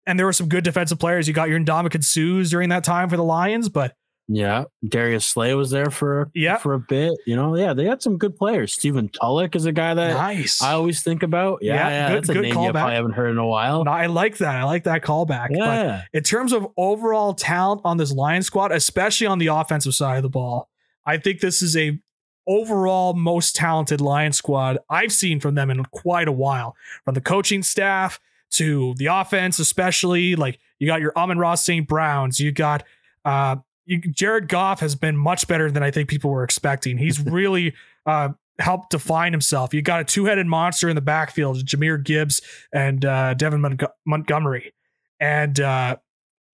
and 0.06 0.18
there 0.18 0.26
were 0.26 0.32
some 0.32 0.48
good 0.48 0.64
defensive 0.64 0.98
players. 0.98 1.28
You 1.28 1.34
got 1.34 1.48
your 1.48 1.60
Ndamukong 1.60 2.02
Suhs 2.02 2.50
during 2.50 2.70
that 2.70 2.82
time 2.82 3.08
for 3.08 3.16
the 3.16 3.24
Lions, 3.24 3.68
but 3.68 3.94
Yeah, 4.30 4.64
Darius 4.86 5.24
Slay 5.24 5.54
was 5.54 5.70
there 5.70 5.90
for 5.90 6.30
Yeah. 6.34 6.58
for 6.58 6.74
a 6.74 6.78
bit. 6.78 7.14
You 7.26 7.34
know, 7.34 7.56
yeah, 7.56 7.72
they 7.72 7.84
had 7.86 8.02
some 8.02 8.18
good 8.18 8.36
players. 8.36 8.74
Stephen 8.74 9.08
Tulloch 9.08 9.56
is 9.56 9.64
a 9.64 9.72
guy 9.72 9.94
that 9.94 10.12
nice. 10.14 10.60
I 10.62 10.72
always 10.72 11.02
think 11.02 11.22
about. 11.22 11.60
Yeah, 11.62 11.74
Yeah, 11.74 11.88
yeah, 11.88 12.08
good- 12.08 12.16
that's 12.18 12.28
a 12.28 12.32
good 12.34 12.42
name 12.42 12.54
callback. 12.54 12.72
probably 12.72 12.94
haven't 12.94 13.12
heard 13.12 13.30
in 13.30 13.38
a 13.38 13.46
while. 13.46 13.88
I 13.88 14.04
like 14.06 14.36
that. 14.38 14.54
I 14.56 14.64
like 14.64 14.84
that 14.84 15.02
callback. 15.02 15.48
But 15.48 15.56
yeah, 15.56 16.02
in 16.12 16.22
terms 16.24 16.52
of 16.52 16.66
overall 16.76 17.32
talent 17.32 17.80
on 17.84 17.96
this 17.96 18.12
Lions 18.12 18.44
squad, 18.46 18.70
especially 18.70 19.26
on 19.26 19.38
the 19.38 19.46
offensive 19.46 19.94
side 19.94 20.18
of 20.18 20.22
the 20.22 20.28
ball, 20.28 20.68
I 21.06 21.16
think 21.16 21.40
this 21.40 21.62
is 21.62 21.74
a 21.74 21.98
overall 22.46 23.14
most 23.14 23.56
talented 23.56 24.00
Lions 24.00 24.36
squad 24.36 24.78
I've 24.90 25.12
seen 25.12 25.40
from 25.40 25.54
them 25.54 25.70
in 25.70 25.84
quite 25.86 26.28
a 26.28 26.32
while. 26.32 26.76
From 27.04 27.14
the 27.14 27.20
coaching 27.20 27.62
staff 27.62 28.20
to 28.52 28.94
the 28.96 29.06
offense, 29.06 29.58
especially 29.58 30.34
like 30.36 30.58
you 30.78 30.86
got 30.86 31.00
your 31.00 31.12
Amon-Ra 31.16 31.54
St. 31.54 31.86
Browns, 31.88 32.40
you 32.40 32.52
got 32.52 32.84
uh 33.24 33.56
you, 33.88 34.00
Jared 34.00 34.48
Goff 34.48 34.80
has 34.80 34.94
been 34.94 35.16
much 35.16 35.48
better 35.48 35.70
than 35.70 35.82
I 35.82 35.90
think 35.90 36.08
people 36.08 36.30
were 36.30 36.44
expecting. 36.44 36.98
He's 36.98 37.18
really 37.24 37.74
uh 38.06 38.30
helped 38.60 38.90
define 38.90 39.32
himself. 39.32 39.72
You 39.72 39.82
got 39.82 40.00
a 40.00 40.04
two-headed 40.04 40.46
monster 40.46 40.88
in 40.88 40.96
the 40.96 41.00
backfield, 41.00 41.64
Jahmyr 41.64 42.02
Gibbs 42.02 42.40
and 42.72 43.04
uh 43.04 43.34
Devin 43.34 43.60
Montg- 43.60 43.90
Montgomery. 44.06 44.72
And 45.18 45.58
uh 45.58 45.96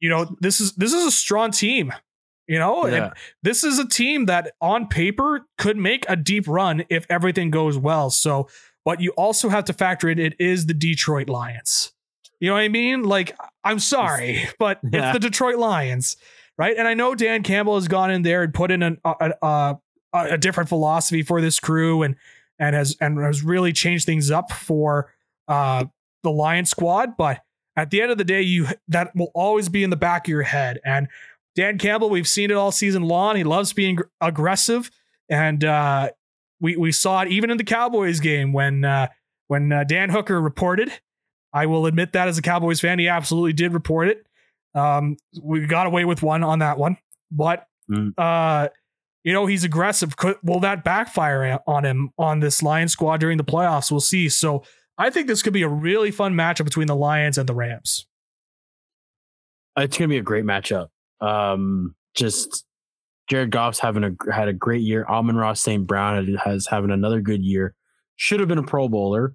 you 0.01 0.09
know, 0.09 0.37
this 0.41 0.61
is 0.61 0.73
this 0.75 0.93
is 0.93 1.05
a 1.05 1.11
strong 1.11 1.51
team. 1.51 1.93
You 2.47 2.59
know, 2.59 2.85
and 2.85 2.93
yeah. 2.93 3.11
this 3.43 3.65
is 3.65 3.79
a 3.79 3.89
team 3.89 4.27
that 4.27 4.53
on 4.61 4.87
paper 4.87 5.47
could 5.57 5.79
make 5.79 6.05
a 6.11 6.17
deep 6.17 6.47
run 6.47 6.85
if 6.91 7.07
everything 7.09 7.51
goes 7.51 7.79
well. 7.79 8.11
So, 8.11 8.49
but 8.85 9.01
you 9.01 9.13
also 9.13 9.49
have 9.49 9.65
to 9.65 9.73
factor 9.73 10.11
in 10.11 10.19
it 10.19 10.35
is 10.39 10.67
the 10.67 10.75
Detroit 10.75 11.31
Lions. 11.31 11.95
You 12.41 12.49
know 12.49 12.55
what 12.57 12.61
I 12.61 12.69
mean? 12.69 13.05
Like, 13.05 13.35
I'm 13.65 13.79
sorry, 13.79 14.47
but 14.59 14.79
Yeah. 14.83 15.07
it's 15.09 15.15
the 15.15 15.21
Detroit 15.21 15.57
Lions, 15.57 16.19
right? 16.59 16.77
And 16.77 16.87
I 16.87 16.95
know 16.95 17.15
Dan 17.15 17.43
Campbell 17.43 17.75
has 17.77 17.89
gone 17.89 18.11
in 18.11 18.23
there 18.23 18.43
and 18.43 18.53
put 18.53 18.71
in 18.71 18.83
an, 18.83 18.99
a, 19.05 19.35
a, 19.43 19.47
a, 19.47 19.79
a 20.13 20.39
different 20.39 20.69
philosophy 20.69 21.23
for 21.23 21.41
this 21.41 21.59
crew 21.59 22.03
and 22.03 22.17
and 22.59 22.77
has 22.77 22.97
and 23.01 23.19
has 23.19 23.43
really 23.43 23.73
changed 23.73 24.07
things 24.07 24.31
up 24.31 24.53
for 24.53 25.13
uh, 25.49 25.85
the 26.23 26.31
Lion 26.31 26.65
squad. 26.65 27.17
But 27.17 27.41
at 27.77 27.91
the 27.91 28.01
end 28.01 28.11
of 28.11 28.19
the 28.19 28.25
day, 28.25 28.43
you 28.43 28.69
that 28.89 29.15
will 29.15 29.33
always 29.35 29.69
be 29.69 29.83
in 29.83 29.91
the 29.91 29.97
back 29.97 30.27
of 30.27 30.31
your 30.31 30.43
head. 30.43 30.81
And 30.85 31.09
Dan 31.55 31.79
Campbell, 31.79 32.11
we've 32.11 32.29
seen 32.29 32.51
it 32.51 32.57
all 32.57 32.73
season 32.73 33.03
long. 33.03 33.37
He 33.37 33.45
loves 33.45 33.73
being 33.73 33.99
aggressive, 34.21 34.91
and 35.29 35.65
uh, 35.65 36.11
we 36.61 36.77
we 36.77 36.93
saw 36.93 37.23
it 37.23 37.29
even 37.29 37.51
in 37.51 37.57
the 37.57 37.65
Cowboys 37.65 38.21
game 38.21 38.53
when 38.53 38.85
uh, 38.85 39.09
when 39.49 39.73
uh, 39.73 39.85
Dan 39.85 40.11
Hooker 40.11 40.41
reported. 40.41 40.93
I 41.53 41.67
will 41.67 41.87
admit 41.87 42.13
that 42.15 42.27
as 42.27 42.37
a 42.37 42.43
Cowboys 42.43 42.81
fan, 42.81 42.99
he 42.99 43.07
absolutely 43.07 43.53
did 43.53 43.73
report 43.73 44.09
it. 44.09 44.27
Um, 44.75 45.17
we 45.43 45.67
got 45.67 45.87
away 45.87 46.05
with 46.05 46.23
one 46.23 46.43
on 46.43 46.59
that 46.61 46.79
one, 46.79 46.97
but 47.31 47.67
Mm. 47.91 48.13
uh, 48.17 48.69
you 49.25 49.33
know 49.33 49.45
he's 49.47 49.63
aggressive. 49.65 50.17
Could, 50.17 50.37
will 50.43 50.61
that 50.61 50.85
backfire 50.85 51.59
on 51.67 51.85
him 51.85 52.11
on 52.19 52.41
this 52.41 52.63
Lion 52.63 52.89
squad 52.89 53.21
during 53.21 53.37
the 53.37 53.45
playoffs? 53.45 53.91
We'll 53.91 54.01
see. 54.01 54.29
So 54.31 54.65
I 54.99 55.11
think 55.11 55.27
this 55.29 55.43
could 55.43 55.53
be 55.53 55.63
a 55.63 55.69
really 55.69 56.11
fun 56.11 56.35
matchup 56.35 56.65
between 56.65 56.87
the 56.87 56.97
Lions 56.97 57.37
and 57.39 57.49
the 57.49 57.55
Rams. 57.55 58.07
it's 59.77 59.99
gonna 59.99 60.09
be 60.09 60.19
a 60.19 60.23
great 60.23 60.45
matchup. 60.45 60.89
Um, 61.21 61.95
just 62.15 62.65
Jared 63.29 63.51
Goff's 63.51 63.79
having 63.81 64.05
a 64.05 64.33
had 64.33 64.49
a 64.49 64.53
great 64.53 64.83
year. 64.83 65.05
Amon-Ra 65.09 65.53
St. 65.55 65.87
Brown 65.87 66.37
has 66.45 66.67
having 66.71 66.91
another 66.91 67.21
good 67.21 67.43
year. 67.45 67.75
Should 68.17 68.41
have 68.41 68.49
been 68.49 68.59
a 68.59 68.63
Pro 68.63 68.89
Bowler. 68.89 69.35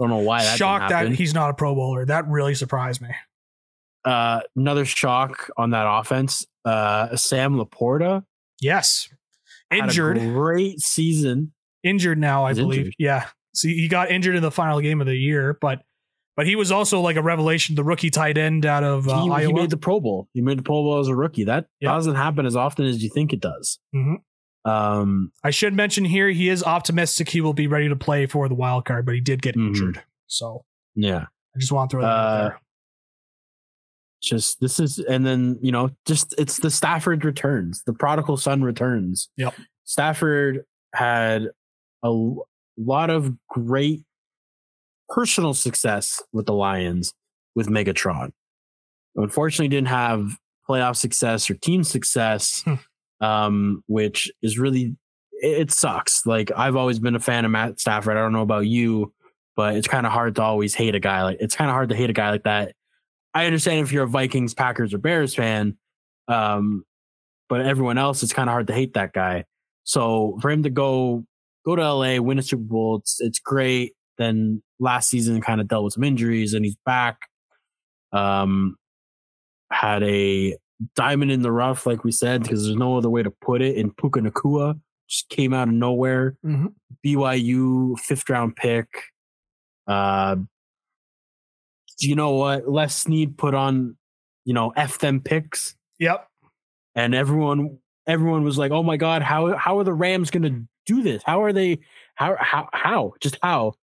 Don't 0.00 0.10
know 0.10 0.18
why 0.18 0.42
that 0.42 0.58
Shocked 0.58 0.90
that 0.90 1.12
he's 1.12 1.32
not 1.34 1.50
a 1.50 1.54
Pro 1.54 1.74
Bowler. 1.74 2.04
That 2.04 2.26
really 2.28 2.54
surprised 2.54 3.00
me. 3.00 3.08
Uh, 4.06 4.40
another 4.54 4.84
shock 4.84 5.50
on 5.56 5.70
that 5.70 5.84
offense. 5.86 6.46
Uh, 6.64 7.14
Sam 7.16 7.56
LaPorta 7.56 8.24
Yes, 8.60 9.08
injured, 9.70 10.16
great 10.18 10.80
season. 10.80 11.52
injured 11.82 12.18
now. 12.18 12.44
I 12.46 12.50
He's 12.50 12.58
believe. 12.58 12.78
injured. 12.78 12.94
Yeah. 12.98 13.26
See, 13.54 13.74
he 13.74 13.88
got 13.88 14.10
injured 14.10 14.36
in 14.36 14.42
the 14.42 14.50
final 14.50 14.80
game 14.80 15.00
of 15.00 15.06
the 15.06 15.16
year, 15.16 15.58
but 15.60 15.82
but 16.36 16.46
he 16.46 16.54
was 16.56 16.70
also 16.70 17.00
like 17.00 17.16
a 17.16 17.22
revelation, 17.22 17.74
the 17.76 17.82
rookie 17.84 18.10
tight 18.10 18.36
end 18.38 18.64
out 18.66 18.84
of 18.84 19.08
uh, 19.08 19.22
he, 19.38 19.46
he 19.46 19.52
made 19.52 19.70
the 19.70 19.76
Pro 19.78 20.00
Bowl. 20.00 20.28
He 20.34 20.40
made 20.42 20.58
the 20.58 20.62
Pro 20.62 20.82
Bowl 20.82 20.98
as 21.00 21.08
a 21.08 21.14
rookie. 21.16 21.44
That 21.44 21.66
Yep. 21.80 21.90
doesn't 21.92 22.14
happen 22.14 22.44
as 22.46 22.54
often 22.56 22.84
as 22.86 23.02
you 23.02 23.08
think 23.10 23.32
it 23.32 23.40
does. 23.40 23.78
Mhm. 23.94 24.16
Um, 24.64 25.32
I 25.44 25.50
should 25.50 25.74
mention 25.74 26.04
here 26.04 26.28
he 26.28 26.48
is 26.48 26.62
optimistic 26.64 27.28
he 27.30 27.40
will 27.40 27.54
be 27.54 27.66
ready 27.66 27.88
to 27.88 27.96
play 27.96 28.26
for 28.26 28.48
the 28.48 28.54
wild 28.54 28.84
card, 28.84 29.06
but 29.06 29.14
he 29.14 29.20
did 29.20 29.40
get 29.42 29.54
Mhm. 29.56 29.68
injured. 29.68 30.02
So 30.26 30.64
yeah. 30.94 31.26
I 31.54 31.58
just 31.58 31.72
want 31.72 31.88
to 31.90 31.94
throw 31.94 32.02
that 32.02 32.08
out 32.08 32.26
Uh, 32.26 32.42
there. 32.48 32.60
Just 34.22 34.60
this 34.60 34.80
is 34.80 34.98
and 34.98 35.26
then 35.26 35.58
you 35.62 35.70
know 35.70 35.90
just 36.06 36.34
it's 36.38 36.58
the 36.58 36.70
Stafford 36.70 37.24
returns 37.24 37.82
the 37.86 37.92
prodigal 37.92 38.36
son 38.36 38.62
returns 38.62 39.28
Yep. 39.36 39.54
Stafford 39.84 40.64
had 40.94 41.48
a 42.02 42.10
lot 42.78 43.10
of 43.10 43.34
great 43.48 44.02
personal 45.08 45.54
success 45.54 46.22
with 46.32 46.46
the 46.46 46.52
Lions 46.54 47.12
with 47.54 47.68
Megatron 47.68 48.30
unfortunately 49.14 49.68
didn't 49.68 49.88
have 49.88 50.36
playoff 50.68 50.96
success 50.96 51.48
or 51.48 51.54
team 51.54 51.84
success 51.84 52.62
Hmm. 52.64 52.74
um 53.24 53.84
which 53.86 54.30
is 54.42 54.58
really 54.58 54.96
it, 55.42 55.60
it 55.60 55.70
sucks 55.72 56.26
like 56.26 56.50
I've 56.56 56.76
always 56.76 56.98
been 56.98 57.14
a 57.14 57.20
fan 57.20 57.44
of 57.44 57.50
Matt 57.50 57.78
Stafford 57.80 58.16
I 58.16 58.20
don't 58.20 58.32
know 58.32 58.42
about 58.42 58.66
you 58.66 59.12
but 59.54 59.74
it's 59.76 59.88
kind 59.88 60.04
of 60.06 60.12
hard 60.12 60.34
to 60.34 60.42
always 60.42 60.74
hate 60.74 60.94
a 60.94 61.00
guy 61.00 61.22
like 61.22 61.38
it's 61.40 61.54
kind 61.54 61.70
of 61.70 61.74
hard 61.74 61.90
to 61.90 61.96
hate 61.96 62.10
a 62.10 62.14
guy 62.14 62.30
like 62.30 62.42
that 62.44 62.72
I 63.36 63.46
understand 63.46 63.80
if 63.86 63.92
you're 63.92 64.04
a 64.04 64.08
Vikings, 64.08 64.54
Packers, 64.54 64.94
or 64.94 64.98
Bears 64.98 65.34
fan, 65.34 65.76
um, 66.28 66.84
but 67.48 67.60
everyone 67.60 67.98
else, 67.98 68.22
it's 68.22 68.32
kind 68.32 68.48
of 68.48 68.52
hard 68.52 68.66
to 68.68 68.72
hate 68.72 68.94
that 68.94 69.12
guy. 69.12 69.44
So 69.84 70.38
for 70.40 70.50
him 70.50 70.62
to 70.62 70.70
go 70.70 71.24
go 71.64 71.76
to 71.76 71.82
LA, 71.82 72.18
win 72.18 72.38
a 72.38 72.42
Super 72.42 72.62
Bowl, 72.62 72.96
it's 72.96 73.20
it's 73.20 73.38
great. 73.38 73.92
Then 74.18 74.62
last 74.80 75.10
season, 75.10 75.40
kind 75.42 75.60
of 75.60 75.68
dealt 75.68 75.84
with 75.84 75.92
some 75.92 76.04
injuries, 76.04 76.54
and 76.54 76.64
he's 76.64 76.76
back. 76.86 77.18
Um, 78.12 78.76
had 79.70 80.02
a 80.02 80.56
diamond 80.94 81.30
in 81.30 81.42
the 81.42 81.52
rough, 81.52 81.84
like 81.86 82.04
we 82.04 82.12
said, 82.12 82.42
because 82.42 82.64
there's 82.64 82.76
no 82.76 82.96
other 82.96 83.10
way 83.10 83.22
to 83.22 83.30
put 83.30 83.60
it. 83.60 83.76
In 83.76 83.90
Puka 83.92 84.20
Nacua, 84.20 84.80
just 85.08 85.28
came 85.28 85.52
out 85.52 85.68
of 85.68 85.74
nowhere. 85.74 86.36
Mhm. 86.44 86.72
BYU 87.04 87.98
fifth 87.98 88.28
round 88.30 88.56
pick. 88.56 88.88
Uh, 89.86 90.36
you 91.98 92.14
know 92.14 92.32
what? 92.32 92.68
Les 92.68 92.94
Snead 92.94 93.36
put 93.38 93.54
on, 93.54 93.96
you 94.44 94.54
know, 94.54 94.72
F 94.76 94.98
them 94.98 95.20
picks, 95.20 95.74
Yep. 95.98 96.28
and 96.94 97.14
everyone 97.14 97.78
everyone 98.06 98.44
was 98.44 98.58
like, 98.58 98.70
"Oh 98.72 98.82
my 98.82 98.96
god, 98.96 99.22
how 99.22 99.56
how 99.56 99.78
are 99.78 99.84
the 99.84 99.92
Rams 99.94 100.30
going 100.30 100.42
to 100.42 100.62
do 100.86 101.02
this? 101.02 101.22
How 101.24 101.42
are 101.42 101.52
they? 101.52 101.78
How 102.14 102.36
how 102.38 102.68
how? 102.72 103.14
Just 103.20 103.38
how?" 103.42 103.74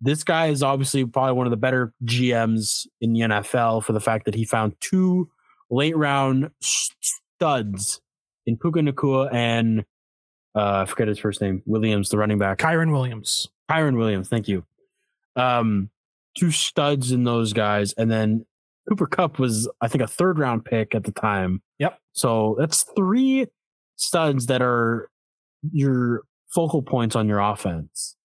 This 0.00 0.22
guy 0.24 0.48
is 0.48 0.62
obviously 0.62 1.04
probably 1.06 1.32
one 1.32 1.46
of 1.46 1.50
the 1.50 1.56
better 1.56 1.94
GMs 2.04 2.86
in 3.00 3.12
the 3.12 3.20
NFL 3.20 3.84
for 3.84 3.92
the 3.92 4.00
fact 4.00 4.26
that 4.26 4.34
he 4.34 4.44
found 4.44 4.74
two 4.80 5.30
late 5.70 5.96
round 5.96 6.50
studs 6.60 8.00
in 8.46 8.56
Puka 8.58 8.80
Nacua 8.80 9.32
and 9.32 9.80
uh, 10.54 10.82
I 10.82 10.84
forget 10.84 11.08
his 11.08 11.18
first 11.18 11.40
name, 11.40 11.62
Williams, 11.66 12.10
the 12.10 12.18
running 12.18 12.38
back. 12.38 12.58
Kyren 12.58 12.92
Williams. 12.92 13.48
Kyren 13.70 13.96
Williams, 13.96 14.28
thank 14.28 14.46
you. 14.46 14.64
Um, 15.36 15.90
two 16.36 16.50
studs 16.50 17.12
in 17.12 17.24
those 17.24 17.52
guys, 17.52 17.92
and 17.94 18.10
then 18.10 18.44
Cooper 18.88 19.06
Kupp 19.06 19.38
was, 19.38 19.68
I 19.80 19.88
think, 19.88 20.02
a 20.02 20.06
third 20.06 20.38
round 20.38 20.64
pick 20.64 20.94
at 20.94 21.04
the 21.04 21.12
time. 21.12 21.62
Yep. 21.78 21.98
So 22.12 22.56
that's 22.58 22.84
three 22.96 23.46
studs 23.96 24.46
that 24.46 24.62
are 24.62 25.08
your 25.72 26.22
focal 26.48 26.82
points 26.82 27.16
on 27.16 27.28
your 27.28 27.40
offense. 27.40 28.16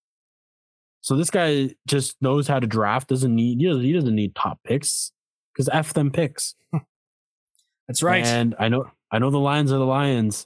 So 1.02 1.16
this 1.16 1.30
guy 1.30 1.70
just 1.88 2.16
knows 2.22 2.48
how 2.48 2.60
to 2.60 2.68
draft. 2.68 3.10
Doesn't 3.10 3.34
need 3.34 3.60
he 3.60 3.68
doesn't, 3.68 3.84
he 3.84 3.94
doesn't 3.94 4.16
need 4.16 4.36
top 4.36 4.60
picks 4.64 5.12
because 5.54 5.70
f 5.72 5.94
them 5.94 6.12
picks. 6.12 6.56
That's 7.88 8.04
right. 8.04 8.26
And 8.26 8.56
I 8.60 8.70
know 8.70 8.92
I 9.12 9.20
know 9.20 9.32
the 9.32 9.40
Lions 9.40 9.72
are 9.72 9.78
the 9.78 9.86
Lions, 9.86 10.46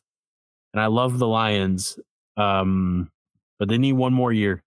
and 0.74 0.82
I 0.82 0.88
love 0.88 1.18
the 1.18 1.28
Lions. 1.28 2.00
Um, 2.38 3.10
but 3.60 3.68
they 3.68 3.78
need 3.78 3.94
one 3.94 4.14
more 4.14 4.32
year. 4.32 4.64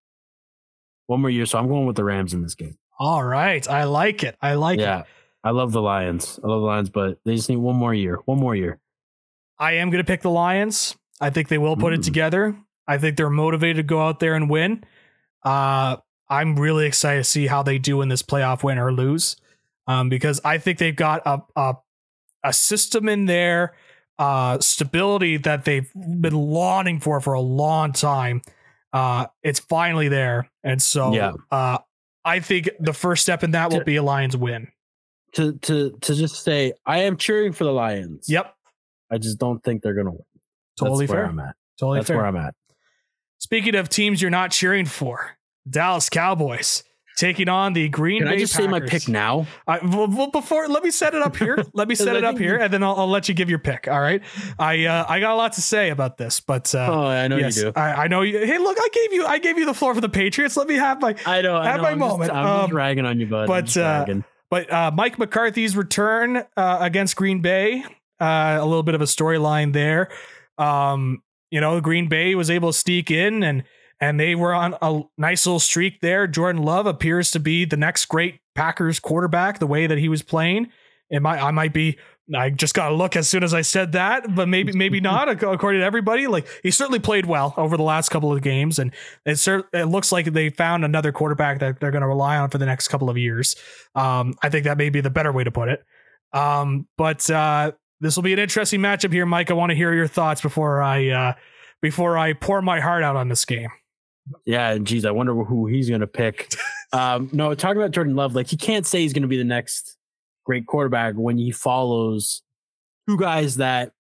One 1.07 1.21
more 1.21 1.31
year, 1.31 1.47
so 1.47 1.59
I'm 1.59 1.69
going 1.69 1.87
with 1.87 1.97
the 1.97 2.05
Rams 2.05 2.35
in 2.35 2.43
this 2.43 2.55
game. 2.55 2.77
All 2.99 3.23
right. 3.25 3.69
I 3.69 3.85
like 3.85 4.23
it. 4.23 4.37
I 4.41 4.55
like 4.55 4.79
yeah, 4.79 5.01
it. 5.01 5.07
I 5.45 5.51
love 5.51 5.73
the 5.73 5.83
Lions. 5.83 6.41
I 6.43 6.47
love 6.47 6.61
the 6.61 6.67
Lions, 6.67 6.91
but 6.91 7.19
they 7.25 7.37
just 7.37 7.49
need 7.49 7.57
one 7.57 7.77
more 7.77 7.95
year. 7.95 8.19
One 8.25 8.39
more 8.39 8.55
year. 8.57 8.79
I 9.59 9.73
am 9.75 9.91
going 9.91 10.03
to 10.03 10.07
pick 10.07 10.23
the 10.23 10.31
Lions. 10.31 10.97
I 11.21 11.31
think 11.31 11.49
they 11.49 11.59
will 11.59 11.77
put 11.77 11.93
it 11.93 12.01
Mm. 12.01 12.05
together. 12.05 12.57
I 12.89 12.99
think 12.99 13.17
they're 13.17 13.31
motivated 13.31 13.77
to 13.77 13.83
go 13.83 14.01
out 14.01 14.21
there 14.21 14.35
and 14.35 14.49
win. 14.51 14.85
Uh, 15.45 15.97
I'm 16.29 16.57
really 16.57 16.87
excited 16.87 17.19
to 17.21 17.25
see 17.25 17.47
how 17.47 17.63
they 17.63 17.79
do 17.79 18.01
in 18.03 18.09
this 18.09 18.23
playoff 18.23 18.63
win 18.63 18.79
or 18.79 18.93
lose, 18.93 19.37
um, 19.87 20.09
because 20.09 20.41
I 20.45 20.59
think 20.59 20.79
they've 20.79 20.95
got 20.97 21.23
a, 21.27 21.43
a 21.57 21.75
a 22.45 22.53
system 22.53 23.09
in 23.09 23.27
there, 23.27 23.75
uh, 24.19 24.59
stability 24.61 25.37
that 25.39 25.65
they've 25.65 25.91
been 25.95 26.35
longing 26.35 27.01
for 27.01 27.21
for 27.21 27.33
a 27.35 27.41
long 27.41 27.93
time. 27.93 28.41
Uh, 28.93 29.27
it's 29.43 29.59
finally 29.61 30.09
there, 30.09 30.49
and 30.63 30.81
so 30.81 31.13
Yeah. 31.15 31.33
uh, 31.51 31.79
I 32.27 32.41
think 32.41 32.69
the 32.81 32.93
first 32.93 33.23
step 33.23 33.43
in 33.45 33.53
that 33.53 33.71
will 33.71 33.79
To- 33.79 33.85
be 33.85 33.97
a 33.97 34.03
Lions 34.03 34.37
win. 34.37 34.69
To 35.35 35.53
to 35.53 35.91
to 36.01 36.15
just 36.15 36.43
say, 36.45 36.73
I 36.85 36.99
am 37.03 37.17
cheering 37.17 37.53
for 37.53 37.65
the 37.65 37.73
Lions. 37.73 38.29
Yep, 38.29 38.55
I 39.11 39.19
just 39.19 39.39
don't 39.39 39.63
think 39.63 39.83
they're 39.83 39.95
gonna 39.95 40.11
win. 40.13 40.25
totally 40.79 41.07
That's 41.07 41.15
where 41.15 41.25
fair. 41.25 41.31
I'm 41.31 41.39
at. 41.41 41.55
Totally 41.79 41.99
That's 41.99 42.09
fair. 42.09 42.17
where 42.17 42.27
I'm 42.27 42.37
at. 42.37 42.55
Speaking 43.39 43.75
of 43.75 43.89
teams 43.89 44.21
you're 44.23 44.31
not 44.31 44.51
cheering 44.51 44.87
for, 44.87 45.37
Dallas 45.69 46.09
Cowboys 46.09 46.83
taking 47.17 47.49
on 47.49 47.73
the 47.73 47.89
Green 47.89 48.21
Can 48.21 48.29
Bay 48.29 48.35
I 48.35 48.39
just 48.39 48.53
say 48.53 48.67
my 48.67 48.81
pick 48.81 49.09
now? 49.09 49.47
I, 49.67 49.79
well, 49.85 50.07
well, 50.09 50.31
before 50.31 50.69
let 50.69 50.83
me 50.85 50.91
set 50.91 51.15
it 51.15 51.23
up 51.23 51.37
here. 51.37 51.57
Let 51.75 51.89
me 51.89 51.95
set 51.95 52.15
it 52.17 52.25
up 52.25 52.39
here, 52.39 52.57
and 52.59 52.73
then 52.73 52.83
I'll, 52.83 52.95
I'll 52.97 53.09
let 53.09 53.29
you 53.29 53.35
give 53.35 53.51
your 53.51 53.59
pick. 53.59 53.89
All 53.89 54.01
right. 54.01 54.23
I 54.59 54.85
uh, 54.85 55.05
I 55.09 55.21
got 55.21 55.33
a 55.33 55.37
lot 55.37 55.55
to 55.55 55.61
say 55.63 55.91
about 55.91 56.17
this, 56.17 56.41
but 56.41 56.75
uh, 56.75 56.89
oh, 56.91 57.07
I 57.07 57.29
know 57.29 57.37
yes, 57.37 57.57
you 57.57 57.65
do. 57.65 57.73
I, 57.77 58.05
I 58.05 58.09
know 58.09 58.23
you. 58.23 58.39
Hey, 58.39 58.59
look, 58.59 58.77
I 58.81 58.89
gave 58.93 59.13
you 59.13 59.27
I 59.27 59.39
gave 59.39 59.59
you 59.59 59.67
the 59.67 59.75
floor 59.75 59.95
for 59.95 60.01
the 60.01 60.09
Patriots. 60.09 60.57
Let 60.57 60.69
me 60.69 60.75
have 60.77 61.01
my. 61.01 61.15
I 61.27 61.43
know. 61.43 61.57
I 61.57 61.67
Have 61.67 61.77
know. 61.79 61.83
my 61.83 61.91
I'm 61.91 61.99
just- 61.99 62.11
moment. 62.11 62.31
I'm 62.33 62.47
Um, 62.47 62.61
just 62.67 62.73
ragging 62.75 63.05
on 63.05 63.19
you, 63.21 63.27
bud. 63.27 63.47
But, 63.49 63.77
uh. 63.77 64.07
But 64.49 64.73
uh, 64.73 64.93
Mike 64.95 65.19
McCarthy's 65.19 65.77
return 65.77 66.37
uh, 66.57 66.79
against 66.81 67.17
Green 67.17 67.41
Bay, 67.43 67.83
uh, 68.21 68.59
a 68.61 68.65
little 68.65 68.85
bit 68.85 68.95
of 68.95 69.01
a 69.01 69.05
storyline 69.07 69.73
there. 69.73 70.09
Um, 70.57 71.23
you 71.51 71.61
know, 71.61 71.81
Green 71.81 72.09
Bay 72.09 72.35
was 72.37 72.49
able 72.49 72.71
to 72.73 72.79
sneak 72.79 73.11
in 73.11 73.43
and 73.43 73.65
and 74.01 74.21
they 74.21 74.35
were 74.35 74.53
on 74.53 74.75
a 74.83 75.03
nice 75.17 75.47
little 75.47 75.61
streak 75.61 76.01
there. 76.01 76.27
Jordan 76.27 76.63
Love 76.63 76.87
appears 76.87 77.31
to 77.33 77.41
be 77.41 77.65
the 77.65 77.77
next 77.77 78.07
great 78.07 78.41
Packers 78.55 79.01
quarterback. 79.01 79.59
The 79.59 79.67
way 79.67 79.87
that 79.87 79.99
he 79.99 80.09
was 80.09 80.23
playing, 80.23 80.69
it 81.11 81.23
might 81.23 81.41
I 81.41 81.51
might 81.51 81.73
be. 81.73 81.99
I 82.35 82.51
just 82.51 82.75
got 82.75 82.89
to 82.89 82.95
look 82.97 83.15
as 83.15 83.29
soon 83.29 83.45
as 83.45 83.55
I 83.55 83.61
said 83.61 83.93
that, 83.93 84.35
but 84.35 84.49
maybe 84.49 84.73
maybe 84.73 85.01
not. 85.03 85.29
According 85.29 85.81
to 85.81 85.85
everybody, 85.85 86.27
like 86.27 86.47
he 86.63 86.71
certainly 86.71 86.99
played 86.99 87.27
well 87.27 87.55
over 87.57 87.77
the 87.77 87.85
last 87.85 88.09
couple 88.09 88.33
of 88.33 88.43
games, 88.43 88.79
and 88.79 88.93
it 89.25 89.37
cer- 89.37 89.69
it 89.73 89.85
looks 89.85 90.11
like 90.11 90.27
they 90.27 90.51
found 90.51 90.85
another 90.85 91.13
quarterback 91.13 91.61
that 91.61 91.81
they're 91.81 91.93
going 91.93 92.03
to 92.03 92.09
rely 92.09 92.37
on 92.37 92.51
for 92.51 92.59
the 92.59 92.67
next 92.67 92.89
couple 92.89 93.09
of 93.09 93.17
years. 93.17 93.55
Um, 93.95 94.35
I 94.43 94.49
think 94.49 94.65
that 94.65 94.77
may 94.77 94.91
be 94.91 95.01
the 95.01 95.11
better 95.11 95.33
way 95.33 95.45
to 95.45 95.53
put 95.53 95.69
it. 95.69 95.85
Um, 96.33 96.89
but 96.99 97.29
uh, 97.31 97.73
this 98.01 98.17
will 98.17 98.23
be 98.23 98.33
an 98.33 98.39
interesting 98.39 98.81
matchup 98.81 99.13
here, 99.13 99.27
Mike. 99.27 99.51
I 99.51 99.55
want 99.55 99.71
to 99.71 99.77
hear 99.77 99.95
your 99.95 100.09
thoughts 100.09 100.41
before 100.41 100.83
I 100.83 101.09
uh, 101.09 101.33
before 101.81 102.19
I 102.19 102.33
pour 102.33 102.61
my 102.61 102.81
heart 102.81 103.03
out 103.03 103.17
on 103.17 103.29
this 103.29 103.45
game. 103.45 103.71
Yeah, 104.45 104.71
and 104.73 104.87
geez, 104.87 105.05
I 105.05 105.11
wonder 105.11 105.35
who 105.35 105.67
he's 105.67 105.89
going 105.89 106.01
to 106.01 106.07
pick. 106.07 106.53
um, 106.93 107.29
no, 107.33 107.55
talking 107.55 107.77
about 107.81 107.93
Jordan 107.93 108.17
Love, 108.17 108.35
like 108.35 108.49
he 108.49 108.57
can't 108.57 108.87
say 108.87 109.01
he's 109.01 109.13
going 109.13 109.23
to 109.23 109.29
be 109.29 109.37
the 109.39 109.45
next 109.45 109.97
great 110.45 110.67
quarterback 110.67 111.15
when 111.15 111.39
he 111.39 111.51
follows 111.51 112.43
two 113.09 113.17
guys 113.19 113.57
that 113.57 113.93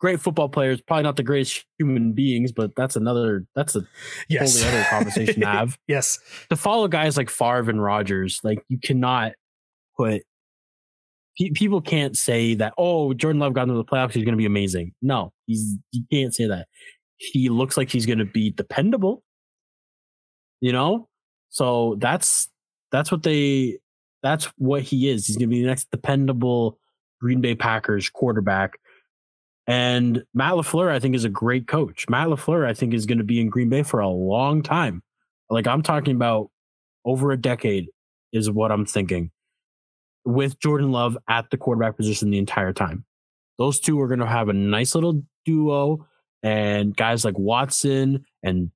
great 0.00 0.20
football 0.20 0.48
players, 0.48 0.80
probably 0.80 1.02
not 1.02 1.16
the 1.16 1.22
greatest 1.22 1.64
human 1.78 2.12
beings, 2.12 2.52
but 2.52 2.70
that's 2.76 2.94
another 2.96 3.46
that's 3.54 3.74
a 3.76 3.82
Yes, 4.28 4.54
totally 4.60 4.78
other 4.78 4.86
conversation 4.90 5.40
to 5.40 5.46
have. 5.50 5.78
yes, 5.88 6.18
To 6.50 6.56
follow 6.56 6.88
guys 6.88 7.16
like 7.16 7.30
Favre 7.30 7.70
and 7.70 7.82
Rodgers, 7.82 8.40
like 8.44 8.62
you 8.68 8.78
cannot 8.78 9.32
put 9.96 10.22
pe- 11.38 11.50
people 11.50 11.80
can't 11.80 12.16
say 12.16 12.54
that. 12.54 12.74
Oh, 12.78 13.12
Jordan 13.14 13.40
Love 13.40 13.54
got 13.54 13.62
into 13.62 13.74
the 13.74 13.84
playoffs; 13.84 14.12
he's 14.12 14.24
going 14.24 14.34
to 14.34 14.38
be 14.38 14.46
amazing. 14.46 14.92
No, 15.02 15.32
he's 15.46 15.76
you 15.92 16.04
can't 16.12 16.34
say 16.34 16.46
that. 16.46 16.68
He 17.16 17.48
looks 17.48 17.76
like 17.76 17.90
he's 17.90 18.06
going 18.06 18.20
to 18.20 18.24
be 18.24 18.50
dependable. 18.50 19.22
You 20.60 20.72
know, 20.72 21.08
so 21.50 21.96
that's 21.98 22.48
that's 22.90 23.12
what 23.12 23.22
they 23.22 23.78
that's 24.22 24.46
what 24.56 24.82
he 24.82 25.08
is. 25.08 25.26
He's 25.26 25.36
going 25.36 25.48
to 25.48 25.54
be 25.54 25.62
the 25.62 25.68
next 25.68 25.90
dependable 25.90 26.78
Green 27.20 27.40
Bay 27.40 27.54
Packers 27.54 28.10
quarterback. 28.10 28.78
And 29.66 30.24
Matt 30.32 30.54
LaFleur, 30.54 30.90
I 30.90 30.98
think, 30.98 31.14
is 31.14 31.24
a 31.24 31.30
great 31.30 31.68
coach. 31.68 32.06
Matt 32.08 32.28
LaFleur, 32.28 32.66
I 32.66 32.72
think, 32.72 32.94
is 32.94 33.06
going 33.06 33.18
to 33.18 33.24
be 33.24 33.40
in 33.40 33.50
Green 33.50 33.68
Bay 33.68 33.82
for 33.82 34.00
a 34.00 34.08
long 34.08 34.62
time. 34.62 35.02
Like 35.50 35.66
I'm 35.66 35.82
talking 35.82 36.16
about 36.16 36.50
over 37.04 37.30
a 37.32 37.36
decade 37.36 37.88
is 38.32 38.50
what 38.50 38.72
I'm 38.72 38.86
thinking. 38.86 39.30
With 40.24 40.58
Jordan 40.60 40.90
Love 40.90 41.16
at 41.28 41.50
the 41.50 41.56
quarterback 41.56 41.96
position 41.96 42.30
the 42.30 42.38
entire 42.38 42.72
time. 42.72 43.04
Those 43.58 43.80
two 43.80 44.00
are 44.00 44.08
going 44.08 44.20
to 44.20 44.26
have 44.26 44.48
a 44.48 44.52
nice 44.52 44.94
little 44.94 45.22
duo, 45.44 46.06
and 46.42 46.96
guys 46.96 47.24
like 47.24 47.38
Watson 47.38 48.24
and 48.42 48.70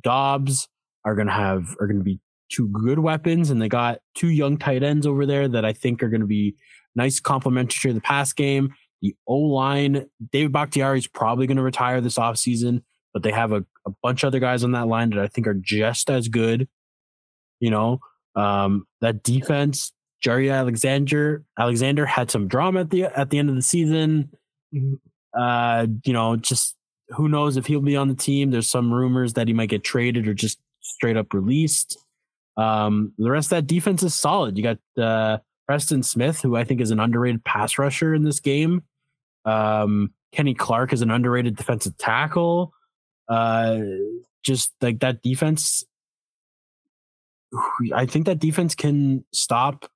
Doubs 0.00 0.68
are 1.08 1.14
going 1.14 1.26
to 1.26 1.32
have 1.32 1.74
are 1.80 1.86
going 1.86 1.98
to 1.98 2.04
be 2.04 2.20
two 2.50 2.68
good 2.68 2.98
weapons, 2.98 3.50
and 3.50 3.60
they 3.60 3.68
got 3.68 3.98
two 4.14 4.28
young 4.28 4.56
tight 4.56 4.82
ends 4.82 5.06
over 5.06 5.26
there 5.26 5.48
that 5.48 5.64
I 5.64 5.72
think 5.72 6.02
are 6.02 6.08
going 6.08 6.20
to 6.20 6.26
be 6.26 6.54
nice 6.94 7.20
complementary 7.20 7.90
to 7.90 7.94
the 7.94 8.00
pass 8.00 8.32
game. 8.32 8.74
The 9.00 9.14
O 9.26 9.36
line, 9.36 10.06
David 10.32 10.52
Bakhtiari 10.52 10.98
is 10.98 11.06
probably 11.06 11.46
going 11.46 11.56
to 11.56 11.62
retire 11.62 12.00
this 12.00 12.18
offseason, 12.18 12.82
but 13.12 13.22
they 13.22 13.30
have 13.30 13.52
a, 13.52 13.64
a 13.86 13.90
bunch 14.02 14.22
of 14.22 14.28
other 14.28 14.40
guys 14.40 14.64
on 14.64 14.72
that 14.72 14.88
line 14.88 15.10
that 15.10 15.20
I 15.20 15.28
think 15.28 15.46
are 15.46 15.54
just 15.54 16.10
as 16.10 16.28
good. 16.28 16.68
You 17.60 17.70
know, 17.70 18.00
um, 18.34 18.86
that 19.00 19.22
defense, 19.22 19.92
Jaire 20.24 20.52
Alexander, 20.52 21.44
Alexander 21.58 22.06
had 22.06 22.30
some 22.30 22.48
drama 22.48 22.80
at 22.80 22.90
the 22.90 23.04
at 23.04 23.30
the 23.30 23.38
end 23.38 23.48
of 23.48 23.56
the 23.56 23.62
season. 23.62 24.30
Mhm. 24.74 24.94
Uh, 25.36 25.86
you 26.04 26.12
know, 26.12 26.36
just 26.36 26.76
who 27.10 27.28
knows 27.28 27.56
if 27.56 27.66
he'll 27.66 27.80
be 27.80 27.96
on 27.96 28.08
the 28.08 28.14
team. 28.14 28.50
There's 28.50 28.68
some 28.68 28.92
rumors 28.92 29.34
that 29.34 29.48
he 29.48 29.54
might 29.54 29.68
get 29.70 29.84
traded 29.84 30.26
or 30.28 30.34
just 30.34 30.58
straight 30.88 31.16
up 31.16 31.32
released. 31.32 31.98
Um, 32.56 33.12
the 33.18 33.30
rest 33.30 33.46
of 33.46 33.56
that 33.56 33.66
defense 33.66 34.02
is 34.02 34.14
solid. 34.14 34.56
You 34.56 34.64
got 34.64 35.02
uh, 35.02 35.38
Preston 35.66 36.02
Smith, 36.02 36.40
who 36.40 36.56
I 36.56 36.64
think 36.64 36.80
is 36.80 36.90
an 36.90 37.00
underrated 37.00 37.44
pass 37.44 37.78
rusher 37.78 38.14
in 38.14 38.24
this 38.24 38.40
game. 38.40 38.82
Um, 39.44 40.12
Kenny 40.32 40.54
Clark 40.54 40.92
is 40.92 41.02
an 41.02 41.10
underrated 41.10 41.56
defensive 41.56 41.96
tackle. 41.98 42.72
Uh, 43.28 43.80
just 44.42 44.72
like 44.80 45.00
that 45.00 45.22
defense, 45.22 45.84
I 47.94 48.06
think 48.06 48.26
that 48.26 48.38
defense 48.38 48.74
can 48.74 49.24
stop 49.32 49.90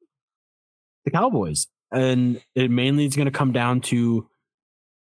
the 1.04 1.10
Cowboys. 1.10 1.66
And 1.90 2.40
it 2.54 2.70
mainly 2.70 3.04
is 3.04 3.16
going 3.16 3.26
to 3.26 3.32
come 3.32 3.52
down 3.52 3.80
to 3.82 4.26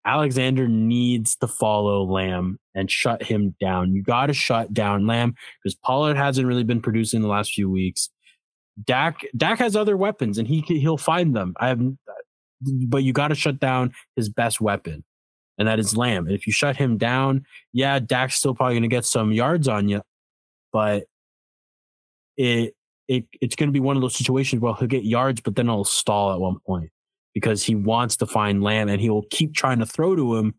Alexander 0.05 0.67
needs 0.67 1.35
to 1.37 1.47
follow 1.47 2.03
Lamb 2.03 2.57
and 2.73 2.89
shut 2.89 3.23
him 3.23 3.55
down. 3.61 3.93
You 3.93 4.01
got 4.01 4.27
to 4.27 4.33
shut 4.33 4.73
down 4.73 5.05
Lamb 5.05 5.35
because 5.63 5.75
Pollard 5.75 6.17
hasn't 6.17 6.47
really 6.47 6.63
been 6.63 6.81
producing 6.81 7.21
the 7.21 7.27
last 7.27 7.53
few 7.53 7.69
weeks. 7.69 8.09
Dak 8.83 9.21
Dak 9.37 9.59
has 9.59 9.75
other 9.75 9.95
weapons 9.95 10.37
and 10.37 10.47
he 10.47 10.61
he'll 10.61 10.97
find 10.97 11.35
them. 11.35 11.53
I 11.59 11.67
have, 11.67 11.81
but 12.87 13.03
you 13.03 13.13
got 13.13 13.27
to 13.27 13.35
shut 13.35 13.59
down 13.59 13.91
his 14.15 14.29
best 14.29 14.59
weapon, 14.59 15.03
and 15.57 15.67
that 15.67 15.79
is 15.79 15.95
Lamb. 15.95 16.25
And 16.25 16.35
if 16.35 16.47
you 16.47 16.53
shut 16.53 16.77
him 16.77 16.97
down, 16.97 17.45
yeah, 17.73 17.99
Dak's 17.99 18.35
still 18.35 18.55
probably 18.55 18.75
going 18.75 18.83
to 18.83 18.87
get 18.87 19.05
some 19.05 19.31
yards 19.31 19.67
on 19.67 19.87
you, 19.87 20.01
but 20.73 21.03
it 22.37 22.73
it 23.07 23.25
it's 23.41 23.55
going 23.55 23.69
to 23.69 23.73
be 23.73 23.79
one 23.79 23.97
of 23.97 24.01
those 24.01 24.15
situations 24.15 24.61
where 24.61 24.73
he'll 24.73 24.87
get 24.87 25.03
yards, 25.03 25.41
but 25.41 25.55
then 25.55 25.67
he'll 25.67 25.83
stall 25.83 26.33
at 26.33 26.39
one 26.39 26.57
point 26.65 26.89
because 27.33 27.63
he 27.63 27.75
wants 27.75 28.17
to 28.17 28.25
find 28.25 28.63
Lamb 28.63 28.89
and 28.89 29.01
he 29.01 29.09
will 29.09 29.25
keep 29.29 29.53
trying 29.53 29.79
to 29.79 29.85
throw 29.85 30.15
to 30.15 30.35
him. 30.35 30.55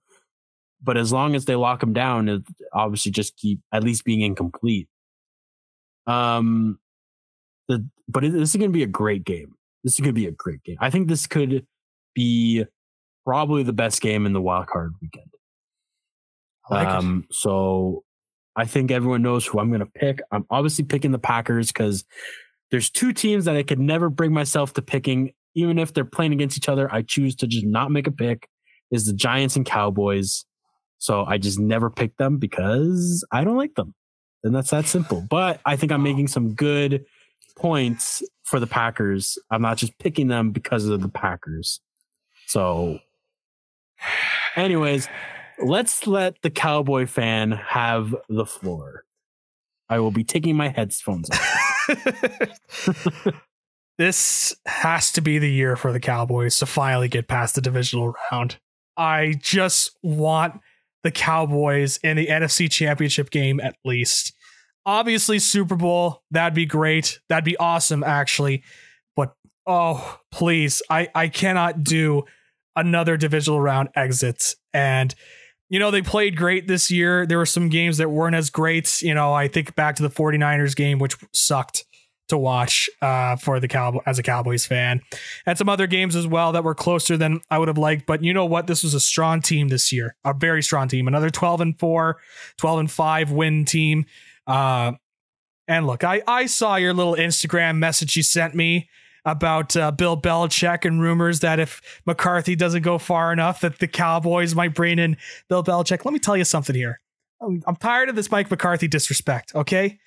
But 0.83 0.97
as 0.97 1.13
long 1.13 1.35
as 1.35 1.45
they 1.45 1.55
lock 1.55 1.83
him 1.83 1.93
down, 1.93 2.29
it 2.29 2.43
obviously 2.73 3.13
just 3.13 3.37
keep 3.37 3.61
at 3.73 3.85
least 3.85 4.05
being 4.05 4.21
incomplete. 4.21 4.89
Um, 6.07 6.79
the 7.69 7.87
but 8.09 8.25
it, 8.25 8.33
this 8.33 8.51
is 8.51 8.57
going 8.57 8.71
to 8.71 8.77
be 8.77 8.83
a 8.83 8.89
great 8.89 9.25
game. 9.25 9.55
This 9.85 9.95
is 9.95 10.01
going 10.01 10.15
to 10.15 10.21
be 10.21 10.27
a 10.27 10.33
great 10.33 10.63
game. 10.65 10.77
I 10.81 10.91
think 10.91 11.09
this 11.09 11.27
could 11.27 11.67
be 12.15 12.65
probably 13.25 13.63
the 13.63 13.73
best 13.73 14.01
game 14.01 14.27
in 14.27 14.33
the 14.33 14.41
wild 14.41 14.67
card 14.67 14.95
weekend. 15.01 15.29
I 16.71 16.75
like 16.75 16.89
it. 16.89 16.95
um, 16.95 17.27
so 17.31 18.05
I 18.57 18.65
think 18.65 18.91
everyone 18.91 19.23
knows 19.23 19.47
who 19.47 19.59
I'm 19.59 19.69
going 19.69 19.81
to 19.81 19.87
pick. 19.87 20.21
I'm 20.31 20.47
obviously 20.51 20.85
picking 20.85 21.13
the 21.13 21.19
Packers 21.19 21.69
because 21.69 22.05
there's 22.71 22.91
two 22.91 23.13
teams 23.13 23.45
that 23.45 23.57
I 23.57 23.63
could 23.63 23.79
never 23.79 24.11
bring 24.11 24.33
myself 24.33 24.73
to 24.75 24.83
picking, 24.83 25.33
even 25.55 25.79
if 25.79 25.93
they're 25.93 26.05
playing 26.05 26.33
against 26.33 26.57
each 26.57 26.69
other. 26.69 26.93
I 26.93 27.03
choose 27.03 27.35
to 27.37 27.47
just 27.47 27.67
not 27.67 27.91
make 27.91 28.07
a 28.07 28.13
pick. 28.13 28.49
Is 28.91 29.07
the 29.07 29.15
Giants 29.15 29.57
and 29.57 29.65
Cowboys. 29.65 30.45
So 30.99 31.25
I 31.25 31.39
just 31.39 31.59
never 31.59 31.91
pick 31.91 32.17
them 32.19 32.39
because 32.39 33.25
I 33.33 33.43
don't 33.43 33.57
like 33.57 33.75
them, 33.75 33.95
and 34.45 34.55
that's 34.55 34.71
that 34.71 34.87
simple. 34.87 35.27
But 35.29 35.61
I 35.65 35.77
think 35.77 35.91
I'm 35.91 36.03
making 36.03 36.29
some 36.29 36.55
good 36.55 37.05
points 37.57 38.23
for 38.45 38.61
the 38.61 38.67
Packers. 38.67 39.39
I'm 39.51 39.63
not 39.63 39.79
just 39.79 39.99
picking 39.99 40.29
them 40.29 40.51
because 40.51 40.87
of 40.87 41.01
the 41.01 41.09
Packers. 41.09 41.81
So, 42.47 42.99
anyways, 44.57 45.09
let's 45.65 46.07
let 46.07 46.41
the 46.43 46.51
Cowboy 46.51 47.07
fan 47.07 47.53
have 47.53 48.15
the 48.29 48.47
floor. 48.47 49.05
I 49.89 50.01
will 50.01 50.11
be 50.11 50.25
taking 50.25 50.57
my 50.57 50.69
headphones 50.69 51.29
off. 51.31 53.35
this 53.99 54.55
has 54.67 55.13
to 55.13 55.21
be 55.21 55.39
the 55.39 55.51
year 55.51 55.77
for 55.77 55.93
the 55.93 56.01
Cowboys 56.01 56.57
to 56.59 56.67
finally 56.67 57.09
get 57.09 57.29
past 57.29 57.55
the 57.55 57.61
divisional 57.61 58.15
round. 58.31 58.57
I 58.97 59.35
just 59.39 59.97
want 60.03 60.61
the 61.03 61.11
Cowboys 61.11 61.99
in 61.99 62.17
the 62.17 62.27
NFC 62.27 62.71
Championship 62.71 63.31
game 63.31 63.61
at 63.61 63.77
least. 63.85 64.33
Obviously, 64.85 65.39
Super 65.39 65.77
Bowl, 65.77 66.23
that'd 66.31 66.55
be 66.55 66.67
great. 66.67 67.21
That'd 67.29 67.45
be 67.45 67.57
awesome, 67.57 68.03
actually. 68.03 68.65
But 69.15 69.35
oh, 69.67 70.19
please, 70.31 70.83
I, 70.91 71.09
I 71.15 71.29
cannot 71.29 71.85
do 71.85 72.25
another 72.75 73.17
divisional 73.17 73.61
round 73.61 73.91
exit. 73.95 74.57
And, 74.73 75.15
you 75.69 75.79
know, 75.79 75.91
they 75.91 76.03
played 76.03 76.37
great 76.37 76.67
this 76.67 76.91
year. 76.91 77.27
There 77.27 77.39
were 77.39 77.47
some 77.47 77.69
games 77.69 77.99
that 77.99 78.11
weren't 78.11 78.35
as 78.35 78.51
great. 78.51 79.03
You 79.03 79.15
know, 79.15 79.33
I 79.33 79.47
think 79.47 79.75
back 79.77 79.97
to 79.97 80.03
the 80.03 80.11
49ers 80.11 80.75
game, 80.75 80.99
which 80.99 81.17
sucked 81.33 81.85
to 82.33 82.39
watch 82.39 82.91
uh, 83.01 83.37
for 83.37 83.61
the 83.61 83.69
Cowboy 83.69 84.01
as 84.07 84.19
a 84.19 84.23
Cowboys 84.23 84.67
fan, 84.67 85.01
and 85.47 85.57
some 85.57 85.69
other 85.69 85.87
games 85.87 86.17
as 86.17 86.27
well 86.27 86.53
that 86.53 86.65
were 86.65 86.75
closer 86.75 87.17
than 87.17 87.41
I 87.51 87.59
would 87.59 87.69
have 87.69 87.79
liked. 87.79 88.07
But 88.07 88.25
you 88.25 88.35
know 88.35 88.45
what? 88.45 88.67
This 88.67 88.83
was 88.83 88.95
a 88.95 89.01
strong 89.01 89.41
team 89.41 89.69
this 89.69 89.93
year, 89.93 90.17
a 90.25 90.35
very 90.35 90.63
strong 90.63 90.89
team. 90.89 91.07
Another 91.07 91.31
12 91.31 91.61
and 91.61 91.79
4, 91.79 92.19
12 92.57 92.81
and 92.81 92.91
5 92.91 93.31
win 93.31 93.65
team. 93.65 94.07
Uh, 94.47 94.93
and 95.69 95.87
look, 95.87 96.05
I, 96.05 96.23
I 96.27 96.47
saw 96.47 96.77
your 96.77 96.93
little 96.93 97.15
Instagram 97.15 97.79
message 97.79 98.17
you 98.17 98.23
sent 98.23 98.55
me 98.55 98.89
about 99.25 99.77
uh, 99.77 99.93
Bill 99.93 100.21
Belichick 100.21 100.85
and 100.85 101.01
rumors 101.01 101.41
that 101.41 101.61
if 101.61 101.81
McCarthy 102.07 102.57
doesn't 102.57 102.83
go 102.83 102.99
far 102.99 103.33
enough, 103.33 103.61
that 103.61 103.79
the 103.79 103.87
Cowboys 103.87 104.55
might 104.55 104.75
bring 104.75 104.99
in 104.99 105.17
Bill 105.49 105.63
Belichick. 105.63 106.05
Let 106.05 106.13
me 106.13 106.19
tell 106.19 106.37
you 106.37 106.45
something 106.45 106.75
here. 106.75 107.01
I'm, 107.41 107.63
I'm 107.67 107.77
tired 107.77 108.09
of 108.09 108.17
this 108.17 108.31
Mike 108.31 108.51
McCarthy 108.51 108.89
disrespect. 108.89 109.53
Okay, 109.55 109.99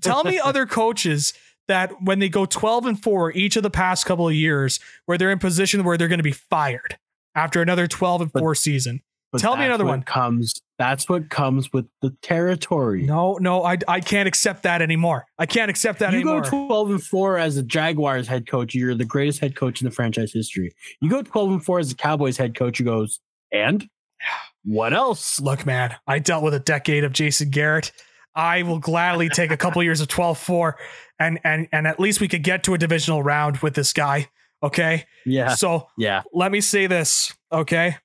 tell 0.00 0.24
me 0.24 0.38
other 0.44 0.66
coaches 0.66 1.32
that 1.68 2.02
when 2.02 2.18
they 2.18 2.28
go 2.28 2.46
12 2.46 2.86
and 2.86 3.02
4 3.02 3.32
each 3.32 3.56
of 3.56 3.62
the 3.62 3.70
past 3.70 4.06
couple 4.06 4.28
of 4.28 4.34
years 4.34 4.80
where 5.06 5.18
they're 5.18 5.30
in 5.30 5.38
position 5.38 5.84
where 5.84 5.96
they're 5.96 6.08
going 6.08 6.18
to 6.18 6.24
be 6.24 6.32
fired 6.32 6.98
after 7.34 7.62
another 7.62 7.86
12 7.86 8.22
and 8.22 8.32
4 8.32 8.54
season. 8.54 9.02
but 9.32 9.40
tell 9.40 9.56
me 9.56 9.64
another 9.64 9.84
one. 9.84 10.02
comes 10.02 10.54
that's 10.78 11.08
what 11.08 11.30
comes 11.30 11.72
with 11.72 11.86
the 12.02 12.10
territory. 12.22 13.02
No 13.02 13.38
no 13.40 13.64
I, 13.64 13.78
I 13.88 14.00
can't 14.00 14.28
accept 14.28 14.62
that 14.64 14.82
anymore. 14.82 15.26
I 15.38 15.46
can't 15.46 15.70
accept 15.70 16.00
that 16.00 16.12
anymore. 16.12 16.36
you 16.36 16.40
anymore. 16.42 16.60
go 16.60 16.66
12 16.66 16.90
and 16.90 17.02
4 17.02 17.38
as 17.38 17.56
a 17.56 17.62
jaguars 17.62 18.28
head 18.28 18.46
coach 18.46 18.74
you're 18.74 18.94
the 18.94 19.04
greatest 19.04 19.40
head 19.40 19.56
coach 19.56 19.80
in 19.80 19.86
the 19.86 19.90
franchise 19.90 20.32
history. 20.32 20.72
You 21.00 21.10
go 21.10 21.22
12 21.22 21.50
and 21.50 21.64
4 21.64 21.78
as 21.78 21.92
a 21.92 21.96
cowboys 21.96 22.36
head 22.36 22.56
coach 22.56 22.78
you 22.78 22.84
goes 22.84 23.20
and? 23.52 23.88
What 24.68 24.92
else? 24.92 25.40
Look 25.40 25.64
man 25.64 25.94
i 26.08 26.18
dealt 26.18 26.42
with 26.42 26.52
a 26.52 26.58
decade 26.58 27.04
of 27.04 27.12
jason 27.12 27.50
garrett 27.50 27.92
I 28.36 28.62
will 28.62 28.78
gladly 28.78 29.30
take 29.30 29.50
a 29.50 29.56
couple 29.56 29.82
years 29.82 30.02
of 30.02 30.08
12-4 30.08 30.74
and 31.18 31.40
and 31.42 31.68
and 31.72 31.86
at 31.86 31.98
least 31.98 32.20
we 32.20 32.28
could 32.28 32.42
get 32.42 32.62
to 32.64 32.74
a 32.74 32.78
divisional 32.78 33.22
round 33.22 33.58
with 33.58 33.74
this 33.74 33.92
guy. 33.92 34.28
Okay. 34.62 35.06
Yeah. 35.24 35.54
So 35.54 35.88
yeah, 35.96 36.22
let 36.32 36.52
me 36.52 36.60
say 36.60 36.86
this. 36.86 37.34
Okay. 37.50 37.96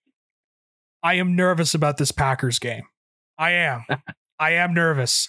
I 1.03 1.16
am 1.16 1.36
nervous 1.36 1.74
about 1.74 1.98
this 1.98 2.12
Packers 2.12 2.60
game. 2.60 2.84
I 3.38 3.52
am. 3.52 3.86
I 4.40 4.52
am 4.52 4.74
nervous. 4.74 5.28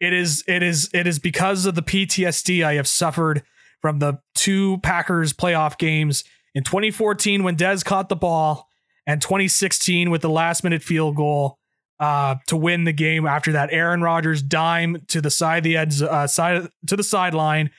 It 0.00 0.12
is 0.12 0.44
it 0.46 0.62
is 0.62 0.88
it 0.94 1.06
is 1.06 1.18
because 1.18 1.66
of 1.66 1.74
the 1.74 1.82
PTSD 1.82 2.64
I 2.64 2.74
have 2.74 2.88
suffered 2.88 3.42
from 3.80 3.98
the 3.98 4.20
two 4.34 4.78
Packers 4.78 5.32
playoff 5.32 5.78
games 5.78 6.24
in 6.54 6.62
2014 6.62 7.42
when 7.42 7.56
Dez 7.56 7.84
caught 7.84 8.08
the 8.08 8.16
ball 8.16 8.68
and 9.06 9.20
2016 9.20 10.10
with 10.10 10.22
the 10.22 10.30
last 10.30 10.64
minute 10.64 10.82
field 10.82 11.16
goal 11.16 11.58
uh, 12.00 12.36
to 12.46 12.56
win 12.56 12.84
the 12.84 12.92
game 12.92 13.26
after 13.26 13.52
that 13.52 13.72
Aaron 13.72 14.02
Rodgers 14.02 14.42
dime 14.42 15.02
to 15.08 15.20
the 15.20 15.30
side 15.30 15.58
of 15.58 15.64
the 15.64 15.76
edge, 15.76 16.02
uh, 16.02 16.26
side 16.26 16.68
to 16.86 16.96
the 16.96 17.04
sideline 17.04 17.70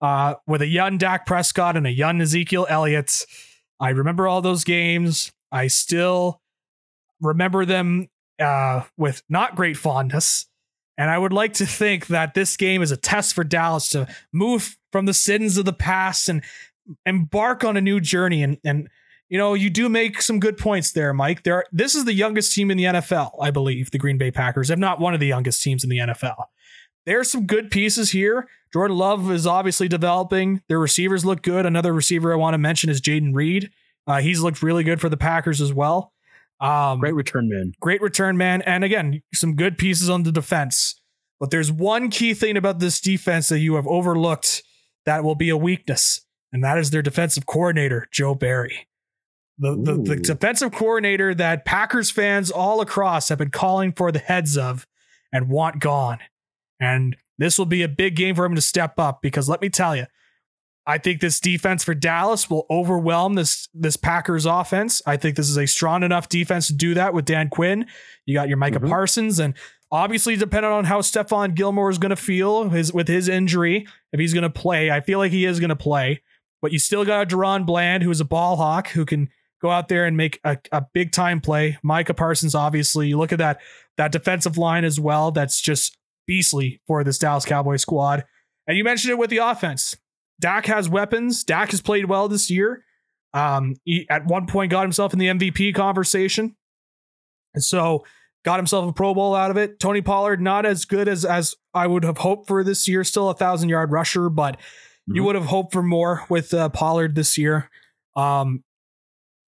uh, 0.00 0.34
with 0.46 0.62
a 0.62 0.66
young 0.66 0.98
Dak 0.98 1.26
Prescott 1.26 1.76
and 1.76 1.86
a 1.86 1.92
young 1.92 2.20
Ezekiel 2.20 2.66
Elliott. 2.68 3.24
I 3.80 3.90
remember 3.90 4.28
all 4.28 4.42
those 4.42 4.64
games. 4.64 5.32
I 5.50 5.66
still 5.66 6.40
remember 7.20 7.64
them 7.64 8.08
uh, 8.38 8.82
with 8.96 9.22
not 9.28 9.56
great 9.56 9.76
fondness. 9.76 10.46
And 10.96 11.10
I 11.10 11.18
would 11.18 11.32
like 11.32 11.54
to 11.54 11.66
think 11.66 12.06
that 12.08 12.34
this 12.34 12.56
game 12.56 12.80
is 12.80 12.92
a 12.92 12.96
test 12.96 13.34
for 13.34 13.42
Dallas 13.42 13.88
to 13.90 14.06
move 14.32 14.76
from 14.92 15.06
the 15.06 15.14
sins 15.14 15.58
of 15.58 15.64
the 15.64 15.72
past 15.72 16.28
and 16.28 16.42
embark 17.04 17.64
on 17.64 17.76
a 17.76 17.80
new 17.80 17.98
journey 17.98 18.42
and 18.42 18.58
and 18.64 18.88
you 19.28 19.38
know, 19.38 19.54
you 19.54 19.70
do 19.70 19.88
make 19.88 20.20
some 20.22 20.38
good 20.38 20.56
points 20.56 20.92
there, 20.92 21.12
Mike. 21.12 21.42
There, 21.42 21.64
this 21.72 21.94
is 21.94 22.04
the 22.04 22.12
youngest 22.12 22.52
team 22.52 22.70
in 22.70 22.76
the 22.76 22.84
NFL, 22.84 23.32
I 23.40 23.50
believe, 23.50 23.90
the 23.90 23.98
Green 23.98 24.18
Bay 24.18 24.30
Packers, 24.30 24.70
if 24.70 24.78
not 24.78 25.00
one 25.00 25.14
of 25.14 25.20
the 25.20 25.26
youngest 25.26 25.62
teams 25.62 25.82
in 25.82 25.90
the 25.90 25.98
NFL. 25.98 26.44
There's 27.06 27.30
some 27.30 27.46
good 27.46 27.70
pieces 27.70 28.10
here. 28.10 28.48
Jordan 28.72 28.96
Love 28.96 29.30
is 29.30 29.46
obviously 29.46 29.88
developing. 29.88 30.62
Their 30.68 30.78
receivers 30.78 31.24
look 31.24 31.42
good. 31.42 31.66
Another 31.66 31.92
receiver 31.92 32.32
I 32.32 32.36
want 32.36 32.54
to 32.54 32.58
mention 32.58 32.90
is 32.90 33.00
Jayden 33.00 33.34
Reed. 33.34 33.70
Uh, 34.06 34.20
he's 34.20 34.40
looked 34.40 34.62
really 34.62 34.84
good 34.84 35.00
for 35.00 35.08
the 35.08 35.16
Packers 35.16 35.60
as 35.60 35.72
well. 35.72 36.12
Um, 36.60 37.00
great 37.00 37.14
return 37.14 37.48
man. 37.48 37.72
Great 37.80 38.00
return 38.00 38.36
man. 38.36 38.62
And 38.62 38.84
again, 38.84 39.22
some 39.34 39.54
good 39.54 39.76
pieces 39.78 40.08
on 40.08 40.22
the 40.22 40.32
defense. 40.32 41.00
But 41.40 41.50
there's 41.50 41.70
one 41.70 42.10
key 42.10 42.32
thing 42.32 42.56
about 42.56 42.78
this 42.78 43.00
defense 43.00 43.48
that 43.48 43.58
you 43.58 43.74
have 43.74 43.86
overlooked 43.86 44.62
that 45.04 45.24
will 45.24 45.34
be 45.34 45.50
a 45.50 45.56
weakness, 45.56 46.24
and 46.52 46.64
that 46.64 46.78
is 46.78 46.90
their 46.90 47.02
defensive 47.02 47.44
coordinator, 47.44 48.08
Joe 48.10 48.34
Barry. 48.34 48.88
The, 49.58 49.76
the, 49.76 50.02
the, 50.02 50.16
defensive 50.16 50.72
coordinator 50.72 51.32
that 51.34 51.64
Packers 51.64 52.10
fans 52.10 52.50
all 52.50 52.80
across 52.80 53.28
have 53.28 53.38
been 53.38 53.50
calling 53.50 53.92
for 53.92 54.10
the 54.10 54.18
heads 54.18 54.58
of 54.58 54.86
and 55.32 55.48
want 55.48 55.78
gone. 55.78 56.18
And 56.80 57.16
this 57.38 57.56
will 57.56 57.66
be 57.66 57.82
a 57.82 57.88
big 57.88 58.16
game 58.16 58.34
for 58.34 58.44
him 58.44 58.56
to 58.56 58.60
step 58.60 58.98
up 58.98 59.22
because 59.22 59.48
let 59.48 59.60
me 59.60 59.68
tell 59.68 59.94
you, 59.94 60.06
I 60.86 60.98
think 60.98 61.20
this 61.20 61.40
defense 61.40 61.82
for 61.82 61.94
Dallas 61.94 62.50
will 62.50 62.66
overwhelm 62.68 63.34
this 63.34 63.68
this 63.72 63.96
Packers 63.96 64.44
offense. 64.44 65.00
I 65.06 65.16
think 65.16 65.36
this 65.36 65.48
is 65.48 65.56
a 65.56 65.66
strong 65.66 66.02
enough 66.02 66.28
defense 66.28 66.66
to 66.66 66.74
do 66.74 66.94
that 66.94 67.14
with 67.14 67.24
Dan 67.24 67.48
Quinn. 67.48 67.86
You 68.26 68.34
got 68.34 68.48
your 68.48 68.58
Micah 68.58 68.80
mm-hmm. 68.80 68.88
Parsons, 68.88 69.38
and 69.38 69.54
obviously 69.90 70.36
depending 70.36 70.72
on 70.72 70.84
how 70.84 71.00
Stephon 71.00 71.54
Gilmore 71.54 71.88
is 71.88 71.98
going 71.98 72.10
to 72.10 72.16
feel 72.16 72.68
his 72.68 72.92
with 72.92 73.08
his 73.08 73.28
injury, 73.28 73.86
if 74.12 74.20
he's 74.20 74.34
going 74.34 74.42
to 74.42 74.50
play, 74.50 74.90
I 74.90 75.00
feel 75.00 75.18
like 75.18 75.32
he 75.32 75.46
is 75.46 75.58
going 75.58 75.70
to 75.70 75.76
play. 75.76 76.22
But 76.60 76.72
you 76.72 76.78
still 76.78 77.04
got 77.04 77.28
DaRon 77.28 77.64
Bland, 77.64 78.02
who 78.02 78.10
is 78.10 78.20
a 78.20 78.24
ball 78.24 78.56
hawk, 78.56 78.88
who 78.88 79.06
can 79.06 79.30
go 79.64 79.70
out 79.70 79.88
there 79.88 80.04
and 80.04 80.14
make 80.14 80.38
a, 80.44 80.58
a 80.72 80.84
big 80.92 81.10
time 81.10 81.40
play. 81.40 81.78
Micah 81.82 82.12
Parsons, 82.12 82.54
obviously, 82.54 83.08
you 83.08 83.16
look 83.16 83.32
at 83.32 83.38
that 83.38 83.60
that 83.96 84.12
defensive 84.12 84.58
line 84.58 84.84
as 84.84 85.00
well. 85.00 85.30
That's 85.30 85.60
just 85.60 85.96
beastly 86.26 86.82
for 86.86 87.02
this 87.02 87.18
Dallas 87.18 87.46
Cowboy 87.46 87.76
squad. 87.76 88.24
And 88.66 88.76
you 88.76 88.84
mentioned 88.84 89.12
it 89.12 89.18
with 89.18 89.30
the 89.30 89.38
offense. 89.38 89.96
Dak 90.38 90.66
has 90.66 90.88
weapons. 90.88 91.44
Dak 91.44 91.70
has 91.70 91.80
played 91.80 92.06
well 92.06 92.28
this 92.28 92.50
year. 92.50 92.84
Um, 93.32 93.76
he 93.84 94.06
at 94.10 94.26
one 94.26 94.46
point 94.46 94.70
got 94.70 94.82
himself 94.82 95.14
in 95.14 95.18
the 95.18 95.28
MVP 95.28 95.74
conversation. 95.74 96.56
And 97.54 97.64
so 97.64 98.04
got 98.44 98.58
himself 98.58 98.90
a 98.90 98.92
Pro 98.92 99.14
Bowl 99.14 99.34
out 99.34 99.50
of 99.50 99.56
it. 99.56 99.80
Tony 99.80 100.02
Pollard, 100.02 100.42
not 100.42 100.66
as 100.66 100.84
good 100.84 101.08
as 101.08 101.24
as 101.24 101.54
I 101.72 101.86
would 101.86 102.04
have 102.04 102.18
hoped 102.18 102.48
for 102.48 102.62
this 102.62 102.86
year. 102.86 103.02
Still 103.02 103.30
a 103.30 103.34
thousand 103.34 103.70
yard 103.70 103.92
rusher, 103.92 104.28
but 104.28 104.56
mm-hmm. 104.56 105.16
you 105.16 105.24
would 105.24 105.36
have 105.36 105.46
hoped 105.46 105.72
for 105.72 105.82
more 105.82 106.24
with 106.28 106.52
uh, 106.52 106.68
Pollard 106.68 107.14
this 107.14 107.38
year. 107.38 107.70
Um, 108.14 108.63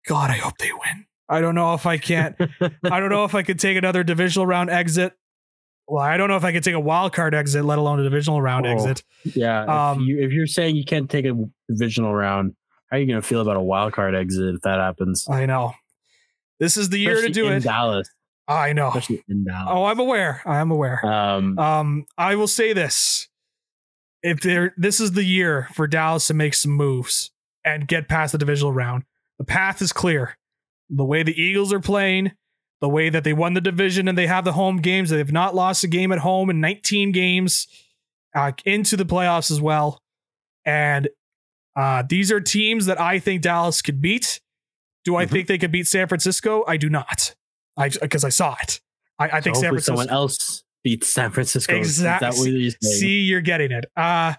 God, 0.07 0.31
I 0.31 0.35
hope 0.35 0.59
they 0.59 0.73
win. 0.73 1.07
I 1.29 1.41
don't 1.41 1.55
know 1.55 1.75
if 1.75 1.87
I 1.87 1.99
can't. 1.99 2.37
I 2.85 3.01
don't 3.01 3.11
know 3.11 3.25
if 3.25 3.35
I 3.35 3.43
could 3.43 3.59
take 3.59 3.77
another 3.77 4.05
divisional 4.05 4.47
round 4.47 4.71
exit. 4.71 5.13
Well, 5.89 6.03
I 6.03 6.17
don't 6.17 6.29
know 6.29 6.37
if 6.37 6.45
I 6.45 6.53
could 6.53 6.65
take 6.65 6.75
a 6.75 6.81
wild 6.81 7.13
card 7.13 7.35
exit, 7.35 7.65
let 7.65 7.79
alone 7.79 8.01
a 8.01 8.05
divisional 8.05 8.41
round 8.41 8.67
oh, 8.67 8.71
exit. 8.71 9.05
Yeah. 9.25 9.91
Um, 9.91 10.03
if, 10.03 10.09
you, 10.09 10.21
if 10.21 10.33
you're 10.33 10.47
saying 10.47 10.77
you 10.77 10.85
can't 10.85 11.11
take 11.11 11.25
a 11.25 11.35
divisional 11.69 12.15
round, 12.15 12.55
how 12.91 12.97
are 12.97 13.01
you 13.01 13.07
going 13.07 13.21
to 13.21 13.27
feel 13.27 13.41
about 13.41 13.57
a 13.57 13.61
wild 13.61 13.93
card 13.93 14.15
exit 14.15 14.55
if 14.55 14.61
that 14.63 14.79
happens? 14.79 15.29
I 15.29 15.47
know. 15.47 15.75
This 16.59 16.77
is 16.77 16.89
the 16.89 17.05
Especially 17.05 17.21
year 17.21 17.29
to 17.29 17.35
do 17.35 17.47
in 17.49 17.53
it. 17.55 17.63
Dallas. 17.63 18.09
I 18.49 18.73
know. 18.73 18.89
Especially 18.89 19.25
in 19.29 19.45
Dallas. 19.45 19.69
Oh, 19.71 19.85
I'm 19.85 19.99
aware. 19.99 20.43
I 20.47 20.59
am 20.59 20.71
aware. 20.71 21.05
Um, 21.05 21.59
um, 21.59 22.07
I 22.17 22.37
will 22.37 22.47
say 22.47 22.73
this: 22.73 23.29
if 24.23 24.41
there, 24.41 24.73
this 24.77 25.01
is 25.01 25.13
the 25.13 25.25
year 25.25 25.69
for 25.75 25.87
Dallas 25.87 26.29
to 26.29 26.35
make 26.35 26.55
some 26.55 26.73
moves 26.73 27.33
and 27.65 27.87
get 27.89 28.09
past 28.09 28.33
the 28.33 28.39
divisional 28.39 28.73
round. 28.73 29.05
The 29.39 29.45
path 29.45 29.83
is 29.83 29.93
clear. 29.93 30.37
The 30.89 31.05
way 31.05 31.23
the 31.23 31.41
Eagles 31.41 31.73
are 31.73 31.81
playing, 31.81 32.33
the 32.81 32.89
way 32.89 33.09
that 33.09 33.25
they 33.25 33.33
won 33.33 33.55
the 33.55 33.61
division 33.61 34.09
and 34.09 34.17
they 34.17 34.27
have 34.27 34.45
the 34.45 34.53
home 34.53 34.79
games, 34.79 35.11
they 35.11 35.19
have 35.19 35.33
not 35.33 35.55
lost 35.55 35.85
a 35.85 35.89
game 35.89 36.13
at 36.13 36.21
home 36.21 36.51
in 36.51 36.61
19 36.61 37.13
games 37.13 37.67
uh, 38.35 38.53
into 38.65 38.97
the 38.97 39.05
playoffs 39.05 39.51
as 39.51 39.61
well. 39.61 40.03
And 40.65 41.09
uh, 41.75 42.05
these 42.09 42.31
are 42.31 42.41
teams 42.41 42.87
that 42.87 43.01
I 43.01 43.19
think 43.19 43.43
Dallas 43.43 43.83
could 43.83 44.01
beat. 44.01 44.41
Do 45.05 45.17
I 45.17 45.25
mm-hmm. 45.25 45.33
think 45.33 45.49
they 45.49 45.59
could 45.59 45.73
beat 45.73 45.87
San 45.87 46.09
Francisco? 46.09 46.65
I 46.67 46.77
do 46.77 46.89
not. 46.89 47.35
I 47.77 47.91
because 47.91 48.25
I 48.25 48.31
saw 48.31 48.57
it. 48.63 48.81
I, 49.19 49.29
I 49.29 49.41
think 49.41 49.57
San 49.57 49.71
Francisco. 49.71 49.97
Someone 49.97 50.09
else 50.09 50.65
beats 50.83 51.09
San 51.09 51.31
Francisco. 51.31 51.77
Exactly. 51.77 52.71
See, 52.71 53.21
you're 53.21 53.41
getting 53.41 53.73
it. 53.73 53.87
Uh, 53.97 54.35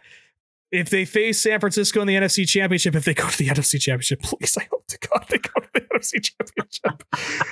if 0.72 0.89
they 0.89 1.06
face 1.06 1.39
San 1.39 1.60
Francisco 1.60 2.02
in 2.02 2.07
the 2.07 2.15
NFC 2.15 2.48
Championship, 2.48 2.95
if 2.95 3.06
they 3.06 3.14
go 3.14 3.27
to 3.27 3.38
the 3.38 3.48
NFC 3.49 3.80
Championship, 3.80 4.22
please, 4.22 4.57
I 4.57 4.68
hope 4.72 4.85
to 4.88 4.99
God 4.99 5.26
they 5.30 5.38
go 5.38 5.61
to 5.61 5.69
the 5.73 5.81
NFC 5.95 6.22
Championship, 6.23 7.03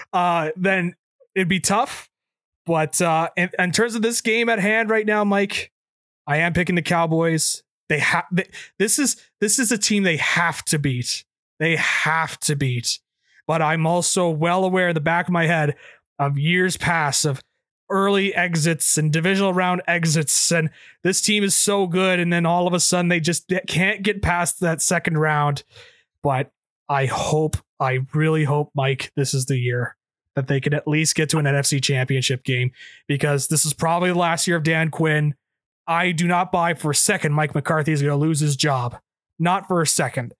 uh, 0.14 0.52
then 0.56 0.96
it'd 1.34 1.48
be 1.48 1.60
tough. 1.60 2.10
But 2.66 3.00
uh, 3.02 3.30
in, 3.38 3.50
in, 3.60 3.72
terms 3.72 3.94
of 3.94 4.02
this 4.02 4.22
game 4.22 4.50
at 4.50 4.60
hand 4.60 4.90
right 4.90 5.06
now, 5.06 5.24
Mike, 5.24 5.72
I 6.26 6.38
am 6.38 6.54
picking 6.54 6.76
the 6.76 6.82
Cowboys. 6.82 7.62
They 7.90 8.00
have 8.00 8.26
this 8.80 8.98
is 8.98 9.18
this 9.40 9.60
is 9.60 9.72
a 9.72 9.78
team 9.78 10.02
they 10.02 10.18
have 10.18 10.66
to 10.66 10.80
beat. 10.80 11.26
They 11.60 11.76
have 11.76 12.40
to 12.42 12.56
beat. 12.56 13.00
But 13.48 13.62
I'm 13.62 13.86
also 13.86 14.30
well 14.30 14.66
aware 14.66 14.90
in 14.90 14.96
the 14.96 15.02
back 15.02 15.28
of 15.28 15.32
my 15.32 15.46
head 15.46 15.76
of 16.18 16.40
years 16.40 16.78
past 16.78 17.26
of 17.26 17.44
early 17.90 18.34
exits 18.34 18.98
and 18.98 19.14
divisional 19.14 19.54
round 19.54 19.82
exits 19.88 20.52
and 20.52 20.70
this 21.04 21.22
team 21.22 21.44
is 21.44 21.56
so 21.56 21.86
good 21.86 22.20
and 22.20 22.34
then 22.34 22.46
all 22.46 22.68
of 22.68 22.74
a 22.74 22.80
sudden 22.80 23.10
they 23.10 23.20
just 23.20 23.52
can't 23.68 24.02
get 24.02 24.22
past 24.22 24.60
that 24.60 24.82
second 24.82 25.18
round 25.18 25.64
but 26.24 26.52
I 26.90 27.06
hope, 27.06 27.58
I 27.80 28.00
really 28.14 28.44
hope, 28.44 28.72
Mike, 28.76 29.12
this 29.16 29.34
is 29.34 29.46
the 29.46 29.58
year 29.58 29.96
that 30.36 30.48
they 30.48 30.60
can 30.60 30.74
at 30.74 30.88
least 30.88 31.16
get 31.16 31.30
to 31.30 31.38
an 31.38 31.46
NFC 31.46 31.82
championship 31.82 32.44
game 32.44 32.72
because 33.08 33.48
this 33.48 33.66
is 33.66 33.74
probably 33.74 34.10
the 34.10 34.18
last 34.18 34.48
year 34.48 34.58
of 34.58 34.64
Dan 34.64 34.92
Quinn. 34.92 35.36
I 35.88 36.12
do 36.12 36.28
not 36.28 36.52
buy 36.52 36.74
for 36.74 36.92
a 36.92 36.96
second 36.96 37.34
Mike 37.34 37.56
McCarthy 37.56 37.92
is 37.92 38.02
going 38.02 38.12
to 38.12 38.18
lose 38.18 38.40
his 38.40 38.56
job. 38.56 38.98
Not 39.40 39.68
for 39.68 39.82
a 39.82 39.88
second. 39.88 40.34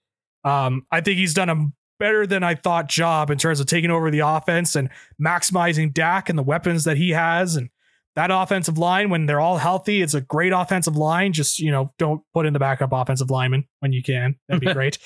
Um, 0.44 0.86
I 0.92 1.02
think 1.02 1.18
he's 1.18 1.34
done 1.34 1.50
a 1.50 1.68
better 2.00 2.28
than 2.28 2.44
I 2.44 2.56
thought 2.56 2.90
job 2.90 3.30
in 3.30 3.38
terms 3.38 3.60
of 3.60 3.68
taking 3.68 3.92
over 3.92 4.12
the 4.12 4.20
offense 4.20 4.76
and 4.76 4.90
maximizing 5.22 5.94
Dak 5.94 6.30
and 6.30 6.38
the 6.38 6.44
weapons 6.44 6.84
that 6.84 6.98
he 6.98 7.12
has. 7.12 7.56
And 7.56 7.70
that 8.16 8.32
offensive 8.32 8.78
line, 8.78 9.10
when 9.10 9.26
they're 9.26 9.40
all 9.40 9.58
healthy, 9.58 10.02
it's 10.02 10.14
a 10.14 10.22
great 10.22 10.54
offensive 10.54 10.96
line. 10.96 11.34
Just, 11.34 11.60
you 11.60 11.72
know, 11.72 11.94
don't 11.98 12.22
put 12.34 12.46
in 12.46 12.54
the 12.54 12.60
backup 12.60 12.92
offensive 12.92 13.30
lineman 13.30 13.68
when 13.80 13.94
you 13.94 14.02
can. 14.02 14.36
That'd 14.48 14.62
be 14.62 14.74
great. 14.74 14.98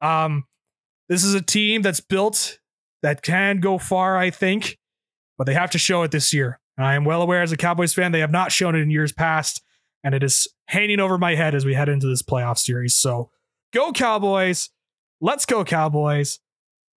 Um, 0.00 0.44
this 1.08 1.24
is 1.24 1.34
a 1.34 1.40
team 1.40 1.82
that's 1.82 2.00
built 2.00 2.58
that 3.02 3.22
can 3.22 3.60
go 3.60 3.78
far, 3.78 4.18
I 4.18 4.30
think, 4.30 4.78
but 5.36 5.44
they 5.44 5.54
have 5.54 5.70
to 5.70 5.78
show 5.78 6.02
it 6.02 6.10
this 6.10 6.32
year. 6.32 6.60
And 6.76 6.86
I 6.86 6.94
am 6.94 7.04
well 7.04 7.22
aware 7.22 7.42
as 7.42 7.52
a 7.52 7.56
Cowboys 7.56 7.94
fan, 7.94 8.12
they 8.12 8.20
have 8.20 8.30
not 8.30 8.52
shown 8.52 8.74
it 8.74 8.80
in 8.80 8.90
years 8.90 9.12
past, 9.12 9.62
and 10.04 10.14
it 10.14 10.22
is 10.22 10.46
hanging 10.66 11.00
over 11.00 11.18
my 11.18 11.34
head 11.34 11.54
as 11.54 11.64
we 11.64 11.74
head 11.74 11.88
into 11.88 12.06
this 12.06 12.22
playoff 12.22 12.58
series. 12.58 12.94
So 12.94 13.30
go 13.72 13.92
Cowboys. 13.92 14.70
Let's 15.20 15.46
go 15.46 15.64
Cowboys. 15.64 16.38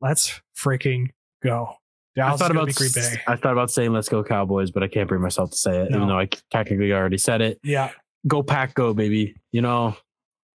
Let's 0.01 0.41
freaking 0.57 1.09
go. 1.43 1.73
Dallas 2.15 2.41
I 2.41 2.45
thought 2.45 2.51
about 2.51 2.75
Green 2.75 2.89
Bay. 2.93 3.21
I 3.27 3.35
thought 3.35 3.53
about 3.53 3.71
saying 3.71 3.93
let's 3.93 4.09
go 4.09 4.23
Cowboys, 4.23 4.69
but 4.71 4.83
I 4.83 4.87
can't 4.87 5.07
bring 5.07 5.21
myself 5.21 5.51
to 5.51 5.57
say 5.57 5.77
it, 5.81 5.91
No. 5.91 5.97
even 5.97 6.07
though 6.09 6.19
I 6.19 6.27
technically 6.51 6.91
already 6.91 7.17
said 7.17 7.41
it. 7.41 7.59
Yeah. 7.63 7.91
Go 8.27 8.43
pack, 8.43 8.73
go 8.73 8.93
baby. 8.93 9.35
You 9.51 9.61
know, 9.61 9.95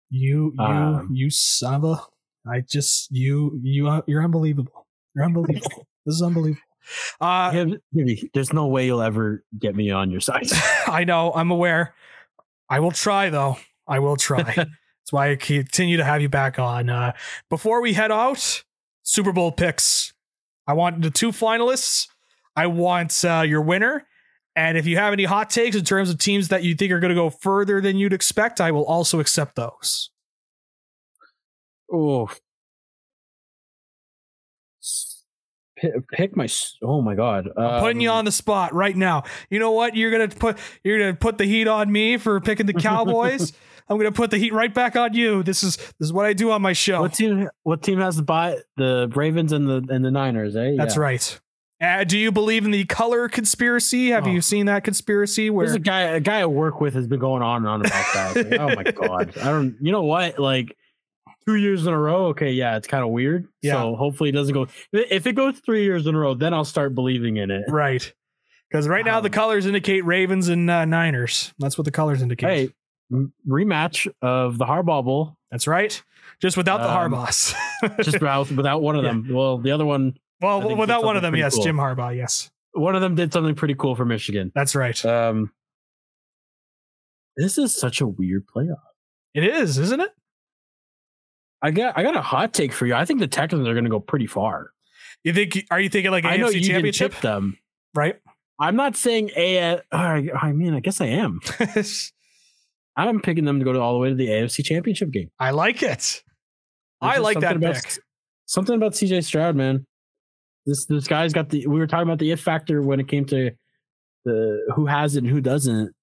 You 0.10 0.54
you 0.58 0.64
Um, 0.66 1.10
you 1.14 1.30
son 1.30 1.76
of 1.76 1.84
a 1.84 2.02
I 2.50 2.62
just 2.62 3.10
you 3.12 3.60
you 3.64 4.02
you're 4.08 4.24
unbelievable. 4.24 4.88
You're 5.16 5.26
unbelievable. 5.26 5.88
this 6.06 6.16
is 6.16 6.22
unbelievable. 6.22 6.62
Uh 7.22 7.52
Give- 7.52 7.80
give- 7.96 8.30
there's 8.34 8.52
no 8.52 8.68
way 8.68 8.86
you'll 8.88 9.02
ever 9.02 9.44
get 9.58 9.76
me 9.76 9.92
on 9.92 10.10
your 10.12 10.20
side. 10.22 10.48
I 10.88 11.04
know, 11.04 11.32
I'm 11.34 11.52
aware. 11.52 11.94
I 12.70 12.80
will 12.80 12.92
try 12.92 13.30
though. 13.30 13.58
I 13.88 14.00
will 14.00 14.16
try. 14.18 14.66
That's 15.04 15.12
why 15.12 15.32
I 15.32 15.36
continue 15.36 15.98
to 15.98 16.04
have 16.04 16.22
you 16.22 16.30
back 16.30 16.58
on. 16.60 16.90
Uh, 16.90 17.12
before 17.50 17.82
we 17.82 17.94
head 17.94 18.12
out, 18.12 18.64
Super 19.04 19.34
Bowl 19.34 19.52
picks. 19.52 20.14
I 20.66 20.74
want 20.74 21.02
the 21.02 21.12
two 21.12 21.32
finalists. 21.32 22.08
I 22.56 22.68
want 22.68 23.24
uh, 23.26 23.44
your 23.46 23.62
winner. 23.62 24.08
And 24.56 24.78
if 24.78 24.86
you 24.86 24.96
have 24.98 25.12
any 25.12 25.26
hot 25.26 25.50
takes 25.50 25.76
in 25.76 25.84
terms 25.84 26.10
of 26.10 26.20
teams 26.20 26.48
that 26.50 26.64
you 26.64 26.76
think 26.76 26.92
are 26.92 27.00
going 27.00 27.10
to 27.10 27.16
go 27.16 27.30
further 27.30 27.82
than 27.82 27.98
you'd 27.98 28.14
expect, 28.14 28.62
I 28.62 28.72
will 28.72 28.86
also 28.86 29.20
accept 29.20 29.56
those. 29.56 30.10
oh, 31.92 32.30
pick, 36.14 36.36
my. 36.38 36.48
Oh 36.82 37.02
my 37.02 37.16
god! 37.16 37.50
I'm 37.58 37.82
putting 37.82 38.00
you 38.02 38.12
Um, 38.12 38.18
on 38.20 38.26
the 38.26 38.32
spot 38.32 38.74
right 38.74 38.96
now. 38.96 39.24
You 39.50 39.60
know 39.60 39.72
what? 39.72 39.96
You're 39.96 40.12
gonna 40.12 40.28
put 40.30 40.58
you're 40.84 41.00
gonna 41.00 41.16
put 41.16 41.38
the 41.38 41.46
heat 41.46 41.68
on 41.68 41.92
me 41.92 42.18
for 42.18 42.40
picking 42.40 42.66
the 42.68 42.74
Cowboys. 42.90 43.54
I'm 43.90 43.98
gonna 43.98 44.12
put 44.12 44.32
the 44.32 44.38
heat 44.38 44.54
right 44.54 44.74
back 44.74 44.96
on 44.96 45.14
you. 45.14 45.44
This 45.44 45.64
is 45.64 45.78
this 45.78 45.94
is 46.02 46.14
what 46.14 46.26
I 46.26 46.34
do 46.34 46.52
on 46.52 46.62
my 46.62 46.74
show. 46.74 47.02
What 47.02 47.14
team? 47.14 47.50
What 47.64 47.82
team 47.84 48.00
has 48.00 48.16
the 48.16 48.24
bye? 48.24 48.58
The 48.78 49.12
Ravens 49.16 49.52
and 49.52 49.68
the 49.68 49.86
and 49.94 50.04
the 50.04 50.12
Niners, 50.12 50.56
eh? 50.56 50.76
That's 50.78 50.96
Yeah. 50.96 51.02
right. 51.02 51.40
Uh, 51.82 52.04
do 52.06 52.18
you 52.18 52.32
believe 52.32 52.64
in 52.64 52.72
the 52.72 52.86
color 52.86 53.28
conspiracy? 53.28 54.10
Have 54.12 54.26
Oh. 54.26 54.30
you 54.32 54.40
seen 54.42 54.68
that 54.68 54.86
conspiracy 54.86 55.50
where 55.50 55.66
There's 55.66 55.76
a 55.76 55.80
guy. 55.80 56.02
A 56.04 56.20
guy 56.22 56.40
I 56.40 56.46
work 56.46 56.80
with 56.80 56.94
has 56.94 57.08
been 57.08 57.20
going 57.20 57.42
on 57.42 57.58
and 57.58 57.68
on 57.68 57.82
about 57.86 58.14
that. 58.14 58.36
Like, 58.52 58.60
oh 58.60 58.68
my 58.76 58.84
god! 59.08 59.38
I 59.38 59.46
don't. 59.52 59.76
You 59.82 59.92
know 59.92 60.04
what? 60.04 60.40
Like 60.40 60.78
two 61.46 61.56
years 61.56 61.86
in 61.86 61.92
a 61.94 62.00
row. 62.00 62.28
Okay, 62.28 62.52
yeah, 62.54 62.78
it's 62.78 62.88
kind 62.88 63.04
of 63.04 63.10
weird. 63.10 63.48
Yeah. 63.62 63.74
So 63.74 63.96
hopefully 63.98 64.30
it 64.30 64.34
doesn't 64.34 64.54
go. 64.54 64.68
If 64.94 65.28
it 65.28 65.34
goes 65.36 65.60
three 65.60 65.84
years 65.84 66.08
in 66.08 66.16
a 66.16 66.20
row, 66.20 66.36
then 66.36 66.54
I'll 66.54 66.64
start 66.64 66.96
believing 66.96 67.36
in 67.36 67.52
it. 67.52 67.64
right? 67.68 68.14
Because 68.70 68.88
right 68.88 69.06
now 69.06 69.20
the 69.20 69.28
Um, 69.28 69.34
colors 69.34 69.66
indicate 69.66 70.06
Ravens 70.06 70.48
and 70.48 70.70
uh, 70.70 70.86
Niners. 70.86 71.54
That's 71.60 71.78
what 71.78 71.84
the 71.86 71.92
colors 71.92 72.22
indicate. 72.22 72.48
Hey, 72.50 72.70
rematch 73.48 74.08
of 74.22 74.58
the 74.58 74.66
Harbaugh 74.66 75.04
Bowl. 75.04 75.38
That's 75.52 75.68
right. 75.68 76.02
Just 76.42 76.58
without 76.58 76.78
the 76.80 76.90
Um, 76.90 77.12
Harbaughs. 77.14 77.54
Just 78.04 78.14
without 78.20 78.50
without 78.52 78.82
one 78.82 78.96
of 78.96 79.04
Yeah. 79.04 79.12
them. 79.12 79.28
Well, 79.32 79.58
the 79.58 79.72
other 79.72 79.86
one, 79.86 80.18
well, 80.42 80.76
without 80.78 81.04
one 81.04 81.16
of 81.16 81.22
them, 81.22 81.36
yes, 81.36 81.56
cool. 81.56 81.64
Jim 81.64 81.78
Harbaugh. 81.78 82.16
Yes, 82.16 82.50
one 82.74 82.96
of 82.96 83.02
them 83.02 83.16
did 83.16 83.32
something 83.34 83.56
pretty 83.56 83.76
cool 83.76 83.96
for 83.96 84.06
Michigan. 84.06 84.52
that's 84.56 84.76
right. 84.76 85.04
Um, 85.06 85.52
this 87.38 87.58
is 87.58 87.76
such 87.76 88.02
a 88.02 88.08
weird 88.08 88.46
playoff. 88.48 88.78
it 89.34 89.44
is, 89.44 89.78
isn't 89.78 90.00
it? 90.02 90.12
I 91.62 91.72
got 91.72 91.98
I 91.98 92.04
got 92.04 92.16
a 92.16 92.22
hot 92.22 92.54
take 92.54 92.74
for 92.74 92.86
you. 92.86 92.94
I 92.94 93.06
think 93.06 93.20
the 93.20 93.28
Texans 93.28 93.68
are 93.68 93.74
going 93.74 93.86
to 93.86 93.90
go 93.90 94.00
pretty 94.00 94.28
far. 94.28 94.72
You 95.24 95.34
think? 95.34 95.66
Are 95.72 95.80
you 95.80 95.90
thinking 95.90 96.12
like 96.12 96.26
I 96.26 96.38
know 96.38 96.48
AFC 96.48 96.54
you 96.56 96.60
didn't 96.62 96.72
Championship? 96.74 97.12
pick 97.14 97.22
them. 97.22 97.58
Right. 97.96 98.20
I'm 98.60 98.76
not 98.76 98.96
saying 98.96 99.32
a. 99.36 99.80
I 99.92 100.30
I 100.40 100.52
mean, 100.52 100.74
I 100.74 100.80
guess 100.80 101.00
I 101.02 101.06
am. 101.08 101.40
I'm 102.96 103.22
picking 103.22 103.46
them 103.46 103.60
to 103.60 103.66
go 103.66 103.74
to 103.74 103.80
all 103.80 103.94
the 103.94 104.00
way 104.00 104.10
to 104.10 104.16
the 104.16 104.28
AFC 104.28 104.64
Championship 104.64 105.12
game. 105.12 105.30
I 105.40 105.52
like 105.52 105.82
it. 105.84 106.22
I 107.02 107.08
There's 107.08 107.16
just 107.18 107.24
like 107.24 107.40
that 107.40 107.50
something 107.54 107.70
about- 107.70 107.84
pick. 107.84 108.00
Something 108.46 108.76
about 108.76 108.92
CJ 108.94 109.24
Stroud, 109.24 109.56
man. 109.56 109.86
This 110.66 110.86
this 110.86 111.08
guy's 111.08 111.34
got 111.34 111.50
the. 111.50 111.66
We 111.68 111.80
were 111.80 111.88
talking 111.88 112.08
about 112.08 112.20
the 112.20 112.32
it 112.32 112.40
factor 112.40 112.82
when 112.82 113.00
it 113.00 113.08
came 113.08 113.26
to 113.26 113.52
the 114.26 114.72
who 114.76 114.86
has 114.86 115.16
it 115.16 115.24
and 115.24 115.28
who 115.32 115.42
doesn't. 115.42 115.94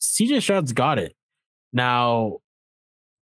CJ 0.00 0.42
Stroud's 0.42 0.72
got 0.72 0.98
it. 0.98 1.14
Now 1.72 2.38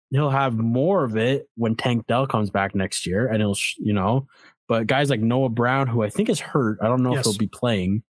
he'll 0.10 0.30
have 0.30 0.58
more 0.58 1.04
of 1.04 1.16
it 1.18 1.48
when 1.56 1.76
Tank 1.76 2.08
Dell 2.08 2.26
comes 2.26 2.50
back 2.50 2.74
next 2.74 3.06
year, 3.06 3.28
and 3.28 3.38
he'll 3.42 3.56
you 3.78 3.94
know. 3.94 4.28
But 4.68 4.88
guys 4.88 5.10
like 5.10 5.20
Noah 5.20 5.50
Brown, 5.50 5.88
who 5.88 6.02
I 6.04 6.10
think 6.10 6.30
is 6.30 6.40
hurt, 6.40 6.80
I 6.82 6.88
don't 6.88 7.04
know 7.04 7.14
Yes. 7.14 7.20
if 7.28 7.32
he'll 7.34 7.38
be 7.38 7.48
playing. 7.48 8.04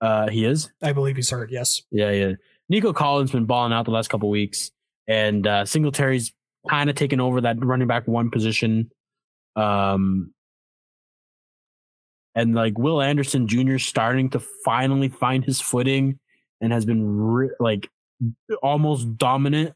Uh, 0.00 0.28
he 0.28 0.44
is. 0.44 0.70
I 0.82 0.92
believe 0.92 1.16
he's 1.16 1.30
hurt. 1.30 1.50
Yes. 1.50 1.82
Yeah, 1.90 2.10
yeah. 2.10 2.32
Nico 2.68 2.92
Collins 2.92 3.30
been 3.30 3.44
balling 3.44 3.72
out 3.72 3.84
the 3.84 3.90
last 3.90 4.08
couple 4.08 4.30
weeks, 4.30 4.70
and 5.06 5.46
uh, 5.46 5.64
Singletary's 5.64 6.32
kind 6.68 6.88
of 6.88 6.96
taken 6.96 7.20
over 7.20 7.40
that 7.42 7.62
running 7.64 7.86
back 7.86 8.08
one 8.08 8.30
position. 8.30 8.90
Um, 9.56 10.32
and 12.34 12.54
like 12.54 12.78
Will 12.78 13.00
Anderson 13.00 13.46
Jr. 13.46 13.78
starting 13.78 14.30
to 14.30 14.40
finally 14.64 15.08
find 15.08 15.44
his 15.44 15.60
footing 15.60 16.18
and 16.60 16.72
has 16.72 16.84
been 16.84 17.06
re- 17.06 17.50
like 17.60 17.88
almost 18.62 19.16
dominant 19.16 19.74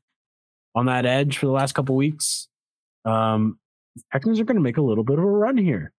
on 0.74 0.86
that 0.86 1.06
edge 1.06 1.38
for 1.38 1.46
the 1.46 1.52
last 1.52 1.74
couple 1.74 1.94
weeks. 1.94 2.48
Um, 3.04 3.58
Texans 4.12 4.40
are 4.40 4.44
going 4.44 4.56
to 4.56 4.62
make 4.62 4.76
a 4.76 4.82
little 4.82 5.04
bit 5.04 5.18
of 5.18 5.24
a 5.24 5.26
run 5.26 5.56
here. 5.56 5.92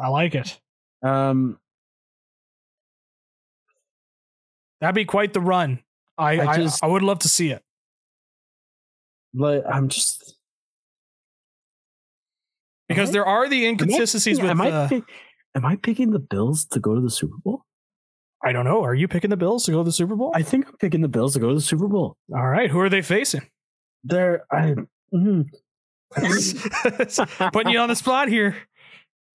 I 0.00 0.08
like 0.08 0.34
it. 0.34 0.58
Um, 1.02 1.58
That'd 4.80 4.94
be 4.94 5.04
quite 5.04 5.32
the 5.32 5.40
run. 5.40 5.80
I 6.18 6.38
I 6.40 6.46
I, 6.52 6.56
just- 6.56 6.82
I 6.84 6.86
would 6.88 7.02
love 7.02 7.20
to 7.20 7.28
see 7.28 7.50
it 7.50 7.62
but 9.34 9.64
I'm 9.72 9.88
just 9.88 10.34
because 12.88 13.10
I- 13.10 13.12
there 13.12 13.26
are 13.26 13.48
the 13.48 13.64
am 13.66 13.68
I 13.68 13.68
inconsistencies 13.70 14.40
with. 14.40 14.50
Am 14.50 14.60
I, 14.60 14.70
uh, 14.70 14.88
pick- 14.88 15.04
am 15.54 15.64
I 15.66 15.76
picking 15.76 16.10
the 16.10 16.18
Bills 16.18 16.64
to 16.66 16.80
go 16.80 16.94
to 16.94 17.00
the 17.00 17.10
Super 17.10 17.36
Bowl? 17.44 17.62
I 18.42 18.52
don't 18.52 18.64
know. 18.64 18.82
Are 18.82 18.94
you 18.94 19.08
picking 19.08 19.30
the 19.30 19.36
Bills 19.36 19.64
to 19.66 19.72
go 19.72 19.78
to 19.78 19.84
the 19.84 19.92
Super 19.92 20.16
Bowl? 20.16 20.32
I 20.34 20.42
think 20.42 20.66
I'm 20.66 20.76
picking 20.78 21.00
the 21.02 21.08
Bills 21.08 21.34
to 21.34 21.40
go 21.40 21.48
to 21.48 21.54
the 21.54 21.60
Super 21.60 21.88
Bowl. 21.88 22.16
All 22.34 22.46
right. 22.48 22.70
Who 22.70 22.78
are 22.80 22.88
they 22.88 23.02
facing? 23.02 23.42
They're 24.04 24.44
I, 24.50 24.74
mm, 25.12 25.44
Putting 27.52 27.72
you 27.72 27.78
on 27.80 27.88
the 27.88 27.96
spot 27.96 28.28
here. 28.28 28.56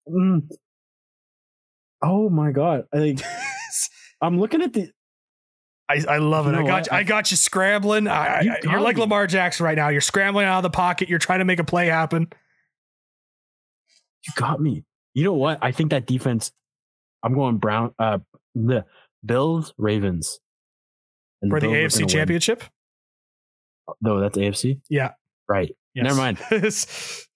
mm. 0.09 0.47
Oh 2.01 2.29
my 2.29 2.51
god! 2.51 2.83
I 2.93 2.97
think 2.97 3.21
I'm 4.21 4.39
looking 4.39 4.61
at 4.61 4.73
the. 4.73 4.89
I, 5.93 6.15
I 6.15 6.17
love 6.17 6.47
it. 6.47 6.51
You 6.51 6.61
I 6.61 6.63
got 6.63 6.73
what? 6.73 6.85
you, 6.87 6.97
I 6.97 7.03
got 7.03 7.31
you 7.31 7.37
scrambling. 7.37 8.07
I, 8.07 8.41
you 8.41 8.55
you're 8.63 8.81
like. 8.81 8.97
Lamar 8.97 9.27
Jackson 9.27 9.65
right 9.65 9.75
now. 9.75 9.89
You're 9.89 10.01
scrambling 10.01 10.45
out 10.45 10.57
of 10.57 10.63
the 10.63 10.69
pocket. 10.69 11.09
You're 11.09 11.19
trying 11.19 11.39
to 11.39 11.45
make 11.45 11.59
a 11.59 11.63
play 11.63 11.87
happen. 11.87 12.27
You 14.27 14.33
got 14.35 14.61
me. 14.61 14.83
You 15.13 15.23
know 15.23 15.33
what? 15.33 15.59
I 15.61 15.71
think 15.71 15.91
that 15.91 16.05
defense. 16.05 16.51
I'm 17.21 17.33
going 17.33 17.57
Brown. 17.57 17.93
Uh, 17.99 18.19
the 18.55 18.85
Bills 19.25 19.73
Ravens. 19.77 20.39
And 21.41 21.51
For 21.51 21.59
the 21.59 21.67
are 21.67 21.87
AFC. 21.87 22.09
Championship? 22.09 22.63
No, 24.01 24.19
that's 24.19 24.37
AFC. 24.37 24.79
Yeah. 24.89 25.11
Right. 25.47 25.75
Yes. 25.93 26.03
Never 26.05 26.15
mind. 26.15 26.39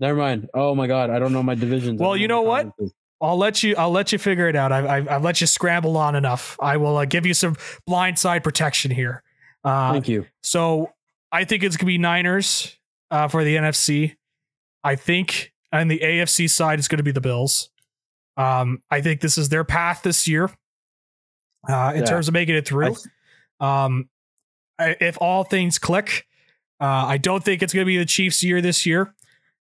Never 0.00 0.18
mind. 0.18 0.48
Oh 0.54 0.74
my 0.74 0.86
god, 0.86 1.10
I 1.10 1.18
don't 1.18 1.32
know 1.32 1.42
my 1.42 1.54
divisions. 1.54 2.00
Well, 2.00 2.16
you 2.16 2.26
know 2.26 2.42
my 2.42 2.48
what? 2.48 2.62
conferences. 2.62 2.96
I'll 3.20 3.36
let 3.36 3.62
you. 3.62 3.74
I'll 3.76 3.90
let 3.90 4.12
you 4.12 4.18
figure 4.18 4.48
it 4.48 4.56
out. 4.56 4.72
I've, 4.72 4.86
I've, 4.86 5.08
I've 5.08 5.22
let 5.22 5.40
you 5.40 5.46
scramble 5.46 5.96
on 5.96 6.14
enough. 6.16 6.56
I 6.60 6.76
will 6.78 6.96
uh, 6.96 7.04
give 7.04 7.26
you 7.26 7.34
some 7.34 7.56
blindside 7.88 8.42
protection 8.42 8.90
here. 8.90 9.22
Uh, 9.62 9.92
Thank 9.92 10.08
you. 10.08 10.26
so 10.42 10.92
I 11.30 11.44
think 11.44 11.62
it's 11.62 11.76
gonna 11.76 11.86
be 11.88 11.98
Niners 11.98 12.76
uh, 13.10 13.28
for 13.28 13.44
the 13.44 13.56
NFC. 13.56 14.16
I 14.82 14.96
think 14.96 15.52
on 15.72 15.88
the 15.88 15.98
AFC 15.98 16.48
side, 16.48 16.78
it's 16.78 16.88
gonna 16.88 17.02
be 17.02 17.12
the 17.12 17.20
Bills. 17.20 17.68
Um, 18.38 18.82
I 18.90 19.02
think 19.02 19.20
this 19.20 19.36
is 19.36 19.50
their 19.50 19.64
path 19.64 20.02
this 20.02 20.26
year 20.26 20.44
uh, 21.68 21.92
in 21.94 22.00
Yeah. 22.00 22.06
terms 22.06 22.26
of 22.28 22.32
making 22.34 22.54
it 22.54 22.66
through. 22.66 22.96
Um, 23.60 24.08
I- 24.78 24.96
if 25.00 25.18
all 25.20 25.44
things 25.44 25.78
click, 25.78 26.26
uh, 26.80 26.84
I 27.06 27.18
don't 27.18 27.44
think 27.44 27.62
it's 27.62 27.74
going 27.74 27.84
to 27.84 27.86
be 27.86 27.98
the 27.98 28.06
Chiefs' 28.06 28.42
year 28.42 28.62
this 28.62 28.86
year. 28.86 29.14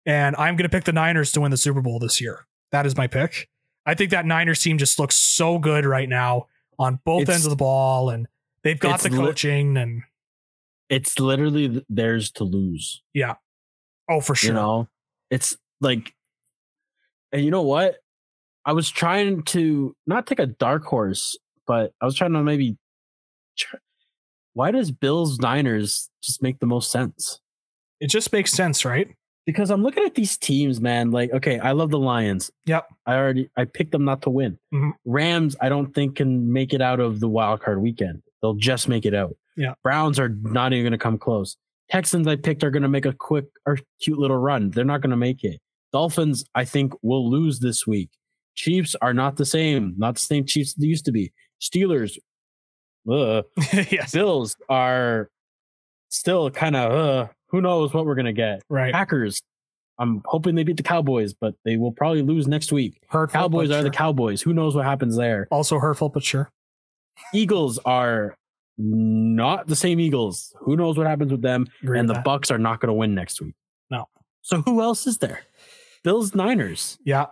and 0.06 0.36
I'm 0.38 0.56
going 0.56 0.64
to 0.64 0.70
pick 0.70 0.86
the 0.86 0.94
Niners 0.94 1.34
to 1.34 1.42
win 1.42 1.52
the 1.52 1.58
Super 1.58 1.82
Bowl 1.82 2.00
this 2.00 2.22
year. 2.22 2.46
That 2.72 2.85
is 2.85 2.95
my 2.98 3.07
pick. 3.07 3.49
I 3.85 3.94
think 3.94 4.11
that 4.11 4.26
Niners 4.26 4.61
team 4.61 4.77
just 4.77 4.99
looks 4.99 5.15
so 5.15 5.60
good 5.60 5.85
right 5.85 6.10
now 6.10 6.48
on 6.77 6.99
both 7.06 7.23
It's- 7.23 7.35
ends 7.35 7.45
of 7.45 7.49
the 7.52 7.56
ball, 7.56 8.10
and 8.10 8.27
they've 8.64 8.80
got 8.80 8.99
the 9.02 9.10
coaching 9.10 9.77
and 9.77 10.03
It's 10.89 11.19
literally 11.19 11.84
theirs 11.89 12.31
to 12.31 12.44
lose. 12.44 13.02
Yeah. 13.14 13.35
Oh 14.10 14.22
for 14.22 14.35
sure. 14.35 14.49
You 14.49 14.53
know, 14.56 14.88
it's 15.30 15.57
like, 15.81 16.14
and 17.34 17.44
you 17.44 17.52
know 17.52 17.64
what? 17.64 17.98
I 18.65 18.72
was 18.73 18.89
trying 18.89 19.44
to 19.44 19.95
not 20.06 20.27
take 20.27 20.39
a 20.39 20.45
dark 20.45 20.84
horse, 20.85 21.38
but 21.65 21.94
I 22.02 22.06
was 22.06 22.15
trying 22.15 22.34
to 22.34 22.41
maybe. 22.44 22.77
Try, 23.57 23.80
why 24.53 24.72
does 24.72 24.91
Bills 24.91 25.39
Niners 25.39 26.10
just 26.23 26.41
make 26.41 26.60
the 26.60 26.65
most 26.65 26.89
sense? 26.91 27.39
It 27.99 28.10
just 28.10 28.31
makes 28.31 28.52
sense, 28.52 28.85
right? 28.85 29.10
Because 29.48 29.72
I'm 29.72 29.82
looking 29.82 30.03
at 30.03 30.14
these 30.14 30.38
teams, 30.38 30.80
man. 30.82 31.10
Like, 31.10 31.32
okay, 31.32 31.57
I 31.57 31.72
love 31.72 31.90
the 31.90 31.98
Lions. 31.98 32.52
Yep. 32.65 32.86
I 33.06 33.15
already 33.15 33.49
I 33.57 33.64
picked 33.64 33.94
them 33.94 34.03
not 34.06 34.22
to 34.24 34.30
win. 34.30 34.60
Mhm. 34.74 34.91
Rams, 35.06 35.56
I 35.61 35.69
don't 35.69 35.95
think 35.95 36.18
can 36.18 36.52
make 36.52 36.74
it 36.74 36.82
out 36.82 36.99
of 36.99 37.22
the 37.22 37.30
wild 37.30 37.61
card 37.61 37.82
weekend. 37.82 38.22
They'll 38.41 38.56
just 38.56 38.90
make 38.90 39.06
it 39.06 39.15
out. 39.15 39.36
Yeah. 39.56 39.74
Browns 39.84 40.19
are 40.19 40.30
not 40.30 40.74
even 40.74 40.84
going 40.84 40.91
to 40.91 40.98
come 40.98 41.18
close. 41.18 41.56
Texans, 41.90 42.28
I 42.28 42.36
picked 42.36 42.64
are 42.64 42.69
going 42.69 42.84
to 42.84 42.90
make 42.90 43.06
a 43.06 43.14
quick 43.14 43.45
or 43.65 43.80
cute 44.02 44.19
little 44.19 44.38
run. 44.38 44.69
They're 44.69 44.84
not 44.84 45.02
going 45.02 45.11
to 45.11 45.18
make 45.18 45.44
it. 45.45 45.61
Dolphins, 45.94 46.44
I 46.53 46.65
think, 46.65 46.94
will 47.02 47.28
lose 47.32 47.60
this 47.60 47.88
week. 47.88 48.10
Chiefs 48.56 48.95
are 49.02 49.14
not 49.14 49.38
the 49.38 49.45
same. 49.45 49.94
Not 49.98 50.15
the 50.15 50.22
same 50.22 50.45
Chiefs 50.45 50.74
they 50.74 50.88
used 50.88 51.06
to 51.06 51.14
be. 51.14 51.32
Steelers, 51.61 52.18
uh, 53.10 53.44
yes. 53.90 54.11
Bills 54.11 54.57
are 54.68 55.30
still 56.10 56.52
kind 56.52 56.76
of 56.76 56.91
uh, 56.91 57.28
who 57.49 57.61
knows 57.61 57.94
what 57.94 58.06
we're 58.06 58.15
going 58.15 58.26
to 58.26 58.34
get. 58.34 58.61
Right. 58.69 58.94
Packers, 58.94 59.41
I'm 59.99 60.22
hoping 60.26 60.56
they 60.56 60.64
beat 60.64 60.78
the 60.78 60.84
Cowboys, 60.84 61.34
but 61.34 61.56
they 61.65 61.78
will 61.78 61.91
probably 61.91 62.22
lose 62.22 62.48
next 62.48 62.72
week. 62.72 63.02
Hurtful, 63.10 63.40
Cowboys 63.41 63.72
are 63.72 63.82
the. 63.84 63.90
Cowboys. 63.90 64.41
Who 64.41 64.53
knows 64.53 64.76
what 64.76 64.86
happens 64.86 65.15
there? 65.15 65.48
also 65.52 65.80
hurtful, 65.80 66.10
but 66.10 66.24
sure. 66.24 66.52
Eagles 67.34 67.80
are 67.86 68.38
not 68.78 69.68
the 69.68 69.76
same 69.76 69.99
Eagles. 69.99 70.53
Who 70.60 70.76
knows 70.76 70.98
what 70.98 71.07
happens 71.07 71.32
with 71.32 71.41
them? 71.41 71.65
Agree 71.82 71.98
and 71.99 72.07
with 72.07 72.18
the 72.18 72.22
that. 72.22 72.26
Bucs 72.41 72.52
are 72.52 72.60
not 72.60 72.80
going 72.80 72.90
to 72.90 72.94
win 72.94 73.15
next 73.15 73.41
week. 73.41 73.56
No. 73.90 74.07
So 74.44 74.61
who 74.61 74.82
else 74.82 75.07
is 75.07 75.18
there? 75.18 75.41
Bills 76.03 76.36
Niners 76.36 76.99
Yeah. 77.03 77.26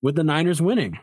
with 0.00 0.14
the 0.14 0.24
Niners 0.24 0.62
winning. 0.62 0.98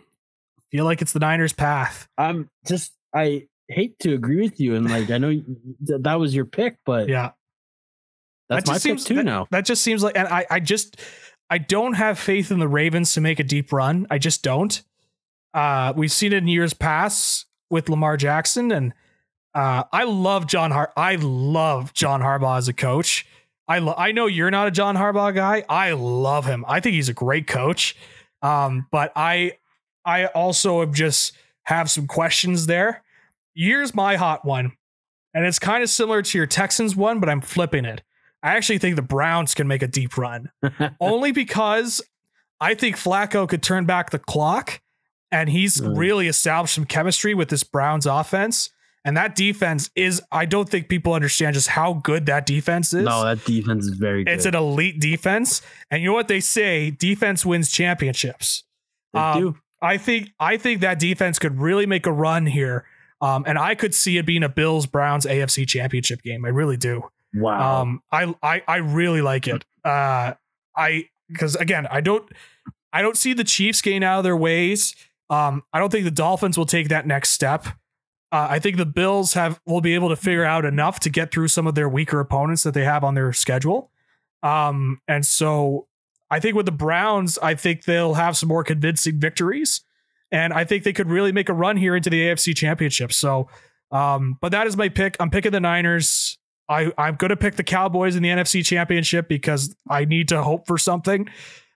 Feel 0.72 0.86
like 0.86 1.04
it's 1.04 1.14
the 1.14 1.20
Niners' 1.20 1.54
path. 1.54 2.08
I'm 2.18 2.50
just 2.68 2.94
I 3.14 3.48
hate 3.68 4.00
to 4.00 4.14
agree 4.16 4.42
with 4.42 4.60
you 4.60 4.74
and 4.76 4.90
like 4.90 5.12
I 5.12 5.20
know 5.20 5.40
that 5.82 6.16
was 6.20 6.34
your 6.34 6.46
pick, 6.46 6.78
but 6.86 7.08
Yeah. 7.08 7.32
That's 8.50 8.66
That 8.66 8.72
my 8.72 8.74
just 8.76 8.86
pick 8.86 8.90
seems- 8.92 9.04
too 9.06 9.16
that- 9.16 9.26
now. 9.26 9.48
That 9.52 9.66
just 9.66 9.82
seems 9.84 10.04
like, 10.04 10.18
and 10.18 10.28
I, 10.28 10.46
I 10.50 10.60
just, 10.60 11.00
I 11.50 11.58
don't 11.58 11.94
have 11.94 12.18
faith 12.20 12.52
in 12.52 12.60
the 12.60 12.68
Ravens 12.68 13.14
to 13.14 13.22
make 13.22 13.40
a 13.40 13.44
deep 13.44 13.72
run. 13.72 14.08
I 14.10 14.18
just 14.18 14.44
don't. 14.44 14.82
Uh, 15.54 15.94
we've 15.96 16.12
seen 16.12 16.34
it 16.34 16.38
in 16.38 16.48
years 16.48 16.74
past 16.74 17.46
with 17.70 17.90
Lamar 17.90 18.18
Jackson, 18.18 18.72
and 18.72 18.94
uh, 19.54 19.84
I 19.92 20.04
love 20.06 20.48
John 20.48 20.72
Har. 20.72 20.92
I 20.98 21.16
love 21.16 21.94
John 21.94 22.22
Harbaugh 22.22 22.58
as 22.58 22.68
a 22.68 22.74
coach. 22.74 23.26
I 23.68 23.80
lo- 23.80 23.94
I 23.98 24.12
know 24.12 24.26
you're 24.26 24.52
not 24.52 24.68
a 24.68 24.72
John 24.72 24.96
Harbaugh 24.98 25.34
guy. 25.34 25.64
I 25.70 25.92
love 25.94 26.46
him. 26.46 26.66
I 26.68 26.80
think 26.80 26.96
he's 26.96 27.08
a 27.10 27.14
great 27.14 27.46
coach. 27.48 27.96
Um, 28.42 28.88
but 28.92 29.12
I, 29.16 29.54
I 30.04 30.26
also 30.26 30.82
have 30.82 30.92
just 30.92 31.34
have 31.64 31.90
some 31.90 32.08
questions 32.08 32.66
there. 32.66 33.04
Here's 33.56 33.94
my 33.94 34.16
hot 34.16 34.44
one, 34.44 34.72
and 35.36 35.46
it's 35.46 35.60
kind 35.60 35.84
of 35.84 35.90
similar 35.90 36.22
to 36.24 36.38
your 36.38 36.48
Texans 36.48 36.96
one, 36.96 37.20
but 37.20 37.30
I'm 37.30 37.42
flipping 37.42 37.86
it. 37.86 38.02
I 38.44 38.56
actually 38.58 38.78
think 38.80 38.98
the 38.98 39.02
Browns 39.02 39.54
can 39.56 39.68
make 39.68 39.82
a 39.82 39.88
deep 39.88 40.18
run 40.18 40.50
only 41.00 41.32
because 41.32 42.02
I 42.60 42.76
think 42.76 42.98
Flacco 42.98 43.48
could 43.48 43.64
turn 43.64 43.86
back 43.86 44.10
the 44.12 44.20
clock 44.20 44.82
and 45.32 45.50
he's 45.50 45.80
Mm. 45.82 45.98
really 45.98 46.28
established 46.28 46.76
some 46.76 46.86
chemistry 46.86 47.34
with 47.34 47.50
this 47.50 47.64
Browns 47.64 48.06
offense. 48.06 48.70
And 49.06 49.18
that 49.18 49.36
defense 49.36 49.90
is, 49.96 50.22
I 50.32 50.46
don't 50.46 50.70
think 50.70 50.88
people 50.88 51.14
understand 51.14 51.56
just 51.56 51.68
how 51.70 51.94
good 51.94 52.26
that 52.28 52.46
defense 52.46 52.94
is. 52.94 53.04
no, 53.04 53.24
that 53.26 53.44
defense 53.44 53.86
is 53.86 53.98
very 53.98 54.24
good. 54.24 54.34
it's 54.34 54.46
an 54.46 54.56
elite 54.56 55.00
defense. 55.00 55.62
And 55.92 56.02
you 56.02 56.10
know 56.10 56.14
what 56.14 56.28
they 56.30 56.40
say? 56.40 56.92
Defense 56.92 57.46
wins 57.46 57.70
championships. 57.70 58.64
They 59.14 59.20
um, 59.20 59.42
do. 59.42 59.56
I 59.82 59.98
think 59.98 60.30
I 60.40 60.56
think 60.58 60.80
that 60.82 61.00
defense 61.00 61.38
could 61.40 61.60
really 61.60 61.86
make 61.86 62.06
a 62.06 62.12
run 62.14 62.46
here. 62.46 62.86
Um, 63.20 63.44
and 63.46 63.58
I 63.58 63.76
could 63.76 63.94
see 63.94 64.18
it 64.18 64.26
being 64.26 64.44
a 64.44 64.50
Bills 64.50 64.86
Browns 64.86 65.26
AFC 65.26 65.68
championship 65.68 66.22
game. 66.22 66.46
I 66.46 66.50
really 66.50 66.78
do. 66.78 67.10
Wow. 67.34 67.82
Um, 67.82 68.04
I, 68.12 68.34
I 68.42 68.62
I 68.68 68.76
really 68.78 69.22
like 69.22 69.48
it. 69.48 69.66
Uh, 69.84 70.34
I 70.76 71.10
because 71.28 71.56
again, 71.56 71.88
I 71.90 72.02
don't 72.02 72.30
I 72.92 73.02
don't 73.02 73.18
see 73.18 73.34
the 73.34 73.44
Chiefs 73.44 73.82
getting 73.82 74.04
out 74.04 74.20
of 74.20 74.24
their 74.24 74.38
ways. 74.38 74.96
Um, 75.30 75.64
I 75.74 75.80
don't 75.80 75.92
think 75.92 76.06
the 76.06 76.12
Dolphins 76.12 76.58
will 76.58 76.66
take 76.66 76.90
that 76.90 77.08
next 77.08 77.32
step. 77.32 77.66
Uh, 78.32 78.48
I 78.50 78.60
think 78.60 78.78
the 78.78 78.86
Bills 78.86 79.34
have 79.34 79.60
will 79.66 79.82
be 79.82 79.96
able 79.96 80.10
to 80.10 80.16
figure 80.16 80.44
out 80.44 80.66
enough 80.66 81.00
to 81.02 81.10
get 81.10 81.32
through 81.32 81.48
some 81.48 81.68
of 81.68 81.76
their 81.76 81.90
weaker 81.90 82.20
opponents 82.20 82.64
that 82.64 82.74
they 82.74 82.84
have 82.84 83.04
on 83.04 83.16
their 83.16 83.34
schedule. 83.34 83.92
Um, 84.42 85.02
and 85.08 85.26
so 85.26 85.88
I 86.30 86.40
think 86.40 86.56
with 86.56 86.66
the 86.66 86.72
Browns, 86.72 87.38
I 87.42 87.56
think 87.56 87.84
they'll 87.86 88.16
have 88.16 88.36
some 88.36 88.50
more 88.50 88.64
convincing 88.64 89.20
victories, 89.20 89.82
and 90.32 90.52
I 90.52 90.64
think 90.64 90.84
they 90.84 90.94
could 90.94 91.10
really 91.10 91.32
make 91.32 91.50
a 91.50 91.54
run 91.54 91.78
here 91.78 91.96
into 91.96 92.10
the 92.10 92.22
AFC 92.22 92.56
Championship. 92.56 93.14
So, 93.14 93.48
um, 93.92 94.38
but 94.42 94.52
that 94.52 94.66
is 94.68 94.76
my 94.76 94.90
pick. 94.90 95.16
I'm 95.20 95.30
picking 95.30 95.52
the 95.52 95.60
Niners. 95.60 96.38
I, 96.70 96.92
I'm 96.98 97.16
going 97.16 97.30
to 97.30 97.36
pick 97.38 97.56
the 97.56 97.64
Cowboys 97.64 98.16
in 98.16 98.24
the 98.24 98.30
NFC 98.30 98.66
Championship 98.66 99.28
because 99.28 99.76
I 99.90 100.06
need 100.06 100.30
to 100.30 100.42
hope 100.44 100.66
for 100.68 100.78
something 100.78 101.28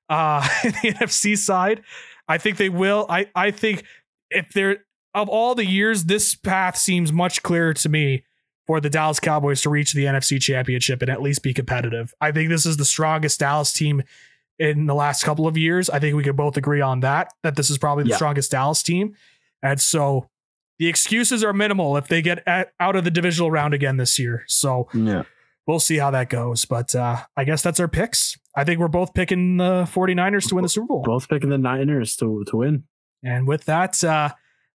uh, 0.09 0.47
in 0.63 0.71
the 0.71 0.93
NFC 0.93 1.37
side. 1.37 1.81
I 2.27 2.37
think 2.37 2.57
they 2.57 2.69
will. 2.69 3.05
I, 3.09 3.27
I 3.35 3.51
think 3.51 3.83
if 4.29 4.49
they're 4.53 4.79
of 5.13 5.29
all 5.29 5.55
the 5.55 5.65
years, 5.65 6.05
this 6.05 6.35
path 6.35 6.77
seems 6.77 7.11
much 7.11 7.41
clearer 7.41 7.73
to 7.73 7.89
me 7.89 8.23
for 8.67 8.79
the 8.79 8.89
Dallas 8.89 9.19
Cowboys 9.19 9.61
to 9.61 9.69
reach 9.69 9.93
the 9.93 10.03
NFC 10.05 10.39
Championship 10.41 11.01
and 11.01 11.09
at 11.09 11.21
least 11.21 11.41
be 11.41 11.53
competitive. 11.53 12.13
I 12.21 12.31
think 12.31 12.49
this 12.49 12.65
is 12.65 12.77
the 12.77 12.85
strongest 12.85 13.39
Dallas 13.39 13.71
team 13.73 14.03
in 14.59 14.85
the 14.85 14.93
last 14.93 15.23
couple 15.23 15.47
of 15.47 15.57
years. 15.57 15.89
I 15.89 15.99
think 15.99 16.15
we 16.15 16.23
could 16.23 16.35
both 16.35 16.57
agree 16.57 16.81
on 16.81 16.99
that, 16.99 17.31
that 17.43 17.55
this 17.55 17.69
is 17.69 17.77
probably 17.77 18.03
the 18.03 18.11
Yeah. 18.11 18.15
strongest 18.17 18.51
Dallas 18.51 18.83
team. 18.83 19.15
And 19.63 19.79
so 19.79 20.29
the 20.79 20.87
excuses 20.87 21.43
are 21.43 21.53
minimal 21.53 21.97
if 21.97 22.07
they 22.07 22.21
get 22.21 22.43
at, 22.47 22.71
out 22.79 22.95
of 22.95 23.03
the 23.03 23.11
divisional 23.11 23.49
round 23.51 23.73
again 23.73 23.97
this 23.97 24.19
year. 24.19 24.43
So 24.47 24.87
yeah. 24.93 25.23
we'll 25.65 25.79
see 25.79 25.97
how 25.97 26.11
that 26.11 26.29
goes. 26.29 26.65
But 26.65 26.93
uh, 26.95 27.23
I 27.35 27.43
guess 27.43 27.61
that's 27.61 27.79
our 27.79 27.87
picks. 27.87 28.37
I 28.55 28.63
think 28.63 28.79
we're 28.79 28.87
both 28.87 29.13
picking 29.13 29.57
the 29.57 29.83
49ers 29.91 30.47
to 30.49 30.55
win 30.55 30.63
the 30.63 30.69
Super 30.69 30.87
Bowl. 30.87 31.03
Both 31.03 31.29
picking 31.29 31.49
the 31.49 31.57
Niners 31.57 32.15
to 32.17 32.43
to 32.47 32.57
win. 32.57 32.83
And 33.23 33.47
with 33.47 33.65
that, 33.65 34.03
uh, 34.03 34.29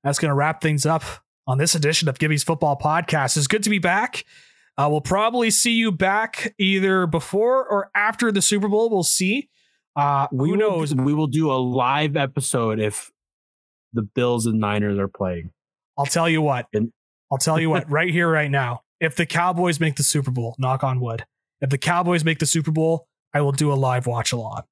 that's 0.03 0.17
going 0.19 0.29
to 0.29 0.35
wrap 0.35 0.61
things 0.61 0.85
up 0.85 1.03
on 1.47 1.57
this 1.57 1.75
edition 1.75 2.07
of 2.09 2.17
Gibby's 2.19 2.43
Football 2.43 2.77
Podcast. 2.77 3.37
It's 3.37 3.47
good 3.47 3.63
to 3.63 3.69
be 3.69 3.79
back. 3.79 4.25
Uh, 4.77 4.87
we'll 4.89 5.01
probably 5.01 5.51
see 5.51 5.73
you 5.73 5.91
back 5.91 6.55
either 6.57 7.05
before 7.05 7.67
or 7.67 7.91
after 7.93 8.31
the 8.31 8.41
Super 8.41 8.67
Bowl. 8.67 8.89
We'll 8.89 9.03
see. 9.03 9.49
Uh, 9.95 10.27
We 10.31 10.49
who 10.49 10.51
will- 10.57 10.59
knows? 10.59 10.95
we 10.95 11.13
will 11.13 11.27
do 11.27 11.51
a 11.51 11.59
live 11.59 12.15
episode 12.15 12.79
if 12.79 13.11
the 13.93 14.01
Bills 14.01 14.45
and 14.45 14.59
Niners 14.59 14.97
are 14.97 15.07
playing. 15.09 15.51
I'll 15.97 16.05
tell 16.05 16.29
you 16.29 16.41
what. 16.41 16.67
I'll 17.31 17.37
tell 17.37 17.59
you 17.59 17.69
what 17.69 17.89
right 17.89 18.09
here, 18.09 18.29
right 18.29 18.49
now. 18.51 18.81
If 18.99 19.15
the 19.15 19.25
Cowboys 19.25 19.79
make 19.79 19.95
the 19.95 20.03
Super 20.03 20.31
Bowl, 20.31 20.55
knock 20.59 20.83
on 20.83 20.99
wood, 20.99 21.25
if 21.59 21.69
the 21.69 21.77
Cowboys 21.77 22.23
make 22.23 22.39
the 22.39 22.45
Super 22.45 22.71
Bowl, 22.71 23.07
I 23.33 23.41
will 23.41 23.51
do 23.51 23.71
a 23.71 23.75
live 23.75 24.05
watch 24.07 24.31
along. 24.31 24.63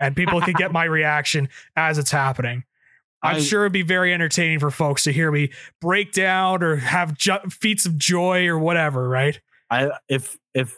And 0.00 0.16
people 0.16 0.40
can 0.40 0.54
get 0.54 0.72
my 0.72 0.84
reaction 0.84 1.48
as 1.76 1.98
it's 1.98 2.10
happening. 2.10 2.64
I'm 3.22 3.36
I- 3.36 3.40
sure 3.40 3.62
it'd 3.64 3.72
be 3.72 3.82
very 3.82 4.12
entertaining 4.12 4.58
for 4.60 4.70
folks 4.70 5.04
to 5.04 5.12
hear 5.12 5.30
me 5.32 5.50
break 5.80 6.12
down 6.12 6.62
or 6.62 6.76
have 6.76 7.16
ju- 7.16 7.38
feats 7.50 7.86
of 7.86 7.96
joy 7.98 8.46
or 8.46 8.58
whatever, 8.58 9.08
right? 9.08 9.40
I 9.70 9.90
if 10.08 10.36
if 10.54 10.76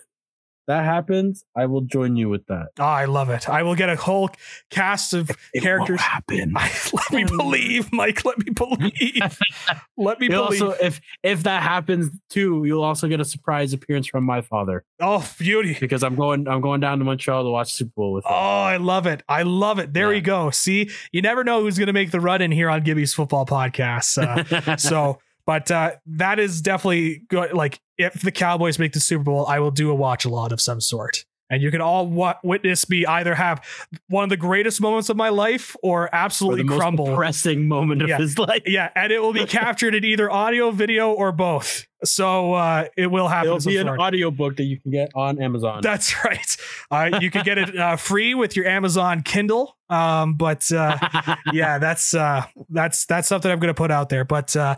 that 0.66 0.84
happens, 0.84 1.44
I 1.56 1.66
will 1.66 1.82
join 1.82 2.16
you 2.16 2.28
with 2.28 2.46
that. 2.46 2.68
Oh, 2.78 2.84
I 2.84 3.04
love 3.04 3.30
it. 3.30 3.48
I 3.48 3.62
will 3.62 3.74
get 3.74 3.88
a 3.88 3.96
whole 3.96 4.30
cast 4.70 5.14
of 5.14 5.30
It 5.54 5.62
characters. 5.62 5.98
won't 5.98 6.00
happen. 6.00 6.54
let 6.92 7.12
me 7.12 7.24
believe, 7.24 7.92
Mike. 7.92 8.24
Let 8.24 8.38
me 8.38 8.50
believe. 8.52 9.38
let 9.96 10.20
me 10.20 10.28
You'll 10.30 10.46
believe. 10.46 10.62
also, 10.62 10.70
if 10.84 11.00
if 11.22 11.42
that 11.44 11.62
happens 11.62 12.10
too, 12.30 12.64
you'll 12.64 12.82
also 12.82 13.08
get 13.08 13.20
a 13.20 13.24
surprise 13.24 13.72
appearance 13.72 14.06
from 14.06 14.24
my 14.24 14.40
father 14.40 14.84
oh, 15.00 15.26
beauty. 15.38 15.76
because 15.78 16.02
I'm 16.02 16.14
going 16.16 16.48
I'm 16.48 16.60
going 16.60 16.80
down 16.80 16.98
to 16.98 17.04
Montreal 17.04 17.44
to 17.44 17.50
watch 17.50 17.72
Super 17.72 17.92
Bowl 17.96 18.12
with 18.12 18.24
him. 18.24 18.32
Oh, 18.32 18.36
I 18.36 18.76
love 18.78 19.06
it. 19.06 19.22
I 19.28 19.42
love 19.42 19.78
it. 19.78 19.92
There 19.92 20.10
Yeah. 20.10 20.16
you 20.16 20.22
go. 20.22 20.50
See, 20.50 20.90
you 21.12 21.22
never 21.22 21.44
know 21.44 21.60
who's 21.62 21.78
going 21.78 21.86
to 21.86 21.92
make 21.92 22.10
the 22.10 22.20
run 22.20 22.42
in 22.42 22.50
here 22.50 22.68
on 22.70 22.82
Gibby's 22.82 23.14
football 23.14 23.46
podcast. 23.46 24.18
Uh, 24.18 24.76
so, 24.76 25.18
but 25.46 25.70
uh, 25.70 25.92
that 26.06 26.38
is 26.38 26.60
definitely 26.60 27.22
good. 27.28 27.52
Like, 27.54 27.80
if 27.96 28.20
the 28.20 28.32
Cowboys 28.32 28.78
make 28.78 28.92
the 28.92 29.00
Super 29.00 29.24
Bowl, 29.24 29.46
I 29.46 29.58
will 29.60 29.70
do 29.70 29.90
a 29.90 29.94
watch 29.94 30.24
a 30.24 30.28
lot 30.28 30.52
of 30.52 30.60
some 30.60 30.80
sort. 30.80 31.24
and 31.48 31.62
you 31.62 31.70
can 31.70 31.80
all 31.80 32.08
wa- 32.08 32.34
witness 32.42 32.90
me 32.90 33.06
either 33.06 33.32
have 33.36 33.64
one 34.08 34.24
of 34.24 34.30
the 34.30 34.36
greatest 34.36 34.80
moments 34.80 35.08
of 35.08 35.16
my 35.16 35.28
life 35.28 35.76
or 35.80 36.02
Or 36.06 36.14
absolutely 36.14 36.62
the 36.62 36.70
most 36.70 36.80
crumble. 36.80 37.06
depressing 37.06 37.68
moment 37.68 38.02
of 38.02 38.08
Yeah. 38.08 38.18
his 38.18 38.36
life. 38.36 38.62
Yeah, 38.66 38.90
and 38.96 39.12
it 39.12 39.22
will 39.22 39.32
be 39.32 39.46
captured 39.46 39.94
in 39.94 40.04
either 40.04 40.28
audio, 40.28 40.72
video, 40.72 41.12
or 41.12 41.30
both. 41.30 41.86
So 42.04 42.52
uh, 42.54 42.86
it 42.96 43.06
will 43.06 43.28
happen. 43.28 43.46
It'll 43.50 43.60
some 43.60 43.70
be 43.72 43.76
an 43.78 43.86
sort. 43.86 44.00
audiobook 44.00 44.56
that 44.56 44.64
you 44.64 44.78
can 44.80 44.90
get 44.90 45.10
on 45.14 45.40
Amazon. 45.40 45.80
That's 45.82 46.14
right. 46.24 46.56
Uh, 46.90 47.18
you 47.22 47.30
can 47.30 47.44
get 47.44 47.58
it 47.58 47.76
uh, 47.78 47.94
free 47.96 48.34
with 48.34 48.56
your 48.56 48.66
Amazon 48.66 49.22
Kindle. 49.22 49.76
Um, 49.88 50.34
but 50.34 50.70
uh, 50.72 50.98
yeah, 51.52 51.78
that's 51.78 52.12
uh, 52.12 52.44
that's 52.70 53.06
that's 53.06 53.28
something 53.28 53.50
I'm 53.50 53.60
going 53.60 53.68
to 53.72 53.74
put 53.74 53.92
out 53.92 54.08
there. 54.08 54.24
But 54.24 54.54
uh, 54.56 54.74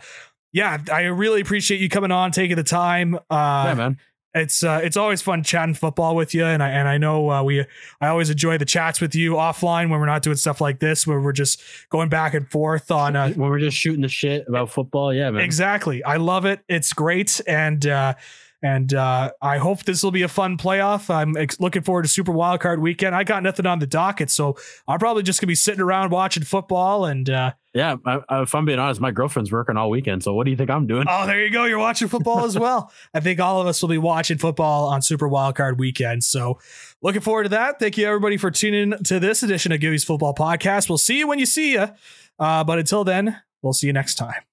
yeah, 0.53 0.79
I 0.93 1.03
really 1.03 1.41
appreciate 1.41 1.81
you 1.81 1.89
coming 1.89 2.11
on, 2.13 2.33
taking 2.33 2.57
the 2.57 2.63
time. 2.63 3.15
Uh, 3.31 3.65
yeah, 3.69 3.75
man. 3.75 3.99
it's 4.35 4.63
uh, 4.63 4.81
it's 4.83 4.97
always 4.97 5.21
fun 5.21 5.43
chatting 5.43 5.75
football 5.75 6.17
with 6.17 6.35
you, 6.35 6.45
and 6.45 6.63
I 6.63 6.71
and 6.71 6.89
I 6.89 6.97
know 6.99 7.31
uh, 7.31 7.43
we 7.43 7.61
I 8.01 8.09
always 8.09 8.31
enjoy 8.31 8.57
the 8.59 8.65
chats 8.65 9.01
with 9.01 9.15
you 9.15 9.33
offline 9.33 9.91
when 9.91 10.01
we're 10.01 10.07
not 10.07 10.23
doing 10.23 10.37
stuff 10.37 10.61
like 10.61 10.79
this, 10.79 11.07
where 11.07 11.21
we're 11.21 11.33
just 11.33 11.61
going 11.91 12.09
back 12.09 12.35
and 12.35 12.51
forth 12.51 12.91
on 12.91 13.15
uh, 13.17 13.31
when 13.31 13.51
we're 13.51 13.59
just 13.59 13.77
shooting 13.77 14.03
the 14.03 14.09
shit 14.09 14.47
about 14.49 14.71
football, 14.71 15.13
yeah, 15.13 15.31
man. 15.31 15.43
Exactly. 15.43 16.03
I 16.05 16.17
love 16.17 16.45
it. 16.47 16.61
It's 16.69 16.93
great. 16.93 17.41
And 17.47 17.87
uh 17.87 18.15
and 18.63 18.93
uh 18.93 19.31
I 19.41 19.59
hope 19.59 19.85
this 19.85 20.03
will 20.03 20.11
be 20.11 20.23
a 20.23 20.29
fun 20.29 20.57
playoff. 20.57 21.15
I'm 21.15 21.37
ex- 21.37 21.61
looking 21.61 21.83
forward 21.83 22.03
to 22.03 22.09
Super 22.09 22.33
Wildcard 22.33 22.81
weekend. 22.81 23.15
I 23.15 23.23
got 23.23 23.43
nothing 23.43 23.67
on 23.67 23.79
the 23.79 23.87
docket, 23.87 24.31
so 24.31 24.57
I'm 24.89 24.99
probably 24.99 25.23
just 25.23 25.41
gonna 25.41 25.49
be 25.49 25.55
sitting 25.55 25.81
around 25.81 26.11
watching 26.11 26.43
football 26.43 27.05
and 27.05 27.29
uh 27.31 27.53
Yeah, 27.79 27.95
I, 28.05 28.21
I, 28.29 28.43
if 28.43 28.57
I'm 28.57 28.65
being 28.65 28.81
honest, 28.81 29.01
my 29.01 29.13
girlfriend's 29.13 29.53
working 29.53 29.77
all 29.77 29.89
weekend. 29.89 30.25
So 30.25 30.35
what 30.35 30.47
do 30.47 30.51
you 30.51 30.57
think 30.57 30.69
I'm 30.69 30.89
doing? 30.89 31.07
oh 31.09 31.27
there 31.27 31.45
you 31.45 31.51
go. 31.51 31.65
You're 31.65 31.79
watching 31.79 32.09
football 32.09 32.45
as 32.45 32.59
well. 32.59 32.93
I 33.15 33.21
think 33.21 33.39
all 33.39 33.61
of 33.61 33.69
us 33.69 33.81
will 33.81 33.89
be 33.89 33.99
watching 33.99 34.37
football 34.37 34.89
on 34.89 35.01
Super 35.01 35.29
Wildcard 35.29 35.79
weekend. 35.79 36.25
So 36.25 36.59
looking 37.03 37.21
forward 37.21 37.45
to 37.45 37.49
that. 37.51 37.79
Thank 37.79 37.97
you 37.97 38.05
everybody 38.05 38.37
for 38.37 38.51
tuning 38.51 38.93
in 38.93 39.05
to 39.05 39.21
this 39.21 39.45
edition 39.45 39.71
of 39.71 39.79
Gibby's 39.79 40.03
Football 40.03 40.35
Podcast. 40.35 40.89
We'll 40.89 40.99
see 40.99 41.19
you 41.19 41.29
when 41.29 41.39
you 41.39 41.47
see 41.47 41.75
you. 41.75 41.87
Uh, 42.41 42.65
but 42.65 42.81
until 42.81 43.05
then, 43.05 43.41
we'll 43.63 43.73
see 43.73 43.87
you 43.87 43.93
next 43.93 44.17
time. 44.17 44.49